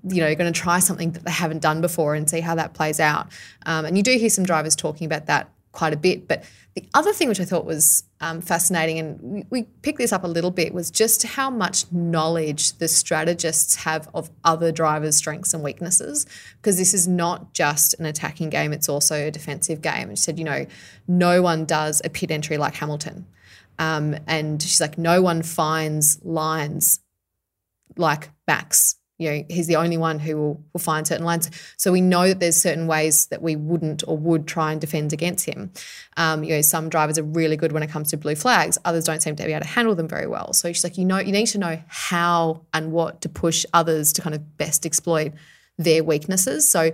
you 0.07 0.21
know, 0.21 0.33
going 0.33 0.51
to 0.51 0.57
try 0.57 0.79
something 0.79 1.11
that 1.11 1.25
they 1.25 1.31
haven't 1.31 1.61
done 1.61 1.81
before 1.81 2.15
and 2.15 2.29
see 2.29 2.39
how 2.39 2.55
that 2.55 2.73
plays 2.73 3.01
out. 3.01 3.27
Um, 3.65 3.83
and 3.83 3.97
you 3.97 4.03
do 4.03 4.17
hear 4.17 4.29
some 4.29 4.45
drivers 4.45 4.73
talking 4.73 5.05
about 5.05 5.25
that 5.25 5.49
quite 5.71 5.93
a 5.93 5.97
bit. 5.97 6.27
But 6.27 6.43
the 6.79 6.89
other 6.93 7.11
thing 7.11 7.27
which 7.27 7.41
I 7.41 7.45
thought 7.45 7.65
was 7.65 8.03
um, 8.21 8.39
fascinating, 8.39 8.99
and 8.99 9.21
we, 9.21 9.45
we, 9.49 9.63
picked 9.81 9.97
this 9.97 10.13
up 10.13 10.23
a 10.23 10.27
little 10.27 10.51
bit, 10.51 10.73
was 10.73 10.89
just 10.89 11.23
how 11.23 11.49
much 11.49 11.91
knowledge 11.91 12.77
the 12.77 12.87
strategists 12.87 13.75
have 13.75 14.07
of 14.13 14.29
other 14.45 14.71
drivers' 14.71 15.17
strengths 15.17 15.53
and 15.53 15.61
weaknesses. 15.61 16.25
Because 16.57 16.77
this 16.77 16.93
is 16.93 17.05
not 17.05 17.53
just 17.53 17.99
an 17.99 18.05
attacking 18.05 18.49
game, 18.49 18.71
it's 18.71 18.87
also 18.87 19.27
a 19.27 19.31
defensive 19.31 19.81
game. 19.81 20.07
And 20.07 20.17
she 20.17 20.23
said, 20.23 20.39
you 20.39 20.45
know, 20.45 20.65
no 21.07 21.41
one 21.41 21.65
does 21.65 22.01
a 22.05 22.09
pit 22.09 22.31
entry 22.31 22.57
like 22.57 22.75
Hamilton. 22.75 23.25
Um, 23.77 24.15
and 24.25 24.61
she's 24.61 24.79
like, 24.79 24.97
no 24.97 25.21
one 25.21 25.41
finds 25.41 26.23
lines 26.23 27.01
like 27.97 28.29
Max 28.47 28.95
you 29.19 29.29
know, 29.29 29.43
he's 29.49 29.67
the 29.67 29.75
only 29.75 29.97
one 29.97 30.17
who 30.17 30.37
will, 30.37 30.63
will 30.71 30.79
find 30.79 31.05
certain 31.05 31.25
lines. 31.25 31.51
So 31.75 31.91
we 31.91 31.99
know 31.99 32.29
that 32.29 32.39
there's 32.39 32.55
certain 32.55 32.87
ways 32.87 33.27
that 33.27 33.41
we 33.41 33.57
wouldn't 33.57 34.01
or 34.07 34.17
would 34.17 34.47
try 34.47 34.71
and 34.71 34.79
defend 34.79 35.11
against 35.11 35.45
him. 35.45 35.71
Um, 36.15 36.43
you 36.43 36.55
know, 36.55 36.61
some 36.61 36.87
drivers 36.87 37.19
are 37.19 37.23
really 37.23 37.57
good 37.57 37.73
when 37.73 37.83
it 37.83 37.89
comes 37.89 38.09
to 38.11 38.17
blue 38.17 38.35
flags. 38.35 38.77
Others 38.85 39.03
don't 39.03 39.21
seem 39.21 39.35
to 39.35 39.45
be 39.45 39.51
able 39.51 39.65
to 39.65 39.67
handle 39.67 39.93
them 39.93 40.07
very 40.07 40.25
well. 40.25 40.53
So 40.53 40.71
she's 40.71 40.85
like, 40.85 40.97
you 40.97 41.03
know, 41.03 41.19
you 41.19 41.33
need 41.33 41.47
to 41.47 41.57
know 41.57 41.83
how 41.87 42.61
and 42.73 42.93
what 42.93 43.19
to 43.21 43.29
push 43.29 43.65
others 43.73 44.13
to 44.13 44.21
kind 44.21 44.33
of 44.33 44.57
best 44.57 44.85
exploit 44.85 45.33
their 45.77 46.01
weaknesses. 46.01 46.65
So 46.67 46.91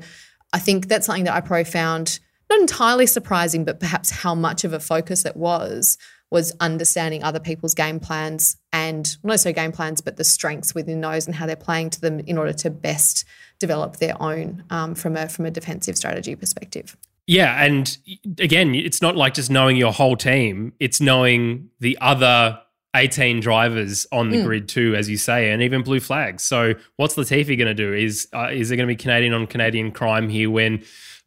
I 0.51 0.59
think 0.59 0.87
that's 0.87 1.05
something 1.05 1.25
that 1.25 1.35
I 1.35 1.41
probably 1.41 1.65
found 1.65 2.19
not 2.49 2.59
entirely 2.59 3.05
surprising, 3.05 3.65
but 3.65 3.79
perhaps 3.79 4.09
how 4.09 4.33
much 4.33 4.63
of 4.63 4.73
a 4.73 4.79
focus 4.79 5.25
it 5.25 5.37
was 5.37 5.97
was 6.35 6.51
understanding 6.59 7.23
other 7.23 7.39
people's 7.39 7.73
game 7.73 7.97
plans 7.97 8.57
and 8.73 9.15
not 9.23 9.39
so 9.39 9.53
game 9.53 9.71
plans, 9.71 10.01
but 10.01 10.17
the 10.17 10.23
strengths 10.25 10.75
within 10.75 10.99
those 10.99 11.27
and 11.27 11.33
how 11.33 11.45
they're 11.45 11.55
playing 11.55 11.89
to 11.91 12.01
them 12.01 12.19
in 12.19 12.37
order 12.37 12.51
to 12.51 12.69
best 12.69 13.23
develop 13.57 13.95
their 13.97 14.21
own 14.21 14.61
um, 14.69 14.95
from 14.95 15.15
a 15.15 15.29
from 15.29 15.45
a 15.45 15.51
defensive 15.51 15.95
strategy 15.95 16.35
perspective. 16.35 16.97
Yeah, 17.25 17.63
and 17.63 17.97
again, 18.37 18.75
it's 18.75 19.01
not 19.01 19.15
like 19.15 19.33
just 19.33 19.49
knowing 19.49 19.77
your 19.77 19.93
whole 19.93 20.17
team; 20.17 20.73
it's 20.77 20.99
knowing 20.99 21.69
the 21.79 21.97
other 22.01 22.59
18 22.97 23.39
drivers 23.39 24.05
on 24.11 24.29
the 24.29 24.37
mm. 24.37 24.43
grid 24.43 24.67
too, 24.67 24.93
as 24.93 25.09
you 25.09 25.15
say, 25.15 25.51
and 25.51 25.61
even 25.61 25.83
blue 25.83 26.01
flags. 26.01 26.43
So, 26.43 26.73
what's 26.97 27.15
Latifi 27.15 27.57
going 27.57 27.67
to 27.67 27.73
do? 27.73 27.93
Is 27.93 28.27
uh, 28.33 28.49
is 28.51 28.67
there 28.67 28.75
going 28.75 28.89
to 28.89 28.91
be 28.91 29.01
Canadian 29.01 29.33
on 29.33 29.47
Canadian 29.47 29.93
crime 29.93 30.27
here 30.27 30.49
when 30.49 30.83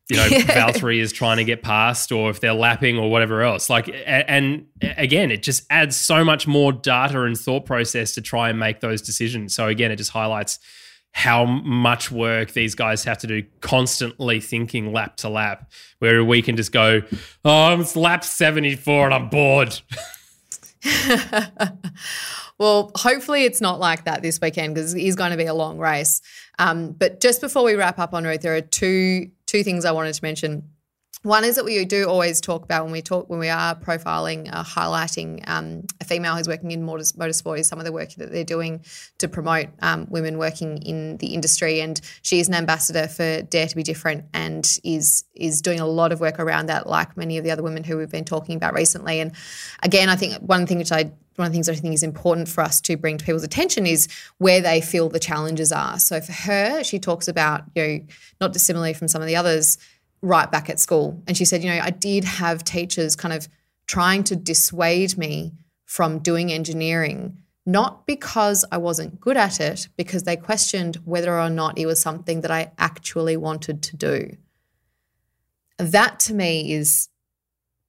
you 0.09 0.17
know, 0.17 0.29
Valtteri 0.29 1.01
is 1.01 1.13
trying 1.13 1.37
to 1.37 1.45
get 1.45 1.63
past 1.63 2.13
or 2.13 2.31
if 2.31 2.41
they're 2.41 2.55
lapping 2.55 2.99
or 2.99 3.11
whatever 3.11 3.43
else. 3.43 3.69
Like, 3.69 3.91
and 4.07 4.67
again, 4.83 5.31
it 5.31 5.43
just 5.43 5.65
adds 5.71 5.97
so 5.97 6.25
much 6.25 6.47
more 6.47 6.73
data 6.73 7.23
and 7.23 7.39
thought 7.39 7.67
process 7.67 8.15
to 8.15 8.23
try 8.23 8.49
and 8.49 8.59
make 8.59 8.81
those 8.81 9.03
decisions. 9.03 9.55
So 9.55 9.69
again, 9.69 9.91
it 9.91 9.97
just 9.97 10.11
highlights 10.11 10.59
how 11.13 11.45
much 11.45 12.11
work 12.11 12.53
these 12.53 12.75
guys 12.75 13.05
have 13.05 13.19
to 13.19 13.27
do 13.27 13.43
constantly 13.61 14.41
thinking 14.41 14.93
lap 14.93 15.17
to 15.17 15.29
lap, 15.29 15.71
where 15.99 16.25
we 16.25 16.43
can 16.43 16.57
just 16.57 16.73
go, 16.73 17.03
oh, 17.45 17.81
it's 17.81 17.97
lap 17.97 18.25
74 18.25 19.07
and 19.07 19.15
I'm 19.15 19.29
bored. 19.29 19.81
well, 22.59 22.93
hopefully 22.95 23.45
it's 23.45 23.61
not 23.61 23.81
like 23.81 24.05
that 24.05 24.23
this 24.23 24.41
weekend 24.41 24.75
because 24.75 24.95
it 24.95 25.03
is 25.03 25.17
going 25.17 25.33
to 25.33 25.37
be 25.37 25.47
a 25.47 25.55
long 25.55 25.79
race. 25.79 26.21
Um, 26.59 26.93
but 26.93 27.21
just 27.21 27.41
before 27.41 27.65
we 27.65 27.75
wrap 27.75 27.99
up 27.99 28.15
on 28.15 28.25
Ruth, 28.25 28.43
there 28.43 28.55
are 28.55 28.61
two 28.61 29.31
two 29.49 29.65
things 29.65 29.85
I 29.85 29.91
wanted 29.91 30.15
to 30.15 30.23
mention. 30.23 30.71
One 31.25 31.43
is 31.43 31.57
that 31.57 31.65
we 31.65 31.85
do 31.85 32.05
always 32.05 32.41
talk 32.41 32.63
about 32.63 32.85
when 32.85 32.93
we 32.93 33.03
talk 33.03 33.29
when 33.29 33.41
we 33.41 33.49
are 33.49 33.75
profiling, 33.75 34.49
uh, 34.53 34.63
highlighting 34.63 35.43
um, 35.49 35.83
a 36.01 36.05
female 36.05 36.37
who's 36.37 36.47
working 36.47 36.71
in 36.71 36.87
motorsport 36.87 37.59
is 37.59 37.67
some 37.67 37.81
of 37.81 37.85
the 37.85 37.91
work 37.91 38.11
that 38.15 38.31
they're 38.31 38.45
doing 38.45 38.85
to 39.19 39.27
promote 39.27 39.67
um, 39.83 40.07
women 40.11 40.39
working 40.39 40.81
in 40.83 41.17
the 41.17 41.35
industry. 41.35 41.81
And 41.81 42.01
she 42.23 42.39
is 42.39 42.47
an 42.47 42.55
ambassador 42.55 43.09
for 43.09 43.43
Dare 43.43 43.67
to 43.67 43.75
Be 43.75 43.83
Different 43.83 44.27
and 44.33 44.79
is 44.85 45.25
is 45.35 45.61
doing 45.61 45.81
a 45.81 45.87
lot 45.87 46.13
of 46.13 46.21
work 46.21 46.39
around 46.39 46.67
that, 46.67 46.87
like 46.87 47.17
many 47.17 47.37
of 47.37 47.43
the 47.43 47.51
other 47.51 47.65
women 47.65 47.83
who 47.83 47.97
we've 47.97 48.09
been 48.09 48.25
talking 48.25 48.55
about 48.55 48.75
recently. 48.75 49.19
And 49.19 49.33
again, 49.83 50.09
I 50.09 50.15
think 50.15 50.35
one 50.41 50.69
thing 50.69 50.79
which 50.79 50.93
I 50.93 51.11
one 51.39 51.47
of 51.47 51.53
the 51.53 51.57
things 51.57 51.69
I 51.69 51.75
think 51.75 51.95
is 51.95 52.03
important 52.03 52.49
for 52.49 52.63
us 52.63 52.81
to 52.83 52.97
bring 52.97 53.19
to 53.19 53.25
people's 53.25 53.45
attention 53.45 53.87
is 53.87 54.09
where 54.39 54.61
they 54.61 54.81
feel 54.81 55.09
the 55.09 55.21
challenges 55.21 55.73
are. 55.73 55.99
So 55.99 56.21
for 56.21 56.33
her, 56.33 56.83
she 56.83 56.99
talks 56.99 57.29
about, 57.29 57.65
you 57.75 57.83
know, 57.83 58.01
not 58.41 58.53
dissimilarly 58.53 58.95
from 58.95 59.09
some 59.09 59.23
of 59.23 59.29
the 59.29 59.37
others, 59.37 59.79
right 60.21 60.51
back 60.51 60.69
at 60.69 60.81
school. 60.81 61.23
And 61.27 61.37
she 61.37 61.45
said, 61.45 61.63
you 61.63 61.71
know, 61.71 61.81
I 61.81 61.91
did 61.91 62.25
have 62.25 62.65
teachers 62.65 63.15
kind 63.15 63.33
of 63.33 63.49
trying 63.87 64.25
to 64.25 64.37
dissuade 64.37 65.17
me 65.17 65.53
from 65.85 66.19
doing 66.19 66.53
engineering, 66.53 67.39
not 67.65 68.07
because 68.07 68.65
I 68.71 68.79
wasn't 68.79 69.21
good 69.21 69.37
at 69.37 69.61
it, 69.61 69.89
because 69.97 70.25
they 70.25 70.37
questioned 70.37 70.97
whether 71.05 71.39
or 71.39 71.49
not 71.49 71.79
it 71.79 71.87
was 71.87 72.01
something 72.01 72.43
that 72.43 72.51
I 72.51 72.73
actually 72.79 73.37
wanted 73.37 73.83
to 73.85 73.97
do. 73.97 74.37
That 75.79 76.19
to 76.21 76.35
me 76.35 76.73
is 76.73 77.09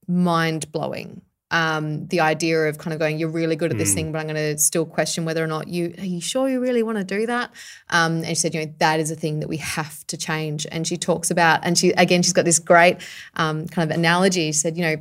mind 0.08 0.72
blowing 0.72 1.22
um, 1.52 2.08
the 2.08 2.20
idea 2.20 2.68
of 2.70 2.78
kind 2.78 2.94
of 2.94 3.00
going, 3.00 3.18
you're 3.18 3.30
really 3.30 3.56
good 3.56 3.72
at 3.72 3.78
this 3.78 3.92
mm. 3.92 3.96
thing, 3.96 4.12
but 4.12 4.20
I'm 4.20 4.28
going 4.28 4.36
to 4.36 4.58
still 4.58 4.86
question 4.86 5.26
whether 5.26 5.44
or 5.44 5.48
not 5.48 5.68
you 5.68 5.94
are 5.98 6.06
you 6.06 6.22
sure 6.22 6.48
you 6.50 6.60
really 6.60 6.84
want 6.84 6.98
to 6.98 7.04
do 7.04 7.26
that. 7.26 7.52
Um, 7.90 8.18
and 8.18 8.28
she 8.28 8.36
said, 8.36 8.54
you 8.54 8.66
know, 8.66 8.74
that 8.80 9.00
is 9.00 9.12
a 9.12 9.16
thing 9.16 9.40
that 9.40 9.50
we 9.50 9.58
have 9.58 10.06
to 10.08 10.18
change. 10.18 10.68
And 10.72 10.88
she 10.88 10.98
talks 10.98 11.32
about, 11.32 11.62
and 11.64 11.78
she 11.78 11.92
again, 11.92 12.22
she's 12.22 12.34
got 12.34 12.46
this 12.46 12.60
great 12.60 12.98
um, 13.36 13.68
kind 13.68 13.90
of 13.90 13.98
analogy. 13.98 14.48
She 14.48 14.54
said, 14.54 14.78
you 14.78 14.84
know, 14.84 14.96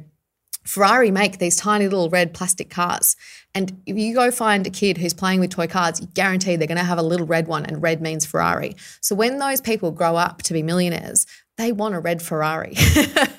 Ferrari 0.65 1.11
make 1.11 1.39
these 1.39 1.57
tiny 1.57 1.85
little 1.85 2.11
red 2.11 2.35
plastic 2.35 2.69
cars. 2.69 3.17
And 3.55 3.81
if 3.87 3.97
you 3.97 4.15
go 4.15 4.31
find 4.31 4.67
a 4.67 4.71
kid 4.71 4.99
who's 4.99 5.15
playing 5.15 5.41
with 5.41 5.51
toy 5.51 5.67
cars, 5.67 6.01
you 6.01 6.07
guarantee 6.09 6.57
they're 6.57 6.69
going 6.69 6.79
to 6.79 6.85
have 6.85 6.99
a 6.99 7.03
little 7.03 7.27
red 7.27 7.49
one, 7.49 7.65
and 7.65 7.83
red 7.83 8.03
means 8.03 8.27
Ferrari. 8.27 8.77
So 9.01 9.15
when 9.15 9.39
those 9.39 9.61
people 9.61 9.91
grow 9.91 10.17
up 10.17 10.43
to 10.43 10.53
be 10.53 10.63
millionaires, 10.63 11.27
they 11.57 11.73
want 11.73 11.95
a 11.95 12.01
red 12.01 12.23
Ferrari. 12.23 12.75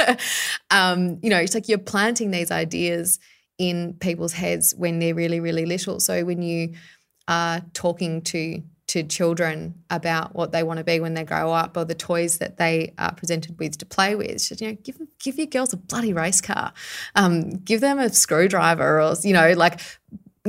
um, 0.71 1.19
you 1.21 1.29
know, 1.29 1.37
it's 1.37 1.53
like 1.53 1.69
you're 1.69 1.77
planting 1.77 2.31
these 2.31 2.51
ideas 2.51 3.19
in 3.57 3.93
people's 3.99 4.33
heads 4.33 4.73
when 4.75 4.99
they're 4.99 5.15
really, 5.15 5.39
really 5.39 5.65
little. 5.65 5.99
So 5.99 6.25
when 6.25 6.41
you 6.41 6.73
are 7.27 7.61
talking 7.73 8.21
to 8.23 8.61
to 8.89 9.03
children 9.03 9.75
about 9.89 10.35
what 10.35 10.51
they 10.51 10.63
want 10.63 10.79
to 10.79 10.83
be 10.83 10.99
when 10.99 11.13
they 11.13 11.23
grow 11.23 11.51
up 11.51 11.77
or 11.77 11.85
the 11.85 11.95
toys 11.95 12.39
that 12.39 12.57
they 12.57 12.93
are 12.97 13.13
presented 13.13 13.57
with 13.59 13.77
to 13.77 13.85
play 13.85 14.15
with. 14.15 14.59
You 14.59 14.69
know, 14.69 14.77
give 14.83 14.99
give 15.19 15.37
your 15.37 15.47
girls 15.47 15.73
a 15.73 15.77
bloody 15.77 16.13
race 16.13 16.41
car, 16.41 16.73
um, 17.15 17.51
give 17.57 17.81
them 17.81 17.99
a 17.99 18.09
screwdriver, 18.09 19.01
or 19.01 19.15
you 19.23 19.33
know, 19.33 19.53
like 19.53 19.79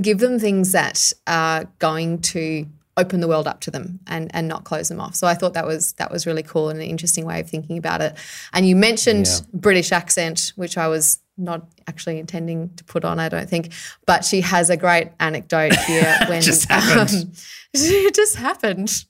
give 0.01 0.19
them 0.19 0.39
things 0.39 0.73
that 0.73 1.13
are 1.27 1.65
going 1.79 2.23
to 2.23 2.67
open 2.97 3.21
the 3.21 3.29
world 3.29 3.47
up 3.47 3.61
to 3.61 3.71
them 3.71 4.01
and 4.07 4.31
and 4.35 4.49
not 4.49 4.65
close 4.65 4.89
them 4.89 5.01
off. 5.01 5.15
So 5.15 5.27
I 5.27 5.35
thought 5.35 5.55
that 5.55 5.67
was 5.67 5.93
that 5.95 6.11
was 6.11 6.27
really 6.27 6.43
cool 6.43 6.71
and 6.71 6.81
an 6.81 6.87
interesting 6.87 7.27
way 7.27 7.41
of 7.41 7.49
thinking 7.49 7.77
about 7.77 8.01
it. 8.01 8.17
And 8.53 8.67
you 8.67 8.75
mentioned 8.75 9.27
yeah. 9.27 9.41
British 9.53 9.93
accent, 9.93 10.53
which 10.57 10.79
I 10.79 10.89
was 10.89 11.19
not 11.41 11.67
actually 11.87 12.19
intending 12.19 12.71
to 12.77 12.85
put 12.85 13.05
on, 13.05 13.19
I 13.19 13.29
don't 13.29 13.49
think. 13.49 13.73
But 14.07 14.25
she 14.25 14.41
has 14.43 14.71
a 14.71 14.77
great 14.77 15.11
anecdote 15.19 15.75
here 15.75 16.17
when 16.29 16.43
just 16.43 16.69
happened. 16.69 17.37
Um, 17.73 17.83
it 17.83 18.17
just 18.17 18.35
happened. 18.35 19.05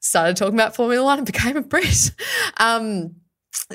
Started 0.00 0.36
talking 0.36 0.54
about 0.54 0.74
Formula 0.74 1.04
One 1.04 1.18
and 1.18 1.26
became 1.26 1.56
a 1.56 1.62
Brit. 1.62 2.10
Um, 2.56 3.14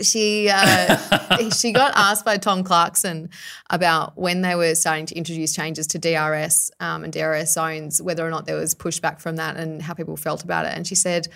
she 0.01 0.49
uh, 0.49 1.49
she 1.55 1.71
got 1.71 1.93
asked 1.95 2.25
by 2.25 2.37
Tom 2.37 2.63
Clarkson 2.63 3.29
about 3.69 4.17
when 4.17 4.41
they 4.41 4.55
were 4.55 4.75
starting 4.75 5.05
to 5.07 5.15
introduce 5.15 5.53
changes 5.53 5.87
to 5.87 5.99
DRS 5.99 6.71
um, 6.79 7.03
and 7.03 7.13
DRS 7.13 7.53
zones, 7.53 8.01
whether 8.01 8.25
or 8.25 8.29
not 8.29 8.45
there 8.45 8.55
was 8.55 8.75
pushback 8.75 9.19
from 9.19 9.37
that 9.37 9.57
and 9.57 9.81
how 9.81 9.93
people 9.93 10.17
felt 10.17 10.43
about 10.43 10.65
it. 10.65 10.75
And 10.75 10.85
she 10.85 10.95
said, 10.95 11.27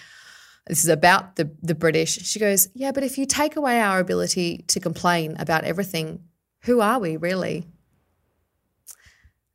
"This 0.68 0.84
is 0.84 0.90
about 0.90 1.36
the 1.36 1.50
the 1.62 1.76
British." 1.76 2.20
She 2.26 2.40
goes, 2.40 2.70
"Yeah, 2.74 2.92
but 2.92 3.04
if 3.04 3.18
you 3.18 3.26
take 3.26 3.56
away 3.56 3.82
our 3.82 4.00
ability 4.00 4.66
to 4.68 4.80
complain 4.80 5.36
about 5.40 5.64
everything, 5.64 6.24
who 6.64 6.82
are 6.82 7.00
we 7.00 7.18
really?" 7.18 7.66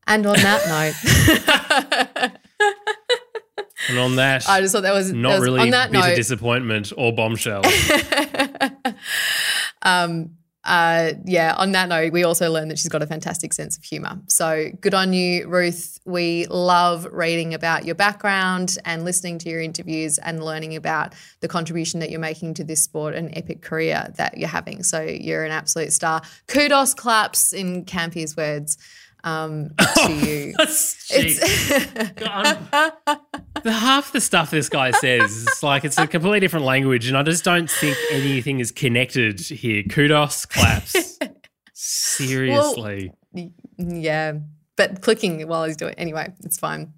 And 0.06 0.24
on 0.26 0.36
that 0.36 0.66
note. 2.28 2.38
And 3.90 3.98
on 3.98 4.16
that, 4.16 4.48
I 4.48 4.60
just 4.60 4.74
thought 4.74 4.82
that 4.82 4.92
was 4.94 5.12
not 5.12 5.30
that 5.30 5.40
was, 5.40 5.48
really 5.48 5.60
on 5.60 5.70
that 5.70 5.92
bitter 5.92 6.08
note, 6.08 6.16
disappointment 6.16 6.92
or 6.96 7.12
bombshell. 7.12 7.62
um, 9.82 10.37
uh, 10.68 11.14
yeah, 11.24 11.54
on 11.56 11.72
that 11.72 11.88
note, 11.88 12.12
we 12.12 12.24
also 12.24 12.50
learned 12.50 12.70
that 12.70 12.78
she's 12.78 12.90
got 12.90 13.00
a 13.00 13.06
fantastic 13.06 13.54
sense 13.54 13.78
of 13.78 13.84
humor. 13.84 14.20
So 14.28 14.68
good 14.82 14.92
on 14.92 15.14
you, 15.14 15.48
Ruth. 15.48 15.98
We 16.04 16.46
love 16.48 17.08
reading 17.10 17.54
about 17.54 17.86
your 17.86 17.94
background 17.94 18.76
and 18.84 19.02
listening 19.02 19.38
to 19.38 19.48
your 19.48 19.62
interviews 19.62 20.18
and 20.18 20.44
learning 20.44 20.76
about 20.76 21.14
the 21.40 21.48
contribution 21.48 22.00
that 22.00 22.10
you're 22.10 22.20
making 22.20 22.52
to 22.54 22.64
this 22.64 22.82
sport 22.82 23.14
and 23.14 23.34
epic 23.34 23.62
career 23.62 24.12
that 24.18 24.36
you're 24.36 24.46
having. 24.46 24.82
So 24.82 25.00
you're 25.00 25.44
an 25.44 25.52
absolute 25.52 25.90
star. 25.90 26.20
Kudos 26.48 26.92
claps 26.92 27.54
in 27.54 27.86
Campy's 27.86 28.36
words 28.36 28.76
um, 29.24 29.70
to 29.96 30.12
you. 30.12 30.52
the 33.62 33.72
half 33.72 34.12
the 34.12 34.20
stuff 34.20 34.50
this 34.50 34.68
guy 34.68 34.90
says 34.92 35.30
is 35.30 35.62
like 35.62 35.84
it's 35.84 35.98
a 35.98 36.06
completely 36.06 36.40
different 36.40 36.66
language, 36.66 37.08
and 37.08 37.16
I 37.16 37.22
just 37.22 37.44
don't 37.44 37.70
think 37.70 37.96
anything 38.10 38.60
is 38.60 38.70
connected 38.70 39.40
here. 39.40 39.82
Kudos, 39.84 40.46
claps. 40.46 41.18
Seriously. 41.74 43.12
Well, 43.32 43.50
yeah, 43.78 44.34
but 44.76 45.00
clicking 45.02 45.46
while 45.48 45.64
he's 45.64 45.76
doing 45.76 45.94
anyway, 45.94 46.32
it's 46.44 46.58
fine. 46.58 46.92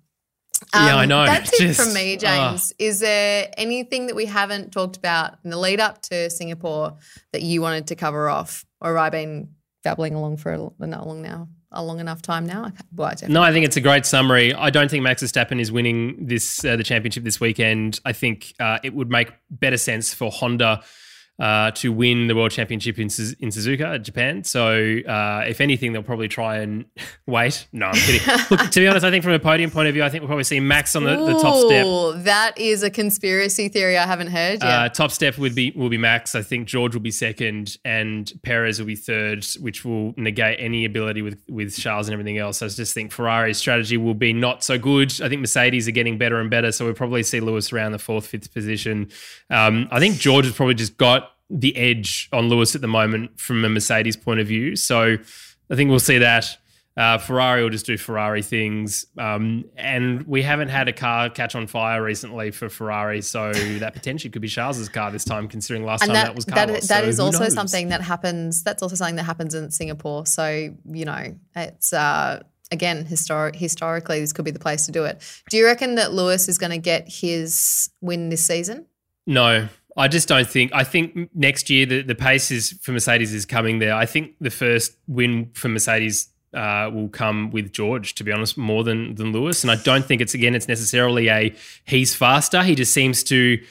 Um, 0.73 0.87
yeah, 0.87 0.97
I 0.97 1.03
um, 1.05 1.09
know. 1.09 1.25
That's 1.25 1.59
just, 1.59 1.81
it 1.81 1.83
from 1.83 1.95
me, 1.95 2.17
James. 2.17 2.73
Uh, 2.73 2.75
is 2.79 3.01
there 3.01 3.51
anything 3.57 4.07
that 4.09 4.17
we 4.17 4.27
haven't 4.27 4.73
talked 4.73 4.97
about 4.97 5.39
in 5.43 5.51
the 5.51 5.57
lead 5.57 5.81
up 5.81 6.03
to 6.03 6.31
Singapore 6.31 6.97
that 7.33 7.43
you 7.43 7.63
wanted 7.63 7.87
to 7.89 7.97
cover 7.97 8.29
off, 8.29 8.65
or 8.81 8.97
have 8.97 9.05
I 9.05 9.11
been 9.11 9.55
babbling 9.83 10.15
along 10.15 10.37
for 10.37 10.53
a, 10.53 10.87
not 10.87 11.07
long 11.07 11.23
now? 11.23 11.49
A 11.73 11.83
long 11.83 12.01
enough 12.01 12.23
time 12.23 12.47
now. 12.47 12.73
Well, 12.95 13.13
no, 13.29 13.43
I 13.43 13.53
think 13.53 13.65
it's 13.65 13.77
a 13.77 13.81
great 13.81 14.07
summary. 14.07 14.53
I 14.55 14.71
don't 14.71 14.91
think 14.91 15.03
Max 15.03 15.23
Verstappen 15.23 15.61
is 15.61 15.71
winning 15.71 16.27
this 16.27 16.65
uh, 16.65 16.77
the 16.77 16.85
championship 16.85 17.25
this 17.25 17.41
weekend. 17.41 18.01
I 18.05 18.13
think 18.13 18.55
uh, 18.59 18.79
it 18.83 18.95
would 18.95 19.11
make 19.11 19.33
better 19.51 19.77
sense 19.77 20.13
for 20.13 20.31
Honda 20.31 20.83
uh, 21.41 21.71
to 21.71 21.91
win 21.91 22.27
the 22.27 22.37
world 22.37 22.51
championship 22.51 22.99
in, 22.99 23.05
in 23.05 23.49
Suzuka, 23.49 24.03
Japan. 24.03 24.45
So, 24.45 24.99
uh, 24.99 25.45
if 25.47 25.61
anything, 25.61 25.93
they'll 25.93 26.03
probably 26.03 26.29
try 26.29 26.59
and 26.59 26.85
wait. 27.27 27.67
No, 27.73 27.87
I'm 27.87 27.95
kidding. 27.95 28.21
Look, 28.51 28.71
to 28.71 28.81
be 28.81 28.87
honest, 28.87 29.05
I 29.07 29.11
think 29.11 29.25
from 29.25 29.33
a 29.33 29.39
podium 29.39 29.71
point 29.71 29.89
of 29.89 29.95
view, 29.95 30.05
I 30.05 30.11
think 30.11 30.21
we'll 30.21 30.29
probably 30.29 30.45
see 30.45 30.61
Max 30.61 30.95
on 30.95 31.05
the, 31.05 31.17
the 31.17 31.39
top 31.41 31.67
step. 31.67 32.25
That 32.25 32.59
is 32.59 32.83
a 32.83 32.91
conspiracy 32.91 33.69
theory 33.69 33.97
I 33.97 34.07
haven't 34.07 34.29
heard 34.29 34.63
yet. 34.63 34.69
Uh, 34.69 34.89
top 34.91 35.11
step 35.11 35.39
would 35.39 35.55
be 35.55 35.73
will 35.75 35.89
be 35.89 35.99
Max. 35.99 36.35
I 36.35 36.43
think 36.43 36.69
George 36.69 36.95
will 36.95 37.01
be 37.01 37.11
second, 37.11 37.79
and 37.85 38.31
Perez 38.43 38.79
will 38.79 38.87
be 38.87 38.97
third, 38.97 39.47
which 39.61 39.85
will 39.85 40.13
negate 40.19 40.59
any 40.61 40.85
ability 40.85 41.23
with 41.23 41.43
with 41.49 41.75
Charles 41.75 42.09
and 42.09 42.13
everything 42.13 42.37
else. 42.37 42.61
I 42.61 42.69
just 42.69 42.93
think 42.93 43.13
Ferrari's 43.13 43.57
strategy 43.57 43.97
will 43.97 44.15
be 44.15 44.35
not 44.35 44.63
so 44.63 44.79
good. 44.79 45.11
I 45.23 45.29
think 45.29 45.41
Mercedes 45.41 45.89
are 45.89 45.93
getting 45.93 46.19
better 46.19 46.39
and 46.39 46.51
better, 46.51 46.71
so 46.71 46.85
we'll 46.85 46.95
probably 46.95 47.23
see 47.23 47.41
Lewis 47.41 47.73
around 47.73 47.93
the 47.93 47.99
fourth, 47.99 48.27
fifth 48.27 48.53
position. 48.53 49.11
Um, 49.49 49.89
I 49.91 50.01
think 50.01 50.19
George 50.19 50.45
has 50.45 50.55
probably 50.55 50.75
just 50.75 50.99
got 50.99 51.30
the 51.51 51.77
edge 51.77 52.29
on 52.33 52.49
Lewis 52.49 52.75
at 52.75 52.81
the 52.81 52.89
moment 52.89 53.39
from 53.39 53.65
a 53.65 53.69
Mercedes 53.69 54.17
point 54.17 54.41
of 54.41 54.47
view. 54.47 54.77
So 54.77 55.17
I 55.71 55.75
think 55.75 55.91
we'll 55.91 55.99
see 55.99 56.19
that. 56.19 56.57
Uh, 56.97 57.17
Ferrari 57.19 57.63
will 57.63 57.71
just 57.71 57.87
do 57.87 57.97
Ferrari 57.97 58.43
things. 58.43 59.07
Um, 59.17 59.65
and 59.77 60.27
we 60.27 60.43
haven't 60.43 60.69
had 60.69 60.89
a 60.89 60.93
car 60.93 61.31
catch 61.31 61.55
on 61.55 61.67
fire 61.67 62.03
recently 62.03 62.51
for 62.51 62.69
Ferrari. 62.69 63.23
So 63.23 63.53
that 63.53 63.95
potentially 63.95 64.31
could 64.31 64.43
be 64.43 64.49
Charles's 64.49 64.89
car 64.89 65.11
this 65.11 65.25
time, 65.25 65.49
considering 65.49 65.85
last 65.85 66.03
and 66.03 66.09
time 66.09 66.15
that, 66.15 66.25
that, 66.27 66.35
was 66.35 66.45
that, 66.47 66.55
Carlos. 66.55 66.89
that 66.89 67.05
So 67.05 67.09
is 67.09 67.21
also 67.21 67.45
knows? 67.45 67.55
something 67.55 67.89
that 67.89 68.03
happens. 68.03 68.63
That's 68.63 68.83
also 68.83 68.97
something 68.97 69.17
that 69.17 69.23
happens 69.25 69.55
in 69.55 69.71
Singapore. 69.71 70.27
So 70.27 70.75
you 70.85 71.05
know, 71.05 71.35
it's 71.57 71.93
uh, 71.93 72.43
again 72.71 73.07
historic. 73.07 73.57
Historically, 73.57 74.21
this 74.21 74.33
could 74.33 74.45
be 74.45 74.51
the 74.51 74.59
place 74.59 74.85
to 74.87 74.93
do 74.93 75.05
it. 75.05 75.23
Do 75.49 75.57
you 75.57 75.65
reckon 75.65 75.95
that 75.95 76.13
Lewis 76.13 76.49
is 76.49 76.59
going 76.59 76.73
to 76.73 76.79
get 76.79 77.09
his 77.09 77.89
win 78.01 78.29
this 78.29 78.45
season? 78.45 78.87
No, 79.27 79.69
I 80.01 80.09
just 80.09 80.29
don't 80.29 80.49
think. 80.49 80.73
I 80.75 80.83
think 80.83 81.31
next 81.35 81.69
year 81.69 81.85
the, 81.87 82.03
the 82.03 82.15
pace 82.15 82.51
is 82.51 82.73
for 82.81 82.93
Mercedes 82.93 83.35
is 83.35 83.45
coming 83.45 83.79
there. 83.81 83.95
I 83.95 84.07
think 84.07 84.35
the 84.41 84.51
first 84.51 84.97
win 85.07 85.51
for 85.55 85.69
Mercedes 85.69 86.29
uh, 86.55 86.91
will 86.93 87.09
come 87.09 87.51
with 87.51 87.73
George, 87.73 88.15
to 88.17 88.25
be 88.25 88.33
honest, 88.33 88.57
more 88.57 88.83
than 88.83 89.15
than 89.15 89.33
Lewis. 89.33 89.63
And 89.63 89.71
I 89.71 89.77
don't 89.77 90.05
think 90.05 90.21
it's 90.21 90.35
again 90.35 90.55
it's 90.55 90.69
necessarily 90.69 91.29
a 91.29 91.55
he's 91.85 92.15
faster. 92.15 92.63
He 92.63 92.75
just 92.75 92.93
seems 92.93 93.23
to. 93.25 93.63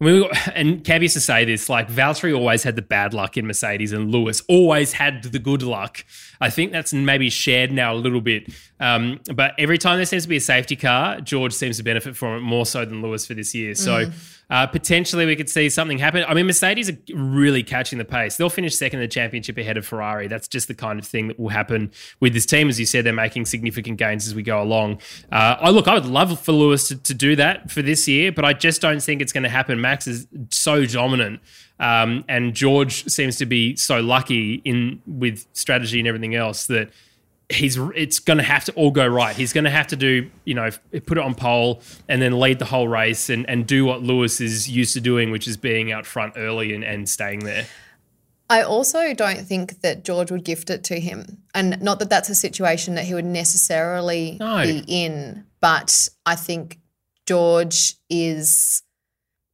And 0.00 0.84
Cav 0.84 1.02
used 1.02 1.14
to 1.14 1.20
say 1.20 1.44
this 1.44 1.68
like 1.68 1.88
Valtteri 1.88 2.36
always 2.36 2.62
had 2.62 2.76
the 2.76 2.82
bad 2.82 3.14
luck 3.14 3.36
in 3.36 3.46
Mercedes, 3.46 3.92
and 3.92 4.10
Lewis 4.10 4.42
always 4.48 4.92
had 4.92 5.22
the 5.22 5.38
good 5.38 5.62
luck. 5.62 6.04
I 6.40 6.50
think 6.50 6.72
that's 6.72 6.92
maybe 6.92 7.30
shared 7.30 7.70
now 7.70 7.94
a 7.94 7.96
little 7.96 8.20
bit. 8.20 8.52
Um, 8.80 9.20
but 9.32 9.54
every 9.56 9.78
time 9.78 9.96
there 9.96 10.04
seems 10.04 10.24
to 10.24 10.28
be 10.28 10.36
a 10.36 10.40
safety 10.40 10.76
car, 10.76 11.20
George 11.20 11.52
seems 11.52 11.76
to 11.76 11.84
benefit 11.84 12.16
from 12.16 12.36
it 12.36 12.40
more 12.40 12.66
so 12.66 12.84
than 12.84 13.02
Lewis 13.02 13.24
for 13.24 13.34
this 13.34 13.54
year. 13.54 13.74
So 13.74 14.10
uh, 14.50 14.66
potentially 14.66 15.26
we 15.26 15.36
could 15.36 15.48
see 15.48 15.68
something 15.68 15.98
happen. 15.98 16.24
I 16.26 16.34
mean, 16.34 16.46
Mercedes 16.46 16.90
are 16.90 16.98
really 17.14 17.62
catching 17.62 17.98
the 17.98 18.04
pace. 18.04 18.36
They'll 18.36 18.50
finish 18.50 18.76
second 18.76 19.00
in 19.00 19.04
the 19.04 19.08
championship 19.08 19.56
ahead 19.58 19.76
of 19.76 19.86
Ferrari. 19.86 20.28
That's 20.28 20.48
just 20.48 20.68
the 20.68 20.74
kind 20.74 20.98
of 20.98 21.06
thing 21.06 21.28
that 21.28 21.38
will 21.38 21.48
happen 21.48 21.90
with 22.20 22.34
this 22.34 22.46
team. 22.46 22.68
As 22.68 22.78
you 22.78 22.86
said, 22.86 23.04
they're 23.04 23.12
making 23.12 23.46
significant 23.46 23.98
gains 23.98 24.26
as 24.26 24.34
we 24.34 24.42
go 24.42 24.62
along. 24.62 25.00
Uh, 25.32 25.56
I 25.60 25.70
look, 25.70 25.88
I 25.88 25.94
would 25.94 26.06
love 26.06 26.38
for 26.40 26.52
Lewis 26.52 26.88
to, 26.88 26.96
to 26.96 27.14
do 27.14 27.36
that 27.36 27.70
for 27.70 27.82
this 27.82 28.06
year, 28.06 28.32
but 28.32 28.44
I 28.44 28.52
just 28.52 28.80
don't 28.80 29.02
think 29.02 29.22
it's 29.22 29.32
going 29.32 29.44
to 29.44 29.48
happen. 29.48 29.80
Max 29.80 30.06
is 30.06 30.26
so 30.50 30.84
dominant. 30.84 31.40
Um, 31.80 32.24
and 32.28 32.54
George 32.54 33.04
seems 33.06 33.36
to 33.38 33.46
be 33.46 33.76
so 33.76 34.00
lucky 34.00 34.62
in 34.64 35.02
with 35.06 35.46
strategy 35.52 35.98
and 35.98 36.06
everything 36.06 36.34
else 36.34 36.66
that 36.66 36.90
he's 37.50 37.76
it's 37.94 38.18
going 38.18 38.38
to 38.38 38.44
have 38.44 38.64
to 38.64 38.72
all 38.72 38.90
go 38.90 39.06
right. 39.06 39.36
He's 39.36 39.52
going 39.52 39.64
to 39.64 39.70
have 39.70 39.86
to 39.88 39.96
do 39.96 40.30
you 40.44 40.54
know 40.54 40.70
put 41.06 41.18
it 41.18 41.24
on 41.24 41.34
pole 41.34 41.82
and 42.08 42.20
then 42.22 42.38
lead 42.38 42.58
the 42.58 42.64
whole 42.64 42.88
race 42.88 43.28
and 43.30 43.48
and 43.48 43.66
do 43.66 43.84
what 43.84 44.02
Lewis 44.02 44.40
is 44.40 44.68
used 44.68 44.94
to 44.94 45.00
doing, 45.00 45.30
which 45.30 45.46
is 45.46 45.56
being 45.56 45.92
out 45.92 46.06
front 46.06 46.34
early 46.36 46.74
and, 46.74 46.84
and 46.84 47.08
staying 47.08 47.40
there. 47.40 47.66
I 48.50 48.62
also 48.62 49.14
don't 49.14 49.40
think 49.40 49.80
that 49.80 50.04
George 50.04 50.30
would 50.30 50.44
gift 50.44 50.68
it 50.68 50.84
to 50.84 51.00
him. 51.00 51.38
And 51.54 51.80
not 51.80 51.98
that 52.00 52.10
that's 52.10 52.28
a 52.28 52.34
situation 52.34 52.94
that 52.94 53.04
he 53.06 53.14
would 53.14 53.24
necessarily 53.24 54.36
No. 54.38 54.62
be 54.62 54.84
in, 54.86 55.44
but 55.62 56.08
I 56.26 56.36
think 56.36 56.78
George 57.26 57.94
is 58.10 58.82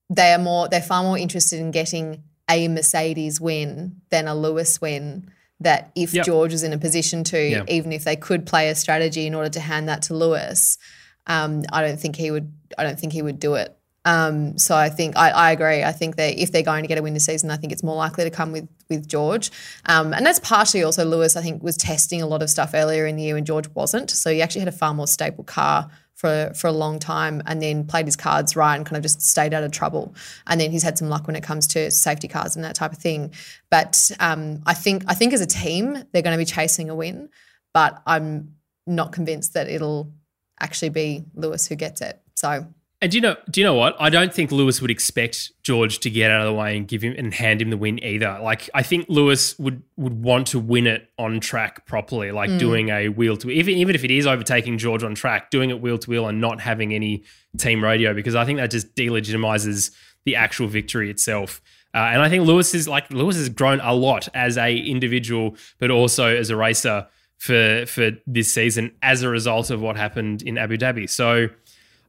they 0.09 0.33
are 0.33 0.39
more 0.39 0.69
they're 0.69 0.83
far 0.83 1.03
more 1.05 1.17
interested 1.19 1.61
in 1.61 1.71
getting 1.71 2.25
a 2.51 2.67
Mercedes 2.67 3.41
win 3.41 4.01
than 4.11 4.27
a 4.27 4.35
Lewis 4.35 4.81
win. 4.81 5.31
That 5.61 5.91
if 5.95 6.15
Yep. 6.15 6.25
George 6.27 6.53
was 6.53 6.63
in 6.63 6.73
a 6.73 6.79
position 6.79 7.23
to, 7.25 7.39
Yeah. 7.39 7.63
even 7.69 7.93
if 7.93 8.05
they 8.05 8.17
could 8.17 8.47
play 8.47 8.71
a 8.71 8.75
strategy 8.75 9.27
in 9.27 9.35
order 9.35 9.51
to 9.51 9.61
hand 9.61 9.89
that 9.89 10.03
to 10.03 10.15
Lewis, 10.15 10.79
um, 11.27 11.63
I 11.73 11.83
don't 11.83 12.01
think 12.01 12.17
he 12.17 12.31
would. 12.31 12.51
I 12.79 12.83
don't 12.85 12.99
think 12.99 13.13
he 13.13 13.23
would 13.23 13.39
do 13.39 13.55
it. 13.55 13.77
Um, 14.07 14.57
so 14.57 14.75
I 14.75 14.89
think 14.89 15.17
I, 15.19 15.29
I 15.31 15.51
agree. 15.51 15.83
I 15.85 15.93
think 15.93 16.17
that 16.17 16.39
if 16.41 16.51
they're 16.51 16.63
going 16.63 16.83
to 16.85 16.89
get 16.89 16.97
a 16.97 17.03
win 17.03 17.13
this 17.13 17.27
season, 17.27 17.51
I 17.51 17.57
think 17.57 17.73
it's 17.73 17.83
more 17.83 17.97
likely 17.97 18.25
to 18.25 18.31
come 18.31 18.53
with 18.53 18.67
with 18.89 19.07
George, 19.07 19.51
um, 19.87 20.15
and 20.15 20.25
that's 20.25 20.41
partially 20.41 20.83
also 20.83 21.05
Lewis. 21.05 21.37
I 21.37 21.43
think 21.43 21.63
was 21.63 21.77
testing 21.77 22.23
a 22.23 22.27
lot 22.27 22.43
of 22.43 22.49
stuff 22.49 22.71
earlier 22.73 23.07
in 23.07 23.17
the 23.17 23.23
year 23.23 23.35
when 23.35 23.45
George 23.45 23.69
wasn't. 23.75 24.11
So 24.11 24.33
he 24.33 24.41
actually 24.41 24.61
had 24.61 24.69
a 24.69 24.73
far 24.73 24.95
more 24.95 25.07
stable 25.07 25.45
car 25.45 25.91
for 26.21 26.53
for 26.55 26.67
a 26.67 26.73
long 26.73 26.99
time, 26.99 27.43
and 27.47 27.63
then 27.63 27.87
played 27.87 28.05
his 28.05 28.15
cards 28.15 28.55
right 28.55 28.77
and 28.77 28.85
kind 28.85 28.99
of 28.99 29.03
just 29.03 29.23
stayed 29.23 29.55
out 29.55 29.65
of 29.65 29.73
trouble. 29.73 30.15
And 30.47 30.61
then 30.61 30.71
he's 30.71 30.83
had 30.83 30.99
some 30.99 31.09
luck 31.09 31.27
when 31.27 31.35
it 31.35 31.43
comes 31.43 31.67
to 31.69 31.91
safety 31.91 32.29
cars 32.29 32.57
and 32.57 32.65
that 32.65 32.75
type 32.75 32.93
of 32.93 32.99
thing. 32.99 33.33
But 33.71 34.11
um, 34.21 34.61
I 34.67 34.75
think 34.75 35.05
I 35.09 35.15
think 35.15 35.33
as 35.33 35.41
a 35.41 35.47
team 35.47 36.05
they're 36.13 36.23
going 36.23 36.39
to 36.39 36.39
be 36.39 36.45
chasing 36.45 36.91
a 36.91 36.95
win, 36.95 37.31
but 37.73 38.03
I'm 38.07 38.57
not 38.87 39.13
convinced 39.13 39.55
that 39.55 39.69
it'll 39.69 40.13
actually 40.61 40.91
be 40.91 41.25
Lewis 41.35 41.67
who 41.67 41.75
gets 41.75 42.03
it. 42.03 42.21
So 42.35 42.67
And 43.03 43.11
do 43.11 43.17
you 43.17 43.23
know? 43.23 43.37
Do 43.51 43.61
you 43.61 43.65
know 43.65 43.75
what? 43.75 43.97
I 43.99 44.11
don't 44.11 44.33
think 44.33 44.53
Lewis 44.53 44.83
would 44.83 44.91
expect 44.91 45.53
George 45.63 46.01
to 46.01 46.11
get 46.11 46.31
out 46.31 46.43
of 46.43 46.47
the 46.47 46.53
way 46.53 46.77
and 46.77 46.87
give 46.87 47.01
him 47.01 47.15
and 47.17 47.33
hand 47.33 47.63
him 47.63 47.71
the 47.71 47.79
win 47.79 48.03
either. 48.05 48.39
Like 48.43 48.69
I 48.75 48.83
think 48.83 49.07
Lewis 49.09 49.59
would 49.59 49.83
would 49.97 50.23
want 50.23 50.49
to 50.49 50.59
win 50.59 50.87
it 50.87 51.09
on 51.19 51.41
track 51.41 51.87
properly, 51.87 52.31
like 52.31 52.59
doing 52.59 52.91
a 52.91 53.09
wheel 53.09 53.39
to 53.39 53.51
even 53.51 53.75
even 53.77 53.95
if 53.95 54.05
it 54.05 54.11
is 54.11 54.27
overtaking 54.27 54.77
George 54.77 55.03
on 55.03 55.15
track, 55.15 55.51
doing 55.51 55.71
it 55.71 55.81
wheel 55.81 55.97
to 55.97 56.11
wheel 56.11 56.29
and 56.29 56.43
not 56.43 56.61
having 56.61 56.93
any 56.93 57.25
team 57.57 57.83
radio 57.83 58.13
because 58.13 58.35
I 58.35 58.45
think 58.45 58.59
that 58.59 58.71
just 58.71 58.95
delegitimizes 58.95 59.93
the 60.25 60.37
actual 60.37 60.67
victory 60.67 61.11
itself. 61.11 61.63
Uh, 61.95 61.99
and 62.13 62.23
I 62.23 62.29
think 62.29 62.47
Lewis 62.47 62.75
is 62.75 62.87
like 62.87 63.11
Lewis 63.11 63.37
has 63.37 63.49
grown 63.49 63.81
a 63.81 63.95
lot 63.95 64.29
as 64.35 64.59
a 64.59 64.77
individual, 64.77 65.57
but 65.79 65.91
also 65.91 66.37
as 66.37 66.51
a 66.51 66.57
racer 66.57 67.07
for 67.39 67.87
for 67.87 68.11
this 68.27 68.53
season 68.53 68.93
as 69.03 69.23
a 69.23 69.29
result 69.31 69.71
of 69.71 69.81
what 69.81 69.97
happened 69.97 70.43
in 70.43 70.59
Abu 70.59 70.77
Dhabi. 70.77 71.09
So 71.09 71.49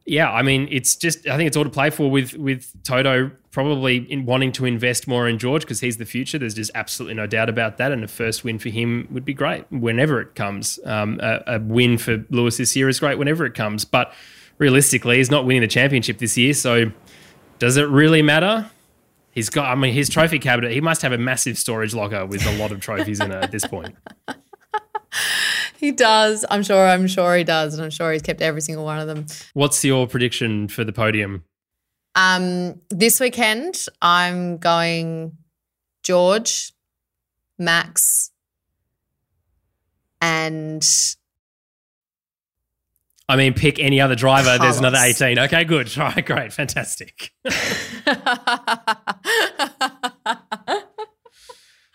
yeah, 0.04 0.30
I 0.30 0.42
mean, 0.42 0.68
it's 0.70 0.96
just 0.96 1.28
I 1.28 1.36
think 1.36 1.46
it's 1.46 1.56
all 1.56 1.64
to 1.64 1.70
play 1.70 1.90
for 1.90 2.10
with 2.10 2.34
with 2.34 2.72
Toto 2.82 3.30
probably 3.52 3.98
in 4.10 4.24
wanting 4.24 4.50
to 4.50 4.64
invest 4.64 5.06
more 5.06 5.28
in 5.28 5.38
George 5.38 5.62
because 5.62 5.80
he's 5.80 5.98
the 5.98 6.04
future. 6.04 6.38
There's 6.38 6.54
just 6.54 6.70
absolutely 6.74 7.14
no 7.14 7.26
doubt 7.26 7.48
about 7.48 7.76
that, 7.76 7.92
and 7.92 8.02
a 8.02 8.08
first 8.08 8.42
win 8.42 8.58
for 8.58 8.68
him 8.68 9.06
would 9.10 9.24
be 9.24 9.34
great 9.34 9.70
whenever 9.70 10.20
it 10.20 10.34
comes. 10.34 10.80
Um, 10.84 11.20
a, 11.22 11.42
a 11.46 11.60
win 11.60 11.98
for 11.98 12.24
Lewis 12.30 12.56
this 12.56 12.74
year 12.74 12.88
is 12.88 12.98
great 12.98 13.18
whenever 13.18 13.46
it 13.46 13.54
comes, 13.54 13.84
but 13.84 14.12
realistically, 14.58 15.18
he's 15.18 15.30
not 15.30 15.44
winning 15.46 15.62
the 15.62 15.68
championship 15.68 16.18
this 16.18 16.36
year. 16.36 16.54
So, 16.54 16.90
does 17.58 17.76
it 17.76 17.88
really 17.88 18.22
matter? 18.22 18.68
He's 19.30 19.50
got. 19.50 19.66
I 19.70 19.76
mean, 19.76 19.94
his 19.94 20.08
trophy 20.08 20.40
cabinet. 20.40 20.72
He 20.72 20.80
must 20.80 21.02
have 21.02 21.12
a 21.12 21.18
massive 21.18 21.56
storage 21.58 21.94
locker 21.94 22.26
with 22.26 22.44
a 22.44 22.56
lot 22.58 22.72
of 22.72 22.80
trophies 22.80 23.20
in 23.20 23.30
it 23.30 23.42
at 23.42 23.52
this 23.52 23.66
point. 23.66 23.94
he 25.78 25.92
does. 25.92 26.44
I'm 26.50 26.62
sure. 26.62 26.86
I'm 26.86 27.06
sure 27.06 27.36
he 27.36 27.44
does, 27.44 27.74
and 27.74 27.82
I'm 27.82 27.90
sure 27.90 28.12
he's 28.12 28.22
kept 28.22 28.42
every 28.42 28.60
single 28.60 28.84
one 28.84 28.98
of 28.98 29.06
them. 29.06 29.26
What's 29.54 29.84
your 29.84 30.06
prediction 30.06 30.68
for 30.68 30.84
the 30.84 30.92
podium? 30.92 31.44
Um, 32.14 32.80
this 32.90 33.20
weekend, 33.20 33.86
I'm 34.02 34.58
going 34.58 35.36
George, 36.02 36.72
Max, 37.58 38.30
and 40.20 40.86
I 43.28 43.36
mean, 43.36 43.54
pick 43.54 43.78
any 43.78 44.00
other 44.00 44.14
driver. 44.14 44.58
There's 44.58 44.78
another 44.78 44.98
18. 44.98 45.38
Okay, 45.38 45.64
good. 45.64 45.90
All 45.98 46.04
right, 46.04 46.24
great. 46.24 46.52
Fantastic. 46.52 47.32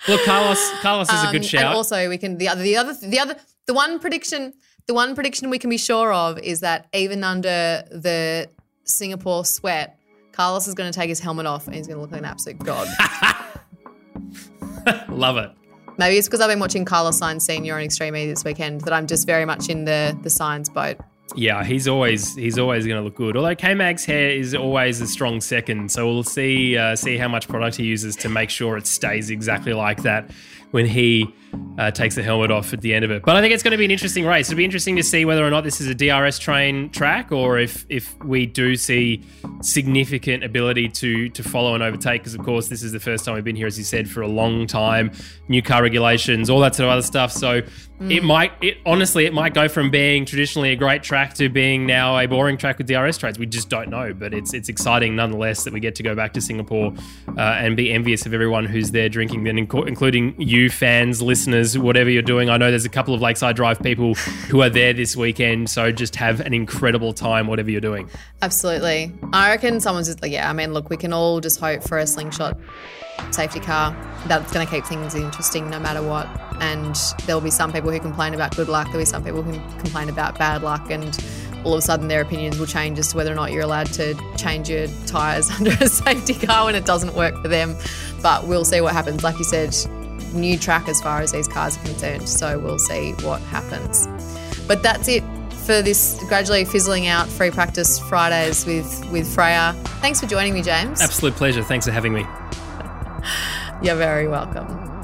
Look, 0.08 0.22
Carlos 0.24 0.72
Carlos 0.82 1.10
is 1.10 1.24
a 1.24 1.28
Um, 1.28 1.32
good 1.32 1.46
shout. 1.46 1.66
And 1.66 1.74
also, 1.74 2.10
we 2.10 2.18
can 2.18 2.38
the 2.38 2.50
other 2.50 2.62
the 2.62 2.78
other 2.78 2.94
the 2.94 3.20
other 3.20 3.36
the 3.66 3.74
one 3.74 4.00
prediction 4.00 4.54
the 4.88 4.94
one 4.94 5.16
prediction 5.16 5.50
we 5.50 5.60
can 5.60 5.70
be 5.70 5.78
sure 5.78 6.14
of 6.14 6.40
is 6.40 6.62
that 6.62 6.88
even 6.94 7.24
under 7.24 7.84
the 7.92 8.50
Singapore 8.86 9.44
sweat, 9.44 10.00
Carlos 10.32 10.68
is 10.68 10.74
going 10.74 10.92
to 10.92 10.98
take 10.98 11.10
his 11.10 11.20
helmet 11.20 11.46
off 11.46 11.68
and 11.68 11.76
he's 11.76 11.88
going 11.88 11.98
to 11.98 12.02
look 12.02 12.12
like 12.12 12.22
an 12.22 12.26
absolute 12.26 12.60
god. 12.60 12.88
Love 15.10 15.38
it. 15.38 15.52
Maybe 15.98 16.18
it's 16.18 16.28
because 16.28 16.42
I've 16.42 16.50
been 16.50 16.60
watching 16.60 16.86
Carlos 16.86 17.20
Sainz 17.20 17.42
Senior 17.42 17.76
on 17.76 17.82
Extreme 17.82 18.16
E 18.16 18.28
this 18.28 18.46
weekend 18.46 18.82
that 18.82 18.94
I'm 18.94 19.08
just 19.08 19.26
very 19.26 19.46
much 19.46 19.68
in 19.68 19.86
the 19.86 20.18
the 20.24 20.30
Sainz 20.30 20.74
boat. 20.74 20.98
Yeah, 21.36 21.64
he's 21.64 21.88
always 21.88 22.36
he's 22.36 22.58
always 22.58 22.86
going 22.86 22.98
to 22.98 23.04
look 23.04 23.16
good. 23.16 23.36
Although 23.36 23.56
K 23.56 23.74
Mag's 23.74 24.06
hair 24.06 24.30
is 24.30 24.56
always 24.56 25.02
a 25.02 25.08
strong 25.08 25.42
second, 25.42 25.92
so 25.92 26.08
we'll 26.08 26.24
see 26.24 26.78
uh, 26.78 26.96
see 26.96 27.18
how 27.18 27.28
much 27.28 27.48
product 27.48 27.76
he 27.78 27.84
uses 27.84 28.16
to 28.18 28.30
make 28.30 28.50
sure 28.50 28.78
it 28.78 28.88
stays 28.88 29.30
exactly 29.30 29.74
like 29.74 30.04
that. 30.04 30.32
when 30.72 30.86
he 30.86 31.34
uh, 31.78 31.92
takes 31.92 32.16
the 32.16 32.24
helmet 32.24 32.50
off 32.50 32.74
at 32.74 32.82
the 32.82 32.94
end 32.94 33.06
of 33.06 33.12
it. 33.12 33.24
But 33.24 33.36
I 33.36 33.42
think 33.42 33.54
it's 33.54 33.62
going 33.62 33.72
to 33.72 33.78
be 33.78 33.86
an 33.86 33.92
interesting 33.92 34.26
race. 34.26 34.50
It'll 34.50 34.58
be 34.58 34.66
interesting 34.66 34.96
to 34.96 35.04
see 35.04 35.26
whether 35.26 35.46
or 35.46 35.50
not 35.50 35.64
this 35.64 35.80
is 35.80 35.88
a 35.88 35.96
DRS 35.96 36.40
train 36.40 36.90
track 36.90 37.32
or 37.32 37.60
if 37.60 37.86
if 37.90 38.18
we 38.24 38.46
do 38.46 38.76
see 38.76 39.24
significant 39.62 40.44
ability 40.44 40.90
to 40.90 41.30
to 41.30 41.44
follow 41.44 41.76
and 41.76 41.84
overtake. 41.84 42.22
Because 42.22 42.34
of 42.34 42.44
course, 42.44 42.68
this 42.68 42.82
is 42.82 42.92
the 42.92 43.00
first 43.00 43.26
time 43.26 43.36
we've 43.36 43.44
been 43.44 43.56
here, 43.56 43.68
as 43.68 43.78
you 43.78 43.84
said, 43.84 44.10
for 44.10 44.22
a 44.22 44.28
long 44.28 44.66
time. 44.66 45.12
New 45.48 45.62
car 45.62 45.84
regulations, 45.84 46.50
all 46.50 46.60
that 46.62 46.76
sort 46.76 46.88
of 46.88 46.94
other 46.94 47.04
stuff. 47.04 47.32
So 47.32 47.62
mm. 47.62 48.12
it 48.12 48.24
might, 48.24 48.52
it 48.62 48.78
honestly, 48.86 49.26
it 49.26 49.34
might 49.34 49.54
go 49.54 49.68
from 49.68 49.92
being 49.92 50.26
traditionally 50.26 50.72
a 50.72 50.76
great 50.76 51.04
track 51.04 51.36
to 51.36 51.48
being 51.48 51.86
now 51.86 52.18
a 52.18 52.26
boring 52.26 52.58
track 52.58 52.80
with 52.80 52.88
DRS 52.88 53.18
trains. 53.18 53.38
We 53.38 53.46
just 53.46 53.70
don't 53.70 53.90
know, 53.90 54.14
but 54.14 54.34
it's 54.34 54.54
it's 54.54 54.68
exciting 54.68 55.16
nonetheless 55.16 55.64
that 55.64 55.74
we 55.74 55.80
get 55.80 55.94
to 55.96 56.04
go 56.04 56.16
back 56.16 56.34
to 56.34 56.42
Singapore 56.42 56.94
uh, 57.38 57.42
and 57.42 57.78
be 57.78 57.92
envious 57.94 58.26
of 58.26 58.34
everyone 58.34 58.66
who's 58.66 58.92
there 58.92 59.10
drinking, 59.10 59.44
then 59.44 59.58
including 59.60 60.40
you 60.42 60.72
fans, 60.72 61.22
listeners, 61.38 61.78
whatever 61.78 62.10
you're 62.10 62.24
doing. 62.24 62.50
I 62.50 62.58
know 62.58 62.72
there's 62.72 62.86
a 62.86 62.90
couple 62.90 63.14
of 63.14 63.22
Lakeside 63.22 63.56
Drive 63.56 63.80
people 63.80 64.16
who 64.50 64.64
are 64.64 64.72
there 64.72 64.92
this 64.92 65.16
weekend, 65.16 65.70
so 65.70 65.92
just 65.92 66.16
have 66.16 66.40
an 66.40 66.52
incredible 66.52 67.14
time, 67.14 67.46
whatever 67.46 67.70
you're 67.70 67.80
doing. 67.80 68.10
Absolutely. 68.42 69.12
I 69.34 69.52
reckon 69.52 69.80
someone's 69.80 70.08
just 70.08 70.20
like, 70.24 70.32
yeah, 70.32 70.50
I 70.50 70.54
mean, 70.54 70.74
look, 70.74 70.90
we 70.90 70.98
can 70.98 71.14
all 71.14 71.40
just 71.40 71.60
hope 71.60 71.84
for 71.84 72.00
a 72.00 72.08
slingshot 72.08 72.58
safety 73.30 73.60
car. 73.60 73.96
That's 74.26 74.52
going 74.52 74.66
to 74.66 74.72
keep 74.72 74.84
things 74.86 75.14
interesting 75.14 75.70
no 75.70 75.80
matter 75.80 76.02
what. 76.02 76.28
And 76.60 76.96
there'll 77.28 77.40
be 77.40 77.52
some 77.52 77.72
people 77.72 77.92
who 77.92 78.00
complain 78.00 78.34
about 78.34 78.56
good 78.56 78.68
luck, 78.68 78.88
there'll 78.88 79.02
be 79.02 79.06
some 79.06 79.24
people 79.24 79.44
who 79.44 79.54
complain 79.80 80.10
about 80.10 80.40
bad 80.40 80.64
luck, 80.64 80.90
and 80.90 81.16
all 81.64 81.74
of 81.74 81.80
a 81.80 81.82
sudden 81.84 82.08
their 82.08 82.22
opinions 82.22 82.58
will 82.58 82.66
change 82.66 82.98
as 82.98 83.10
to 83.10 83.18
whether 83.18 83.32
or 83.32 83.36
not 83.36 83.52
you're 83.52 83.62
allowed 83.62 83.94
to 83.94 84.16
change 84.38 84.70
your 84.70 84.88
tyres 85.06 85.52
under 85.60 85.72
a 85.82 85.88
safety 85.88 86.34
car 86.34 86.66
when 86.66 86.74
it 86.74 86.86
doesn't 86.86 87.14
work 87.14 87.40
for 87.44 87.48
them. 87.48 87.76
But 88.24 88.48
we'll 88.48 88.66
see 88.66 88.82
what 88.82 88.94
happens. 88.94 89.24
Like 89.24 89.38
you 89.38 89.46
said, 89.46 89.76
new 90.38 90.58
track 90.58 90.88
as 90.88 91.02
far 91.02 91.22
as 91.22 91.32
these 91.32 91.48
cars 91.48 91.78
are 91.78 91.82
concerned. 91.82 92.30
So 92.30 92.60
we'll 92.60 92.80
see 92.80 93.14
what 93.24 93.42
happens. 93.44 94.08
But 94.68 94.84
that's 94.84 95.08
it 95.08 95.24
for 95.66 95.82
this 95.82 96.18
gradually 96.28 96.64
fizzling 96.64 97.08
out 97.08 97.28
free 97.28 97.52
practice 97.52 98.00
Fridays 98.00 98.66
with, 98.66 99.06
with 99.12 99.28
Freya. 99.28 99.74
Thanks 100.02 100.22
for 100.22 100.28
joining 100.28 100.54
me, 100.54 100.62
James. 100.62 101.02
Absolute 101.02 101.36
pleasure. 101.36 101.64
Thanks 101.64 101.86
for 101.86 101.92
having 101.92 102.14
me. 102.14 102.22
You're 103.82 103.96
very 103.96 104.28
welcome. 104.28 104.97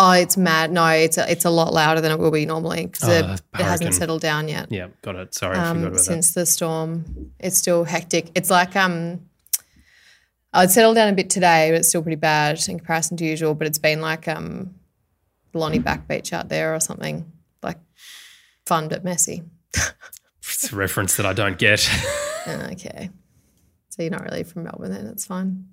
Oh, 0.00 0.12
it's 0.12 0.36
mad. 0.36 0.70
No, 0.70 0.86
it's 0.86 1.18
a, 1.18 1.28
it's 1.28 1.44
a 1.44 1.50
lot 1.50 1.74
louder 1.74 2.00
than 2.00 2.12
it 2.12 2.20
will 2.20 2.30
be 2.30 2.46
normally 2.46 2.86
because 2.86 3.08
oh, 3.08 3.12
it, 3.12 3.42
it, 3.58 3.64
hasn't 3.64 3.94
settled 3.94 4.20
down 4.20 4.46
yet. 4.46 4.70
Yeah, 4.70 4.88
got 5.02 5.16
it. 5.16 5.34
Sorry, 5.34 5.56
um, 5.56 5.64
I 5.64 5.74
forgot 5.74 5.88
about 5.88 6.00
since 6.00 6.34
that. 6.34 6.40
the 6.40 6.46
storm, 6.46 7.32
it's 7.40 7.58
still 7.58 7.82
hectic. 7.82 8.30
It's 8.36 8.48
like 8.48 8.76
um, 8.76 9.28
I'd 10.52 10.70
settled 10.70 10.94
down 10.94 11.08
a 11.08 11.14
bit 11.14 11.30
today, 11.30 11.72
but 11.72 11.78
it's 11.78 11.88
still 11.88 12.02
pretty 12.02 12.14
bad 12.14 12.60
in 12.68 12.78
comparison 12.78 13.16
to 13.16 13.24
usual. 13.24 13.56
But 13.56 13.66
it's 13.66 13.78
been 13.78 14.00
like 14.00 14.28
um, 14.28 14.76
Lonnie 15.52 15.80
Back 15.80 16.06
Beach 16.06 16.32
out 16.32 16.48
there 16.48 16.76
or 16.76 16.78
something, 16.78 17.32
like 17.64 17.78
fun 18.66 18.86
but 18.86 19.02
messy. 19.02 19.42
it's 20.38 20.72
a 20.72 20.76
reference 20.76 21.16
that 21.16 21.26
I 21.26 21.32
don't 21.32 21.58
get. 21.58 21.90
okay, 22.46 23.10
so 23.88 24.02
you're 24.02 24.12
not 24.12 24.22
really 24.22 24.44
from 24.44 24.62
Melbourne, 24.62 24.92
then 24.92 25.06
it's 25.08 25.26
fine. 25.26 25.70